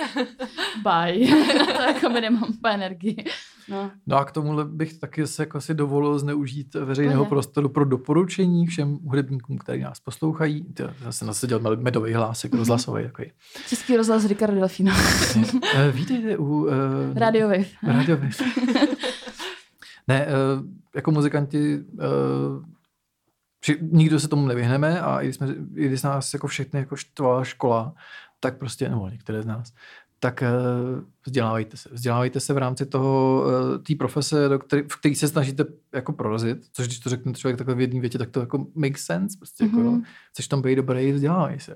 bye. 0.83 1.27
to 1.77 1.81
jako 1.81 2.09
mi 2.09 2.21
nemám 2.21 2.53
po 2.61 2.67
energii. 2.67 3.25
No. 3.69 3.91
no 4.07 4.17
a 4.17 4.25
k 4.25 4.31
tomuhle 4.31 4.65
bych 4.65 4.93
taky 4.93 5.27
se 5.27 5.41
jako 5.41 5.61
si 5.61 5.73
dovolil 5.73 6.19
zneužít 6.19 6.75
veřejného 6.75 7.23
Pane. 7.23 7.29
prostoru 7.29 7.69
pro 7.69 7.85
doporučení 7.85 8.67
všem 8.67 8.99
hudebníkům, 9.05 9.57
kteří 9.57 9.81
nás 9.81 9.99
poslouchají. 9.99 10.65
Já 10.79 10.93
zase 11.03 11.25
nasadil 11.25 11.59
medový 11.75 12.13
hlásek, 12.13 12.51
mm-hmm. 12.51 12.57
rozhlasový. 12.57 13.03
Takový. 13.03 13.31
Český 13.67 13.97
rozhlas 13.97 14.25
Ricardo 14.25 14.59
Delfino. 14.59 14.91
uh, 15.35 15.61
vítejte 15.91 16.37
u... 16.37 16.45
Uh, 16.45 16.71
Radio 17.15 17.47
Wave. 17.47 17.65
Radio 17.83 18.17
Wave. 18.17 18.51
ne, 20.07 20.27
uh, 20.27 20.65
jako 20.95 21.11
muzikanti 21.11 21.77
uh, 21.77 22.76
nikdo 23.81 24.19
se 24.19 24.27
tomu 24.27 24.47
nevyhneme 24.47 25.01
a 25.01 25.21
i 25.21 25.25
když, 25.25 25.35
jsme, 25.35 25.47
i 25.75 25.87
když 25.87 26.03
nás 26.03 26.33
jako 26.33 26.47
všechny 26.47 26.79
jako 26.79 26.95
štvala 26.95 27.43
škola, 27.43 27.93
tak 28.39 28.57
prostě, 28.57 28.89
nebo 28.89 29.09
některé 29.09 29.43
z 29.43 29.45
nás, 29.45 29.73
tak 30.19 30.43
uh, 30.43 31.03
vzdělávejte 31.25 31.77
se. 31.77 31.89
Vzdělávejte 31.91 32.39
se 32.39 32.53
v 32.53 32.57
rámci 32.57 32.85
toho, 32.85 33.43
uh, 33.45 33.83
té 33.83 33.95
profese, 33.95 34.49
do 34.49 34.59
který, 34.59 34.81
v 34.81 34.95
který 34.95 35.15
se 35.15 35.27
snažíte 35.27 35.65
jako 35.93 36.13
prorazit, 36.13 36.57
což 36.73 36.85
když 36.85 36.99
to 36.99 37.09
řekne 37.09 37.33
člověk 37.33 37.57
takhle 37.57 37.75
v 37.75 37.81
jedné 37.81 37.99
větě, 37.99 38.17
tak 38.17 38.29
to 38.29 38.39
jako 38.39 38.67
makes 38.75 39.01
sense. 39.01 39.37
Prostě 39.37 39.63
mm-hmm. 39.63 39.77
jako, 39.77 39.91
mhm. 39.91 40.03
chceš 40.31 40.47
tam 40.47 40.61
být 40.61 40.75
dobrý, 40.75 41.11
vzdělávej 41.11 41.59
se. 41.59 41.75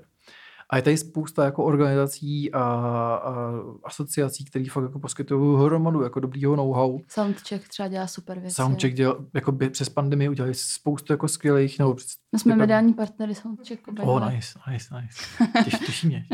A 0.72 0.76
je 0.76 0.82
tady 0.82 0.96
spousta 0.96 1.44
jako 1.44 1.64
organizací 1.64 2.52
a, 2.52 2.62
a 2.62 3.52
asociací, 3.84 4.44
které 4.44 4.64
fakt 4.70 4.84
jako 4.84 4.98
poskytují 4.98 5.64
hromadu 5.64 6.02
jako 6.02 6.20
dobrýho 6.20 6.56
know-how. 6.56 6.98
Soundcheck 7.08 7.68
třeba 7.68 7.88
dělá 7.88 8.06
super 8.06 8.38
věci. 8.38 8.54
Soundcheck 8.54 8.94
dělá, 8.94 9.16
jako 9.34 9.52
by 9.52 9.70
přes 9.70 9.88
pandemii 9.88 10.28
udělali 10.28 10.54
spoustu 10.54 11.12
jako 11.12 11.28
skvělých, 11.28 11.78
nebo 11.78 11.94
přes, 11.94 12.10
My 12.32 12.38
jsme 12.38 12.56
mediální 12.56 12.94
partnery 12.94 13.34
Soundcheck. 13.34 13.88
Oh, 14.02 14.30
nice, 14.30 14.58
nice, 14.70 14.94
nice. 15.00 15.44
Těž, 15.64 15.86
těší 15.86 16.06
mě. 16.06 16.26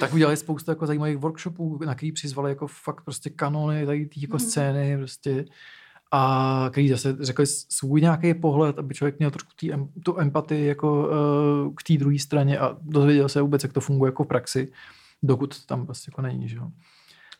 tak 0.00 0.12
udělali 0.12 0.36
spoustu 0.36 0.70
jako 0.70 0.86
zajímavých 0.86 1.18
workshopů, 1.18 1.78
na 1.84 1.94
který 1.94 2.12
přizvali 2.12 2.50
jako 2.50 2.66
fakt 2.66 3.04
prostě 3.04 3.30
kanony, 3.30 3.86
tady 3.86 4.06
ty 4.06 4.20
jako 4.20 4.36
mm. 4.36 4.40
scény, 4.40 4.96
prostě 4.96 5.44
a 6.10 6.68
který 6.72 6.88
zase 6.88 7.16
řekli 7.20 7.46
svůj 7.46 8.00
nějaký 8.00 8.34
pohled, 8.34 8.78
aby 8.78 8.94
člověk 8.94 9.18
měl 9.18 9.30
trošku 9.30 9.50
tý, 9.56 9.70
tu 10.04 10.20
empatii 10.20 10.66
jako 10.66 11.08
uh, 11.08 11.74
k 11.74 11.82
té 11.82 11.96
druhé 11.96 12.18
straně 12.18 12.58
a 12.58 12.76
dozvěděl 12.82 13.28
se 13.28 13.42
vůbec, 13.42 13.62
jak 13.62 13.72
to 13.72 13.80
funguje 13.80 14.08
jako 14.08 14.24
v 14.24 14.26
praxi, 14.26 14.72
dokud 15.22 15.66
tam 15.66 15.86
prostě 15.86 16.10
jako 16.10 16.22
není, 16.22 16.48
že 16.48 16.56
jo. 16.56 16.70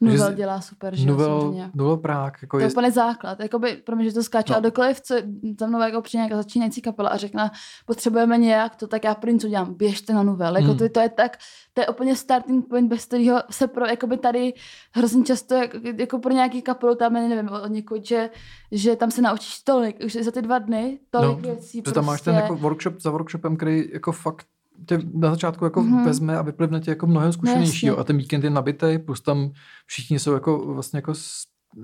Nuvel 0.01 0.31
že, 0.31 0.37
dělá 0.37 0.61
super, 0.61 0.97
že 0.97 1.07
Nuvel, 1.07 1.55
Nuvel 1.75 1.97
Prák. 1.97 2.39
Jako 2.43 2.57
to 2.57 2.63
je 2.63 2.71
úplně 2.71 2.91
základ. 2.91 3.41
Jakoby, 3.41 3.77
pro 3.77 3.97
mě, 3.97 4.05
že 4.05 4.15
to 4.15 4.23
skáče. 4.23 4.53
No. 4.53 4.57
A 4.57 4.61
dokoliv 4.61 5.01
co, 5.01 5.15
za 5.61 5.67
mnou 5.67 5.81
jako 5.81 6.03
přijde 6.03 6.19
nějaká 6.19 6.37
začínající 6.37 6.83
kapela 6.83 7.09
a 7.09 7.17
řekne, 7.17 7.51
potřebujeme 7.87 8.39
nějak 8.39 8.77
to, 8.77 8.87
tak 8.87 9.05
já 9.05 9.15
první, 9.15 9.41
co 9.41 9.49
dělám, 9.49 9.75
běžte 9.75 10.13
na 10.13 10.23
Nuvel. 10.23 10.57
Jako 10.57 10.69
hmm. 10.69 10.79
to, 10.79 10.89
to, 10.89 11.01
je 11.01 11.09
tak, 11.09 11.39
to 11.73 11.81
je 11.81 11.89
úplně 11.89 12.17
starting 12.17 12.69
point, 12.69 12.89
bez 12.89 13.05
kterého 13.05 13.43
se 13.51 13.67
pro, 13.69 13.87
jakoby 13.87 14.17
tady 14.17 14.53
hrozně 14.95 15.25
často, 15.25 15.55
jako, 15.55 15.79
jako 15.97 16.19
pro 16.19 16.33
nějaký 16.33 16.63
kapelu, 16.63 16.95
tam 16.95 17.13
nevím, 17.13 17.49
od 17.49 17.69
někoho, 17.69 18.01
že, 18.05 18.31
že 18.73 18.97
tam 18.97 19.11
se 19.11 19.23
naučíš 19.23 19.63
tolik, 19.63 20.05
už 20.05 20.13
za 20.13 20.31
ty 20.31 20.43
dva 20.43 20.59
dny, 20.59 20.99
tolik 21.11 21.37
no, 21.37 21.43
věcí. 21.43 21.79
Že 21.79 21.83
prostě. 21.83 21.95
tam 21.95 22.07
máš 22.07 22.21
ten 22.21 22.35
prostě- 22.35 22.43
jako 22.43 22.63
workshop 22.63 23.01
za 23.01 23.11
workshopem, 23.11 23.57
který 23.57 23.91
jako 23.93 24.13
fakt 24.13 24.47
tě 24.87 24.99
na 25.15 25.31
začátku 25.31 25.65
jako 25.65 25.83
mm-hmm. 25.83 26.05
vezme 26.05 26.37
a 26.37 26.43
vyplivne 26.43 26.81
tě 26.81 26.91
jako 26.91 27.07
mnohem 27.07 27.33
zkušenějšího 27.33 27.97
no, 27.97 28.01
a 28.01 28.05
ten 28.05 28.17
víkend 28.17 28.45
je 28.45 28.51
nabitý, 28.51 28.99
plus 28.99 29.21
tam 29.21 29.51
všichni 29.87 30.19
jsou 30.19 30.33
jako 30.33 30.75
vlastně 30.75 30.97
jako 30.97 31.13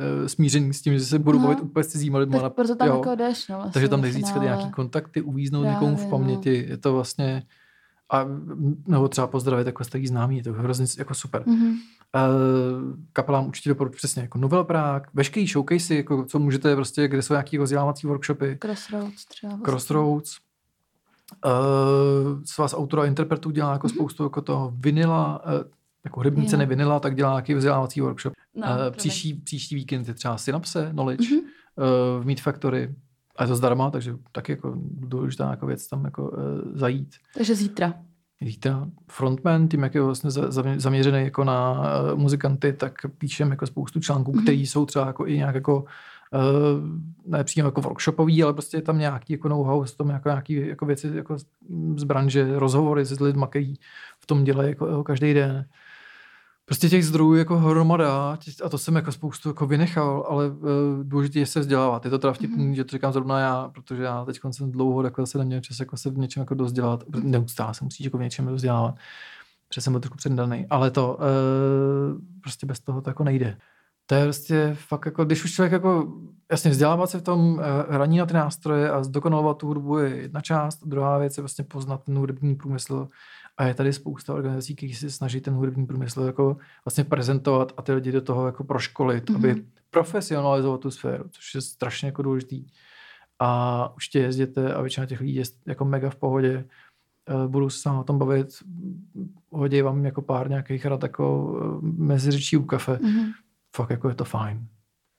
eh, 0.00 0.28
smířený 0.28 0.74
s 0.74 0.82
tím, 0.82 0.98
že 0.98 1.04
se 1.04 1.18
budou 1.18 1.38
no. 1.38 1.44
bavit 1.44 1.60
úplně 1.60 1.84
s 1.84 1.88
cizíma 1.88 2.18
lidma. 2.18 2.40
Tak 2.40 2.54
proto 2.54 2.76
tam 2.76 2.88
jo. 2.88 2.96
jako 2.96 3.14
jdeš, 3.14 3.48
no, 3.48 3.56
vlastně 3.56 3.72
Takže 3.72 3.88
tam 3.88 4.02
jdeš 4.02 4.14
získat 4.14 4.42
nějaký 4.42 4.70
kontakty, 4.70 5.20
uvíznout 5.20 5.62
Právě, 5.62 5.74
někomu 5.74 5.96
v 5.96 6.10
paměti, 6.10 6.62
no. 6.66 6.70
je 6.70 6.76
to 6.76 6.92
vlastně 6.92 7.42
a 8.12 8.26
nebo 8.86 9.08
třeba 9.08 9.26
pozdravit 9.26 9.66
jako 9.66 9.84
starý 9.84 10.06
známý, 10.06 10.36
je 10.36 10.42
to 10.42 10.52
hrozně 10.52 10.86
jako 10.98 11.14
super. 11.14 11.42
Mm-hmm. 11.42 11.74
Uh, 12.14 12.96
kapelám 13.12 13.46
určitě 13.46 13.68
doporučuji 13.68 13.96
přesně 13.96 14.22
jako 14.22 14.38
Novel 14.38 14.64
Prague, 14.64 15.08
veškerý 15.14 15.46
showcasey, 15.46 15.96
jako 15.96 16.24
co 16.24 16.38
můžete 16.38 16.74
prostě, 16.74 17.08
kde 17.08 17.22
jsou 17.22 17.34
nějaký 17.34 17.58
vzdělávací 17.58 18.06
workshopy. 18.06 18.56
Crossroads 18.56 19.24
třeba. 19.24 19.58
Crossroads. 19.64 20.36
Uh, 21.46 22.42
s 22.44 22.58
vás 22.58 22.74
autora 22.74 23.02
a 23.02 23.06
interpretů 23.06 23.50
dělá 23.50 23.72
jako 23.72 23.86
mm-hmm. 23.86 23.94
spoustu 23.94 24.22
jako 24.22 24.42
toho 24.42 24.72
vinila, 24.76 25.44
uh, 25.46 25.52
jako 26.04 26.20
hudební 26.20 26.46
ceny 26.46 26.66
vinila, 26.66 27.00
tak 27.00 27.16
dělá 27.16 27.30
nějaký 27.30 27.54
vzdělávací 27.54 28.00
workshop. 28.00 28.32
No, 28.54 28.66
uh, 28.66 28.96
příští, 28.96 29.34
příští 29.34 29.74
víkend 29.74 30.08
je 30.08 30.14
třeba 30.14 30.38
Synapse, 30.38 30.88
Knowledge, 30.92 31.28
mm-hmm. 31.28 31.42
uh, 32.16 32.22
v 32.22 32.26
Meet 32.26 32.40
Factory. 32.40 32.94
A 33.36 33.42
je 33.42 33.48
to 33.48 33.56
zdarma, 33.56 33.90
takže 33.90 34.16
taky 34.32 34.52
jako 34.52 34.74
důležitá 34.90 35.50
jako 35.50 35.66
věc 35.66 35.88
tam 35.88 36.04
jako 36.04 36.30
uh, 36.30 36.38
zajít. 36.74 37.14
Takže 37.34 37.54
zítra. 37.54 37.94
Zítra 38.42 38.88
frontman, 39.10 39.68
tím 39.68 39.82
jak 39.82 39.94
je 39.94 40.02
vlastně 40.02 40.30
zaměřený 40.76 41.24
jako 41.24 41.44
na 41.44 41.72
uh, 41.72 42.18
muzikanty, 42.18 42.72
tak 42.72 42.92
píšem 43.18 43.50
jako 43.50 43.66
spoustu 43.66 44.00
článků, 44.00 44.32
mm-hmm. 44.32 44.42
které 44.42 44.56
jsou 44.56 44.86
třeba 44.86 45.06
jako 45.06 45.26
i 45.26 45.36
nějak 45.36 45.54
jako 45.54 45.84
ne 47.26 47.44
přímo 47.44 47.68
jako 47.68 47.80
workshopový, 47.80 48.42
ale 48.42 48.52
prostě 48.52 48.76
je 48.76 48.82
tam 48.82 48.98
nějaký 48.98 49.32
jako 49.32 49.48
know-how, 49.48 49.84
jsou 49.84 49.96
tam 49.96 50.10
jako 50.10 50.28
nějaký 50.28 50.66
jako 50.66 50.86
věci 50.86 51.10
jako 51.14 51.36
z 51.96 52.04
branže, 52.04 52.58
rozhovory 52.58 53.04
s 53.04 53.20
lidmi, 53.20 53.46
kteří 53.50 53.80
v 54.20 54.26
tom 54.26 54.44
dělají 54.44 54.68
jako, 54.68 54.86
jako 54.86 55.04
každý 55.04 55.34
den. 55.34 55.66
Prostě 56.64 56.88
těch 56.88 57.06
zdrojů 57.06 57.34
jako 57.34 57.58
hromada 57.58 58.38
a 58.64 58.68
to 58.68 58.78
jsem 58.78 58.96
jako 58.96 59.12
spoustu 59.12 59.48
jako 59.48 59.66
vynechal, 59.66 60.26
ale 60.28 60.48
uh, 60.48 60.60
důležité 61.02 61.38
je 61.38 61.46
se 61.46 61.60
vzdělávat. 61.60 62.04
Je 62.04 62.10
to 62.10 62.18
teda 62.18 62.32
vtipný, 62.32 62.68
mm-hmm. 62.68 62.74
že 62.74 62.84
to 62.84 62.90
říkám 62.90 63.12
zrovna 63.12 63.40
já, 63.40 63.68
protože 63.74 64.02
já 64.02 64.24
teď 64.24 64.40
jsem 64.50 64.72
dlouho 64.72 65.02
jako 65.02 65.22
zase 65.22 65.38
neměl 65.38 65.60
čas 65.60 65.80
jako 65.80 65.96
se 65.96 66.10
v 66.10 66.18
něčem 66.18 66.40
jako 66.40 66.54
dozdělat. 66.54 67.04
Neustále 67.22 67.74
se 67.74 67.84
musíš 67.84 68.04
jako 68.04 68.18
v 68.18 68.20
něčem 68.20 68.46
dozdělávat. 68.46 68.94
Protože 69.68 69.80
jsem 69.80 69.92
byl 69.92 70.00
trošku 70.00 70.16
předaný. 70.16 70.66
Ale 70.70 70.90
to 70.90 71.14
uh, 71.14 72.20
prostě 72.42 72.66
bez 72.66 72.80
toho 72.80 73.00
to 73.00 73.10
jako 73.10 73.24
nejde 73.24 73.56
to 74.06 74.14
je 74.14 74.24
prostě 74.24 74.70
fakt 74.74 75.06
jako, 75.06 75.24
když 75.24 75.44
už 75.44 75.52
člověk 75.54 75.72
jako, 75.72 76.12
jasně 76.50 76.70
vzdělávat 76.70 77.10
se 77.10 77.18
v 77.18 77.22
tom 77.22 77.60
eh, 77.60 77.92
hraní 77.92 78.18
na 78.18 78.26
ty 78.26 78.34
nástroje 78.34 78.90
a 78.90 79.02
zdokonalovat 79.02 79.58
tu 79.58 79.66
hudbu 79.66 79.98
je 79.98 80.16
jedna 80.16 80.40
část, 80.40 80.86
druhá 80.86 81.18
věc 81.18 81.36
je 81.36 81.42
vlastně 81.42 81.64
poznat 81.64 82.04
ten 82.04 82.18
hudební 82.18 82.54
průmysl 82.54 83.08
a 83.56 83.64
je 83.64 83.74
tady 83.74 83.92
spousta 83.92 84.34
organizací, 84.34 84.76
které 84.76 84.94
se 84.94 85.10
snaží 85.10 85.40
ten 85.40 85.54
hudební 85.54 85.86
průmysl 85.86 86.22
jako 86.22 86.56
vlastně 86.84 87.04
prezentovat 87.04 87.72
a 87.76 87.82
ty 87.82 87.92
lidi 87.92 88.12
do 88.12 88.20
toho 88.20 88.46
jako 88.46 88.64
proškolit, 88.64 89.30
mm-hmm. 89.30 89.36
aby 89.36 89.64
profesionalizovat 89.90 90.80
tu 90.80 90.90
sféru, 90.90 91.24
což 91.30 91.54
je 91.54 91.60
strašně 91.60 92.08
jako 92.08 92.22
důležitý. 92.22 92.66
A 93.38 93.92
už 93.96 94.08
tě 94.08 94.18
jezděte 94.18 94.74
a 94.74 94.80
většina 94.80 95.06
těch 95.06 95.20
lidí 95.20 95.34
je 95.34 95.44
jako 95.66 95.84
mega 95.84 96.10
v 96.10 96.16
pohodě, 96.16 96.64
eh, 97.28 97.48
budu 97.48 97.70
se 97.70 97.90
o 97.90 98.04
tom 98.04 98.18
bavit, 98.18 98.48
hodí 99.50 99.82
vám 99.82 100.04
jako 100.04 100.22
pár 100.22 100.50
nějakých 100.50 100.86
rad 100.86 101.02
jako 101.02 101.56
eh, 101.62 101.86
mezi 101.98 102.30
řečí 102.30 102.56
u 102.56 102.64
kafe, 102.64 102.92
mm-hmm 102.92 103.32
fakt 103.76 103.90
jako 103.90 104.08
je 104.08 104.14
to 104.14 104.24
fajn. 104.24 104.68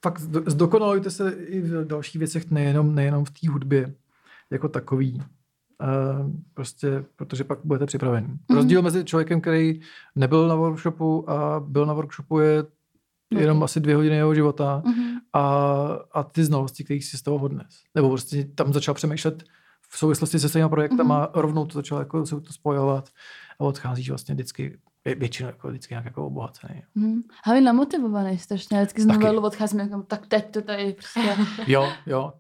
fakt 0.04 0.20
zdokonalujte 0.48 1.10
se 1.10 1.32
i 1.32 1.62
v 1.62 1.88
dalších 1.88 2.20
věcech, 2.20 2.52
nejenom, 2.52 2.96
nejenom 2.96 3.26
v 3.26 3.32
té 3.32 3.50
hudbě 3.50 3.94
jako 4.50 4.70
takový. 4.70 5.24
Uh, 5.84 6.32
prostě, 6.54 7.06
protože 7.16 7.44
pak 7.44 7.60
budete 7.64 7.86
připravený. 7.86 8.28
Mm-hmm. 8.28 8.56
Rozdíl 8.56 8.82
mezi 8.82 9.06
člověkem, 9.06 9.42
který 9.42 9.80
nebyl 10.16 10.48
na 10.48 10.56
workshopu 10.56 11.30
a 11.30 11.60
byl 11.60 11.86
na 11.86 11.94
workshopu 11.94 12.40
je 12.40 12.66
jenom 13.32 13.64
asi 13.64 13.80
dvě 13.80 13.96
hodiny 13.96 14.16
jeho 14.16 14.36
života 14.36 14.82
mm-hmm. 14.86 15.14
a, 15.34 15.44
a 16.12 16.24
ty 16.24 16.44
znalosti, 16.44 16.84
které 16.84 17.02
si 17.02 17.18
z 17.18 17.22
toho 17.22 17.38
odnes. 17.38 17.84
Nebo 17.96 18.10
prostě 18.10 18.44
tam 18.44 18.74
začal 18.74 18.96
přemýšlet 18.96 19.44
v 19.90 19.98
souvislosti 19.98 20.40
se 20.40 20.50
svými 20.50 20.70
projektama, 20.70 21.28
mm-hmm. 21.28 21.42
rovnou 21.42 21.66
to 21.66 21.74
začal 21.74 22.00
jako 22.00 22.26
se 22.26 22.42
to 22.42 22.54
spojovat 22.54 23.10
a 23.60 23.64
odcházíš 23.64 24.10
vlastně 24.10 24.36
vždycky 24.36 24.78
většinou 25.16 25.50
jako 25.50 25.68
vždycky 25.68 25.94
nějak 25.94 26.06
jako 26.06 26.26
obohacený. 26.26 26.84
Hmm. 26.96 27.22
Hlavně 27.46 27.62
namotivovaný 27.62 28.38
strašně. 28.38 28.78
Vždycky 28.78 29.02
z 29.02 29.06
novelu 29.06 29.42
odcházím 29.42 29.80
jako, 29.80 30.02
tak 30.02 30.28
teď 30.28 30.52
to 30.52 30.62
tady 30.62 30.94
prostě. 30.94 31.36
jo, 31.68 31.90
jo. 32.06 32.34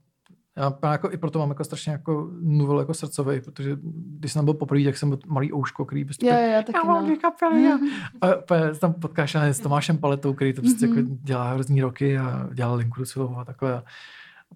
Já 0.57 0.91
jako, 0.91 1.11
i 1.11 1.17
proto 1.17 1.39
mám 1.39 1.49
jako 1.49 1.63
strašně 1.63 1.91
jako 1.91 2.29
novel 2.41 2.79
jako 2.79 2.93
srdcový, 2.93 3.41
protože 3.41 3.77
když 4.19 4.31
jsem 4.31 4.45
byl 4.45 4.53
poprvé, 4.53 4.83
tak 4.83 4.97
jsem 4.97 5.09
byl 5.09 5.19
malý 5.27 5.53
ouško, 5.53 5.85
který 5.85 6.05
prostě 6.05 6.25
jo, 6.25 6.33
jo, 6.33 6.63
taky 6.65 6.77
já 6.77 6.83
mám 6.83 7.05
dvě 7.05 7.17
kapely. 7.17 7.55
Mm. 7.55 7.87
A, 8.21 8.27
a 8.27 8.73
tam 8.79 8.93
potkáš 8.93 9.35
s 9.35 9.59
Tomášem 9.59 9.97
Paletou, 9.97 10.33
který 10.33 10.53
to 10.53 10.61
prostě 10.61 10.87
mm-hmm. 10.87 10.97
jako 10.97 11.09
dělá 11.23 11.53
hrozný 11.53 11.81
roky 11.81 12.17
a 12.17 12.49
dělal 12.53 12.75
linku 12.75 13.03
do 13.15 13.37
a 13.37 13.45
takhle. 13.45 13.73
A, 13.73 13.83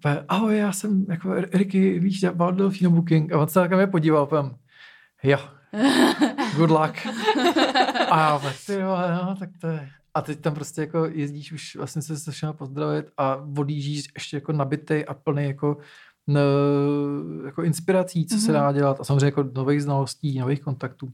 a 0.04 0.24
ahoj, 0.28 0.56
já 0.56 0.72
jsem 0.72 1.06
jako 1.08 1.34
Ricky, 1.34 1.98
víš, 1.98 2.22
já 2.22 2.50
Delfino 2.50 2.90
Booking. 2.90 3.32
A 3.32 3.38
on 3.38 3.48
se 3.48 3.60
tak 3.60 3.72
mě 3.72 3.86
podíval, 3.86 4.28
a 4.32 4.50
jo, 5.22 5.38
good 6.56 6.70
luck. 6.70 6.96
A 8.12 8.18
já 8.44 8.52
ty 8.66 8.72
jo, 8.72 8.96
no, 9.26 9.36
tak 9.38 9.50
to 9.60 9.66
je. 9.66 9.90
A 10.14 10.22
teď 10.22 10.40
tam 10.40 10.54
prostě 10.54 10.80
jako 10.80 11.04
jezdíš 11.04 11.52
už 11.52 11.76
vlastně 11.76 12.02
se 12.02 12.18
se 12.18 12.30
všema 12.30 12.52
pozdravit 12.52 13.06
a 13.16 13.36
odjíždíš 13.58 14.08
ještě 14.14 14.36
jako 14.36 14.52
nabitej 14.52 15.04
a 15.08 15.14
plný 15.14 15.44
jako 15.44 15.76
n, 16.28 16.38
jako 17.46 17.62
inspirací, 17.62 18.26
co 18.26 18.34
mm-hmm. 18.34 18.46
se 18.46 18.52
mhm. 18.52 18.60
dá 18.60 18.72
dělat 18.72 19.00
a 19.00 19.04
samozřejmě 19.04 19.26
jako 19.26 19.44
nových 19.54 19.82
znalostí, 19.82 20.38
nových 20.38 20.60
kontaktů. 20.60 21.12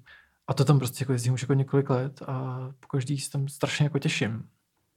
A 0.48 0.54
to 0.54 0.64
tam 0.64 0.78
prostě 0.78 1.02
jako 1.02 1.12
jezdím 1.12 1.34
už 1.34 1.42
jako 1.42 1.54
několik 1.54 1.90
let 1.90 2.22
a 2.26 2.58
po 2.80 2.86
každý 2.88 3.18
se 3.18 3.30
tam 3.30 3.48
strašně 3.48 3.84
jako 3.84 3.98
těším. 3.98 4.44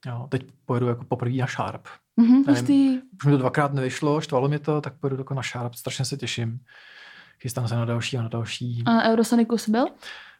Jo, 0.06 0.26
teď 0.30 0.46
pojedu 0.64 0.88
jako 0.88 1.04
poprvé 1.04 1.36
na 1.36 1.46
Sharp. 1.46 1.86
Mm-hmm, 2.20 2.46
Nevím, 2.46 3.02
už 3.16 3.24
mi 3.24 3.32
to 3.32 3.38
dvakrát 3.38 3.72
nevyšlo, 3.72 4.20
štvalo 4.20 4.48
mě 4.48 4.58
to, 4.58 4.80
tak 4.80 4.94
pojedu 4.94 5.16
jako 5.16 5.34
na 5.34 5.42
Sharp, 5.42 5.74
strašně 5.74 6.04
se 6.04 6.16
těším. 6.16 6.60
Chystám 7.40 7.68
se 7.68 7.76
na 7.76 7.84
další 7.84 8.18
a 8.18 8.22
na 8.22 8.28
další. 8.28 8.82
A 8.86 9.02
Eurosonikus 9.10 9.68
byl? 9.68 9.86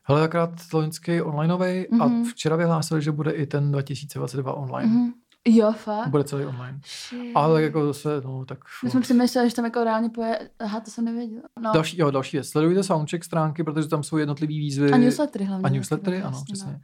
Hele, 0.05 0.21
takrát 0.21 0.51
loňský 0.73 1.23
onlineový 1.23 1.65
mm-hmm. 1.65 2.03
a 2.03 2.07
mhm. 2.07 2.25
včera 2.25 2.57
vyhlásili, 2.57 3.03
že 3.03 3.13
bude 3.13 3.31
i 3.31 3.47
ten 3.47 3.73
2022 3.73 4.53
online. 4.53 4.95
Mm-hmm. 4.95 5.13
Jo, 5.49 5.73
fakt. 5.73 6.09
Bude 6.09 6.25
celý 6.25 6.45
online. 6.45 6.81
Shit. 6.85 7.33
Ale 7.35 7.63
jako 7.63 7.87
zase, 7.87 8.09
no 8.25 8.45
tak... 8.45 8.59
My 8.85 8.91
jsme 8.91 9.01
přemýšleli, 9.01 9.51
že 9.51 9.57
tam 9.57 9.65
jako 9.65 9.85
reálně 9.85 10.09
poje... 10.09 10.51
Aha, 10.59 10.81
to 10.81 10.91
jsem 10.91 11.05
nevěděla. 11.05 11.43
No. 11.61 11.71
Další, 11.75 12.01
jo, 12.01 12.11
další 12.11 12.37
věc. 12.37 12.49
Sledujte 12.49 12.83
soundcheck 12.83 13.25
stránky, 13.25 13.65
protože 13.65 13.89
tam 13.89 14.03
jsou 14.03 14.17
jednotlivé 14.17 14.51
výzvy. 14.51 14.91
A 14.91 14.97
newslettery 14.97 15.45
hlavně. 15.45 15.65
A 15.65 15.69
newslettery, 15.69 16.23
ano, 16.23 16.43
přesně. 16.45 16.73
No. 16.73 16.79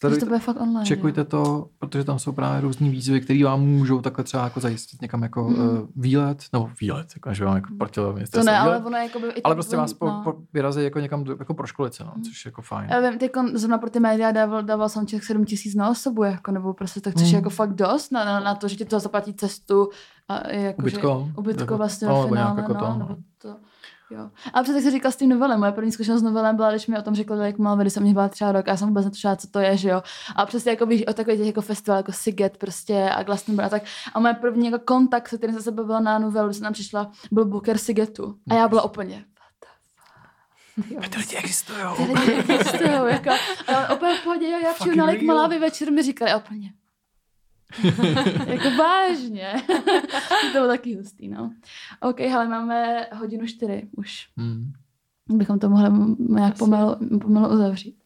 Sledujte, 0.00 0.20
to 0.20 0.26
bude 0.26 0.38
fakt 0.38 0.60
online. 0.60 0.86
Čekujte 0.86 1.20
jo. 1.20 1.24
to, 1.24 1.68
protože 1.78 2.04
tam 2.04 2.18
jsou 2.18 2.32
právě 2.32 2.60
různé 2.60 2.90
výzvy, 2.90 3.20
které 3.20 3.44
vám 3.44 3.60
můžou 3.60 4.00
takhle 4.00 4.24
třeba 4.24 4.44
jako 4.44 4.60
zajistit 4.60 5.02
někam 5.02 5.22
jako 5.22 5.48
mm. 5.48 5.58
uh, 5.58 5.88
výlet, 5.96 6.44
nebo 6.52 6.70
výlet, 6.80 7.06
jako, 7.16 7.34
že 7.34 7.44
vám 7.44 7.54
jako 7.54 7.68
platilo 7.78 8.14
To 8.30 8.42
ne, 8.42 8.58
ale 8.58 8.78
ono 8.78 8.96
jako 8.96 9.18
by, 9.20 9.42
Ale 9.42 9.54
prostě 9.54 9.76
vás 9.76 9.92
po, 9.92 10.06
no. 10.06 10.20
po, 10.24 10.34
vyrazí 10.52 10.84
jako 10.84 11.00
někam 11.00 11.24
do, 11.24 11.36
jako 11.38 11.54
pro 11.54 11.66
školice, 11.66 12.04
no, 12.04 12.12
mm. 12.16 12.22
což 12.22 12.44
je 12.44 12.48
jako 12.48 12.62
fajn. 12.62 12.88
Já 12.90 13.10
vím, 13.10 13.18
teď 13.18 13.30
zrovna 13.54 13.78
pro 13.78 13.90
ty 13.90 14.00
média 14.00 14.32
dával, 14.32 14.62
dával 14.62 14.88
jsem 14.88 15.06
těch 15.06 15.24
7 15.24 15.44
tisíc 15.44 15.74
na 15.74 15.90
osobu, 15.90 16.22
jako, 16.22 16.50
nebo 16.50 16.74
prostě 16.74 17.00
tak, 17.00 17.14
což 17.14 17.22
mm. 17.22 17.28
je 17.28 17.36
jako 17.36 17.50
fakt 17.50 17.74
dost 17.74 18.12
na, 18.12 18.24
na, 18.24 18.40
na 18.40 18.54
to, 18.54 18.68
že 18.68 18.76
ti 18.76 18.84
to 18.84 19.00
zaplatí 19.00 19.34
cestu 19.34 19.88
a 20.28 20.50
jako, 20.50 20.82
ubytko, 20.82 21.24
že, 21.26 21.32
ubytko 21.36 21.76
vlastně 21.76 22.08
no, 22.08 22.22
ve 22.22 22.28
finále, 22.28 22.60
jako 22.60 22.72
no, 22.72 22.80
to, 22.80 22.98
nebo 22.98 23.16
to. 23.38 23.56
Jo. 24.10 24.30
A 24.54 24.62
přesně 24.62 24.78
jak 24.78 24.84
jsi 24.84 24.90
říkal 24.90 25.12
s 25.12 25.16
tím 25.16 25.28
novelem, 25.28 25.60
moje 25.60 25.72
první 25.72 25.92
zkušenost 25.92 26.20
s 26.20 26.24
novelem 26.24 26.56
byla, 26.56 26.70
když 26.70 26.86
mi 26.86 26.98
o 26.98 27.02
tom 27.02 27.14
řekl 27.14 27.34
jak 27.34 27.58
malá, 27.58 27.82
když 27.82 27.92
jsem 27.92 28.02
mě 28.02 28.12
byla 28.12 28.28
třeba 28.28 28.52
rok, 28.52 28.68
a 28.68 28.70
já 28.70 28.76
jsem 28.76 28.88
vůbec 28.88 29.04
netušila, 29.04 29.36
co 29.36 29.48
to 29.48 29.58
je, 29.58 29.76
že 29.76 29.88
jo. 29.88 30.02
A 30.36 30.46
přesně 30.46 30.70
jako 30.70 30.86
víš, 30.86 31.04
o 31.06 31.12
takových 31.12 31.38
těch 31.38 31.46
jako 31.46 31.60
festival, 31.60 31.96
jako 31.98 32.12
Siget 32.12 32.56
prostě 32.56 33.10
a 33.14 33.22
Glastonbury 33.22 33.66
a 33.66 33.70
tak. 33.70 33.82
A 34.14 34.20
moje 34.20 34.34
první 34.34 34.66
jako 34.66 34.84
kontakt, 34.84 35.28
se 35.28 35.36
kterým 35.36 35.54
jsem 35.54 35.62
se 35.62 35.70
bavila 35.70 36.00
na 36.00 36.18
novelu, 36.18 36.48
když 36.48 36.56
jsem 36.56 36.64
tam 36.64 36.72
přišla, 36.72 37.10
byl 37.32 37.44
Booker 37.44 37.78
Sigetu. 37.78 38.38
A 38.50 38.54
já 38.54 38.68
byla 38.68 38.82
úplně, 38.82 39.24
ty 41.10 41.18
lidi 41.18 41.36
existují. 41.36 41.78
Ty 41.96 42.02
lidi 42.02 42.52
existují, 42.54 42.90
jako. 42.90 43.30
A 43.74 43.94
úplně 43.94 44.14
v 44.14 44.24
pohodě, 44.24 44.50
jo, 44.50 44.58
já 44.64 44.72
přijdu 44.72 44.96
na 44.96 45.04
Lake 45.04 45.24
Malawi 45.24 45.58
večer, 45.58 45.92
mi 45.92 46.02
říkali, 46.02 46.30
a 46.30 46.36
úplně, 46.36 46.72
jako 48.46 48.70
vážně. 48.78 49.52
to 50.42 50.52
bylo 50.52 50.68
taky 50.68 50.96
hustý, 50.96 51.28
no. 51.28 51.52
OK, 52.00 52.20
ale 52.20 52.48
máme 52.48 53.06
hodinu 53.14 53.46
čtyři 53.46 53.88
už. 53.96 54.28
Hmm. 54.36 54.72
Bychom 55.28 55.58
to 55.58 55.70
mohli 55.70 56.16
nějak 56.18 56.58
pomalu, 56.58 56.96
pomalu 57.20 57.54
uzavřít. 57.54 57.96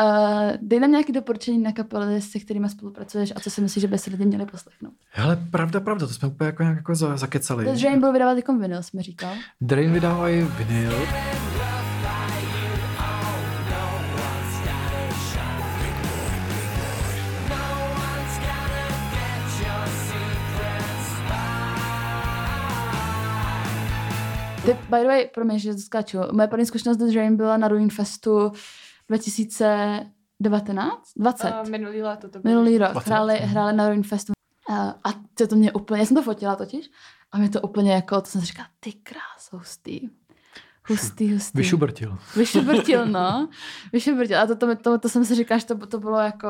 Uh, 0.00 0.52
dej 0.60 0.80
nám 0.80 0.90
nějaké 0.90 1.12
doporučení 1.12 1.58
na 1.58 1.72
kapely, 1.72 2.20
se 2.20 2.38
kterými 2.38 2.68
spolupracuješ 2.68 3.32
a 3.36 3.40
co 3.40 3.50
si 3.50 3.60
myslíš, 3.60 3.82
že 3.82 3.88
by 3.88 3.98
se 3.98 4.10
lidi 4.10 4.24
měli 4.24 4.46
poslechnout. 4.46 4.94
Hele, 5.10 5.36
pravda, 5.50 5.80
pravda, 5.80 6.06
to 6.06 6.14
jsme 6.14 6.28
úplně 6.28 6.46
jako 6.46 6.62
nějak 6.62 6.76
jako 6.76 6.94
zakecali. 6.94 7.64
Drain 7.64 8.00
byl 8.00 8.12
vydávat 8.12 8.36
jako 8.36 8.58
vinyl, 8.58 8.82
jsme 8.82 9.02
říkal. 9.02 9.34
Drain 9.60 9.92
vydávají 9.92 10.42
vinyl. 10.42 10.92
Ty, 24.64 24.72
by 24.72 25.00
the 25.00 25.06
way, 25.06 25.28
pro 25.34 25.44
mě, 25.44 25.58
že 25.58 25.74
skáču, 25.74 26.18
moje 26.32 26.48
první 26.48 26.66
zkušenost 26.66 26.96
do 26.96 27.06
Dream 27.06 27.36
byla 27.36 27.56
na 27.56 27.68
Ruin 27.68 27.90
Festu 27.90 28.52
2019? 29.08 31.12
20. 31.16 31.50
Uh, 31.50 31.70
minulý 31.70 32.02
léto 32.02 32.28
to 32.28 32.38
bylo. 32.38 32.54
Minulý 32.54 32.78
rok. 32.78 33.06
Hráli, 33.06 33.36
hráli 33.36 33.76
na 33.76 33.88
Ruin 33.88 34.02
Festu. 34.02 34.32
Uh, 34.68 34.76
a 34.76 35.12
to, 35.34 35.46
to 35.46 35.56
mě 35.56 35.72
úplně, 35.72 36.00
já 36.00 36.06
jsem 36.06 36.16
to 36.16 36.22
fotila 36.22 36.56
totiž, 36.56 36.90
a 37.32 37.38
mě 37.38 37.48
to 37.48 37.60
úplně 37.60 37.92
jako, 37.92 38.20
to 38.20 38.26
jsem 38.26 38.40
si 38.40 38.46
říkala, 38.46 38.68
ty 38.80 38.92
krás, 38.92 39.52
hustý. 39.52 40.00
Hustý, 40.88 41.32
hustý. 41.32 41.58
Vyšubrtil. 41.58 42.18
Vyšubrtil, 42.36 43.06
no. 43.06 43.48
Vyšubrtil. 43.92 44.38
A 44.38 44.46
to, 44.46 44.56
to, 44.56 44.76
to, 44.76 44.98
to 44.98 45.08
jsem 45.08 45.24
si 45.24 45.34
říkala, 45.34 45.58
že 45.58 45.66
to, 45.66 45.86
to 45.86 45.98
bylo 45.98 46.18
jako, 46.18 46.48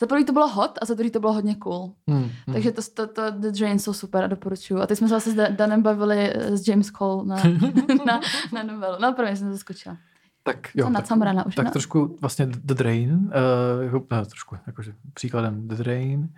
za 0.00 0.06
prvý 0.06 0.24
to 0.24 0.32
bylo 0.32 0.48
hot 0.48 0.78
a 0.82 0.84
za 0.84 0.94
druhý 0.94 1.10
to 1.10 1.20
bylo 1.20 1.32
hodně 1.32 1.54
cool. 1.54 1.94
Hmm, 2.08 2.22
hmm. 2.22 2.30
Takže 2.52 2.72
to, 2.72 2.82
to, 2.94 3.06
to 3.06 3.30
The 3.30 3.50
Drain 3.50 3.78
jsou 3.78 3.92
super 3.92 4.24
a 4.24 4.26
doporučuju. 4.26 4.80
A 4.80 4.86
teď 4.86 4.98
jsme 4.98 5.08
se 5.08 5.14
zase 5.14 5.30
s 5.30 5.34
Danem 5.56 5.82
bavili 5.82 6.32
s 6.36 6.68
James 6.68 6.90
Cole 6.90 7.24
na, 7.26 7.36
na, 8.06 8.20
na 8.52 8.62
novelu. 8.62 8.96
No, 9.00 9.12
prvně 9.12 9.36
jsem 9.36 9.52
zaskočila. 9.52 9.96
Tak 10.42 10.68
jo, 10.74 10.90
na 10.90 11.00
tak, 11.00 11.46
už, 11.46 11.54
tak 11.54 11.64
no? 11.64 11.70
trošku 11.70 12.16
vlastně 12.20 12.46
The 12.46 12.74
Drain, 12.74 13.12
uh, 13.12 13.84
jako, 13.84 14.06
ne, 14.10 14.26
trošku, 14.26 14.56
jakože 14.66 14.92
příkladem 15.14 15.68
The 15.68 15.74
Drain 15.74 16.28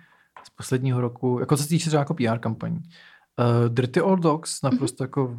z 0.43 0.49
posledního 0.49 1.01
roku, 1.01 1.39
jako 1.39 1.57
co 1.57 1.63
se 1.63 1.69
týče 1.69 1.89
třeba 1.89 1.99
jako 1.99 2.13
PR 2.13 2.39
kampaní. 2.39 2.79
Uh, 3.39 3.69
Dirty 3.69 4.01
Old 4.01 4.19
Dogs, 4.19 4.61
naprosto 4.61 5.03
mm-hmm. 5.03 5.07
jako 5.07 5.37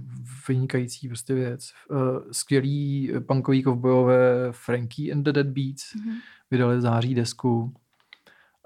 vynikající 0.48 1.08
prostě 1.08 1.34
věc. 1.34 1.70
Uh, 1.90 1.98
skvělý 2.32 3.12
punkový 3.26 3.62
kovbojové 3.62 4.48
Frankie 4.50 5.12
and 5.12 5.22
the 5.22 5.32
Dead 5.32 5.46
Beats 5.46 5.94
mm-hmm. 5.94 6.14
vydali 6.50 6.80
září 6.80 7.14
desku. 7.14 7.74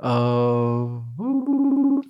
Uh, 0.05 1.03
uh, 1.18 2.01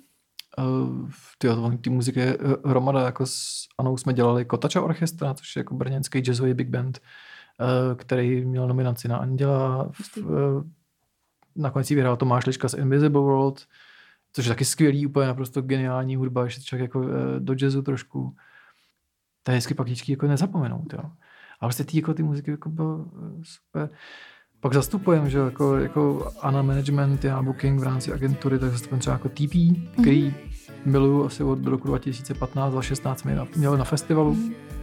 uh, 1.57 1.75
ty 1.81 1.89
muziky 1.89 2.19
je 2.19 2.37
hromada, 2.65 3.01
jako 3.01 3.25
s 3.25 3.67
Anou 3.77 3.97
jsme 3.97 4.13
dělali 4.13 4.45
Kotača 4.45 4.81
orchestra, 4.81 5.33
což 5.33 5.55
je 5.55 5.59
jako 5.59 5.75
brněnský 5.75 6.19
jazzový 6.19 6.53
big 6.53 6.69
band, 6.69 6.99
uh, 6.99 7.97
který 7.97 8.45
měl 8.45 8.67
nominaci 8.67 9.07
na 9.07 9.17
Anděla. 9.17 9.91
Uh, 10.17 10.63
nakonec 11.55 11.91
ji 11.91 11.95
vyhrál 11.95 12.17
Tomáš 12.17 12.45
Liška 12.45 12.69
z 12.69 12.73
Invisible 12.73 13.21
World, 13.21 13.65
což 14.33 14.45
je 14.45 14.49
taky 14.49 14.65
skvělý, 14.65 15.05
úplně 15.05 15.27
naprosto 15.27 15.61
geniální 15.61 16.15
hudba, 16.15 16.43
ještě 16.43 16.61
člověk 16.61 16.89
jako 16.89 16.99
uh, 16.99 17.05
do 17.39 17.53
jazzu 17.53 17.81
trošku. 17.81 18.35
To 19.43 19.51
je 19.51 19.55
hezky 19.55 19.73
pak 19.73 20.09
jako 20.09 20.27
nezapomenout, 20.27 20.93
jo. 20.93 21.11
A 21.59 21.65
vlastně 21.65 21.85
ty, 21.85 21.97
jako 21.97 22.13
ty 22.13 22.23
muziky 22.23 22.51
jako 22.51 22.69
bylo 22.69 23.05
super 23.43 23.89
pak 24.59 24.73
zastupujeme, 24.73 25.29
že 25.29 25.37
jako, 25.37 25.77
jako 25.77 26.31
Ana 26.41 26.61
Management, 26.61 27.23
já 27.23 27.41
Booking 27.41 27.79
v 27.79 27.83
rámci 27.83 28.13
agentury, 28.13 28.59
tak 28.59 28.71
zastupujeme 28.71 28.99
třeba 28.99 29.13
jako 29.13 29.29
TP, 29.29 29.53
který 30.01 30.23
mm-hmm. 30.23 30.33
miluju 30.85 31.25
asi 31.25 31.43
od 31.43 31.65
roku 31.67 31.87
2015 31.87 32.75
a 32.75 32.81
16 32.81 33.25
měl 33.55 33.77
na 33.77 33.83
festivalu. 33.83 34.33
Mm-hmm 34.33 34.78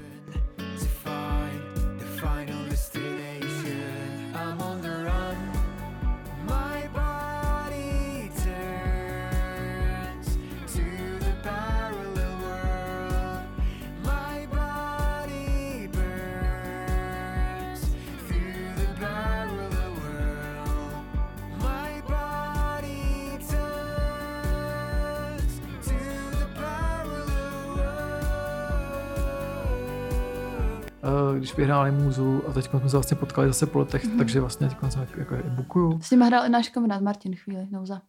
vyhráli 31.86 32.04
můzu 32.04 32.42
a 32.48 32.52
teď 32.52 32.64
jsme 32.64 32.80
se 32.80 32.96
vlastně 32.96 33.16
potkali 33.16 33.48
zase 33.48 33.66
po 33.66 33.78
letech, 33.78 34.04
mm-hmm. 34.04 34.18
takže 34.18 34.40
vlastně 34.40 34.68
teď 34.68 34.92
se 34.92 35.08
jako, 35.16 35.34
jako 35.34 35.48
bukuju. 35.50 36.00
S 36.02 36.10
ním 36.10 36.20
hrál 36.20 36.46
i 36.46 36.48
náš 36.48 36.68
kamarád 36.68 37.02
Martin 37.02 37.36
chvíli, 37.36 37.66
Nouza. 37.70 38.02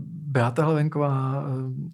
Beata 0.05 0.65
Hlavenková 0.65 1.45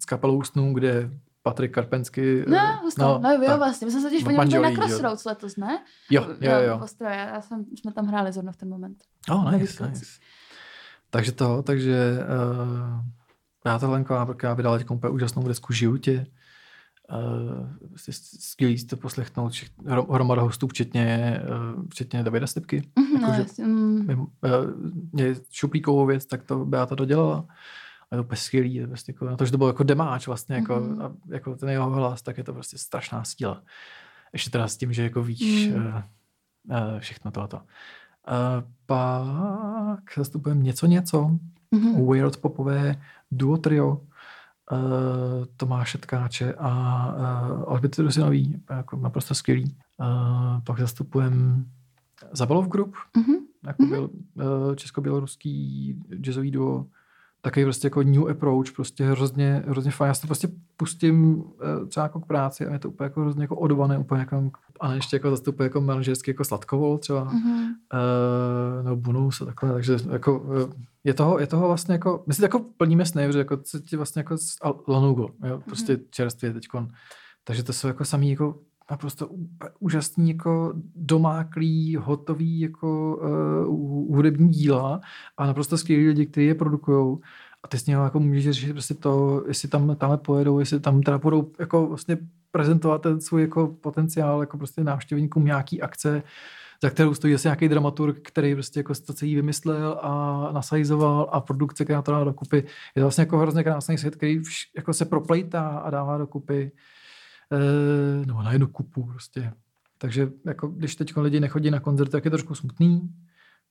s 0.01 0.05
kapelou 0.05 0.43
snů, 0.43 0.73
kde 0.73 1.11
Patrik 1.43 1.73
Karpensky. 1.73 2.45
No, 2.47 2.79
hustá, 2.81 3.03
no, 3.03 3.19
no, 3.19 3.29
jo, 3.31 3.57
vlastně. 3.57 3.85
My 3.85 3.91
jsme 3.91 4.01
se 4.01 4.07
totiž 4.07 4.23
podívali 4.23 4.61
na 4.61 4.71
Crossroads 4.71 5.25
jo. 5.25 5.29
letos, 5.29 5.55
ne? 5.57 5.83
Jo, 6.09 6.27
jo, 6.41 6.51
jo. 6.67 6.79
V. 6.99 7.01
Já 7.01 7.41
jsem, 7.41 7.65
jsme 7.75 7.93
tam 7.93 8.05
hráli 8.05 8.31
zrovna 8.31 8.51
v 8.51 8.57
ten 8.57 8.69
moment. 8.69 8.97
Oh, 9.29 9.51
nice, 9.51 9.87
nice. 9.87 10.05
Takže 11.09 11.31
to, 11.31 11.63
takže 11.63 12.17
uh, 12.19 13.18
Beata 13.63 13.87
Hlavenková 13.87 14.53
vydala 14.53 14.77
teď 14.77 14.89
úplně 14.91 15.11
úžasnou 15.13 15.47
desku 15.47 15.73
Žiju 15.73 15.97
tě. 15.97 16.27
Uh, 17.13 17.67
skvělý 18.39 18.77
si 18.77 18.85
to 18.85 18.97
poslechnout 18.97 19.53
hromada 19.87 20.41
hostů, 20.41 20.67
včetně, 20.67 21.39
uh, 21.77 21.85
včetně 21.89 22.23
Davida 22.23 22.47
Stepky. 22.47 22.89
Mm, 22.99 23.21
jako, 23.21 23.27
no, 23.27 23.33
že, 23.33 23.63
mm. 23.63 24.09
uh, 24.09 24.27
mě 25.11 25.35
šuplíkovou 25.51 26.05
věc, 26.05 26.25
tak 26.25 26.43
to 26.43 26.65
Beata 26.65 26.95
dodělala. 26.95 27.45
A 28.11 28.15
je 28.15 28.17
to 28.17 28.23
úplně 28.23 28.37
skvělý. 28.37 28.87
Prostě 28.87 29.11
jako, 29.11 29.35
to, 29.35 29.45
že 29.45 29.51
to 29.51 29.57
bylo 29.57 29.69
jako 29.69 29.83
demáč 29.83 30.27
vlastně, 30.27 30.55
jako, 30.55 30.79
mm. 30.79 31.01
a, 31.01 31.11
jako 31.29 31.55
ten 31.55 31.69
jeho 31.69 31.89
hlas, 31.89 32.21
tak 32.21 32.37
je 32.37 32.43
to 32.43 32.53
prostě 32.53 32.77
strašná 32.77 33.23
síla. 33.23 33.63
Ještě 34.33 34.49
teda 34.49 34.67
s 34.67 34.77
tím, 34.77 34.93
že 34.93 35.03
jako 35.03 35.23
víš 35.23 35.67
mm. 35.67 35.75
uh, 35.75 35.81
uh, 35.83 36.99
všechno 36.99 37.31
tohoto. 37.31 37.57
Uh, 37.57 37.63
pak 38.85 39.99
zastupujeme 40.17 40.63
něco 40.63 40.85
něco. 40.85 41.31
Mm-hmm. 41.75 42.07
Weird 42.07 42.37
popové 42.37 43.01
duo 43.31 43.57
trio 43.57 43.89
uh, 43.91 43.99
Tomáše 45.57 45.97
Tkáče 45.97 46.53
a 46.53 46.69
uh, 47.07 47.73
Alberty 47.73 48.01
Rusinový, 48.01 48.61
jako 48.69 48.95
naprosto 48.95 49.35
skvělý. 49.35 49.75
Uh, 49.97 50.61
pak 50.63 50.79
zastupujeme 50.79 51.63
Zabalov 52.31 52.67
Group, 52.67 52.95
mm-hmm. 53.17 53.37
jako 53.67 53.85
byl 53.85 54.09
uh, 54.33 54.75
česko-běloruský 54.75 55.95
jazzový 56.15 56.51
duo, 56.51 56.85
takový 57.41 57.65
prostě 57.65 57.85
jako 57.85 58.03
new 58.03 58.29
approach, 58.29 58.71
prostě 58.75 59.05
hrozně, 59.05 59.63
hrozně 59.67 59.91
fajn. 59.91 60.07
Já 60.07 60.13
si 60.13 60.21
to 60.21 60.27
prostě 60.27 60.47
pustím 60.77 61.35
uh, 61.35 61.43
třeba 61.87 62.03
jako 62.03 62.19
k 62.19 62.25
práci 62.25 62.65
a 62.65 62.73
je 62.73 62.79
to 62.79 62.89
úplně 62.89 63.05
jako 63.05 63.21
hrozně 63.21 63.43
jako 63.43 63.55
odované, 63.55 63.97
úplně 63.97 64.19
jako, 64.19 64.51
a 64.79 64.93
ještě 64.93 65.15
jako 65.15 65.29
zastupuje 65.29 65.65
jako 65.65 65.81
manažersky 65.81 66.31
jako 66.31 66.43
sladkovol 66.43 66.97
třeba, 66.97 67.25
mm-hmm. 67.25 67.67
uh, 67.93 68.83
nebo 68.83 68.95
bonus 68.95 69.41
a 69.41 69.45
takhle, 69.45 69.73
takže 69.73 69.97
jako 70.11 70.39
uh, 70.39 70.73
je 71.03 71.13
toho, 71.13 71.39
je 71.39 71.47
toho 71.47 71.67
vlastně 71.67 71.93
jako, 71.93 72.23
my 72.27 72.33
si 72.33 72.43
jako 72.43 72.59
plníme 72.59 73.05
sny, 73.05 73.33
že 73.33 73.39
jako 73.39 73.57
se 73.63 73.79
ti 73.79 73.95
vlastně 73.95 74.19
jako 74.19 74.35
lanugo, 74.87 75.27
jo, 75.45 75.61
prostě 75.65 75.95
mm-hmm. 75.95 76.05
čerstvě 76.09 76.53
teďkon. 76.53 76.87
Takže 77.43 77.63
to 77.63 77.73
jsou 77.73 77.87
jako 77.87 78.05
samý 78.05 78.29
jako 78.29 78.59
naprosto 78.91 79.29
úžasný 79.79 80.29
jako 80.29 80.73
domáklý, 80.95 81.95
hotový 81.95 82.59
jako 82.59 83.17
uh, 83.67 84.15
hudební 84.15 84.49
díla 84.49 85.01
a 85.37 85.45
naprosto 85.45 85.77
skvělí 85.77 86.07
lidi, 86.07 86.25
kteří 86.25 86.47
je 86.47 86.55
produkují. 86.55 87.17
A 87.63 87.67
ty 87.67 87.77
s 87.77 87.85
ním 87.85 87.97
jako 87.97 88.19
můžeš 88.19 88.45
řešit 88.45 88.73
prostě 88.73 88.93
to, 88.93 89.43
jestli 89.47 89.69
tam 89.69 89.95
tam 89.95 90.17
pojedou, 90.17 90.59
jestli 90.59 90.79
tam 90.79 91.01
teda 91.01 91.17
budou 91.17 91.51
jako 91.59 91.87
vlastně 91.87 92.17
prezentovat 92.51 93.01
ten 93.01 93.21
svůj 93.21 93.41
jako 93.41 93.67
potenciál 93.81 94.41
jako 94.41 94.57
prostě 94.57 94.83
návštěvníkům 94.83 95.45
nějaký 95.45 95.81
akce, 95.81 96.23
za 96.83 96.89
kterou 96.89 97.13
stojí 97.13 97.35
asi 97.35 97.47
nějaký 97.47 97.69
dramaturg, 97.69 98.19
který 98.21 98.53
prostě 98.53 98.79
jako 98.79 98.93
to 99.05 99.13
celý 99.13 99.35
vymyslel 99.35 99.99
a 100.01 100.49
nasajzoval 100.51 101.29
a 101.31 101.39
produkce, 101.39 101.83
která 101.83 102.01
to 102.01 102.11
dá 102.11 102.23
dokupy. 102.23 102.57
Je 102.57 102.63
to 102.95 103.01
vlastně 103.01 103.21
jako 103.21 103.37
hrozně 103.37 103.63
krásný 103.63 103.97
svět, 103.97 104.15
který 104.15 104.41
jako 104.75 104.93
se 104.93 105.05
proplejtá 105.05 105.67
a 105.67 105.89
dává 105.89 106.17
dokupy 106.17 106.71
e, 107.51 108.25
nebo 108.25 108.41
na 108.41 108.51
jednu 108.51 108.67
kupu 108.67 109.03
prostě. 109.03 109.53
Takže 109.97 110.31
jako, 110.45 110.67
když 110.67 110.95
teď 110.95 111.17
lidi 111.17 111.39
nechodí 111.39 111.71
na 111.71 111.79
koncert, 111.79 112.09
tak 112.09 112.25
je 112.25 112.31
trošku 112.31 112.55
smutný. 112.55 113.09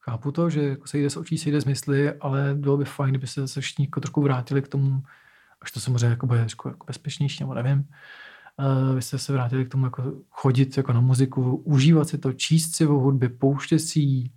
Chápu 0.00 0.32
to, 0.32 0.50
že 0.50 0.62
jako 0.62 0.86
se 0.86 0.98
jde 0.98 1.10
z 1.10 1.16
očí, 1.16 1.38
se 1.38 1.50
jde 1.50 1.60
z 1.60 1.64
mysli, 1.64 2.12
ale 2.12 2.54
bylo 2.54 2.76
by 2.76 2.84
fajn, 2.84 3.10
kdyby 3.10 3.26
se 3.26 3.40
zase 3.40 3.60
všichni 3.60 3.84
jako 3.84 4.00
trošku 4.00 4.22
vrátili 4.22 4.62
k 4.62 4.68
tomu, 4.68 5.02
až 5.60 5.70
to 5.70 5.80
samozřejmě 5.80 6.06
jako 6.06 6.26
bude 6.26 6.40
jako 6.40 6.74
bezpečnější, 6.86 7.42
nebo 7.42 7.54
nevím. 7.54 7.78
Uh, 8.58 8.94
vy 8.94 9.02
jste 9.02 9.18
se 9.18 9.32
vrátili 9.32 9.64
k 9.64 9.68
tomu 9.68 9.86
jako 9.86 10.12
chodit 10.30 10.76
jako 10.76 10.92
na 10.92 11.00
muziku, 11.00 11.56
užívat 11.56 12.08
si 12.08 12.18
to, 12.18 12.32
číst 12.32 12.74
si 12.74 12.86
o 12.86 12.92
hudbě, 12.92 13.28
pouštět 13.28 13.78
si 13.78 14.00
ji, 14.00 14.30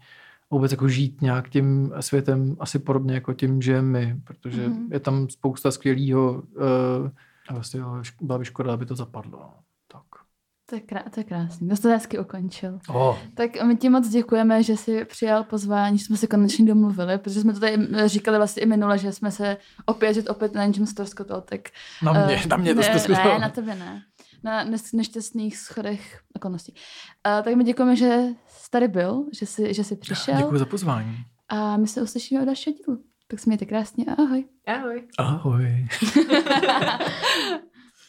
vůbec 0.51 0.71
jako 0.71 0.87
žít 0.87 1.21
nějak 1.21 1.49
tím 1.49 1.93
světem 1.99 2.55
asi 2.59 2.79
podobně 2.79 3.13
jako 3.13 3.33
tím 3.33 3.61
že 3.61 3.81
my, 3.81 4.21
protože 4.23 4.67
mm-hmm. 4.67 4.93
je 4.93 4.99
tam 4.99 5.29
spousta 5.29 5.71
skvělého 5.71 6.33
uh, 6.33 7.09
a 7.51 7.53
vlastně 7.53 7.79
byla 8.21 8.39
by 8.39 8.45
škoda, 8.45 8.73
aby 8.73 8.85
to 8.85 8.95
zapadlo. 8.95 9.39
No. 9.39 9.53
Tak. 9.87 10.03
To 10.69 10.75
je, 10.75 10.81
krá- 10.81 11.09
to 11.09 11.19
je 11.19 11.23
krásný. 11.23 11.69
To 11.69 11.75
jste 11.75 11.89
hezky 11.89 12.19
ukončil. 12.19 12.79
Oh. 12.89 13.17
Tak 13.33 13.63
my 13.63 13.75
ti 13.75 13.89
moc 13.89 14.09
děkujeme, 14.09 14.63
že 14.63 14.77
jsi 14.77 15.05
přijal 15.05 15.43
pozvání, 15.43 15.97
že 15.97 16.05
jsme 16.05 16.17
se 16.17 16.27
konečně 16.27 16.65
domluvili, 16.65 17.17
protože 17.17 17.41
jsme 17.41 17.53
to 17.53 17.59
tady 17.59 17.77
říkali 18.05 18.37
vlastně 18.37 18.63
i 18.63 18.65
minule, 18.65 18.97
že 18.97 19.11
jsme 19.11 19.31
se 19.31 19.57
opět, 19.85 20.13
že 20.13 20.23
opět 20.23 20.53
na 20.53 20.65
něčem 20.65 20.85
ztroskotal, 20.85 21.41
tak... 21.41 21.61
Na 22.03 22.11
mě, 22.11 22.35
uh, 22.35 22.47
na 22.47 22.57
mě 22.57 22.75
to 22.75 22.81
Ne, 23.09 23.39
na 23.39 23.49
tebe 23.49 23.75
ne. 23.75 24.01
Na 24.43 24.63
nešťastných 24.93 25.57
schodech 25.57 26.21
okolností. 26.35 26.73
Uh, 26.73 27.43
tak 27.43 27.55
my 27.55 27.63
děkujeme, 27.63 27.95
že 27.95 28.23
jsi 28.47 28.69
tady 28.69 28.87
byl, 28.87 29.25
že 29.39 29.45
jsi, 29.45 29.73
že 29.73 29.83
jsi 29.83 29.95
přišel. 29.95 30.37
Děkuji 30.37 30.57
za 30.57 30.65
pozvání. 30.65 31.17
A 31.49 31.77
my 31.77 31.87
se 31.87 32.01
uslyšíme 32.01 32.41
o 32.41 32.45
dalšího 32.45 32.75
dílu. 32.77 33.10
Tak 33.31 33.39
se 33.39 33.49
mějte 33.49 33.65
krásně 33.65 34.05
a 34.05 34.13
ahoj. 34.13 34.45
Ahoj. 34.67 35.07
Ahoj. 35.17 35.87